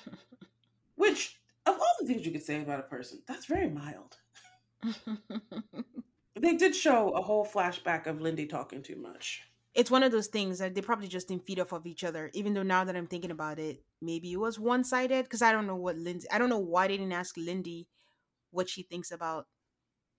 Which, 0.95 1.41
of 1.67 1.75
all 1.75 1.95
the 2.01 2.07
things 2.07 2.25
you 2.25 2.33
could 2.33 2.43
say 2.43 2.61
about 2.61 2.81
a 2.81 2.85
person, 2.85 3.23
that's 3.27 3.47
very 3.47 3.69
mild. 3.69 4.17
they 6.41 6.57
did 6.57 6.75
show 6.75 7.11
a 7.11 7.23
whole 7.23 7.47
flashback 7.47 8.07
of 8.07 8.21
Lindy 8.21 8.47
talking 8.47 8.83
too 8.83 8.97
much. 8.97 9.43
It's 9.75 9.91
one 9.91 10.03
of 10.03 10.11
those 10.11 10.27
things 10.27 10.59
that 10.59 10.75
they 10.75 10.81
probably 10.81 11.07
just 11.07 11.29
didn't 11.29 11.47
feed 11.47 11.61
off 11.61 11.73
of 11.73 11.87
each 11.87 12.03
other. 12.03 12.31
Even 12.35 12.55
though 12.55 12.65
now 12.65 12.85
that 12.85 12.97
I'm 12.97 13.07
thinking 13.07 13.31
about 13.31 13.59
it, 13.59 13.83
maybe 14.03 14.33
it 14.33 14.41
was 14.41 14.59
one 14.59 14.83
sided 14.83 15.25
because 15.25 15.43
I 15.43 15.53
don't 15.53 15.67
know 15.67 15.77
what 15.77 15.97
Lindsay, 15.97 16.29
I 16.31 16.39
don't 16.39 16.49
know 16.49 16.59
why 16.59 16.89
they 16.89 16.97
didn't 16.97 17.13
ask 17.13 17.37
Lindy 17.37 17.87
what 18.51 18.69
she 18.69 18.83
thinks 18.83 19.13
about 19.13 19.47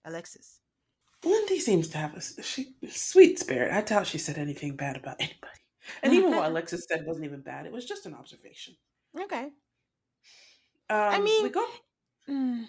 Alexis. 0.06 0.62
Lindy 1.24 1.60
seems 1.60 1.90
to 1.90 1.98
have 1.98 2.16
a 2.16 2.22
she, 2.44 2.74
sweet 2.90 3.40
spirit. 3.40 3.72
I 3.72 3.82
doubt 3.82 4.08
she 4.08 4.18
said 4.18 4.38
anything 4.38 4.76
bad 4.76 4.98
about 4.98 5.18
anybody. 5.20 5.60
And 6.02 6.14
even 6.14 6.32
what 6.32 6.46
Alexis 6.50 6.86
said 6.90 7.06
wasn't 7.06 7.26
even 7.26 7.42
bad. 7.42 7.66
It 7.66 7.72
was 7.72 7.86
just 7.86 8.06
an 8.06 8.16
observation. 8.16 8.76
Okay. 9.20 9.44
Um, 9.44 9.52
I 10.90 11.20
mean, 11.20 11.44
we 11.44 11.50
go. 11.50 11.66
Mm, 12.30 12.66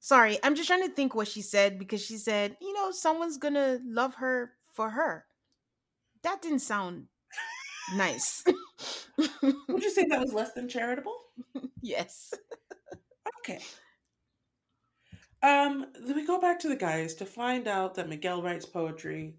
sorry, 0.00 0.38
I'm 0.42 0.54
just 0.54 0.68
trying 0.68 0.82
to 0.82 0.94
think 0.94 1.14
what 1.14 1.28
she 1.28 1.42
said 1.42 1.78
because 1.78 2.04
she 2.04 2.16
said, 2.16 2.56
you 2.60 2.72
know, 2.72 2.90
someone's 2.90 3.38
gonna 3.38 3.78
love 3.84 4.16
her 4.16 4.52
for 4.72 4.90
her. 4.90 5.24
That 6.24 6.42
didn't 6.42 6.60
sound 6.60 7.06
nice. 7.94 8.44
Would 9.68 9.82
you 9.82 9.90
say 9.90 10.06
that 10.08 10.20
was 10.20 10.32
less 10.32 10.52
than 10.52 10.68
charitable? 10.68 11.16
yes. 11.80 12.34
Okay. 13.40 13.60
Um, 15.42 15.86
then 16.00 16.16
we 16.16 16.26
go 16.26 16.40
back 16.40 16.58
to 16.60 16.68
the 16.68 16.76
guys 16.76 17.14
to 17.16 17.26
find 17.26 17.68
out 17.68 17.94
that 17.94 18.08
Miguel 18.08 18.42
writes 18.42 18.64
poetry. 18.64 19.34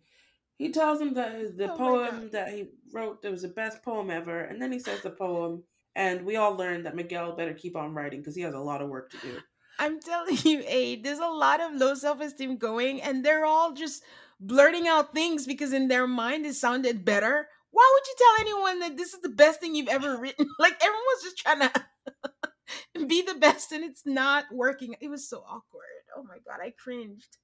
He 0.57 0.71
tells 0.71 0.99
them 0.99 1.13
that 1.15 1.57
the 1.57 1.73
Oh 1.73 1.77
poem 1.77 2.29
that 2.31 2.53
he 2.53 2.69
wrote 2.93 3.21
that 3.21 3.31
was 3.31 3.41
the 3.41 3.49
best 3.49 3.83
poem 3.83 4.09
ever, 4.09 4.41
and 4.41 4.61
then 4.61 4.71
he 4.71 4.79
says 4.79 5.01
the 5.01 5.09
poem, 5.09 5.63
and 5.95 6.23
we 6.23 6.35
all 6.37 6.55
learn 6.55 6.83
that 6.83 6.95
Miguel 6.95 7.35
better 7.35 7.53
keep 7.53 7.75
on 7.75 7.93
writing 7.93 8.21
because 8.21 8.35
he 8.35 8.43
has 8.43 8.53
a 8.53 8.59
lot 8.59 8.81
of 8.81 8.89
work 8.89 9.09
to 9.11 9.17
do. 9.17 9.39
I'm 9.79 9.99
telling 9.99 10.37
you, 10.43 10.63
A, 10.67 10.97
there's 10.97 11.19
a 11.19 11.27
lot 11.27 11.59
of 11.59 11.73
low 11.73 11.95
self 11.95 12.21
esteem 12.21 12.57
going, 12.57 13.01
and 13.01 13.25
they're 13.25 13.45
all 13.45 13.73
just 13.73 14.03
blurting 14.39 14.87
out 14.87 15.13
things 15.13 15.45
because 15.45 15.73
in 15.73 15.87
their 15.87 16.07
mind 16.07 16.45
it 16.45 16.55
sounded 16.55 17.05
better. 17.05 17.47
Why 17.71 17.91
would 17.93 18.07
you 18.07 18.15
tell 18.17 18.41
anyone 18.41 18.79
that 18.79 18.97
this 18.97 19.13
is 19.13 19.21
the 19.21 19.29
best 19.29 19.59
thing 19.59 19.75
you've 19.75 19.87
ever 19.87 20.17
written? 20.17 20.47
Like 20.59 20.75
everyone's 20.81 21.23
just 21.23 21.37
trying 21.37 21.59
to 21.59 23.05
be 23.07 23.21
the 23.21 23.35
best, 23.35 23.71
and 23.71 23.83
it's 23.83 24.05
not 24.05 24.45
working. 24.51 24.95
It 25.01 25.09
was 25.09 25.27
so 25.27 25.39
awkward. 25.39 25.83
Oh 26.15 26.23
my 26.23 26.37
god, 26.47 26.61
I 26.63 26.73
cringed. 26.77 27.37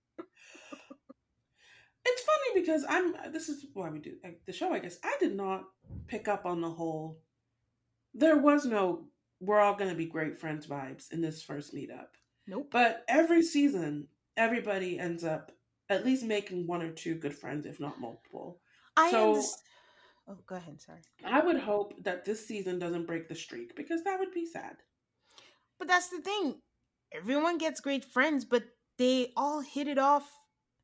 It's 2.04 2.24
funny 2.24 2.62
because 2.62 2.86
I'm. 2.90 3.32
This 3.32 3.50
is 3.50 3.66
why 3.74 3.90
we 3.90 4.00
do 4.00 4.16
like, 4.24 4.42
the 4.46 4.54
show. 4.54 4.74
I 4.74 4.80
guess 4.80 4.98
I 5.04 5.16
did 5.20 5.36
not 5.36 5.66
pick 6.08 6.28
up 6.28 6.46
on 6.46 6.62
the 6.62 6.70
whole. 6.70 7.20
There 8.14 8.38
was 8.38 8.66
no 8.66 9.06
"we're 9.40 9.60
all 9.60 9.76
going 9.76 9.92
to 9.92 9.96
be 9.96 10.06
great 10.06 10.40
friends" 10.40 10.66
vibes 10.66 11.12
in 11.12 11.22
this 11.22 11.44
first 11.44 11.76
meetup. 11.76 12.08
Nope. 12.48 12.70
But 12.72 13.06
every 13.08 13.44
season, 13.44 14.08
everybody 14.36 14.98
ends 14.98 15.24
up 15.24 15.52
at 15.92 16.06
least 16.06 16.24
making 16.24 16.68
one 16.68 16.82
or 16.82 16.92
two 16.92 17.16
good 17.16 17.36
friends, 17.36 17.66
if 17.66 17.80
not 17.80 18.00
multiple. 18.00 18.60
I 18.98 19.12
so- 19.12 19.30
understand. 19.30 19.62
Oh, 20.28 20.38
go 20.46 20.56
ahead. 20.56 20.80
Sorry. 20.80 21.02
I 21.26 21.44
would 21.44 21.58
hope 21.60 21.94
that 22.04 22.24
this 22.26 22.48
season 22.48 22.80
doesn't 22.80 23.08
break 23.08 23.28
the 23.28 23.36
streak 23.36 23.76
because 23.76 24.04
that 24.04 24.20
would 24.20 24.32
be 24.32 24.46
sad. 24.46 24.78
But 25.80 25.88
that's 25.88 26.10
the 26.10 26.22
thing. 26.22 26.62
Everyone 27.12 27.58
gets 27.58 27.82
great 27.82 28.06
friends, 28.06 28.46
but 28.46 28.64
they 28.98 29.34
all 29.36 29.62
hit 29.62 29.88
it 29.88 29.98
off 29.98 30.30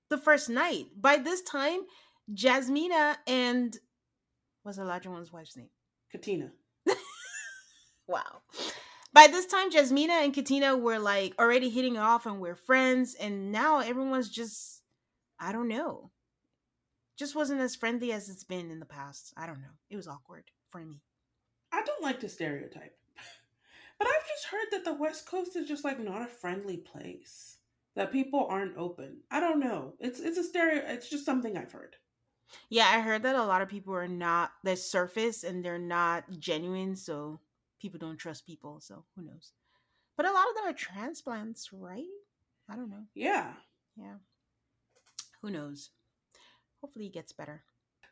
the 0.10 0.18
first 0.18 0.50
night. 0.50 0.88
By 1.00 1.18
this 1.18 1.44
time, 1.44 1.82
Jasmina 2.34 3.16
and 3.28 3.78
what's 4.64 4.80
the 4.80 4.86
larger 4.86 5.12
one's 5.12 5.32
wife's 5.32 5.56
name? 5.56 5.70
Katina. 6.12 6.52
Wow. 8.08 8.42
By 9.14 9.28
this 9.28 9.46
time, 9.46 9.70
Jasmina 9.72 10.24
and 10.24 10.34
Katina 10.34 10.78
were 10.78 11.00
like 11.00 11.34
already 11.40 11.70
hitting 11.70 11.96
it 11.96 12.00
off 12.00 12.26
and 12.26 12.40
we're 12.40 12.56
friends. 12.56 13.16
And 13.16 13.52
now 13.52 13.80
everyone's 13.80 14.30
just, 14.30 14.77
I 15.40 15.52
don't 15.52 15.68
know. 15.68 16.12
Just 17.18 17.36
wasn't 17.36 17.62
as 17.62 17.76
friendly 17.76 18.12
as 18.12 18.30
it's 18.30 18.44
been 18.44 18.70
in 18.70 18.80
the 18.80 18.86
past. 18.86 19.34
I 19.36 19.48
don't 19.48 19.62
know. 19.62 19.76
It 19.90 19.96
was 19.96 20.08
awkward 20.08 20.46
for 20.68 20.80
me. 20.80 21.02
I 21.72 21.82
don't 21.84 22.04
like 22.04 22.20
to 22.22 22.30
stereotype, 22.30 22.96
but 24.00 24.08
I've 24.08 24.28
just 24.28 24.46
heard 24.46 24.68
that 24.72 24.86
the 24.86 24.94
West 24.94 25.26
Coast 25.26 25.56
is 25.56 25.68
just 25.68 25.84
like 25.84 26.00
not 26.00 26.22
a 26.22 26.28
friendly 26.28 26.78
place. 26.78 27.58
That 27.96 28.12
people 28.12 28.46
aren't 28.48 28.78
open. 28.78 29.22
I 29.32 29.40
don't 29.40 29.60
know. 29.60 29.94
It's 30.00 30.20
it's 30.20 30.38
a 30.38 30.44
stereo. 30.44 30.84
It's 30.86 31.10
just 31.10 31.26
something 31.26 31.58
I've 31.58 31.72
heard. 31.72 31.96
Yeah, 32.70 32.88
I 32.88 33.02
heard 33.02 33.24
that 33.24 33.36
a 33.36 33.44
lot 33.44 33.62
of 33.62 33.70
people 33.70 33.94
are 33.96 34.08
not, 34.08 34.52
they're 34.64 34.76
surface 34.76 35.44
and 35.44 35.64
they're 35.64 35.80
not 35.80 36.26
genuine. 36.40 36.96
So 36.96 37.40
people 37.82 38.00
don't 38.00 38.18
trust 38.18 38.46
people. 38.46 38.80
So 38.82 39.04
who 39.16 39.24
knows? 39.24 39.52
But 40.16 40.26
a 40.26 40.32
lot 40.32 40.48
of 40.50 40.56
them 40.56 40.66
are 40.66 40.74
transplants, 40.74 41.70
right? 41.72 42.04
I 42.70 42.76
don't 42.76 42.90
know. 42.90 43.04
Yeah. 43.14 43.54
Yeah. 43.96 44.16
Who 45.48 45.54
knows? 45.54 45.92
Hopefully 46.82 47.06
it 47.06 47.14
gets 47.14 47.32
better. 47.32 47.64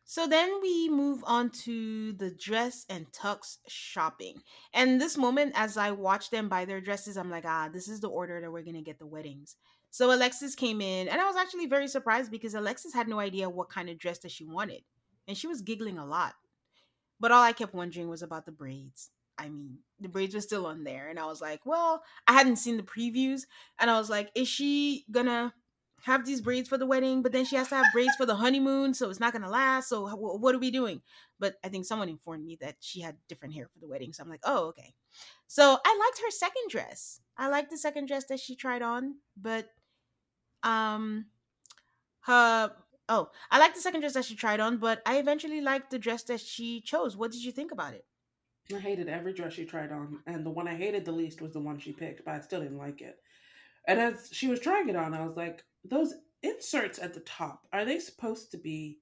So 0.06 0.26
then 0.26 0.62
we 0.62 0.88
move 0.88 1.22
on 1.28 1.50
to 1.66 2.14
the 2.14 2.32
dress 2.32 2.86
and 2.90 3.12
tux 3.12 3.58
shopping. 3.68 4.36
And 4.74 5.02
this 5.02 5.18
moment, 5.18 5.52
as 5.54 5.76
I 5.76 5.92
watch 5.92 6.30
them 6.30 6.48
buy 6.48 6.64
their 6.64 6.80
dresses, 6.80 7.18
I'm 7.18 7.30
like, 7.30 7.44
ah, 7.46 7.68
this 7.74 7.90
is 7.90 8.00
the 8.00 8.08
order 8.08 8.40
that 8.40 8.50
we're 8.50 8.62
going 8.62 8.78
to 8.78 8.82
get 8.82 9.00
the 9.00 9.06
weddings. 9.06 9.58
So 9.92 10.14
Alexis 10.14 10.56
came 10.56 10.80
in, 10.80 11.10
and 11.10 11.20
I 11.20 11.26
was 11.26 11.36
actually 11.36 11.66
very 11.66 11.90
surprised 11.90 12.32
because 12.32 12.54
Alexis 12.54 12.94
had 12.94 13.10
no 13.10 13.20
idea 13.20 13.50
what 13.50 13.68
kind 13.68 13.90
of 13.90 14.00
dress 14.00 14.20
that 14.20 14.32
she 14.32 14.46
wanted. 14.46 14.84
And 15.28 15.36
she 15.36 15.48
was 15.48 15.62
giggling 15.62 15.98
a 15.98 16.06
lot. 16.06 16.36
But 17.20 17.34
all 17.34 17.44
I 17.44 17.52
kept 17.52 17.74
wondering 17.74 18.08
was 18.08 18.22
about 18.22 18.46
the 18.46 18.54
braids. 18.54 19.10
I 19.38 19.50
mean, 19.50 19.80
the 20.00 20.08
braids 20.08 20.36
were 20.36 20.40
still 20.40 20.68
on 20.68 20.86
there. 20.86 21.10
And 21.10 21.20
I 21.20 21.26
was 21.26 21.42
like, 21.42 21.66
well, 21.66 22.02
I 22.30 22.32
hadn't 22.32 22.58
seen 22.58 22.78
the 22.78 22.84
previews. 22.84 23.42
And 23.78 23.92
I 23.92 24.00
was 24.00 24.10
like, 24.10 24.32
is 24.36 24.48
she 24.48 25.04
gonna 25.12 25.54
have 26.06 26.26
these 26.26 26.40
braids 26.42 26.70
for 26.70 26.78
the 26.78 26.86
wedding? 26.86 27.22
But 27.24 27.32
then 27.32 27.46
she 27.46 27.56
has 27.56 27.70
to 27.70 27.76
have 27.76 27.86
braids 27.92 28.16
for 28.16 28.26
the 28.26 28.36
honeymoon. 28.36 28.94
So 28.94 29.10
it's 29.10 29.20
not 29.20 29.34
gonna 29.34 29.50
last. 29.50 29.90
So 29.90 30.08
wh- 30.08 30.42
what 30.42 30.54
are 30.54 30.60
we 30.60 30.72
doing? 30.72 31.02
But 31.40 31.56
I 31.64 31.70
think 31.70 31.86
someone 31.86 32.10
informed 32.10 32.46
me 32.46 32.58
that 32.62 32.76
she 32.80 33.02
had 33.02 33.18
different 33.28 33.56
hair 33.56 33.68
for 33.68 33.80
the 33.80 33.88
wedding. 33.88 34.14
So 34.14 34.24
I'm 34.24 34.30
like, 34.30 34.42
oh, 34.44 34.68
okay. 34.68 34.94
So 35.48 35.78
I 35.84 35.98
liked 36.00 36.22
her 36.24 36.32
second 36.32 36.70
dress. 36.70 37.22
I 37.38 37.50
liked 37.50 37.72
the 37.72 37.78
second 37.78 38.08
dress 38.08 38.26
that 38.26 38.40
she 38.40 38.56
tried 38.56 38.82
on. 38.82 39.16
But, 39.36 39.70
um, 40.64 41.26
her. 42.22 42.72
Oh, 43.08 43.30
I 43.52 43.60
liked 43.60 43.76
the 43.76 43.82
second 43.82 44.02
dress 44.02 44.14
that 44.14 44.26
she 44.26 44.36
tried 44.36 44.60
on, 44.60 44.78
but 44.78 45.02
I 45.06 45.18
eventually 45.18 45.62
liked 45.62 45.92
the 45.92 46.00
dress 46.00 46.24
that 46.24 46.40
she 46.42 46.82
chose. 46.82 47.16
What 47.16 47.32
did 47.32 47.44
you 47.44 47.52
think 47.52 47.72
about 47.72 47.94
it? 47.94 48.06
I 48.74 48.80
hated 48.80 49.10
every 49.10 49.32
dress 49.34 49.54
she 49.54 49.66
tried 49.66 49.92
on, 49.92 50.22
and 50.26 50.44
the 50.44 50.50
one 50.50 50.68
I 50.68 50.76
hated 50.76 51.06
the 51.06 51.12
least 51.12 51.40
was 51.40 51.54
the 51.54 51.60
one 51.60 51.78
she 51.78 51.94
picked, 51.94 52.26
but 52.26 52.34
I 52.34 52.40
still 52.40 52.62
didn't 52.62 52.80
like 52.80 53.02
it. 53.02 53.20
And 53.88 54.00
as 54.00 54.30
she 54.32 54.48
was 54.48 54.60
trying 54.60 54.90
it 54.90 54.96
on, 54.96 55.14
I 55.14 55.24
was 55.24 55.38
like, 55.38 55.64
those 55.90 56.14
inserts 56.44 57.00
at 57.00 57.14
the 57.14 57.20
top, 57.22 57.68
are 57.74 57.86
they 57.86 58.00
supposed 58.00 58.52
to 58.52 58.58
be 58.58 59.00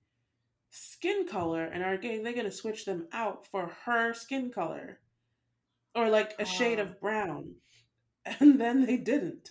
skin 0.69 1.27
color? 1.27 1.65
And 1.65 1.83
are 1.83 1.97
they 1.97 2.19
going 2.21 2.45
to 2.45 2.51
switch 2.51 2.85
them 2.85 3.07
out 3.11 3.45
for 3.47 3.71
her 3.85 4.13
skin 4.13 4.49
color? 4.51 4.99
Or 5.95 6.09
like 6.09 6.33
a 6.39 6.45
shade 6.45 6.79
Oh. 6.79 6.83
of 6.83 6.99
brown? 6.99 7.55
And 8.39 8.59
then 8.59 8.85
they 8.85 8.95
didn't. 8.95 9.49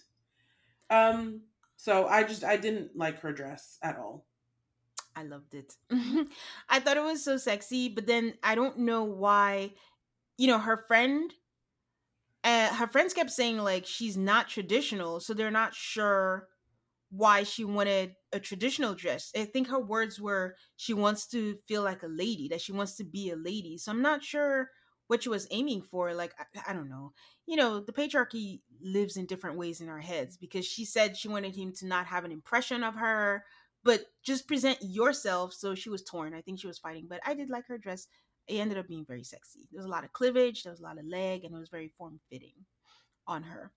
Um, 0.89 1.43
so 1.77 2.07
I 2.07 2.23
just, 2.23 2.43
I 2.43 2.57
didn't 2.57 2.97
like 2.97 3.21
her 3.21 3.31
dress 3.33 3.79
at 3.83 3.99
all. 3.99 4.25
I 5.15 5.25
loved 5.25 5.55
it. 5.55 5.75
I 6.71 6.81
thought 6.81 6.97
it 6.97 7.03
was 7.03 7.23
so 7.23 7.37
sexy, 7.37 7.91
but 7.91 8.07
then 8.07 8.33
I 8.43 8.55
don't 8.55 8.79
know 8.79 9.05
why. 9.05 9.75
You 10.39 10.47
know, 10.47 10.59
her 10.59 10.79
friend, 10.89 11.31
uh, 12.45 12.75
her 12.75 12.87
friends 12.87 13.13
kept 13.13 13.31
saying 13.31 13.59
like 13.59 13.85
she's 13.85 14.17
not 14.17 14.49
traditional, 14.49 15.21
so 15.21 15.35
they're 15.35 15.51
not 15.51 15.75
sure 15.75 16.49
why 17.13 17.43
she 17.43 17.65
wanted 17.65 18.15
a 18.33 18.41
traditional 18.41 18.95
dress. 18.95 19.31
I 19.37 19.45
think 19.45 19.69
her 19.69 19.79
words 19.79 20.19
were 20.19 20.57
she 20.77 20.95
wants 20.95 21.27
to 21.29 21.57
feel 21.69 21.83
like 21.83 22.03
a 22.03 22.09
lady, 22.09 22.49
that 22.49 22.63
she 22.63 22.73
wants 22.73 22.97
to 22.97 23.05
be 23.05 23.31
a 23.31 23.37
lady. 23.37 23.77
So 23.79 23.93
I'm 23.93 24.03
not 24.03 24.25
sure 24.25 24.71
what 25.09 25.23
she 25.23 25.29
was 25.29 25.47
aiming 25.51 25.83
for. 25.83 26.15
Like 26.15 26.33
I, 26.39 26.71
I 26.71 26.73
don't 26.73 26.89
know. 26.89 27.13
You 27.47 27.57
know, 27.57 27.81
the 27.81 27.93
patriarchy 27.93 28.61
lives 28.81 29.17
in 29.17 29.27
different 29.27 29.59
ways 29.59 29.81
in 29.83 29.91
our 29.91 30.01
heads 30.01 30.39
because 30.39 30.65
she 30.65 30.87
said 30.87 31.17
she 31.17 31.29
wanted 31.29 31.55
him 31.55 31.73
to 31.77 31.87
not 31.87 32.07
have 32.07 32.25
an 32.25 32.33
impression 32.33 32.83
of 32.83 32.95
her 32.95 33.45
but 33.85 34.05
just 34.25 34.47
present 34.47 34.79
yourself. 34.81 35.53
So 35.53 35.75
she 35.75 35.91
was 35.91 36.03
torn. 36.03 36.35
I 36.35 36.41
think 36.41 36.61
she 36.61 36.67
was 36.67 36.79
fighting, 36.79 37.07
but 37.09 37.21
I 37.27 37.35
did 37.35 37.51
like 37.51 37.67
her 37.69 37.79
dress. 37.79 38.07
It 38.49 38.57
ended 38.57 38.79
up 38.79 38.89
being 38.89 39.05
very 39.05 39.25
sexy. 39.25 39.69
There 39.71 39.79
was 39.79 39.87
a 39.87 39.91
lot 39.91 40.05
of 40.05 40.13
cleavage, 40.13 40.63
there 40.63 40.73
was 40.73 40.81
a 40.81 40.85
lot 40.85 40.99
of 40.99 41.07
leg, 41.07 41.45
and 41.45 41.55
it 41.55 41.59
was 41.59 41.69
very 41.69 41.89
form 41.89 42.21
fitting 42.31 42.55
on 43.27 43.43
her. 43.45 43.73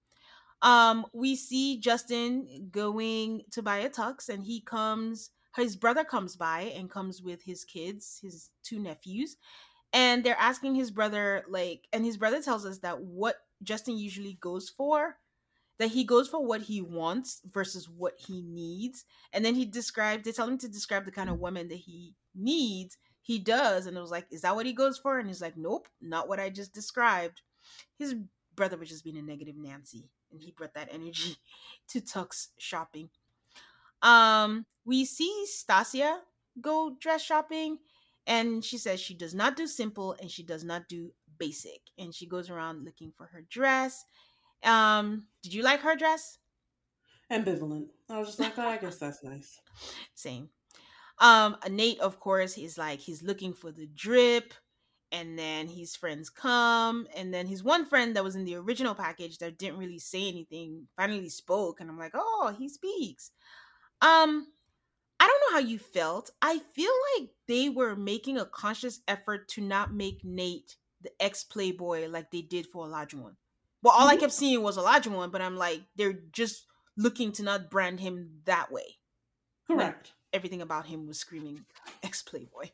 Um, 0.62 1.06
we 1.14 1.36
see 1.36 1.80
Justin 1.80 2.70
going 2.72 3.42
to 3.52 3.62
buy 3.62 3.78
a 3.80 3.90
tux, 3.90 4.30
and 4.30 4.44
he 4.44 4.62
comes. 4.62 5.32
His 5.56 5.76
brother 5.76 6.04
comes 6.04 6.36
by 6.36 6.74
and 6.76 6.90
comes 6.90 7.22
with 7.22 7.42
his 7.44 7.64
kids, 7.64 8.20
his 8.22 8.50
two 8.64 8.78
nephews, 8.78 9.38
and 9.94 10.24
they're 10.24 10.38
asking 10.40 10.76
his 10.76 10.92
brother 10.92 11.46
like, 11.48 11.88
and 11.94 12.04
his 12.04 12.18
brother 12.18 12.42
tells 12.42 12.66
us 12.66 12.80
that 12.80 13.00
what 13.00 13.36
Justin 13.64 13.98
usually 13.98 14.38
goes 14.42 14.70
for 14.70 15.16
that 15.78 15.90
he 15.90 16.04
goes 16.04 16.28
for 16.28 16.46
what 16.46 16.62
he 16.62 16.82
wants 16.82 17.42
versus 17.52 17.90
what 17.90 18.14
he 18.18 18.42
needs. 18.42 19.06
And 19.34 19.44
then 19.44 19.56
he 19.56 19.66
described, 19.66 20.24
they 20.24 20.32
tell 20.32 20.48
him 20.48 20.58
to 20.60 20.70
describe 20.70 21.06
the 21.06 21.12
kind 21.12 21.30
of 21.30 21.40
woman 21.40 21.68
that 21.68 21.76
he 21.76 22.16
needs. 22.34 22.98
He 23.22 23.40
does. 23.40 23.86
And 23.86 23.98
it 23.98 24.02
was 24.02 24.12
like, 24.12 24.28
is 24.32 24.42
that 24.42 24.56
what 24.56 24.66
he 24.66 24.74
goes 24.74 24.98
for? 24.98 25.20
And 25.20 25.28
he's 25.28 25.42
like, 25.42 25.58
nope, 25.58 25.88
not 26.02 26.30
what 26.30 26.40
I 26.40 26.50
just 26.50 26.74
described. 26.74 27.42
His 27.98 28.16
brother 28.56 28.78
was 28.78 28.90
just 28.90 29.04
being 29.04 29.18
a 29.18 29.22
negative 29.22 29.56
Nancy. 29.58 30.10
And 30.36 30.44
he 30.44 30.52
brought 30.52 30.74
that 30.74 30.90
energy 30.92 31.38
to 31.90 32.02
Tux 32.02 32.50
shopping. 32.58 33.10
Um, 34.02 34.66
we 34.86 35.06
see 35.06 35.46
Stacia 35.46 36.20
go 36.62 36.96
dress 37.00 37.22
shopping. 37.22 37.80
And 38.28 38.66
she 38.66 38.78
says 38.78 39.00
she 39.00 39.14
does 39.14 39.34
not 39.34 39.56
do 39.56 39.68
simple 39.68 40.16
and 40.20 40.30
she 40.30 40.44
does 40.44 40.64
not 40.64 40.90
do 40.90 41.12
basic. 41.38 41.82
And 41.98 42.14
she 42.14 42.26
goes 42.26 42.50
around 42.50 42.84
looking 42.84 43.12
for 43.16 43.28
her 43.28 43.46
dress. 43.50 44.04
Um, 44.64 45.28
did 45.42 45.54
you 45.54 45.64
like 45.64 45.82
her 45.82 45.96
dress? 45.96 46.40
Ambivalent. 47.32 47.88
I 48.10 48.20
was 48.20 48.28
just 48.28 48.40
like, 48.40 48.58
oh, 48.58 48.68
I 48.68 48.78
guess 48.78 48.98
that's 48.98 49.24
nice. 49.24 49.62
Same. 50.16 50.50
Um, 51.20 51.56
Nate, 51.70 52.00
of 52.00 52.20
course, 52.20 52.58
is 52.58 52.78
like 52.78 53.00
he's 53.00 53.24
looking 53.24 53.54
for 53.54 53.72
the 53.72 53.88
drip, 53.88 54.54
and 55.16 55.40
then 55.40 55.70
his 55.70 55.96
friends 55.96 56.30
come, 56.30 57.08
and 57.16 57.34
then 57.34 57.48
his 57.48 57.64
one 57.64 57.86
friend 57.86 58.16
that 58.16 58.24
was 58.24 58.36
in 58.36 58.44
the 58.44 58.56
original 58.56 58.94
package 58.94 59.38
that 59.38 59.58
didn't 59.58 59.80
really 59.80 59.98
say 59.98 60.28
anything 60.28 60.88
finally 60.98 61.30
spoke, 61.30 61.80
and 61.80 61.90
I'm 61.90 61.98
like, 61.98 62.12
oh, 62.14 62.54
he 62.58 62.68
speaks. 62.68 63.32
Um, 64.02 64.48
I 65.18 65.28
don't 65.28 65.42
know 65.48 65.54
how 65.56 65.66
you 65.66 65.80
felt. 65.80 66.32
I 66.42 66.60
feel 66.74 66.92
like 67.18 67.30
they 67.48 67.70
were 67.70 67.96
making 67.96 68.38
a 68.38 68.46
conscious 68.46 69.00
effort 69.08 69.48
to 69.50 69.62
not 69.62 69.94
make 69.94 70.20
Nate 70.26 70.76
the 71.02 71.12
ex 71.22 71.46
playboy 71.46 72.08
like 72.10 72.30
they 72.30 72.42
did 72.42 72.68
for 72.68 72.86
Olajuwon. 72.86 73.38
Well, 73.82 73.94
all 73.94 74.10
I 74.10 74.18
Mhm. 74.18 74.20
kept 74.20 74.34
seeing 74.34 74.64
was 74.64 74.78
Olajuwon, 74.78 75.32
but 75.32 75.42
I'm 75.42 75.56
like, 75.56 75.82
they're 75.96 76.20
just 76.34 76.68
looking 76.98 77.32
to 77.34 77.44
not 77.44 77.70
brand 77.70 78.02
him 78.02 78.42
that 78.44 78.70
way. 78.70 79.00
Correct. 79.68 80.12
Everything 80.34 80.62
about 80.62 80.88
him 80.88 81.08
was 81.08 81.20
screaming 81.20 81.66
ex 82.04 82.22
playboy. 82.22 82.72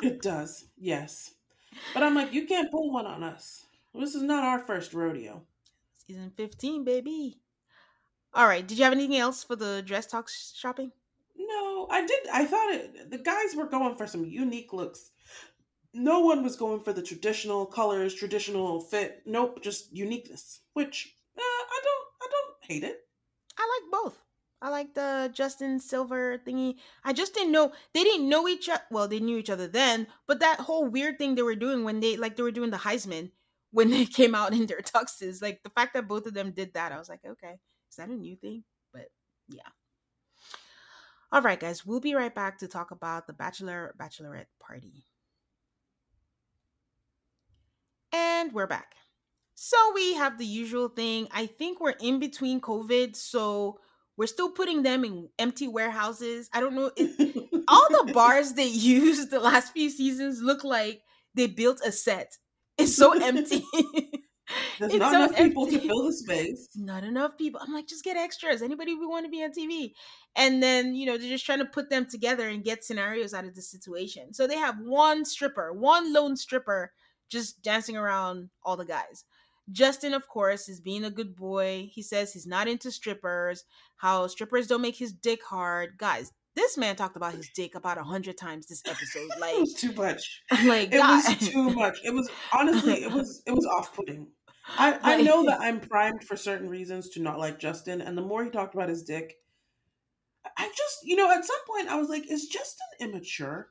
It 0.00 0.22
does, 0.22 0.64
yes. 0.78 1.34
But 1.94 2.02
I'm 2.02 2.14
like, 2.14 2.32
you 2.32 2.46
can't 2.46 2.70
pull 2.70 2.92
one 2.92 3.06
on 3.06 3.22
us. 3.22 3.66
This 3.94 4.14
is 4.14 4.22
not 4.22 4.44
our 4.44 4.58
first 4.58 4.94
rodeo. 4.94 5.42
Season 6.06 6.32
15, 6.36 6.84
baby. 6.84 7.40
All 8.34 8.46
right. 8.46 8.66
Did 8.66 8.78
you 8.78 8.84
have 8.84 8.92
anything 8.92 9.18
else 9.18 9.44
for 9.44 9.56
the 9.56 9.82
dress 9.84 10.06
talk 10.06 10.28
shopping? 10.28 10.92
No, 11.36 11.86
I 11.90 12.06
did. 12.06 12.20
I 12.32 12.44
thought 12.46 12.72
it. 12.72 13.10
The 13.10 13.18
guys 13.18 13.54
were 13.54 13.66
going 13.66 13.96
for 13.96 14.06
some 14.06 14.24
unique 14.24 14.72
looks. 14.72 15.10
No 15.94 16.20
one 16.20 16.42
was 16.42 16.56
going 16.56 16.80
for 16.80 16.92
the 16.94 17.02
traditional 17.02 17.66
colors, 17.66 18.14
traditional 18.14 18.80
fit. 18.80 19.22
Nope, 19.26 19.62
just 19.62 19.94
uniqueness. 19.94 20.60
Which 20.72 21.14
uh, 21.36 21.40
I 21.40 21.80
don't. 21.82 22.06
I 22.22 22.28
don't 22.30 22.72
hate 22.72 22.84
it. 22.84 23.00
I 23.58 23.80
like 23.82 24.02
both. 24.02 24.18
I 24.62 24.68
like 24.68 24.94
the 24.94 25.28
Justin 25.34 25.80
Silver 25.80 26.38
thingy. 26.38 26.76
I 27.04 27.12
just 27.12 27.34
didn't 27.34 27.50
know 27.50 27.72
they 27.92 28.04
didn't 28.04 28.28
know 28.28 28.46
each 28.46 28.68
other. 28.68 28.82
Well, 28.92 29.08
they 29.08 29.18
knew 29.18 29.36
each 29.36 29.50
other 29.50 29.66
then, 29.66 30.06
but 30.28 30.38
that 30.38 30.60
whole 30.60 30.86
weird 30.86 31.18
thing 31.18 31.34
they 31.34 31.42
were 31.42 31.56
doing 31.56 31.82
when 31.82 31.98
they 31.98 32.16
like 32.16 32.36
they 32.36 32.44
were 32.44 32.52
doing 32.52 32.70
the 32.70 32.76
Heisman 32.76 33.32
when 33.72 33.90
they 33.90 34.06
came 34.06 34.34
out 34.34 34.52
in 34.52 34.66
their 34.66 34.80
tuxes, 34.80 35.42
like 35.42 35.62
the 35.64 35.70
fact 35.70 35.94
that 35.94 36.06
both 36.06 36.26
of 36.26 36.34
them 36.34 36.52
did 36.52 36.74
that, 36.74 36.92
I 36.92 36.98
was 36.98 37.08
like, 37.08 37.24
okay, 37.26 37.58
is 37.90 37.96
that 37.96 38.08
a 38.08 38.14
new 38.14 38.36
thing? 38.36 38.62
But 38.92 39.08
yeah. 39.48 39.62
All 41.32 41.42
right, 41.42 41.58
guys, 41.58 41.84
we'll 41.84 42.00
be 42.00 42.14
right 42.14 42.34
back 42.34 42.58
to 42.58 42.68
talk 42.68 42.90
about 42.92 43.26
the 43.26 43.32
Bachelor 43.32 43.94
Bachelorette 43.98 44.46
party. 44.60 45.06
And 48.12 48.52
we're 48.52 48.66
back. 48.66 48.94
So 49.54 49.76
we 49.94 50.14
have 50.14 50.38
the 50.38 50.44
usual 50.44 50.88
thing. 50.88 51.28
I 51.32 51.46
think 51.46 51.80
we're 51.80 51.94
in 52.00 52.18
between 52.18 52.60
COVID, 52.60 53.16
so 53.16 53.78
we're 54.16 54.26
still 54.26 54.50
putting 54.50 54.82
them 54.82 55.04
in 55.04 55.28
empty 55.38 55.68
warehouses. 55.68 56.48
I 56.52 56.60
don't 56.60 56.74
know. 56.74 56.90
It, 57.64 57.64
all 57.68 57.86
the 57.90 58.12
bars 58.12 58.54
they 58.54 58.66
used 58.66 59.30
the 59.30 59.38
last 59.38 59.72
few 59.72 59.88
seasons 59.88 60.42
look 60.42 60.64
like 60.64 61.02
they 61.34 61.46
built 61.46 61.80
a 61.84 61.92
set. 61.92 62.36
It's 62.76 62.96
so 62.96 63.12
empty. 63.12 63.64
There's 64.78 64.92
It's 64.92 65.00
not 65.00 65.12
so 65.12 65.24
enough 65.24 65.36
people 65.36 65.66
to 65.66 65.78
fill 65.78 66.06
the 66.06 66.12
space. 66.12 66.68
Not 66.76 67.04
enough 67.04 67.38
people. 67.38 67.60
I'm 67.62 67.72
like, 67.72 67.86
just 67.86 68.04
get 68.04 68.16
extras. 68.16 68.62
Anybody 68.62 68.94
we 68.94 69.06
want 69.06 69.24
to 69.24 69.30
be 69.30 69.42
on 69.42 69.52
TV. 69.52 69.92
And 70.34 70.62
then, 70.62 70.94
you 70.94 71.06
know, 71.06 71.16
they're 71.16 71.28
just 71.28 71.46
trying 71.46 71.60
to 71.60 71.64
put 71.64 71.88
them 71.88 72.06
together 72.06 72.48
and 72.48 72.64
get 72.64 72.84
scenarios 72.84 73.32
out 73.32 73.44
of 73.44 73.54
the 73.54 73.62
situation. 73.62 74.34
So 74.34 74.46
they 74.46 74.56
have 74.56 74.78
one 74.80 75.24
stripper, 75.24 75.72
one 75.72 76.12
lone 76.12 76.36
stripper 76.36 76.92
just 77.30 77.62
dancing 77.62 77.96
around 77.96 78.50
all 78.62 78.76
the 78.76 78.84
guys. 78.84 79.24
Justin, 79.70 80.12
of 80.14 80.26
course, 80.28 80.68
is 80.68 80.80
being 80.80 81.04
a 81.04 81.10
good 81.10 81.36
boy. 81.36 81.88
He 81.92 82.02
says 82.02 82.32
he's 82.32 82.46
not 82.46 82.68
into 82.68 82.90
strippers, 82.90 83.64
how 83.96 84.26
strippers 84.26 84.66
don't 84.66 84.82
make 84.82 84.96
his 84.96 85.12
dick 85.12 85.40
hard. 85.44 85.96
Guys, 85.98 86.32
this 86.56 86.76
man 86.76 86.96
talked 86.96 87.16
about 87.16 87.34
his 87.34 87.48
dick 87.54 87.74
about 87.74 87.98
a 87.98 88.02
hundred 88.02 88.36
times 88.36 88.66
this 88.66 88.82
episode. 88.86 89.28
It 89.36 89.40
Like, 89.40 89.58
was 89.58 89.74
too 89.74 89.92
much. 89.92 90.42
like 90.64 90.92
It 90.92 90.98
God. 90.98 91.24
was 91.24 91.48
too 91.48 91.70
much. 91.70 91.98
It 92.04 92.12
was 92.12 92.28
honestly, 92.52 93.02
it 93.04 93.12
was 93.12 93.42
it 93.46 93.52
was 93.52 93.66
off 93.66 93.94
putting. 93.94 94.28
I, 94.78 94.98
I 95.02 95.22
know 95.22 95.44
that 95.46 95.60
I'm 95.60 95.80
primed 95.80 96.24
for 96.24 96.36
certain 96.36 96.68
reasons 96.68 97.08
to 97.10 97.22
not 97.22 97.38
like 97.38 97.58
Justin, 97.58 98.00
and 98.00 98.16
the 98.18 98.22
more 98.22 98.44
he 98.44 98.50
talked 98.50 98.74
about 98.74 98.88
his 98.88 99.02
dick, 99.02 99.34
I 100.58 100.68
just 100.68 100.98
you 101.04 101.16
know 101.16 101.30
at 101.30 101.44
some 101.44 101.60
point 101.66 101.88
I 101.88 101.96
was 101.96 102.08
like, 102.08 102.30
is 102.30 102.46
Justin 102.46 102.86
immature? 103.00 103.70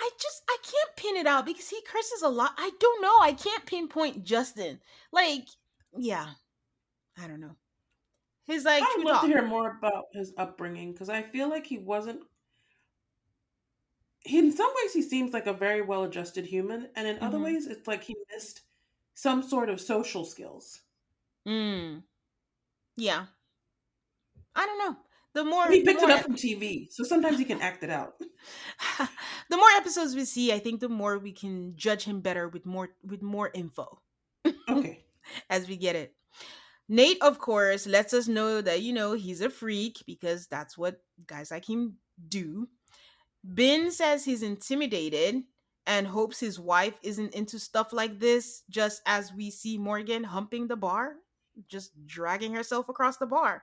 I 0.00 0.10
just 0.18 0.42
I 0.48 0.56
can't 0.62 0.96
pin 0.96 1.16
it 1.16 1.26
out 1.26 1.44
because 1.46 1.68
he 1.68 1.80
curses 1.86 2.22
a 2.22 2.28
lot. 2.28 2.52
I 2.56 2.70
don't 2.80 3.02
know. 3.02 3.16
I 3.20 3.32
can't 3.32 3.66
pinpoint 3.66 4.24
Justin. 4.24 4.80
Like, 5.12 5.46
yeah, 5.96 6.26
I 7.22 7.26
don't 7.28 7.40
know. 7.40 7.56
He's 8.44 8.64
like 8.64 8.82
I 8.82 8.94
would 8.96 9.06
love 9.06 9.16
dog. 9.16 9.22
to 9.22 9.28
hear 9.28 9.46
more 9.46 9.76
about 9.78 10.06
his 10.12 10.32
upbringing 10.36 10.92
because 10.92 11.08
I 11.08 11.22
feel 11.22 11.48
like 11.48 11.66
he 11.66 11.78
wasn't. 11.78 12.20
He, 14.24 14.38
in 14.38 14.52
some 14.52 14.70
ways, 14.82 14.92
he 14.92 15.02
seems 15.02 15.32
like 15.32 15.46
a 15.46 15.52
very 15.52 15.80
well-adjusted 15.82 16.44
human, 16.46 16.88
and 16.94 17.06
in 17.06 17.18
other 17.20 17.38
Mhm. 17.38 17.44
ways, 17.44 17.66
it's 17.66 17.86
like 17.86 18.02
he 18.02 18.16
missed 18.32 18.62
some 19.14 19.42
sort 19.42 19.70
of 19.70 19.80
social 19.80 20.24
skills. 20.24 20.82
Mm. 21.46 22.04
Yeah, 22.96 23.26
I 24.54 24.66
don't 24.66 24.78
know. 24.78 24.96
The 25.32 25.44
more 25.44 25.68
He 25.68 25.82
picked 25.84 26.02
it 26.02 26.10
up 26.10 26.24
from 26.24 26.34
TV, 26.34 26.90
so 26.90 27.04
sometimes 27.04 27.38
he 27.38 27.44
can 27.44 27.60
act 27.60 27.84
it 27.84 27.90
out. 27.90 28.14
the 29.48 29.56
more 29.56 29.68
episodes 29.76 30.14
we 30.14 30.24
see, 30.24 30.52
I 30.52 30.58
think 30.58 30.80
the 30.80 30.88
more 30.88 31.18
we 31.18 31.32
can 31.32 31.76
judge 31.76 32.02
him 32.04 32.20
better 32.20 32.48
with 32.48 32.66
more 32.66 32.90
with 33.04 33.22
more 33.22 33.50
info. 33.54 34.00
Okay. 34.68 35.04
as 35.48 35.68
we 35.68 35.76
get 35.76 35.96
it. 35.96 36.14
Nate, 36.88 37.22
of 37.22 37.38
course, 37.38 37.86
lets 37.86 38.12
us 38.12 38.26
know 38.26 38.60
that, 38.60 38.82
you 38.82 38.92
know, 38.92 39.12
he's 39.12 39.40
a 39.40 39.50
freak 39.50 40.02
because 40.06 40.48
that's 40.48 40.76
what 40.76 41.00
guys 41.26 41.50
like 41.50 41.68
him 41.68 41.98
do. 42.28 42.68
Ben 43.44 43.90
says 43.92 44.24
he's 44.24 44.42
intimidated 44.42 45.42
and 45.86 46.06
hopes 46.06 46.40
his 46.40 46.58
wife 46.58 46.98
isn't 47.02 47.34
into 47.34 47.58
stuff 47.58 47.92
like 47.92 48.18
this, 48.18 48.62
just 48.68 49.02
as 49.06 49.32
we 49.32 49.50
see 49.50 49.78
Morgan 49.78 50.24
humping 50.24 50.66
the 50.66 50.76
bar, 50.76 51.14
just 51.68 51.92
dragging 52.06 52.54
herself 52.54 52.88
across 52.88 53.18
the 53.18 53.26
bar. 53.26 53.62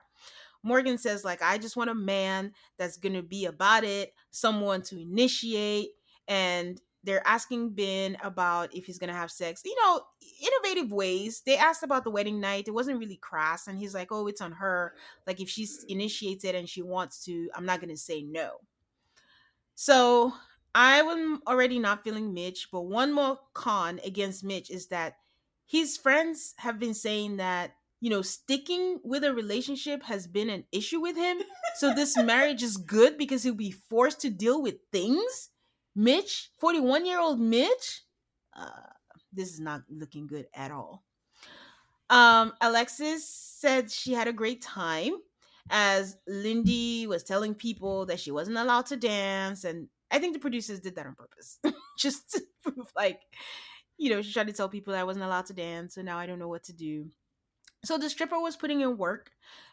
Morgan 0.62 0.98
says, 0.98 1.24
like, 1.24 1.42
I 1.42 1.58
just 1.58 1.76
want 1.76 1.90
a 1.90 1.94
man 1.94 2.52
that's 2.78 2.96
gonna 2.96 3.22
be 3.22 3.46
about 3.46 3.84
it, 3.84 4.14
someone 4.30 4.82
to 4.82 5.00
initiate, 5.00 5.90
and 6.26 6.80
they're 7.04 7.26
asking 7.26 7.70
Ben 7.70 8.16
about 8.22 8.74
if 8.74 8.84
he's 8.84 8.98
gonna 8.98 9.14
have 9.14 9.30
sex. 9.30 9.62
You 9.64 9.76
know, 9.82 10.02
innovative 10.42 10.92
ways. 10.92 11.42
They 11.46 11.56
asked 11.56 11.82
about 11.82 12.04
the 12.04 12.10
wedding 12.10 12.40
night. 12.40 12.68
It 12.68 12.74
wasn't 12.74 12.98
really 12.98 13.16
crass, 13.16 13.66
and 13.68 13.78
he's 13.78 13.94
like, 13.94 14.08
"Oh, 14.10 14.26
it's 14.26 14.40
on 14.40 14.52
her. 14.52 14.94
Like 15.26 15.40
if 15.40 15.48
she's 15.48 15.84
initiated 15.84 16.54
and 16.54 16.68
she 16.68 16.82
wants 16.82 17.24
to, 17.24 17.48
I'm 17.54 17.64
not 17.64 17.80
gonna 17.80 17.96
say 17.96 18.22
no." 18.22 18.60
So 19.74 20.34
I 20.74 20.98
am 20.98 21.40
already 21.46 21.78
not 21.78 22.04
feeling 22.04 22.34
Mitch, 22.34 22.68
but 22.70 22.82
one 22.82 23.12
more 23.12 23.38
con 23.54 24.00
against 24.04 24.44
Mitch 24.44 24.70
is 24.70 24.88
that 24.88 25.16
his 25.66 25.96
friends 25.96 26.54
have 26.58 26.78
been 26.78 26.94
saying 26.94 27.36
that 27.38 27.77
you 28.00 28.10
know 28.10 28.22
sticking 28.22 28.98
with 29.02 29.24
a 29.24 29.34
relationship 29.34 30.02
has 30.04 30.26
been 30.26 30.50
an 30.50 30.64
issue 30.72 31.00
with 31.00 31.16
him. 31.16 31.38
So 31.76 31.94
this 31.94 32.16
marriage 32.16 32.62
is 32.62 32.76
good 32.76 33.18
because 33.18 33.42
he'll 33.42 33.54
be 33.54 33.70
forced 33.70 34.20
to 34.22 34.30
deal 34.30 34.62
with 34.62 34.76
things. 34.92 35.50
Mitch, 35.94 36.50
41 36.58 37.06
year 37.06 37.20
old 37.20 37.40
Mitch, 37.40 38.02
uh, 38.56 38.68
this 39.32 39.52
is 39.52 39.60
not 39.60 39.82
looking 39.90 40.26
good 40.26 40.46
at 40.54 40.70
all. 40.70 41.04
Um, 42.10 42.52
Alexis 42.60 43.28
said 43.28 43.90
she 43.90 44.14
had 44.14 44.28
a 44.28 44.32
great 44.32 44.62
time 44.62 45.12
as 45.70 46.16
Lindy 46.26 47.06
was 47.06 47.22
telling 47.22 47.54
people 47.54 48.06
that 48.06 48.20
she 48.20 48.30
wasn't 48.30 48.56
allowed 48.56 48.86
to 48.86 48.96
dance. 48.96 49.64
And 49.64 49.88
I 50.10 50.18
think 50.18 50.32
the 50.32 50.38
producers 50.38 50.80
did 50.80 50.96
that 50.96 51.06
on 51.06 51.14
purpose, 51.14 51.58
just 51.98 52.30
to 52.30 52.42
prove, 52.62 52.90
like, 52.96 53.20
you 53.98 54.10
know, 54.10 54.22
she 54.22 54.32
tried 54.32 54.46
to 54.46 54.52
tell 54.52 54.68
people 54.68 54.92
that 54.92 55.00
I 55.00 55.04
wasn't 55.04 55.26
allowed 55.26 55.46
to 55.46 55.52
dance. 55.52 55.94
So 55.94 56.02
now 56.02 56.18
I 56.18 56.26
don't 56.26 56.38
know 56.38 56.48
what 56.48 56.64
to 56.64 56.72
do. 56.72 57.10
So 57.84 57.98
the 57.98 58.10
stripper 58.10 58.40
was 58.40 58.56
putting 58.56 58.80
in 58.80 58.96
work, 58.96 59.30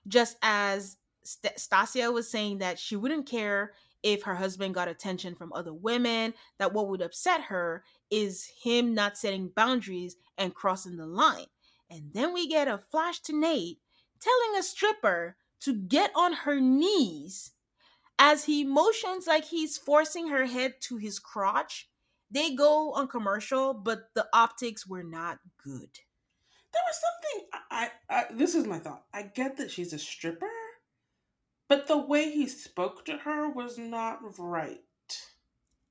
just 0.07 0.37
as 0.41 0.97
St- 1.23 1.59
Stacia 1.59 2.11
was 2.11 2.29
saying 2.29 2.59
that 2.59 2.77
she 2.79 2.95
wouldn't 2.95 3.27
care 3.27 3.73
if 4.03 4.23
her 4.23 4.35
husband 4.35 4.75
got 4.75 4.87
attention 4.87 5.33
from 5.33 5.51
other 5.53 5.73
women, 5.73 6.33
that 6.59 6.73
what 6.73 6.87
would 6.87 7.01
upset 7.01 7.41
her 7.41 7.83
is 8.11 8.47
him 8.61 8.93
not 8.93 9.17
setting 9.17 9.49
boundaries 9.55 10.15
and 10.37 10.53
crossing 10.53 10.97
the 10.97 11.07
line. 11.07 11.47
And 11.89 12.11
then 12.13 12.33
we 12.33 12.47
get 12.47 12.67
a 12.67 12.77
flash 12.77 13.19
to 13.21 13.39
Nate 13.39 13.79
telling 14.21 14.59
a 14.59 14.63
stripper 14.63 15.35
to 15.61 15.73
get 15.73 16.11
on 16.15 16.33
her 16.33 16.59
knees 16.59 17.51
as 18.19 18.45
he 18.45 18.63
motions 18.63 19.27
like 19.27 19.45
he's 19.45 19.77
forcing 19.77 20.27
her 20.27 20.45
head 20.45 20.75
to 20.81 20.97
his 20.97 21.19
crotch. 21.19 21.89
They 22.29 22.53
go 22.53 22.93
on 22.93 23.07
commercial, 23.07 23.73
but 23.73 24.09
the 24.13 24.27
optics 24.33 24.85
were 24.85 25.03
not 25.03 25.39
good. 25.63 25.89
There 26.75 26.83
was 26.87 26.99
something. 27.01 27.61
I, 27.71 27.89
I, 28.09 28.25
this 28.33 28.53
is 28.53 28.67
my 28.67 28.79
thought. 28.79 29.05
I 29.13 29.23
get 29.23 29.57
that 29.57 29.71
she's 29.71 29.93
a 29.93 29.99
stripper, 29.99 30.49
but 31.69 31.87
the 31.87 31.97
way 31.97 32.31
he 32.31 32.47
spoke 32.47 33.05
to 33.05 33.17
her 33.17 33.49
was 33.49 33.77
not 33.77 34.19
right. 34.37 34.81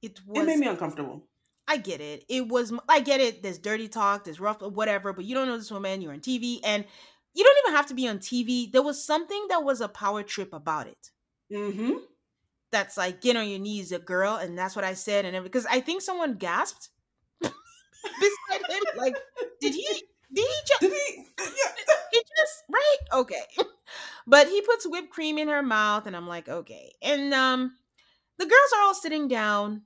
It 0.02 0.20
was 0.26 0.42
it 0.42 0.46
made 0.46 0.58
me 0.58 0.66
uncomfortable. 0.66 1.24
I 1.66 1.78
get 1.78 2.02
it. 2.02 2.24
It 2.28 2.48
was 2.48 2.72
I 2.88 3.00
get 3.00 3.20
it. 3.20 3.42
There's 3.42 3.58
dirty 3.58 3.88
talk, 3.88 4.24
there's 4.24 4.40
rough 4.40 4.60
whatever, 4.60 5.14
but 5.14 5.24
you 5.24 5.34
don't 5.34 5.48
know 5.48 5.56
this 5.56 5.70
woman, 5.70 6.02
you're 6.02 6.12
on 6.12 6.20
TV 6.20 6.60
and 6.62 6.84
you 7.32 7.42
don't 7.42 7.56
even 7.64 7.76
have 7.76 7.86
to 7.86 7.94
be 7.94 8.06
on 8.06 8.18
TV. 8.18 8.70
There 8.70 8.82
was 8.82 9.02
something 9.02 9.46
that 9.48 9.64
was 9.64 9.80
a 9.80 9.88
power 9.88 10.22
trip 10.22 10.52
about 10.52 10.86
it. 10.86 11.10
Mm-hmm. 11.50 11.92
That's 12.70 12.98
like 12.98 13.22
get 13.22 13.36
on 13.36 13.48
your 13.48 13.58
knees, 13.58 13.92
a 13.92 13.98
girl, 13.98 14.34
and 14.34 14.58
that's 14.58 14.76
what 14.76 14.84
I 14.84 14.92
said 14.92 15.24
and 15.24 15.42
because 15.42 15.64
I 15.64 15.80
think 15.80 16.02
someone 16.02 16.34
gasped 16.34 16.90
beside 17.40 18.60
him 18.68 18.82
like 18.98 19.16
did 19.60 19.74
he 19.74 20.02
did 20.34 20.44
he 20.44 20.60
just 20.66 20.80
Did 20.80 20.92
he? 20.92 21.24
Yeah. 21.38 21.94
he 22.12 22.18
just 22.18 22.64
right 22.70 23.20
okay 23.20 23.44
But 24.26 24.48
he 24.48 24.60
puts 24.62 24.86
whipped 24.88 25.10
cream 25.10 25.38
in 25.38 25.48
her 25.48 25.62
mouth, 25.62 26.06
and 26.06 26.16
I'm 26.16 26.26
like, 26.26 26.48
okay. 26.48 26.92
And 27.02 27.34
um, 27.34 27.74
the 28.38 28.46
girls 28.46 28.72
are 28.76 28.82
all 28.82 28.94
sitting 28.94 29.28
down, 29.28 29.82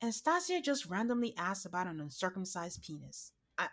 and 0.00 0.14
Stacia 0.14 0.60
just 0.60 0.86
randomly 0.86 1.34
asks 1.36 1.66
about 1.66 1.86
an 1.86 2.00
uncircumcised 2.00 2.82
penis. 2.82 3.32
I, 3.58 3.68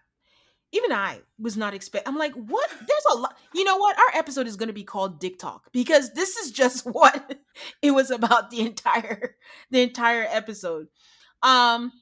even 0.74 0.92
I 0.92 1.22
was 1.40 1.56
not 1.56 1.74
expect. 1.74 2.08
I'm 2.08 2.18
like, 2.18 2.34
what? 2.34 2.70
There's 2.70 3.06
a 3.12 3.18
lot. 3.18 3.38
You 3.54 3.64
know 3.64 3.78
what? 3.78 3.98
Our 3.98 4.20
episode 4.20 4.48
is 4.48 4.58
going 4.58 4.68
to 4.68 4.74
be 4.74 4.84
called 4.84 5.20
Dick 5.20 5.40
Talk 5.40 5.70
because 5.72 6.14
this 6.14 6.36
is 6.36 6.52
just 6.52 6.86
what 6.86 7.40
it 7.82 7.92
was 7.92 8.12
about 8.12 8.52
the 8.52 8.62
entire 8.62 9.36
the 9.72 9.82
entire 9.82 10.28
episode. 10.30 10.88
Um, 11.42 11.94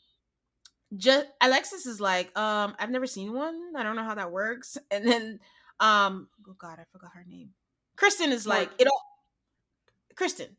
just 0.96 1.28
Alexis 1.42 1.86
is 1.86 2.00
like, 2.00 2.36
um, 2.38 2.76
I've 2.80 2.90
never 2.90 3.08
seen 3.08 3.34
one. 3.34 3.76
I 3.76 3.84
don't 3.84 3.96
know 3.96 4.04
how 4.04 4.16
that 4.16 4.32
works. 4.32 4.78
And 4.92 5.06
then, 5.06 5.40
um, 5.80 6.28
oh 6.48 6.56
god, 6.58 6.80
I 6.80 6.84
forgot 6.92 7.12
her 7.14 7.26
name. 7.28 7.50
Kristen 7.98 8.32
is 8.32 8.48
like, 8.48 8.70
it 8.80 8.88
all. 8.88 9.02
Kristen 10.16 10.56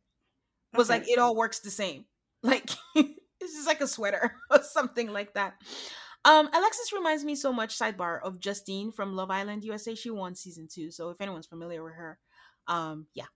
was 0.74 0.90
Okay. 0.90 1.00
like, 1.00 1.08
it 1.08 1.18
all 1.18 1.34
works 1.36 1.60
the 1.60 1.70
same. 1.70 2.04
Like 2.42 2.70
this 2.94 3.52
is 3.54 3.66
like 3.66 3.80
a 3.80 3.86
sweater 3.88 4.32
or 4.50 4.62
something 4.62 5.08
like 5.12 5.34
that. 5.34 5.54
Um, 6.24 6.48
Alexis 6.52 6.92
reminds 6.92 7.24
me 7.24 7.34
so 7.34 7.52
much, 7.52 7.76
sidebar, 7.76 8.20
of 8.22 8.38
Justine 8.38 8.92
from 8.92 9.14
Love 9.16 9.30
Island 9.30 9.64
USA. 9.64 9.96
She 9.96 10.10
won 10.10 10.36
season 10.36 10.68
two, 10.70 10.92
so 10.92 11.10
if 11.10 11.20
anyone's 11.20 11.46
familiar 11.46 11.82
with 11.82 11.94
her, 11.94 12.18
um, 12.68 13.06
yeah. 13.14 13.26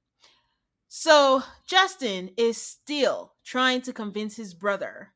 So 0.89 1.43
Justin 1.67 2.31
is 2.37 2.59
still 2.59 3.33
trying 3.45 3.81
to 3.83 3.93
convince 3.93 4.37
his 4.37 4.55
brother, 4.55 5.13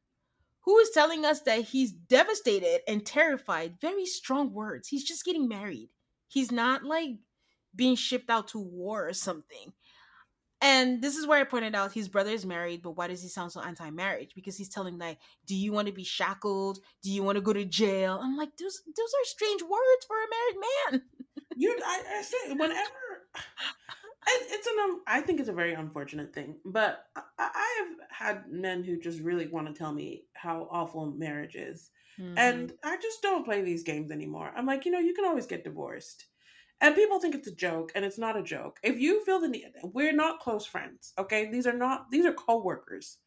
who 0.66 0.78
is 0.78 0.90
telling 0.90 1.24
us 1.24 1.40
that 1.42 1.60
he's 1.60 1.92
devastated 1.92 2.80
and 2.86 3.06
terrified. 3.06 3.80
Very 3.80 4.04
strong 4.04 4.52
words. 4.52 4.88
He's 4.88 5.04
just 5.04 5.24
getting 5.24 5.48
married. 5.48 5.90
He's 6.28 6.52
not 6.52 6.82
like 6.82 7.10
being 7.74 7.94
shipped 7.94 8.28
out 8.28 8.48
to 8.48 8.58
war 8.58 9.08
or 9.08 9.12
something. 9.12 9.72
And 10.60 11.02
this 11.02 11.16
is 11.16 11.26
where 11.26 11.38
I 11.38 11.44
pointed 11.44 11.74
out 11.74 11.92
his 11.92 12.08
brother 12.08 12.30
is 12.30 12.44
married, 12.46 12.82
but 12.82 12.92
why 12.92 13.06
does 13.06 13.22
he 13.22 13.28
sound 13.28 13.52
so 13.52 13.60
anti-marriage? 13.60 14.32
Because 14.34 14.56
he's 14.56 14.70
telling 14.70 14.98
like, 14.98 15.18
"Do 15.46 15.54
you 15.54 15.70
want 15.70 15.86
to 15.86 15.92
be 15.92 16.02
shackled? 16.02 16.78
Do 17.02 17.12
you 17.12 17.22
want 17.22 17.36
to 17.36 17.42
go 17.42 17.52
to 17.52 17.64
jail?" 17.64 18.18
I'm 18.22 18.36
like, 18.36 18.56
those 18.56 18.82
those 18.86 19.12
are 19.14 19.24
strange 19.24 19.62
words 19.62 20.06
for 20.08 20.16
a 20.16 20.26
married 20.30 20.66
man. 20.90 21.02
You, 21.58 21.78
I, 21.84 22.02
I 22.18 22.22
say 22.22 22.52
whenever. 22.54 22.80
It- 24.28 24.46
It's 24.50 24.66
an. 24.66 24.74
Um, 24.84 25.02
I 25.06 25.20
think 25.20 25.40
it's 25.40 25.48
a 25.48 25.52
very 25.52 25.74
unfortunate 25.74 26.32
thing, 26.34 26.56
but 26.64 27.06
I, 27.38 27.50
have 27.78 28.08
had 28.10 28.50
men 28.50 28.82
who 28.84 28.98
just 28.98 29.20
really 29.20 29.46
want 29.46 29.66
to 29.68 29.74
tell 29.74 29.92
me 29.92 30.24
how 30.34 30.68
awful 30.70 31.10
marriage 31.12 31.56
is, 31.56 31.90
Mm-hmm. 32.18 32.38
and 32.38 32.72
I 32.82 32.96
just 32.96 33.20
don't 33.20 33.44
play 33.44 33.60
these 33.60 33.82
games 33.82 34.10
anymore. 34.10 34.50
I'm 34.56 34.64
like, 34.64 34.86
you 34.86 34.90
know, 34.90 34.98
you 34.98 35.12
can 35.12 35.26
always 35.26 35.44
get 35.46 35.64
divorced, 35.64 36.26
and 36.80 36.94
people 36.94 37.20
think 37.20 37.34
it's 37.34 37.46
a 37.48 37.54
joke, 37.54 37.92
and 37.94 38.04
it's 38.06 38.16
not 38.18 38.36
a 38.38 38.42
joke. 38.42 38.78
If 38.82 38.98
you 38.98 39.22
feel 39.26 39.38
the 39.40 39.48
need, 39.48 39.72
we're 39.82 40.14
not 40.14 40.40
close 40.40 40.64
friends. 40.64 41.12
Okay, 41.18 41.50
these 41.50 41.66
are 41.66 41.76
not. 41.76 42.10
These 42.10 42.24
are 42.24 42.32
coworkers. 42.32 43.18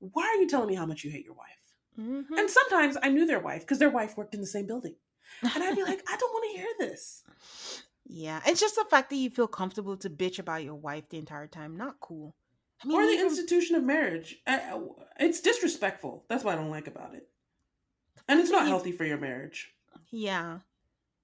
Why 0.00 0.24
are 0.24 0.40
you 0.40 0.48
telling 0.48 0.68
me 0.68 0.74
how 0.74 0.84
much 0.86 1.04
you 1.04 1.10
hate 1.12 1.24
your 1.24 1.34
wife? 1.34 1.62
Mhm. 1.98 2.36
And 2.38 2.50
sometimes 2.50 2.96
I 3.00 3.08
knew 3.10 3.24
their 3.24 3.38
wife 3.40 3.60
because 3.62 3.78
their 3.78 3.90
wife 3.90 4.16
worked 4.16 4.34
in 4.34 4.40
the 4.40 4.46
same 4.48 4.66
building. 4.66 4.96
And 5.42 5.62
I'd 5.62 5.76
be 5.76 5.84
like, 5.84 6.02
I 6.10 6.16
don't 6.16 6.32
want 6.32 6.44
to 6.52 6.58
hear 6.58 6.68
this. 6.80 7.22
Yeah, 8.04 8.40
it's 8.46 8.60
just 8.60 8.74
the 8.76 8.84
fact 8.90 9.10
that 9.10 9.16
you 9.16 9.30
feel 9.30 9.46
comfortable 9.46 9.96
to 9.98 10.10
bitch 10.10 10.38
about 10.38 10.64
your 10.64 10.74
wife 10.74 11.08
the 11.08 11.18
entire 11.18 11.46
time. 11.46 11.76
Not 11.76 12.00
cool. 12.00 12.34
I 12.82 12.86
mean, 12.88 12.98
or 13.00 13.06
the 13.06 13.12
even- 13.12 13.26
institution 13.26 13.76
of 13.76 13.84
marriage. 13.84 14.36
Uh, 14.46 14.58
uh, 14.72 14.80
It's 15.18 15.40
disrespectful. 15.40 16.24
That's 16.28 16.44
what 16.44 16.52
I 16.54 16.56
don't 16.60 16.70
like 16.70 16.86
about 16.86 17.14
it. 17.14 17.28
And 18.28 18.40
it's 18.40 18.50
not 18.50 18.66
healthy 18.66 18.92
for 18.92 19.04
your 19.04 19.18
marriage. 19.18 19.72
Yeah. 20.10 20.58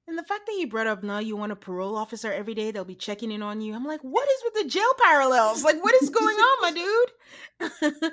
And 0.08 0.18
the 0.18 0.22
fact 0.24 0.46
that 0.46 0.56
you 0.58 0.66
brought 0.66 0.86
up 0.88 1.02
now 1.02 1.18
you 1.18 1.36
want 1.36 1.52
a 1.52 1.56
parole 1.56 1.96
officer 1.96 2.32
every 2.32 2.54
day, 2.54 2.70
they'll 2.70 2.84
be 2.84 2.94
checking 2.96 3.30
in 3.30 3.42
on 3.42 3.60
you. 3.60 3.74
I'm 3.74 3.84
like, 3.84 4.00
what 4.02 4.28
is 4.28 4.42
with 4.44 4.54
the 4.62 4.68
jail 4.68 4.92
parallels? 5.02 5.62
Like, 5.62 5.82
what 5.82 5.94
is 6.02 6.10
going 6.10 6.36
on, 6.36 6.62
my 6.62 7.70
dude? 8.00 8.12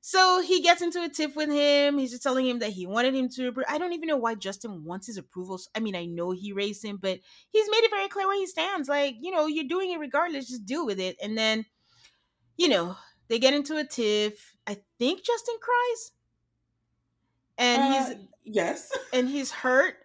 so 0.00 0.40
he 0.40 0.62
gets 0.62 0.82
into 0.82 1.02
a 1.02 1.08
tiff 1.08 1.36
with 1.36 1.50
him. 1.50 1.98
He's 1.98 2.10
just 2.10 2.22
telling 2.22 2.46
him 2.46 2.60
that 2.60 2.70
he 2.70 2.86
wanted 2.86 3.14
him 3.14 3.28
to. 3.30 3.52
I 3.68 3.78
don't 3.78 3.92
even 3.92 4.08
know 4.08 4.16
why 4.16 4.34
Justin 4.34 4.84
wants 4.84 5.06
his 5.06 5.16
approval. 5.18 5.60
I 5.74 5.80
mean, 5.80 5.96
I 5.96 6.04
know 6.06 6.30
he 6.30 6.52
raised 6.52 6.84
him, 6.84 6.98
but 7.00 7.18
he's 7.50 7.70
made 7.70 7.84
it 7.84 7.90
very 7.90 8.08
clear 8.08 8.26
where 8.26 8.38
he 8.38 8.46
stands. 8.46 8.88
Like, 8.88 9.16
you 9.20 9.30
know, 9.30 9.46
you're 9.46 9.64
doing 9.64 9.90
it 9.92 9.98
regardless, 9.98 10.48
just 10.48 10.66
deal 10.66 10.86
with 10.86 11.00
it. 11.00 11.16
And 11.22 11.36
then, 11.36 11.66
you 12.56 12.68
know, 12.68 12.96
they 13.28 13.38
get 13.38 13.54
into 13.54 13.76
a 13.76 13.84
tiff. 13.84 14.54
I 14.66 14.78
think 14.98 15.24
Justin 15.24 15.56
cries. 15.60 16.12
And 17.58 17.82
he's 17.94 18.16
Uh, 18.16 18.22
yes. 18.44 18.96
and 19.12 19.28
he's 19.28 19.50
hurt 19.50 19.96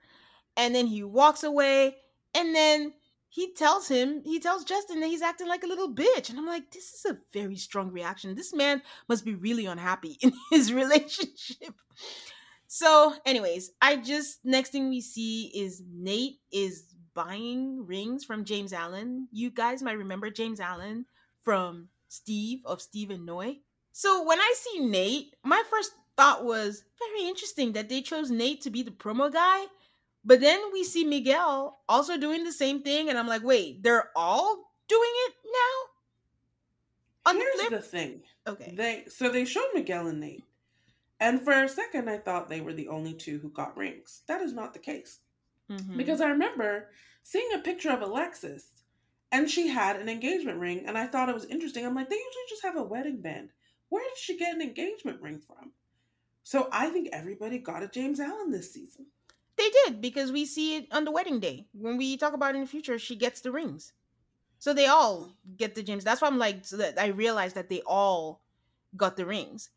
and 0.58 0.74
then 0.74 0.88
he 0.88 1.04
walks 1.04 1.44
away 1.44 1.96
and 2.34 2.56
then 2.56 2.94
he 3.34 3.52
tells 3.54 3.88
him 3.88 4.22
he 4.24 4.40
tells 4.40 4.64
justin 4.64 5.00
that 5.00 5.08
he's 5.08 5.24
acting 5.24 5.48
like 5.48 5.64
a 5.64 5.68
little 5.68 5.94
bitch. 5.94 6.30
And 6.30 6.38
i'm 6.38 6.46
like 6.46 6.70
this 6.72 6.94
is 6.94 7.06
a 7.10 7.18
very 7.34 7.56
strong 7.56 7.92
reaction. 7.92 8.36
This 8.36 8.54
man 8.54 8.82
must 9.10 9.26
be 9.26 9.34
really 9.34 9.66
unhappy 9.66 10.18
in 10.22 10.34
his 10.52 10.72
relationship. 10.72 11.74
So 12.68 13.14
anyways 13.26 13.72
i 13.82 13.96
just 13.96 14.40
next 14.44 14.70
thing 14.70 14.90
we 14.90 15.02
see 15.02 15.52
is 15.56 15.82
nate 15.92 16.40
is 16.52 16.86
buying 17.16 17.86
rings 17.86 18.24
from 18.24 18.46
james 18.46 18.72
allen. 18.72 19.28
You 19.32 19.50
guys 19.50 19.82
might 19.82 19.98
remember 19.98 20.30
james 20.30 20.60
allen 20.60 21.06
from 21.42 21.90
steve 22.08 22.60
of 22.66 22.82
steve 22.82 23.10
and 23.10 23.26
noi. 23.26 23.58
So 23.96 24.24
when 24.24 24.40
I 24.40 24.54
see 24.58 24.80
Nate, 24.80 25.36
my 25.44 25.62
first 25.70 25.92
thought 26.18 26.44
was 26.44 26.84
very 26.98 27.28
interesting 27.28 27.74
that 27.74 27.90
they 27.90 28.02
chose 28.02 28.32
Nate 28.32 28.62
to 28.62 28.72
be 28.72 28.82
the 28.82 28.92
promo 28.92 29.32
guy. 29.32 29.66
But 30.26 30.40
then 30.40 30.62
we 30.72 30.84
see 30.84 31.04
Miguel 31.04 31.80
also 31.90 32.18
doing 32.18 32.44
the 32.44 32.52
same 32.54 32.82
thing, 32.82 33.10
and 33.10 33.18
I'm 33.20 33.28
like, 33.28 33.44
wait, 33.44 33.84
they're 33.84 34.10
all 34.16 34.72
doing 34.88 35.12
it 35.28 35.34
now? 35.46 37.32
On 37.32 37.36
the 37.38 37.42
Here's 37.44 37.56
flip? 37.68 37.70
the 37.72 37.82
thing. 37.82 38.22
okay. 38.48 38.74
They 38.76 39.04
so 39.08 39.30
they 39.30 39.46
showed 39.46 39.70
Miguel 39.74 40.08
and 40.08 40.20
Nate. 40.20 40.44
And 41.20 41.42
for 41.42 41.54
a 41.54 41.70
second 41.70 42.10
I 42.10 42.18
thought 42.18 42.50
they 42.50 42.60
were 42.60 42.74
the 42.74 42.90
only 42.90 43.14
two 43.14 43.40
who 43.40 43.50
got 43.50 43.78
rings. 43.78 44.24
That 44.28 44.42
is 44.42 44.52
not 44.54 44.74
the 44.74 44.80
case. 44.80 45.20
Mhm. 45.70 45.96
Because 45.96 46.20
I 46.20 46.28
remember 46.30 46.90
seeing 47.24 47.50
a 47.54 47.60
picture 47.60 47.92
of 47.92 48.02
Alexis 48.02 48.84
and 49.32 49.50
she 49.50 49.70
had 49.70 49.96
an 49.96 50.10
engagement 50.10 50.60
ring 50.60 50.84
and 50.86 50.98
I 50.98 51.08
thought 51.08 51.30
it 51.30 51.36
was 51.36 51.46
interesting. 51.46 51.86
I'm 51.86 51.96
like, 51.96 52.10
they 52.10 52.16
usually 52.18 52.50
just 52.50 52.64
have 52.64 52.76
a 52.76 52.84
wedding 52.84 53.22
band. 53.22 53.52
Where 53.88 54.04
did 54.04 54.18
she 54.18 54.38
get 54.38 54.54
an 54.54 54.62
engagement 54.62 55.22
ring 55.22 55.40
from? 55.40 55.72
So 56.44 56.68
I 56.74 56.90
think 56.90 57.08
everybody 57.14 57.58
got 57.58 57.84
a 57.84 57.88
James 57.88 58.20
Allen 58.20 58.52
this 58.52 58.74
season. 58.74 59.06
They 59.56 59.70
did 59.70 60.02
because 60.02 60.32
we 60.32 60.46
see 60.46 60.78
it 60.78 60.88
on 60.92 61.06
the 61.06 61.12
wedding 61.12 61.40
day. 61.40 61.68
When 61.74 61.98
we 61.98 62.18
talk 62.18 62.34
about 62.34 62.56
in 62.56 62.62
the 62.62 62.68
future, 62.68 62.98
she 62.98 63.16
gets 63.16 63.42
the 63.42 63.52
rings. 63.52 63.94
So 64.60 64.74
they 64.74 64.88
all 64.88 65.36
get 65.58 65.76
the 65.76 65.84
gems. 65.84 66.04
That's 66.04 66.22
why 66.22 66.28
I'm 66.28 66.38
like, 66.38 66.66
so 66.66 66.78
that 66.78 67.00
I 67.00 67.08
realized 67.08 67.56
that 67.56 67.70
they 67.70 67.82
all 67.86 68.42
got 68.96 69.18
the 69.18 69.26
rings. 69.26 69.70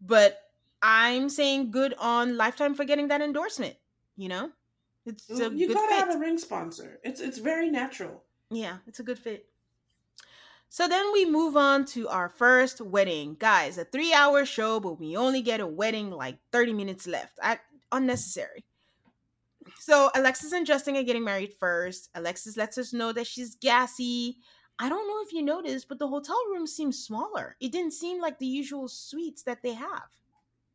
But 0.00 0.38
I'm 0.82 1.28
saying 1.28 1.70
good 1.70 1.94
on 1.98 2.36
Lifetime 2.36 2.74
for 2.74 2.84
getting 2.84 3.08
that 3.08 3.22
endorsement. 3.22 3.76
You 4.16 4.28
know, 4.28 4.50
it's 5.04 5.28
a 5.30 5.50
you 5.50 5.72
gotta 5.72 5.88
fit. 5.88 5.98
have 5.98 6.14
a 6.14 6.18
ring 6.18 6.38
sponsor. 6.38 6.98
It's 7.02 7.20
it's 7.20 7.38
very 7.38 7.70
natural. 7.70 8.22
Yeah, 8.50 8.78
it's 8.86 9.00
a 9.00 9.02
good 9.02 9.18
fit. 9.18 9.46
So 10.68 10.88
then 10.88 11.12
we 11.12 11.24
move 11.24 11.56
on 11.56 11.84
to 11.86 12.08
our 12.08 12.28
first 12.28 12.80
wedding. 12.80 13.36
Guys, 13.38 13.78
a 13.78 13.84
three 13.84 14.12
hour 14.12 14.44
show, 14.44 14.80
but 14.80 15.00
we 15.00 15.16
only 15.16 15.42
get 15.42 15.60
a 15.60 15.66
wedding 15.66 16.10
like 16.10 16.38
30 16.52 16.72
minutes 16.72 17.06
left. 17.06 17.38
I, 17.42 17.58
unnecessary. 17.92 18.64
So 19.78 20.10
Alexis 20.14 20.52
and 20.52 20.66
Justin 20.66 20.96
are 20.96 21.02
getting 21.02 21.24
married 21.24 21.54
first. 21.58 22.10
Alexis 22.14 22.56
lets 22.56 22.78
us 22.78 22.92
know 22.92 23.12
that 23.12 23.26
she's 23.26 23.54
gassy. 23.56 24.38
I 24.78 24.88
don't 24.88 25.08
know 25.08 25.22
if 25.22 25.32
you 25.32 25.42
noticed, 25.42 25.88
but 25.88 25.98
the 25.98 26.08
hotel 26.08 26.38
room 26.50 26.66
seems 26.66 27.02
smaller. 27.02 27.56
It 27.60 27.72
didn't 27.72 27.92
seem 27.92 28.20
like 28.20 28.38
the 28.38 28.46
usual 28.46 28.88
suites 28.88 29.42
that 29.44 29.62
they 29.62 29.72
have. 29.72 30.08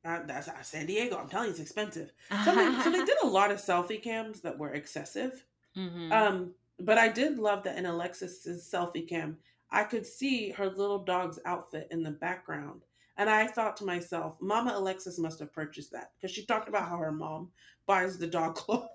Uh, 0.03 0.19
that's 0.25 0.47
uh, 0.47 0.61
San 0.63 0.87
Diego. 0.87 1.17
I'm 1.17 1.29
telling 1.29 1.47
you, 1.47 1.51
it's 1.51 1.59
expensive. 1.59 2.11
So 2.43 2.55
they, 2.55 2.81
so 2.83 2.89
they 2.89 3.05
did 3.05 3.17
a 3.21 3.27
lot 3.27 3.51
of 3.51 3.57
selfie 3.57 4.01
cams 4.01 4.41
that 4.41 4.57
were 4.57 4.73
excessive. 4.73 5.45
Mhm. 5.77 6.11
Um, 6.11 6.51
but 6.79 6.97
I 6.97 7.07
did 7.07 7.37
love 7.37 7.63
that 7.63 7.77
in 7.77 7.85
Alexis's 7.85 8.67
selfie 8.67 9.07
cam, 9.07 9.37
I 9.69 9.83
could 9.83 10.05
see 10.05 10.49
her 10.51 10.69
little 10.69 10.99
dog's 10.99 11.39
outfit 11.45 11.87
in 11.91 12.01
the 12.01 12.11
background. 12.11 12.81
And 13.17 13.29
I 13.29 13.47
thought 13.47 13.77
to 13.77 13.85
myself, 13.85 14.37
Mama 14.41 14.73
Alexis 14.75 15.19
must 15.19 15.39
have 15.39 15.53
purchased 15.53 15.91
that 15.91 16.11
because 16.15 16.33
she 16.33 16.45
talked 16.45 16.69
about 16.69 16.87
how 16.87 16.97
her 16.97 17.11
mom 17.11 17.49
buys 17.85 18.17
the 18.17 18.27
dog 18.27 18.55
clothes. 18.55 18.89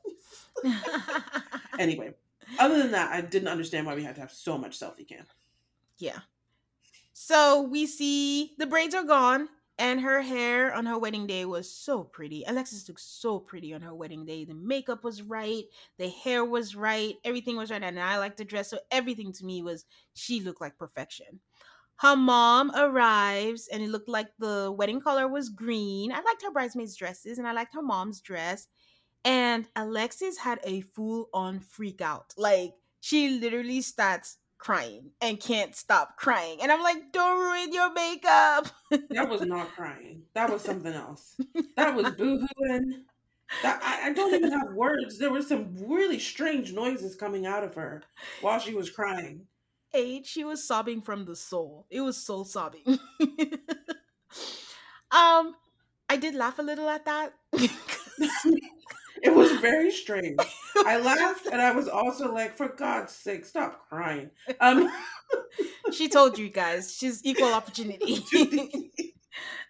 anyway, 1.78 2.14
other 2.59 2.78
than 2.78 2.93
that, 2.93 3.12
I 3.12 3.20
didn't 3.20 3.48
understand 3.48 3.86
why 3.86 3.94
we 3.94 4.05
had 4.05 4.14
to 4.16 4.20
have 4.20 4.32
so 4.32 4.56
much 4.56 4.78
selfie 4.78 5.06
cam. 5.06 5.24
Yeah. 5.98 6.18
So 7.12 7.62
we 7.62 7.86
see 7.86 8.52
the 8.59 8.66
braids 8.66 8.94
are 8.94 9.05
gone, 9.05 9.48
and 9.78 10.01
her 10.01 10.22
hair 10.22 10.74
on 10.74 10.86
her 10.86 10.98
wedding 10.98 11.26
day 11.26 11.44
was 11.44 11.70
so 11.70 12.02
pretty. 12.02 12.44
Alexis 12.47 12.88
looked 12.88 13.01
so 13.01 13.38
pretty 13.38 13.74
on 13.74 13.82
her 13.82 13.94
wedding 13.94 14.24
day. 14.24 14.44
The 14.44 14.55
makeup 14.55 15.05
was 15.05 15.22
right, 15.22 15.64
the 15.98 16.09
hair 16.09 16.44
was 16.44 16.74
right, 16.74 17.14
everything 17.24 17.56
was 17.56 17.70
right, 17.70 17.82
and 17.82 18.01
I 18.01 18.18
liked 18.18 18.38
the 18.38 18.44
dress. 18.44 18.70
So 18.70 18.78
everything 18.90 19.32
to 19.32 19.44
me 19.44 19.62
was 19.62 19.84
she 20.14 20.40
looked 20.40 20.60
like 20.60 20.78
perfection. 20.78 21.40
Her 21.98 22.16
mom 22.16 22.70
arrives, 22.74 23.68
and 23.68 23.82
it 23.82 23.89
looked 23.89 24.09
like 24.09 24.28
the 24.39 24.73
wedding 24.77 25.01
color 25.01 25.28
was 25.28 25.48
green. 25.48 26.12
I 26.12 26.16
liked 26.16 26.43
her 26.43 26.51
bridesmaids' 26.51 26.97
dresses, 26.97 27.39
and 27.39 27.48
I 27.48 27.52
liked 27.52 27.74
her 27.74 27.82
mom's 27.82 28.20
dress. 28.20 28.68
And 29.24 29.66
Alexis 29.74 30.39
had 30.39 30.60
a 30.62 30.82
full 30.82 31.28
on 31.32 31.60
freak 31.60 32.01
out. 32.01 32.35
Like, 32.36 32.73
she 33.01 33.40
literally 33.40 33.81
starts 33.81 34.39
crying 34.59 35.10
and 35.20 35.40
can't 35.40 35.74
stop 35.74 36.16
crying. 36.16 36.59
And 36.62 36.70
I'm 36.70 36.82
like, 36.82 37.12
don't 37.12 37.40
ruin 37.40 37.73
your 37.73 37.93
makeup. 37.93 38.68
that 39.10 39.28
was 39.28 39.40
not 39.43 39.68
crying. 39.74 40.23
That 40.35 40.51
was 40.51 40.62
something 40.62 40.93
else. 40.93 41.39
That 41.77 41.94
was 41.94 42.06
boohooing. 42.06 43.05
That 43.62 43.81
I, 43.82 44.09
I 44.09 44.12
don't 44.12 44.35
even 44.35 44.51
have 44.52 44.73
words. 44.74 45.18
There 45.18 45.31
were 45.31 45.43
some 45.43 45.77
really 45.86 46.18
strange 46.18 46.73
noises 46.73 47.14
coming 47.14 47.47
out 47.47 47.62
of 47.64 47.74
her 47.74 48.02
while 48.40 48.59
she 48.59 48.74
was 48.74 48.90
crying. 48.90 49.47
Aid, 49.97 50.27
she 50.27 50.44
was 50.44 50.66
sobbing 50.66 51.01
from 51.01 51.24
the 51.24 51.35
soul. 51.35 51.86
It 51.90 52.02
was 52.02 52.16
soul 52.16 52.44
sobbing. 52.44 52.85
um, 55.10 55.55
I 56.09 56.16
did 56.18 56.35
laugh 56.35 56.59
a 56.59 56.62
little 56.62 56.89
at 56.89 57.05
that. 57.06 57.32
it 57.52 59.35
was 59.35 59.52
very 59.60 59.90
strange. 59.90 60.39
I 60.85 60.98
laughed 60.98 61.47
and 61.47 61.60
I 61.60 61.73
was 61.73 61.89
also 61.89 62.32
like, 62.32 62.56
for 62.56 62.68
God's 62.68 63.12
sake, 63.12 63.44
stop 63.44 63.89
crying. 63.89 64.31
Um 64.60 64.90
She 65.93 66.09
told 66.09 66.39
you 66.39 66.48
guys 66.48 66.94
she's 66.94 67.24
equal 67.24 67.52
opportunity. 67.52 68.23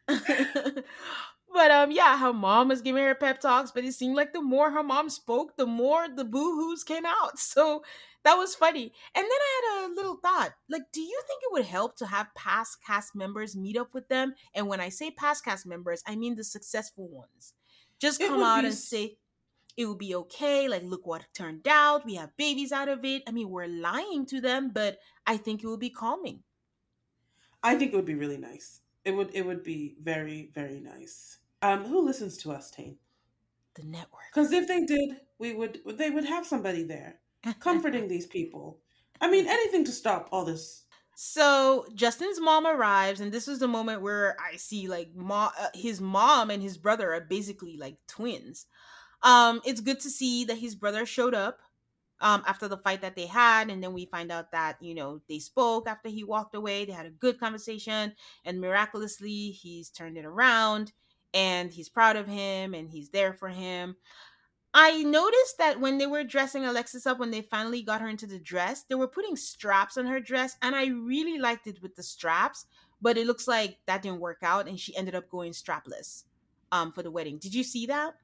but 0.07 1.71
um 1.71 1.91
yeah, 1.91 2.19
her 2.19 2.33
mom 2.33 2.69
was 2.69 2.83
giving 2.83 3.03
her 3.05 3.15
pep 3.15 3.41
talks, 3.41 3.71
but 3.71 3.85
it 3.85 3.95
seemed 3.95 4.17
like 4.17 4.33
the 4.33 4.43
more 4.43 4.71
her 4.71 4.83
mom 4.83 5.09
spoke, 5.09 5.57
the 5.57 5.67
more 5.67 6.07
the 6.09 6.25
boo-hoos 6.25 6.85
came 6.85 7.07
out. 7.07 7.39
So 7.39 7.83
that 8.27 8.35
was 8.35 8.57
funny. 8.57 8.93
And 9.15 9.23
then 9.23 9.31
I 9.31 9.79
had 9.79 9.87
a 9.89 9.95
little 9.95 10.17
thought. 10.17 10.51
Like, 10.69 10.83
do 10.93 11.01
you 11.01 11.23
think 11.29 11.43
it 11.45 11.53
would 11.53 11.65
help 11.65 11.97
to 11.99 12.07
have 12.07 12.35
past 12.35 12.79
cast 12.85 13.15
members 13.15 13.55
meet 13.55 13.77
up 13.77 13.95
with 13.95 14.09
them? 14.09 14.35
And 14.53 14.67
when 14.67 14.81
I 14.81 14.89
say 14.89 15.13
past 15.13 15.45
cast 15.45 15.65
members, 15.65 16.03
I 16.09 16.17
mean 16.17 16.35
the 16.35 16.43
successful 16.43 17.09
ones. 17.09 17.55
Just 18.01 18.19
come 18.19 18.43
out 18.43 18.63
be 18.63 18.67
and 18.67 18.75
say 18.75 19.17
it 19.77 19.87
would 19.87 19.99
be 19.99 20.17
okay. 20.17 20.67
Like, 20.67 20.83
look 20.83 21.07
what 21.07 21.25
turned 21.35 21.69
out. 21.69 22.05
We 22.05 22.17
have 22.17 22.37
babies 22.37 22.73
out 22.73 22.89
of 22.89 23.05
it. 23.05 23.23
I 23.29 23.31
mean, 23.31 23.49
we're 23.49 23.69
lying 23.69 24.27
to 24.27 24.41
them, 24.41 24.73
but 24.75 24.99
I 25.25 25.37
think 25.37 25.63
it 25.63 25.69
would 25.69 25.79
be 25.79 25.91
calming. 25.91 26.43
I 27.63 27.77
think 27.77 27.93
it 27.93 27.97
would 27.97 28.07
be 28.07 28.17
really 28.17 28.39
nice. 28.39 28.81
It 29.05 29.13
would 29.13 29.31
it 29.35 29.47
would 29.47 29.63
be 29.63 29.95
very, 30.03 30.51
very 30.53 30.81
nice. 30.81 31.39
Um, 31.63 31.85
who 31.85 32.05
listens 32.05 32.37
to 32.39 32.51
us, 32.51 32.73
Tane? 32.73 32.97
The 33.77 33.85
network. 33.85 34.25
Because 34.35 34.51
if 34.51 34.67
they 34.67 34.85
did, 34.85 35.11
we 35.39 35.55
would 35.55 35.79
they 35.97 36.11
would 36.11 36.25
have 36.25 36.45
somebody 36.45 36.83
there 36.83 37.21
comforting 37.61 38.09
these 38.09 38.27
people. 38.27 38.81
I 39.21 39.31
mean, 39.31 39.47
anything 39.47 39.85
to 39.85 39.93
stop 39.93 40.29
all 40.33 40.45
this. 40.45 40.85
So 41.19 41.87
Justin's 41.95 42.41
mom 42.41 42.67
arrives, 42.67 43.21
and 43.21 43.33
this 43.33 43.47
was 43.47 43.59
the 43.59 43.69
moment 43.69 44.03
where 44.03 44.37
I 44.39 44.57
see 44.57 44.87
like 44.87 45.15
mo- 45.15 45.51
uh, 45.59 45.69
his 45.73 45.99
mom 46.01 46.51
and 46.51 46.63
his 46.63 46.77
brother 46.77 47.15
are 47.15 47.23
basically 47.23 47.79
like 47.79 47.97
twins. 48.07 48.67
Um, 49.23 49.63
it's 49.65 49.81
good 49.81 49.99
to 50.01 50.11
see 50.11 50.45
that 50.45 50.59
his 50.59 50.75
brother 50.75 51.07
showed 51.07 51.35
up 51.35 51.61
um, 52.21 52.43
after 52.47 52.69
the 52.69 52.77
fight 52.77 53.01
that 53.01 53.17
they 53.17 53.27
had, 53.27 53.71
and 53.71 53.83
then 53.83 53.95
we 53.95 54.05
find 54.07 54.31
out 54.31 54.53
that 54.53 54.77
you 54.83 54.95
know 54.95 55.23
they 55.29 55.39
spoke 55.39 55.89
after 55.89 56.11
he 56.11 56.23
walked 56.23 56.55
away. 56.55 56.85
They 56.85 56.93
had 56.93 57.07
a 57.07 57.11
good 57.11 57.41
conversation, 57.41 58.13
and 58.45 58.61
miraculously 58.61 59.51
he's 59.51 59.89
turned 59.89 60.19
it 60.19 60.27
around, 60.27 60.93
and 61.33 61.73
he's 61.73 61.89
proud 61.89 62.17
of 62.17 62.27
him, 62.27 62.75
and 62.75 62.91
he's 62.91 63.09
there 63.09 63.33
for 63.33 63.49
him. 63.49 63.97
I 64.79 65.03
noticed 65.05 65.57
that 65.57 65.81
when 65.81 65.97
they 65.97 66.07
were 66.07 66.23
dressing 66.23 66.67
Alexis 66.67 67.07
up, 67.07 67.19
when 67.19 67.31
they 67.31 67.41
finally 67.41 67.81
got 67.83 68.03
her 68.03 68.09
into 68.09 68.27
the 68.27 68.39
dress, 68.39 68.83
they 68.83 68.95
were 68.95 69.09
putting 69.09 69.35
straps 69.35 69.97
on 69.97 70.05
her 70.05 70.21
dress, 70.21 70.57
and 70.61 70.77
I 70.77 70.89
really 70.89 71.39
liked 71.39 71.67
it 71.67 71.81
with 71.81 71.97
the 71.97 72.03
straps. 72.03 72.67
But 73.01 73.17
it 73.17 73.27
looks 73.27 73.49
like 73.49 73.79
that 73.87 74.03
didn't 74.03 74.21
work 74.21 74.41
out, 74.43 74.69
and 74.69 74.79
she 74.79 74.95
ended 74.95 75.15
up 75.15 75.31
going 75.31 75.53
strapless 75.53 76.25
um, 76.73 76.93
for 76.93 77.03
the 77.03 77.11
wedding. 77.11 77.39
Did 77.39 77.55
you 77.55 77.63
see 77.63 77.87
that? 77.87 78.15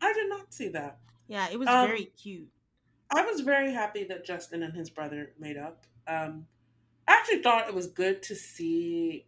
I 0.00 0.12
did 0.14 0.28
not 0.30 0.54
see 0.54 0.68
that. 0.68 0.98
Yeah, 1.28 1.48
it 1.52 1.58
was 1.58 1.68
Um, 1.68 1.86
very 1.88 2.06
cute. 2.06 2.48
I 3.10 3.22
was 3.26 3.42
very 3.42 3.70
happy 3.72 4.04
that 4.04 4.24
Justin 4.24 4.62
and 4.62 4.74
his 4.74 4.88
brother 4.88 5.32
made 5.38 5.58
up. 5.58 5.86
Um, 6.06 6.46
I 7.06 7.12
actually 7.12 7.42
thought 7.42 7.68
it 7.68 7.74
was 7.74 7.88
good 7.88 8.22
to 8.24 8.34
see 8.34 9.26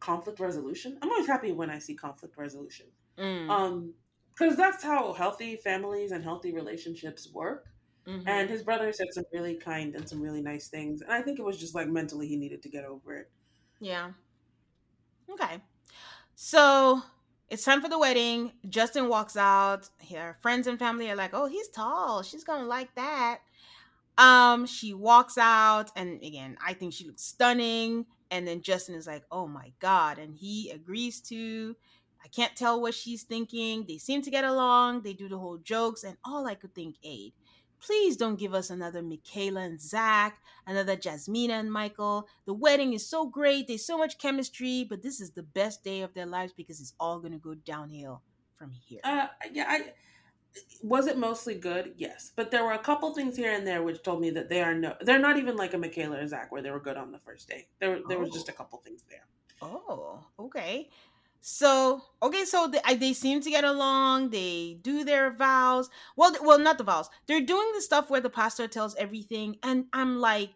conflict 0.00 0.40
resolution. 0.40 0.98
I'm 1.02 1.10
always 1.10 1.26
happy 1.26 1.52
when 1.52 1.68
I 1.68 1.78
see 1.78 1.94
conflict 1.94 2.36
resolution. 2.38 2.86
Mm, 3.18 3.50
Um, 3.50 3.94
because 4.34 4.56
that's 4.56 4.82
how 4.82 5.12
healthy 5.12 5.56
families 5.56 6.12
and 6.12 6.24
healthy 6.24 6.52
relationships 6.52 7.30
work. 7.32 7.68
mhm. 8.06 8.26
And 8.26 8.50
his 8.50 8.62
brother 8.64 8.92
said 8.92 9.08
some 9.12 9.24
really 9.32 9.56
kind 9.56 9.94
and 9.96 10.08
some 10.08 10.20
really 10.22 10.42
nice 10.42 10.68
things. 10.68 11.02
And 11.02 11.12
I 11.12 11.22
think 11.22 11.38
it 11.38 11.44
was 11.44 11.58
just 11.60 11.74
like 11.74 11.88
mentally 11.88 12.28
he 12.28 12.36
needed 12.36 12.62
to 12.62 12.68
get 12.70 12.84
over 12.84 13.14
it. 13.16 13.32
Yeah. 13.80 14.12
Okay. 15.30 15.62
So 16.36 17.02
it's 17.50 17.64
time 17.64 17.82
for 17.82 17.90
the 17.90 17.98
wedding. 17.98 18.54
Justin 18.68 19.08
walks 19.08 19.36
out. 19.36 19.90
Her 20.10 20.38
friends 20.42 20.68
and 20.68 20.78
family 20.78 21.10
are 21.10 21.16
like, 21.16 21.32
"Oh, 21.34 21.46
he's 21.46 21.68
tall. 21.70 22.22
She's 22.22 22.44
gonna 22.44 22.66
like 22.66 22.94
that." 22.96 23.42
Um, 24.18 24.66
she 24.66 24.94
walks 24.94 25.38
out, 25.38 25.90
and 25.96 26.22
again, 26.22 26.58
I 26.64 26.74
think 26.74 26.94
she 26.94 27.06
looks 27.06 27.24
stunning. 27.24 28.06
And 28.30 28.46
then 28.48 28.62
Justin 28.62 28.94
is 28.96 29.06
like, 29.06 29.24
"Oh 29.30 29.48
my 29.48 29.74
god!" 29.80 30.18
And 30.18 30.36
he 30.36 30.70
agrees 30.70 31.20
to. 31.22 31.76
I 32.24 32.28
can't 32.28 32.54
tell 32.56 32.80
what 32.80 32.94
she's 32.94 33.24
thinking. 33.24 33.84
They 33.86 33.98
seem 33.98 34.22
to 34.22 34.30
get 34.30 34.44
along. 34.44 35.02
They 35.02 35.12
do 35.12 35.28
the 35.28 35.38
whole 35.38 35.58
jokes, 35.58 36.04
and 36.04 36.16
all 36.24 36.46
I 36.46 36.54
could 36.54 36.74
think, 36.74 36.96
Aid, 37.02 37.32
please 37.80 38.16
don't 38.16 38.38
give 38.38 38.54
us 38.54 38.70
another 38.70 39.02
Michaela 39.02 39.62
and 39.62 39.80
Zach, 39.80 40.40
another 40.66 40.96
Jasmina 40.96 41.50
and 41.50 41.72
Michael. 41.72 42.28
The 42.46 42.54
wedding 42.54 42.92
is 42.92 43.08
so 43.08 43.26
great. 43.26 43.66
There's 43.66 43.84
so 43.84 43.98
much 43.98 44.18
chemistry, 44.18 44.86
but 44.88 45.02
this 45.02 45.20
is 45.20 45.32
the 45.32 45.42
best 45.42 45.82
day 45.82 46.02
of 46.02 46.14
their 46.14 46.26
lives 46.26 46.52
because 46.52 46.80
it's 46.80 46.94
all 47.00 47.18
going 47.18 47.32
to 47.32 47.38
go 47.38 47.54
downhill 47.54 48.22
from 48.56 48.70
here. 48.70 49.00
Uh, 49.02 49.26
yeah, 49.52 49.66
I 49.68 49.92
was 50.82 51.06
it 51.06 51.18
mostly 51.18 51.54
good, 51.54 51.94
yes, 51.96 52.32
but 52.36 52.50
there 52.50 52.64
were 52.64 52.72
a 52.72 52.78
couple 52.78 53.12
things 53.14 53.36
here 53.36 53.52
and 53.52 53.66
there 53.66 53.82
which 53.82 54.02
told 54.02 54.20
me 54.20 54.30
that 54.30 54.48
they 54.48 54.60
are 54.60 54.74
no, 54.74 54.94
they're 55.00 55.18
not 55.18 55.38
even 55.38 55.56
like 55.56 55.74
a 55.74 55.78
Michaela 55.78 56.18
or 56.18 56.26
Zach 56.26 56.52
where 56.52 56.62
they 56.62 56.70
were 56.70 56.80
good 56.80 56.96
on 56.96 57.10
the 57.10 57.18
first 57.18 57.48
day. 57.48 57.66
There, 57.80 58.00
there 58.08 58.18
was 58.18 58.30
just 58.30 58.48
a 58.48 58.52
couple 58.52 58.78
things 58.78 59.02
there. 59.08 59.26
Oh, 59.62 60.24
okay. 60.38 60.90
So, 61.44 62.02
okay, 62.22 62.44
so 62.44 62.68
they, 62.68 62.94
they 62.94 63.12
seem 63.12 63.40
to 63.40 63.50
get 63.50 63.64
along. 63.64 64.30
They 64.30 64.78
do 64.80 65.02
their 65.02 65.32
vows. 65.32 65.90
Well, 66.16 66.36
well, 66.40 66.58
not 66.58 66.78
the 66.78 66.84
vows. 66.84 67.10
They're 67.26 67.40
doing 67.40 67.72
the 67.74 67.80
stuff 67.82 68.08
where 68.08 68.20
the 68.20 68.30
pastor 68.30 68.68
tells 68.68 68.94
everything, 68.94 69.56
and 69.62 69.86
I'm 69.92 70.20
like, 70.20 70.50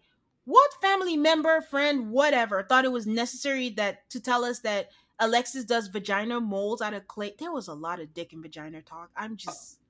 what 0.44 0.70
family 0.80 1.16
member, 1.16 1.60
friend, 1.60 2.12
whatever, 2.12 2.62
thought 2.62 2.84
it 2.84 2.92
was 2.92 3.04
necessary 3.04 3.70
that 3.70 4.08
to 4.10 4.20
tell 4.20 4.44
us 4.44 4.60
that 4.60 4.90
Alexis 5.18 5.64
does 5.64 5.88
vagina 5.88 6.40
molds 6.40 6.80
out 6.80 6.94
of 6.94 7.08
clay? 7.08 7.34
There 7.36 7.50
was 7.50 7.66
a 7.66 7.74
lot 7.74 7.98
of 7.98 8.14
dick 8.14 8.32
and 8.32 8.40
vagina 8.40 8.80
talk. 8.80 9.10
I'm 9.16 9.32
uh, 9.32 9.36
just, 9.36 9.80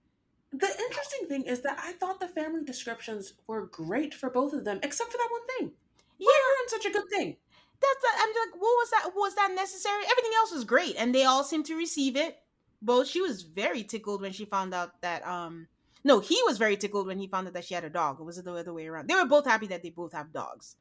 The 0.50 0.66
interesting 0.66 1.28
thing 1.28 1.42
is 1.42 1.60
that 1.60 1.78
I 1.84 1.92
thought 1.92 2.20
the 2.20 2.28
family 2.28 2.64
descriptions 2.64 3.34
were 3.46 3.66
great 3.66 4.14
for 4.14 4.30
both 4.30 4.54
of 4.54 4.64
them, 4.64 4.80
except 4.82 5.12
for 5.12 5.18
that 5.18 5.28
one 5.30 5.46
thing. 5.58 5.72
yeah. 6.18 6.24
Why 6.26 6.56
ruin 6.58 6.68
such 6.68 6.86
a 6.86 6.90
good 6.90 7.10
thing? 7.10 7.36
That's 7.80 8.00
the, 8.00 8.08
I'm 8.18 8.28
like, 8.28 8.60
what 8.60 8.62
was 8.62 8.90
that? 8.90 9.10
Was 9.14 9.34
that 9.34 9.52
necessary? 9.54 10.02
Everything 10.10 10.32
else 10.38 10.52
was 10.52 10.64
great, 10.64 10.96
and 10.98 11.14
they 11.14 11.24
all 11.24 11.44
seemed 11.44 11.66
to 11.66 11.76
receive 11.76 12.16
it. 12.16 12.38
Both 12.82 13.08
she 13.08 13.20
was 13.20 13.42
very 13.42 13.82
tickled 13.82 14.20
when 14.20 14.32
she 14.32 14.44
found 14.44 14.74
out 14.74 15.00
that 15.00 15.26
um 15.26 15.66
no, 16.06 16.20
he 16.20 16.40
was 16.46 16.56
very 16.56 16.76
tickled 16.76 17.08
when 17.08 17.18
he 17.18 17.26
found 17.26 17.48
out 17.48 17.54
that 17.54 17.64
she 17.64 17.74
had 17.74 17.82
a 17.82 17.90
dog. 17.90 18.20
Was 18.20 18.38
it 18.38 18.44
the 18.44 18.52
other 18.52 18.72
way 18.72 18.86
around? 18.86 19.08
They 19.08 19.16
were 19.16 19.24
both 19.24 19.44
happy 19.44 19.66
that 19.66 19.82
they 19.82 19.90
both 19.90 20.12
have 20.12 20.32
dogs. 20.32 20.76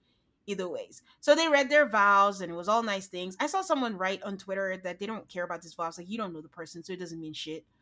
Either 0.45 0.69
ways. 0.69 1.01
So 1.19 1.33
they 1.33 1.47
read 1.47 1.71
their 1.71 1.89
vows 1.89 2.41
and 2.41 2.51
it 2.51 2.55
was 2.55 2.67
all 2.67 2.83
nice 2.83 3.07
things. 3.07 3.35
I 3.39 3.47
saw 3.47 3.61
someone 3.61 3.97
write 3.97 4.21
on 4.21 4.37
Twitter 4.37 4.79
that 4.83 4.99
they 4.99 5.07
don't 5.07 5.27
care 5.27 5.43
about 5.43 5.63
this 5.63 5.73
vows. 5.73 5.97
Like 5.97 6.07
you 6.07 6.19
don't 6.19 6.31
know 6.31 6.41
the 6.41 6.47
person, 6.47 6.83
so 6.83 6.93
it 6.93 6.99
doesn't 6.99 7.19
mean 7.19 7.33
shit. 7.33 7.65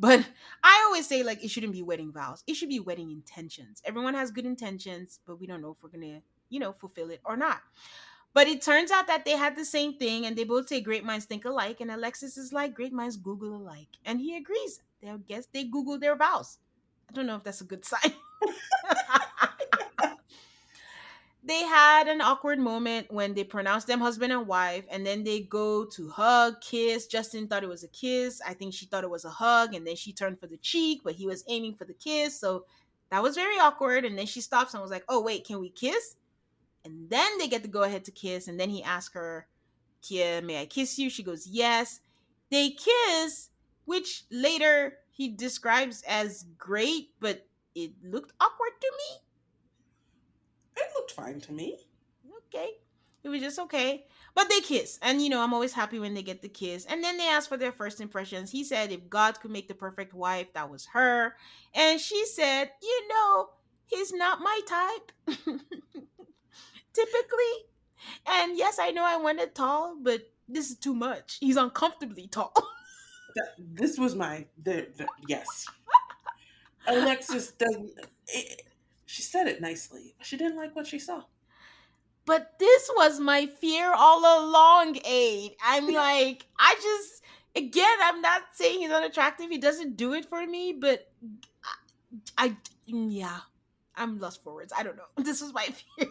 But 0.00 0.24
I 0.62 0.84
always 0.86 1.08
say 1.08 1.24
like 1.24 1.44
it 1.44 1.50
shouldn't 1.50 1.72
be 1.72 1.82
wedding 1.82 2.12
vows. 2.12 2.44
It 2.46 2.54
should 2.54 2.68
be 2.68 2.78
wedding 2.78 3.10
intentions. 3.10 3.82
Everyone 3.84 4.14
has 4.14 4.30
good 4.30 4.46
intentions, 4.46 5.18
but 5.26 5.40
we 5.40 5.46
don't 5.46 5.60
know 5.60 5.70
if 5.70 5.82
we're 5.82 5.88
gonna, 5.88 6.20
you 6.50 6.60
know, 6.60 6.72
fulfill 6.72 7.10
it 7.10 7.20
or 7.24 7.36
not. 7.36 7.60
But 8.38 8.46
it 8.46 8.62
turns 8.62 8.92
out 8.92 9.08
that 9.08 9.24
they 9.24 9.32
had 9.32 9.56
the 9.56 9.64
same 9.64 9.94
thing 9.94 10.24
and 10.24 10.36
they 10.36 10.44
both 10.44 10.68
say 10.68 10.80
great 10.80 11.04
minds 11.04 11.24
think 11.24 11.44
alike. 11.44 11.80
And 11.80 11.90
Alexis 11.90 12.38
is 12.38 12.52
like, 12.52 12.72
great 12.72 12.92
minds 12.92 13.16
Google 13.16 13.56
alike. 13.56 13.88
And 14.04 14.20
he 14.20 14.36
agrees. 14.36 14.78
I 15.04 15.16
guess 15.26 15.48
they 15.52 15.64
Google 15.64 15.98
their 15.98 16.14
vows. 16.14 16.58
I 17.10 17.14
don't 17.14 17.26
know 17.26 17.34
if 17.34 17.42
that's 17.42 17.62
a 17.62 17.64
good 17.64 17.84
sign. 17.84 18.12
they 21.42 21.64
had 21.64 22.06
an 22.06 22.20
awkward 22.20 22.60
moment 22.60 23.10
when 23.10 23.34
they 23.34 23.42
pronounced 23.42 23.88
them 23.88 23.98
husband 23.98 24.32
and 24.32 24.46
wife, 24.46 24.84
and 24.88 25.04
then 25.04 25.24
they 25.24 25.40
go 25.40 25.84
to 25.86 26.08
hug, 26.08 26.60
kiss. 26.60 27.08
Justin 27.08 27.48
thought 27.48 27.64
it 27.64 27.68
was 27.68 27.82
a 27.82 27.88
kiss. 27.88 28.40
I 28.46 28.54
think 28.54 28.72
she 28.72 28.86
thought 28.86 29.02
it 29.02 29.10
was 29.10 29.24
a 29.24 29.30
hug, 29.30 29.74
and 29.74 29.84
then 29.84 29.96
she 29.96 30.12
turned 30.12 30.38
for 30.38 30.46
the 30.46 30.58
cheek, 30.58 31.00
but 31.02 31.16
he 31.16 31.26
was 31.26 31.42
aiming 31.48 31.74
for 31.74 31.86
the 31.86 31.94
kiss. 31.94 32.38
So 32.38 32.66
that 33.10 33.20
was 33.20 33.34
very 33.34 33.58
awkward. 33.58 34.04
And 34.04 34.16
then 34.16 34.26
she 34.26 34.40
stops 34.40 34.74
and 34.74 34.80
was 34.80 34.92
like, 34.92 35.04
oh, 35.08 35.20
wait, 35.20 35.44
can 35.44 35.58
we 35.58 35.70
kiss? 35.70 36.14
And 36.88 37.10
then 37.10 37.38
they 37.38 37.48
get 37.48 37.62
to 37.62 37.68
go 37.68 37.82
ahead 37.82 38.04
to 38.06 38.10
kiss. 38.10 38.48
And 38.48 38.58
then 38.58 38.70
he 38.70 38.82
asks 38.82 39.14
her, 39.14 39.46
Kia, 40.00 40.40
may 40.40 40.62
I 40.62 40.66
kiss 40.66 40.98
you? 40.98 41.10
She 41.10 41.22
goes, 41.22 41.46
yes. 41.46 42.00
They 42.50 42.70
kiss, 42.70 43.50
which 43.84 44.24
later 44.30 44.94
he 45.10 45.28
describes 45.28 46.02
as 46.08 46.46
great, 46.56 47.10
but 47.20 47.46
it 47.74 47.92
looked 48.02 48.32
awkward 48.40 48.72
to 48.80 48.92
me. 48.96 49.20
It 50.78 50.88
looked 50.94 51.10
fine 51.10 51.40
to 51.42 51.52
me. 51.52 51.78
Okay. 52.46 52.70
It 53.22 53.28
was 53.28 53.42
just 53.42 53.58
okay. 53.58 54.06
But 54.34 54.48
they 54.48 54.60
kiss. 54.60 54.98
And, 55.02 55.20
you 55.20 55.28
know, 55.28 55.42
I'm 55.42 55.52
always 55.52 55.74
happy 55.74 55.98
when 55.98 56.14
they 56.14 56.22
get 56.22 56.40
the 56.40 56.48
kiss. 56.48 56.86
And 56.86 57.04
then 57.04 57.18
they 57.18 57.28
ask 57.28 57.48
for 57.48 57.58
their 57.58 57.72
first 57.72 58.00
impressions. 58.00 58.50
He 58.50 58.64
said 58.64 58.92
if 58.92 59.10
God 59.10 59.40
could 59.40 59.50
make 59.50 59.68
the 59.68 59.74
perfect 59.74 60.14
wife, 60.14 60.52
that 60.54 60.70
was 60.70 60.86
her. 60.86 61.34
And 61.74 62.00
she 62.00 62.24
said, 62.24 62.70
you 62.80 63.08
know, 63.08 63.50
he's 63.86 64.12
not 64.12 64.40
my 64.40 64.60
type. 64.66 65.12
typically. 66.92 67.54
And 68.26 68.56
yes, 68.56 68.78
I 68.80 68.90
know 68.90 69.04
I 69.04 69.16
wanted 69.16 69.54
tall, 69.54 69.96
but 70.00 70.22
this 70.48 70.70
is 70.70 70.78
too 70.78 70.94
much. 70.94 71.38
He's 71.40 71.56
uncomfortably 71.56 72.26
tall. 72.28 72.52
This 73.58 73.96
was 73.98 74.16
my 74.16 74.46
the, 74.64 74.88
the 74.96 75.06
yes. 75.28 75.66
Alexis 76.88 77.52
doesn't. 77.52 77.92
It, 78.26 78.62
she 79.06 79.22
said 79.22 79.46
it 79.46 79.60
nicely. 79.60 80.14
She 80.22 80.36
didn't 80.36 80.56
like 80.56 80.74
what 80.74 80.86
she 80.86 80.98
saw. 80.98 81.22
But 82.24 82.58
this 82.58 82.90
was 82.96 83.20
my 83.20 83.46
fear 83.46 83.92
all 83.92 84.20
along, 84.20 84.98
Aid. 85.04 85.52
I'm 85.64 85.86
like, 85.92 86.46
I 86.58 86.74
just 86.74 87.22
again, 87.56 87.96
I'm 88.02 88.20
not 88.20 88.42
saying 88.52 88.80
he's 88.80 88.90
unattractive. 88.90 89.50
He 89.50 89.58
doesn't 89.58 89.96
do 89.96 90.14
it 90.14 90.26
for 90.26 90.46
me, 90.46 90.72
but 90.72 91.10
I, 91.64 92.46
I 92.46 92.56
yeah, 92.86 93.40
I'm 93.98 94.18
lost 94.18 94.42
for 94.42 94.54
words. 94.54 94.72
I 94.76 94.82
don't 94.82 94.96
know. 94.96 95.04
This 95.24 95.42
is 95.42 95.52
my 95.52 95.64
fear. 95.98 96.08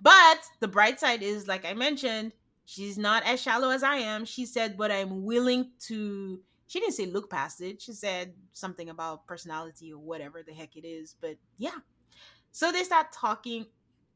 But 0.00 0.40
the 0.60 0.68
bright 0.68 1.00
side 1.00 1.22
is, 1.22 1.48
like 1.48 1.64
I 1.64 1.74
mentioned, 1.74 2.32
she's 2.64 2.98
not 2.98 3.24
as 3.24 3.40
shallow 3.40 3.70
as 3.70 3.82
I 3.82 3.96
am. 3.96 4.24
She 4.24 4.46
said, 4.46 4.76
but 4.76 4.90
I'm 4.90 5.24
willing 5.24 5.70
to. 5.86 6.40
She 6.66 6.80
didn't 6.80 6.94
say 6.94 7.06
look 7.06 7.30
past 7.30 7.60
it. 7.60 7.82
She 7.82 7.92
said 7.92 8.32
something 8.52 8.88
about 8.88 9.26
personality 9.26 9.92
or 9.92 9.98
whatever 9.98 10.42
the 10.42 10.52
heck 10.54 10.76
it 10.76 10.86
is. 10.86 11.16
But 11.20 11.36
yeah. 11.58 11.78
So 12.52 12.70
they 12.72 12.82
start 12.82 13.12
talking, 13.12 13.66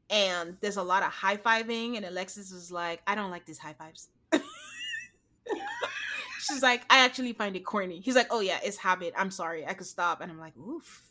and 0.09 0.57
there's 0.61 0.77
a 0.77 0.83
lot 0.83 1.03
of 1.03 1.09
high 1.11 1.37
fiving, 1.37 1.97
and 1.97 2.05
Alexis 2.05 2.51
was 2.51 2.71
like, 2.71 3.01
I 3.07 3.15
don't 3.15 3.31
like 3.31 3.45
these 3.45 3.57
high 3.59 3.73
fives. 3.73 4.09
She's 6.39 6.61
like, 6.63 6.83
I 6.89 7.03
actually 7.03 7.33
find 7.33 7.55
it 7.55 7.65
corny. 7.65 7.99
He's 7.99 8.15
like, 8.15 8.27
Oh 8.29 8.39
yeah, 8.39 8.59
it's 8.63 8.77
habit. 8.77 9.13
I'm 9.17 9.31
sorry. 9.31 9.65
I 9.65 9.73
could 9.73 9.87
stop. 9.87 10.21
And 10.21 10.31
I'm 10.31 10.39
like, 10.39 10.55
oof. 10.57 11.03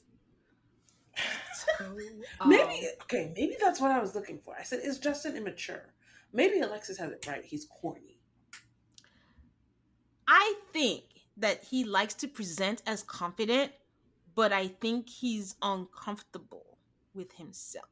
Maybe 2.44 2.62
um, 2.64 2.68
okay, 3.02 3.32
maybe 3.36 3.56
that's 3.60 3.80
what 3.80 3.90
I 3.90 3.98
was 4.00 4.14
looking 4.14 4.38
for. 4.38 4.54
I 4.58 4.62
said, 4.62 4.80
is 4.84 4.98
Justin 4.98 5.36
immature? 5.36 5.92
Maybe 6.32 6.60
Alexis 6.60 6.98
has 6.98 7.12
it 7.12 7.26
right. 7.26 7.44
He's 7.44 7.66
corny. 7.66 8.18
I 10.28 10.54
think 10.72 11.04
that 11.36 11.64
he 11.64 11.84
likes 11.84 12.14
to 12.16 12.28
present 12.28 12.82
as 12.86 13.02
confident, 13.02 13.72
but 14.34 14.52
I 14.52 14.68
think 14.68 15.08
he's 15.08 15.56
uncomfortable 15.62 16.78
with 17.14 17.32
himself. 17.34 17.86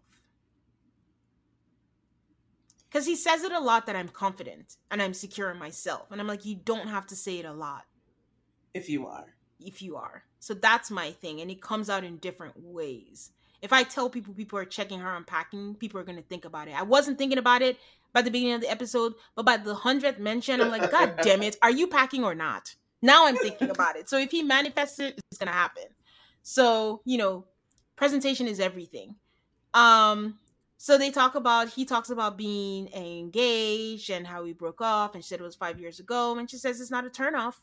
Because 2.90 3.06
he 3.06 3.16
says 3.16 3.42
it 3.42 3.52
a 3.52 3.60
lot 3.60 3.86
that 3.86 3.96
I'm 3.96 4.08
confident 4.08 4.76
and 4.90 5.02
I'm 5.02 5.14
secure 5.14 5.50
in 5.50 5.58
myself. 5.58 6.10
And 6.10 6.20
I'm 6.20 6.26
like, 6.28 6.44
you 6.44 6.54
don't 6.56 6.88
have 6.88 7.06
to 7.08 7.16
say 7.16 7.38
it 7.38 7.44
a 7.44 7.52
lot 7.52 7.84
If 8.74 8.88
you 8.88 9.06
are. 9.06 9.34
if 9.60 9.82
you 9.82 9.96
are. 9.96 10.24
So 10.40 10.54
that's 10.54 10.90
my 10.90 11.12
thing. 11.12 11.40
And 11.40 11.50
it 11.50 11.62
comes 11.62 11.88
out 11.90 12.04
in 12.04 12.18
different 12.18 12.54
ways. 12.58 13.30
If 13.64 13.72
I 13.72 13.82
tell 13.82 14.10
people 14.10 14.34
people 14.34 14.58
are 14.58 14.66
checking 14.66 15.00
her 15.00 15.16
unpacking, 15.16 15.76
people 15.76 15.98
are 15.98 16.04
going 16.04 16.18
to 16.18 16.22
think 16.22 16.44
about 16.44 16.68
it. 16.68 16.78
I 16.78 16.82
wasn't 16.82 17.16
thinking 17.16 17.38
about 17.38 17.62
it 17.62 17.78
by 18.12 18.20
the 18.20 18.30
beginning 18.30 18.54
of 18.54 18.60
the 18.60 18.70
episode, 18.70 19.14
but 19.34 19.46
by 19.46 19.56
the 19.56 19.74
hundredth 19.74 20.18
mention, 20.18 20.60
I'm 20.60 20.70
like, 20.70 20.90
God 20.90 21.14
damn 21.22 21.42
it, 21.42 21.56
are 21.62 21.70
you 21.70 21.86
packing 21.86 22.24
or 22.24 22.34
not? 22.34 22.74
Now 23.00 23.26
I'm 23.26 23.36
thinking 23.36 23.70
about 23.78 23.96
it. 23.96 24.10
So 24.10 24.18
if 24.18 24.30
he 24.30 24.42
manifests 24.42 25.00
it, 25.00 25.18
it's 25.30 25.38
going 25.38 25.48
to 25.48 25.54
happen. 25.54 25.84
So, 26.42 27.00
you 27.06 27.16
know, 27.16 27.46
presentation 27.96 28.46
is 28.46 28.60
everything. 28.60 29.14
Um, 29.72 30.38
so 30.76 30.98
they 30.98 31.10
talk 31.10 31.34
about 31.34 31.70
he 31.70 31.86
talks 31.86 32.10
about 32.10 32.36
being 32.36 32.92
engaged 32.92 34.10
and 34.10 34.26
how 34.26 34.42
we 34.42 34.52
broke 34.52 34.82
off 34.82 35.14
and 35.14 35.24
she 35.24 35.28
said 35.28 35.40
it 35.40 35.42
was 35.42 35.56
five 35.56 35.80
years 35.80 35.98
ago 36.00 36.36
and 36.36 36.50
she 36.50 36.58
says 36.58 36.78
it's 36.78 36.90
not 36.90 37.06
a 37.06 37.08
turnoff 37.08 37.54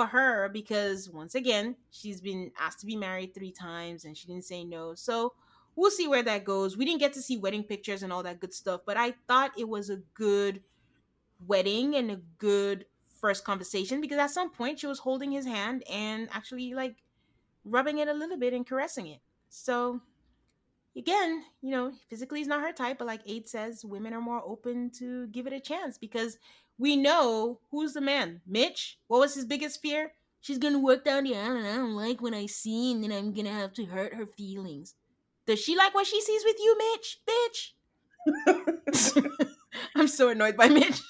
for 0.00 0.06
her 0.06 0.48
because 0.48 1.10
once 1.10 1.34
again 1.34 1.76
she's 1.90 2.20
been 2.20 2.50
asked 2.58 2.80
to 2.80 2.86
be 2.86 2.96
married 2.96 3.34
three 3.34 3.52
times 3.52 4.04
and 4.04 4.16
she 4.16 4.26
didn't 4.26 4.44
say 4.44 4.64
no. 4.64 4.94
So 4.94 5.34
we'll 5.76 5.90
see 5.90 6.08
where 6.08 6.22
that 6.22 6.44
goes. 6.44 6.76
We 6.76 6.84
didn't 6.84 7.00
get 7.00 7.12
to 7.14 7.22
see 7.22 7.36
wedding 7.36 7.64
pictures 7.64 8.02
and 8.02 8.12
all 8.12 8.22
that 8.22 8.40
good 8.40 8.54
stuff 8.54 8.80
but 8.86 8.96
i 8.96 9.14
thought 9.28 9.52
it 9.58 9.68
was 9.68 9.90
a 9.90 9.96
good 10.14 10.62
wedding 11.46 11.96
and 11.96 12.10
a 12.10 12.20
good 12.38 12.84
first 13.20 13.44
conversation 13.44 14.00
because 14.00 14.18
at 14.18 14.30
some 14.30 14.50
point 14.50 14.78
she 14.78 14.86
was 14.86 14.98
holding 14.98 15.30
his 15.32 15.46
hand 15.46 15.84
and 15.90 16.28
actually 16.32 16.74
like 16.74 16.96
rubbing 17.64 17.98
it 17.98 18.08
a 18.08 18.14
little 18.14 18.38
bit 18.38 18.54
and 18.54 18.66
caressing 18.66 19.06
it. 19.06 19.20
So 19.48 20.00
again, 20.96 21.44
you 21.60 21.70
know, 21.70 21.92
physically 22.08 22.40
is 22.40 22.48
not 22.48 22.62
her 22.62 22.72
type, 22.72 22.98
but 22.98 23.06
like 23.06 23.20
Aid 23.26 23.48
says, 23.48 23.84
women 23.84 24.12
are 24.12 24.20
more 24.20 24.42
open 24.44 24.90
to 24.98 25.26
give 25.28 25.46
it 25.46 25.52
a 25.52 25.60
chance 25.60 25.98
because 25.98 26.38
we 26.80 26.96
know 26.96 27.60
who's 27.70 27.92
the 27.92 28.00
man. 28.00 28.40
Mitch, 28.46 28.98
what 29.08 29.20
was 29.20 29.34
his 29.34 29.44
biggest 29.44 29.82
fear? 29.82 30.14
She's 30.40 30.58
gonna 30.58 30.78
work 30.80 31.04
down 31.04 31.24
the 31.24 31.36
aisle 31.36 31.56
and 31.56 31.66
I 31.66 31.76
don't 31.76 31.94
like 31.94 32.22
what 32.22 32.34
I 32.34 32.46
see, 32.46 32.92
and 32.92 33.04
then 33.04 33.12
I'm 33.12 33.32
gonna 33.34 33.52
have 33.52 33.74
to 33.74 33.84
hurt 33.84 34.14
her 34.14 34.26
feelings. 34.26 34.94
Does 35.46 35.60
she 35.60 35.76
like 35.76 35.94
what 35.94 36.06
she 36.06 36.20
sees 36.20 36.42
with 36.44 36.56
you, 36.58 36.78
Mitch? 36.78 37.20
Bitch. 37.28 37.72
I'm 39.94 40.08
so 40.08 40.28
annoyed 40.30 40.56
by 40.56 40.68
Mitch. 40.68 41.00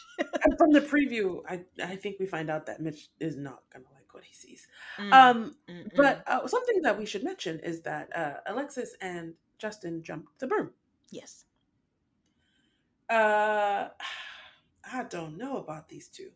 From 0.58 0.72
the 0.72 0.80
preview, 0.80 1.40
I 1.48 1.64
I 1.82 1.96
think 1.96 2.16
we 2.20 2.26
find 2.26 2.50
out 2.50 2.66
that 2.66 2.80
Mitch 2.80 3.08
is 3.20 3.36
not 3.36 3.62
gonna 3.72 3.86
like 3.94 4.12
what 4.12 4.24
he 4.24 4.34
sees. 4.34 4.66
Mm, 4.98 5.12
Um, 5.12 5.56
mm, 5.68 5.90
but 5.96 6.22
uh, 6.26 6.46
something 6.46 6.82
that 6.82 6.98
we 6.98 7.06
should 7.06 7.24
mention 7.24 7.60
is 7.60 7.82
that 7.82 8.14
uh, 8.16 8.34
Alexis 8.46 8.96
and 9.00 9.34
Justin 9.58 10.02
jumped 10.02 10.38
the 10.40 10.46
broom. 10.46 10.70
yes. 11.10 11.44
Uh, 13.08 13.88
I 14.92 15.04
don't 15.04 15.36
know 15.38 15.56
about 15.58 15.88
these 15.88 16.08
two. 16.08 16.30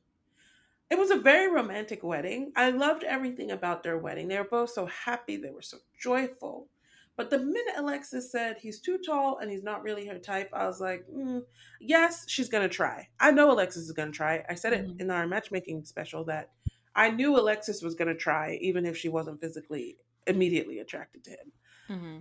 It 0.90 0.98
was 0.98 1.10
a 1.10 1.16
very 1.16 1.50
romantic 1.50 2.02
wedding. 2.04 2.52
I 2.56 2.70
loved 2.70 3.04
everything 3.04 3.50
about 3.50 3.82
their 3.82 3.98
wedding. 3.98 4.28
They 4.28 4.38
were 4.38 4.44
both 4.44 4.70
so 4.70 4.86
happy. 4.86 5.36
They 5.36 5.50
were 5.50 5.62
so 5.62 5.78
joyful. 5.98 6.68
But 7.16 7.30
the 7.30 7.38
minute 7.38 7.74
Alexis 7.76 8.30
said 8.30 8.58
he's 8.58 8.80
too 8.80 8.98
tall 8.98 9.38
and 9.38 9.50
he's 9.50 9.62
not 9.62 9.82
really 9.82 10.06
her 10.06 10.18
type, 10.18 10.50
I 10.52 10.66
was 10.66 10.80
like, 10.80 11.06
mm, 11.08 11.42
yes, 11.80 12.24
she's 12.28 12.48
going 12.48 12.68
to 12.68 12.74
try. 12.74 13.08
I 13.20 13.30
know 13.30 13.50
Alexis 13.52 13.84
is 13.84 13.92
going 13.92 14.10
to 14.10 14.16
try. 14.16 14.44
I 14.48 14.54
said 14.54 14.72
it 14.72 14.86
Mhm. 14.86 15.00
in 15.00 15.10
our 15.10 15.26
matchmaking 15.26 15.84
special 15.84 16.24
that 16.24 16.50
I 16.94 17.10
knew 17.10 17.36
Alexis 17.38 17.82
was 17.82 17.94
going 17.94 18.08
to 18.08 18.14
try, 18.16 18.58
even 18.60 18.84
if 18.84 18.96
she 18.96 19.08
wasn't 19.08 19.40
physically 19.40 19.96
immediately 20.26 20.80
attracted 20.80 21.24
to 21.24 21.30
him. 21.30 21.52
Mm-hmm. 21.88 22.18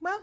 Well, 0.00 0.22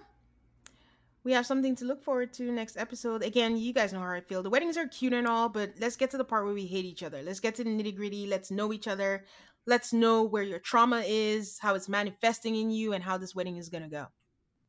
we 1.23 1.31
have 1.31 1.45
something 1.45 1.75
to 1.77 1.85
look 1.85 2.03
forward 2.03 2.33
to 2.33 2.51
next 2.51 2.77
episode. 2.77 3.23
Again, 3.23 3.57
you 3.57 3.73
guys 3.73 3.93
know 3.93 3.99
how 3.99 4.11
I 4.11 4.21
feel. 4.21 4.43
The 4.43 4.49
weddings 4.49 4.77
are 4.77 4.87
cute 4.87 5.13
and 5.13 5.27
all, 5.27 5.49
but 5.49 5.73
let's 5.79 5.95
get 5.95 6.11
to 6.11 6.17
the 6.17 6.25
part 6.25 6.45
where 6.45 6.53
we 6.53 6.65
hate 6.65 6.85
each 6.85 7.03
other. 7.03 7.21
Let's 7.21 7.39
get 7.39 7.55
to 7.55 7.63
the 7.63 7.69
nitty 7.69 7.95
gritty. 7.95 8.27
Let's 8.27 8.51
know 8.51 8.73
each 8.73 8.87
other. 8.87 9.25
Let's 9.65 9.93
know 9.93 10.23
where 10.23 10.43
your 10.43 10.59
trauma 10.59 11.03
is, 11.05 11.57
how 11.59 11.75
it's 11.75 11.87
manifesting 11.87 12.55
in 12.55 12.69
you, 12.69 12.91
and 12.91 13.03
how 13.03 13.17
this 13.17 13.33
wedding 13.33 13.55
is 13.55 13.69
going 13.69 13.83
to 13.83 13.89
go. 13.89 14.07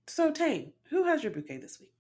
So, 0.07 0.31
Tane, 0.31 0.73
who 0.91 1.05
has 1.05 1.25
your 1.25 1.33
bouquet 1.33 1.57
this 1.57 1.81
week? 1.81 1.91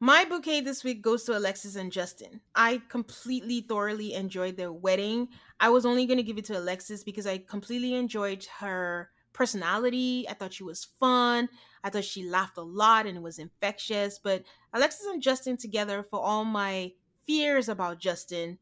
My 0.00 0.24
bouquet 0.24 0.60
this 0.60 0.84
week 0.84 1.02
goes 1.02 1.24
to 1.24 1.36
Alexis 1.36 1.76
and 1.76 1.90
Justin. 1.92 2.40
I 2.54 2.82
completely, 2.88 3.62
thoroughly 3.62 4.14
enjoyed 4.14 4.56
their 4.56 4.72
wedding. 4.72 5.28
I 5.58 5.70
was 5.70 5.84
only 5.84 6.06
going 6.06 6.18
to 6.18 6.22
give 6.22 6.38
it 6.38 6.44
to 6.46 6.58
Alexis 6.58 7.02
because 7.02 7.26
I 7.26 7.38
completely 7.38 7.94
enjoyed 7.94 8.46
her 8.58 9.10
personality. 9.32 10.26
I 10.28 10.34
thought 10.34 10.52
she 10.52 10.64
was 10.64 10.84
fun. 10.98 11.48
I 11.86 11.88
thought 11.88 12.04
she 12.04 12.28
laughed 12.28 12.58
a 12.58 12.62
lot 12.62 13.06
and 13.06 13.16
it 13.16 13.22
was 13.22 13.38
infectious. 13.38 14.18
But 14.18 14.42
Alexis 14.72 15.06
and 15.06 15.22
Justin 15.22 15.56
together, 15.56 16.02
for 16.02 16.20
all 16.20 16.44
my 16.44 16.90
fears 17.28 17.68
about 17.68 18.00
Justin, 18.00 18.58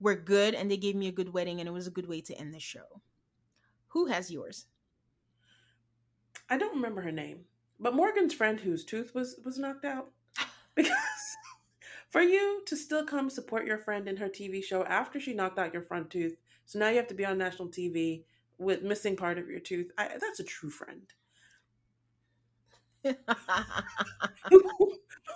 were 0.00 0.16
good 0.16 0.54
and 0.54 0.68
they 0.68 0.76
gave 0.76 0.96
me 0.96 1.06
a 1.06 1.12
good 1.12 1.32
wedding 1.32 1.60
and 1.60 1.68
it 1.68 1.72
was 1.72 1.86
a 1.86 1.92
good 1.92 2.08
way 2.08 2.20
to 2.22 2.36
end 2.36 2.52
the 2.52 2.58
show. 2.58 3.00
Who 3.88 4.06
has 4.06 4.32
yours? 4.32 4.66
I 6.50 6.58
don't 6.58 6.74
remember 6.74 7.00
her 7.02 7.12
name, 7.12 7.44
but 7.78 7.94
Morgan's 7.94 8.34
friend 8.34 8.58
whose 8.58 8.84
tooth 8.84 9.14
was 9.14 9.36
was 9.44 9.58
knocked 9.58 9.84
out. 9.84 10.10
Because 10.74 11.36
for 12.10 12.22
you 12.22 12.62
to 12.66 12.76
still 12.76 13.04
come 13.04 13.30
support 13.30 13.66
your 13.66 13.78
friend 13.78 14.08
in 14.08 14.16
her 14.16 14.28
TV 14.28 14.62
show 14.62 14.84
after 14.84 15.18
she 15.18 15.32
knocked 15.32 15.58
out 15.58 15.72
your 15.72 15.82
front 15.82 16.10
tooth, 16.10 16.36
so 16.66 16.78
now 16.78 16.88
you 16.88 16.96
have 16.96 17.08
to 17.08 17.14
be 17.14 17.24
on 17.24 17.38
national 17.38 17.68
TV 17.68 18.22
with 18.58 18.82
missing 18.82 19.16
part 19.16 19.38
of 19.38 19.48
your 19.48 19.60
tooth. 19.60 19.90
I, 19.98 20.08
that's 20.20 20.40
a 20.40 20.44
true 20.44 20.70
friend. 20.70 21.02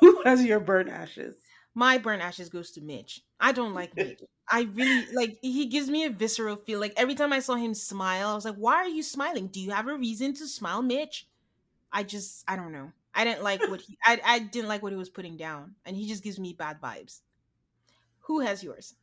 Who 0.00 0.22
has 0.24 0.44
your 0.44 0.60
burnt 0.60 0.88
ashes? 0.88 1.36
my 1.74 1.98
burnt 1.98 2.22
ashes 2.22 2.48
goes 2.48 2.70
to 2.72 2.80
Mitch. 2.80 3.22
I 3.40 3.52
don't 3.52 3.74
like 3.74 3.96
Mitch. 3.96 4.22
I 4.50 4.62
really 4.74 5.06
like 5.14 5.38
he 5.40 5.66
gives 5.66 5.88
me 5.88 6.04
a 6.04 6.10
visceral 6.10 6.56
feel. 6.56 6.80
Like 6.80 6.92
every 6.96 7.14
time 7.14 7.32
I 7.32 7.38
saw 7.38 7.54
him 7.54 7.74
smile, 7.74 8.28
I 8.28 8.34
was 8.34 8.44
like, 8.44 8.56
"Why 8.56 8.74
are 8.76 8.88
you 8.88 9.02
smiling? 9.02 9.46
Do 9.46 9.60
you 9.60 9.70
have 9.70 9.88
a 9.88 9.96
reason 9.96 10.34
to 10.34 10.46
smile, 10.46 10.82
Mitch?" 10.82 11.26
I 11.92 12.02
just 12.02 12.44
I 12.48 12.56
don't 12.56 12.72
know. 12.72 12.92
I 13.14 13.24
didn't 13.24 13.42
like 13.42 13.60
what 13.68 13.80
he 13.80 13.96
I 14.04 14.20
I 14.24 14.38
didn't 14.40 14.68
like 14.68 14.82
what 14.82 14.92
he 14.92 14.98
was 14.98 15.08
putting 15.10 15.36
down, 15.36 15.74
and 15.86 15.96
he 15.96 16.06
just 16.08 16.22
gives 16.22 16.38
me 16.38 16.52
bad 16.52 16.80
vibes. 16.80 17.20
Who 18.20 18.40
has 18.40 18.62
yours? 18.62 18.94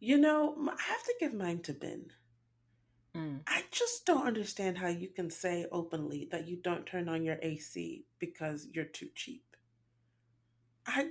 You 0.00 0.18
know, 0.18 0.56
I 0.66 0.82
have 0.82 1.04
to 1.04 1.14
give 1.20 1.34
mine 1.34 1.60
to 1.62 1.72
Ben. 1.74 2.10
Mm. 3.16 3.40
I 3.46 3.64
just 3.70 4.06
don't 4.06 4.26
understand 4.26 4.78
how 4.78 4.88
you 4.88 5.08
can 5.08 5.30
say 5.30 5.66
openly 5.72 6.28
that 6.30 6.46
you 6.46 6.56
don't 6.56 6.86
turn 6.86 7.08
on 7.08 7.24
your 7.24 7.38
AC 7.42 8.04
because 8.18 8.68
you're 8.72 8.84
too 8.84 9.08
cheap. 9.14 9.42
I 10.86 11.08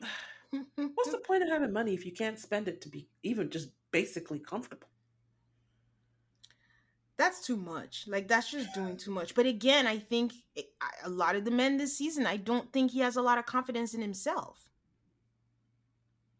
what's 0.76 1.10
the 1.10 1.18
point 1.18 1.42
of 1.42 1.48
having 1.48 1.72
money 1.72 1.94
if 1.94 2.04
you 2.04 2.12
can't 2.12 2.38
spend 2.38 2.68
it 2.68 2.80
to 2.82 2.88
be 2.88 3.08
even 3.22 3.50
just 3.50 3.70
basically 3.90 4.38
comfortable? 4.38 4.88
That's 7.16 7.46
too 7.46 7.56
much. 7.56 8.06
Like 8.08 8.26
that's 8.26 8.50
just 8.50 8.74
doing 8.74 8.96
too 8.96 9.12
much. 9.12 9.34
But 9.34 9.46
again, 9.46 9.86
I 9.86 9.98
think 9.98 10.32
it, 10.56 10.66
a 11.04 11.08
lot 11.08 11.36
of 11.36 11.44
the 11.44 11.50
men 11.50 11.76
this 11.76 11.96
season, 11.96 12.26
I 12.26 12.36
don't 12.36 12.72
think 12.72 12.90
he 12.90 13.00
has 13.00 13.16
a 13.16 13.22
lot 13.22 13.38
of 13.38 13.46
confidence 13.46 13.94
in 13.94 14.02
himself. 14.02 14.68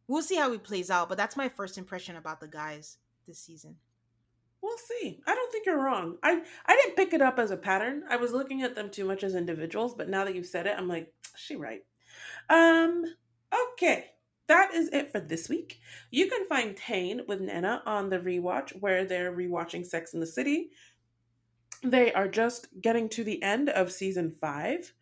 We'll 0.09 0.23
see 0.23 0.37
how 0.37 0.51
he 0.53 0.59
plays 0.59 0.91
out, 0.91 1.09
but 1.09 1.17
that's 1.17 1.37
my 1.37 1.49
first 1.49 1.79
impression 1.79 2.17
about 2.17 2.41
the 2.41 2.49
guys 2.49 2.99
this 3.27 3.39
season. 3.39 3.77
We'll 4.65 4.79
see. 4.79 5.21
I 5.27 5.35
don't 5.35 5.53
think 5.53 5.67
you're 5.67 5.85
wrong. 5.85 6.17
I 6.23 6.41
I 6.65 6.77
didn't 6.77 6.97
pick 6.97 7.13
it 7.13 7.21
up 7.21 7.39
as 7.39 7.51
a 7.51 7.57
pattern. 7.57 8.03
I 8.09 8.17
was 8.17 8.33
looking 8.33 8.63
at 8.63 8.75
them 8.75 8.89
too 8.89 9.05
much 9.05 9.23
as 9.23 9.35
individuals, 9.35 9.95
but 9.95 10.09
now 10.09 10.25
that 10.25 10.35
you've 10.35 10.47
said 10.47 10.67
it, 10.67 10.75
I'm 10.79 10.89
like, 10.89 11.13
she 11.37 11.55
right. 11.55 11.83
Um, 12.49 13.05
okay. 13.73 14.07
That 14.47 14.73
is 14.73 14.89
it 14.89 15.13
for 15.13 15.21
this 15.21 15.51
week. 15.51 15.81
You 16.11 16.29
can 16.31 16.47
find 16.47 16.75
Tane 16.75 17.21
with 17.29 17.43
Nana 17.43 17.83
on 17.85 18.09
the 18.09 18.19
rewatch 18.19 18.71
where 18.81 19.05
they're 19.05 19.37
rewatching 19.37 19.85
Sex 19.85 20.15
in 20.15 20.21
the 20.21 20.27
City. 20.27 20.71
They 21.83 22.11
are 22.15 22.29
just 22.29 22.69
getting 22.81 23.11
to 23.11 23.23
the 23.23 23.43
end 23.43 23.69
of 23.69 23.93
season 23.93 24.31
five. 24.31 24.95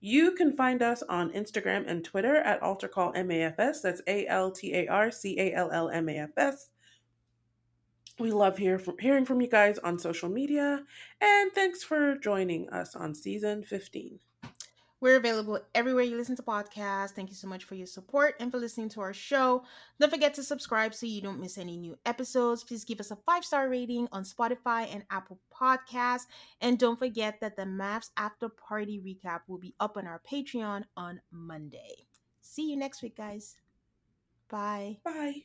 You 0.00 0.34
can 0.34 0.56
find 0.56 0.82
us 0.82 1.02
on 1.02 1.32
Instagram 1.32 1.84
and 1.86 2.02
Twitter 2.02 2.36
at 2.36 2.62
AltarCallMAFS. 2.62 3.82
That's 3.82 4.00
A 4.06 4.26
L 4.28 4.50
T 4.50 4.74
A 4.74 4.86
R 4.86 5.10
C 5.10 5.38
A 5.38 5.52
L 5.52 5.70
L 5.70 5.90
M 5.90 6.08
A 6.08 6.20
F 6.20 6.30
S. 6.38 6.70
We 8.20 8.32
love 8.32 8.58
hear 8.58 8.78
from, 8.78 8.98
hearing 8.98 9.24
from 9.24 9.40
you 9.40 9.48
guys 9.48 9.78
on 9.78 9.98
social 9.98 10.28
media. 10.28 10.84
And 11.22 11.52
thanks 11.52 11.82
for 11.82 12.16
joining 12.16 12.68
us 12.68 12.94
on 12.94 13.14
season 13.14 13.62
15. 13.62 14.20
We're 15.00 15.16
available 15.16 15.58
everywhere 15.74 16.04
you 16.04 16.18
listen 16.18 16.36
to 16.36 16.42
podcasts. 16.42 17.12
Thank 17.12 17.30
you 17.30 17.34
so 17.34 17.48
much 17.48 17.64
for 17.64 17.74
your 17.74 17.86
support 17.86 18.34
and 18.38 18.50
for 18.50 18.58
listening 18.58 18.90
to 18.90 19.00
our 19.00 19.14
show. 19.14 19.64
Don't 19.98 20.10
forget 20.10 20.34
to 20.34 20.42
subscribe 20.42 20.92
so 20.94 21.06
you 21.06 21.22
don't 21.22 21.40
miss 21.40 21.56
any 21.56 21.78
new 21.78 21.96
episodes. 22.04 22.62
Please 22.62 22.84
give 22.84 23.00
us 23.00 23.10
a 23.10 23.16
five 23.16 23.42
star 23.42 23.70
rating 23.70 24.06
on 24.12 24.24
Spotify 24.24 24.92
and 24.92 25.04
Apple 25.10 25.38
Podcasts. 25.50 26.26
And 26.60 26.78
don't 26.78 26.98
forget 26.98 27.40
that 27.40 27.56
the 27.56 27.64
MAFS 27.64 28.10
After 28.18 28.50
Party 28.50 29.00
recap 29.00 29.40
will 29.48 29.58
be 29.58 29.74
up 29.80 29.96
on 29.96 30.06
our 30.06 30.20
Patreon 30.30 30.84
on 30.94 31.22
Monday. 31.30 32.04
See 32.42 32.68
you 32.68 32.76
next 32.76 33.02
week, 33.02 33.16
guys. 33.16 33.56
Bye. 34.50 34.98
Bye. 35.02 35.44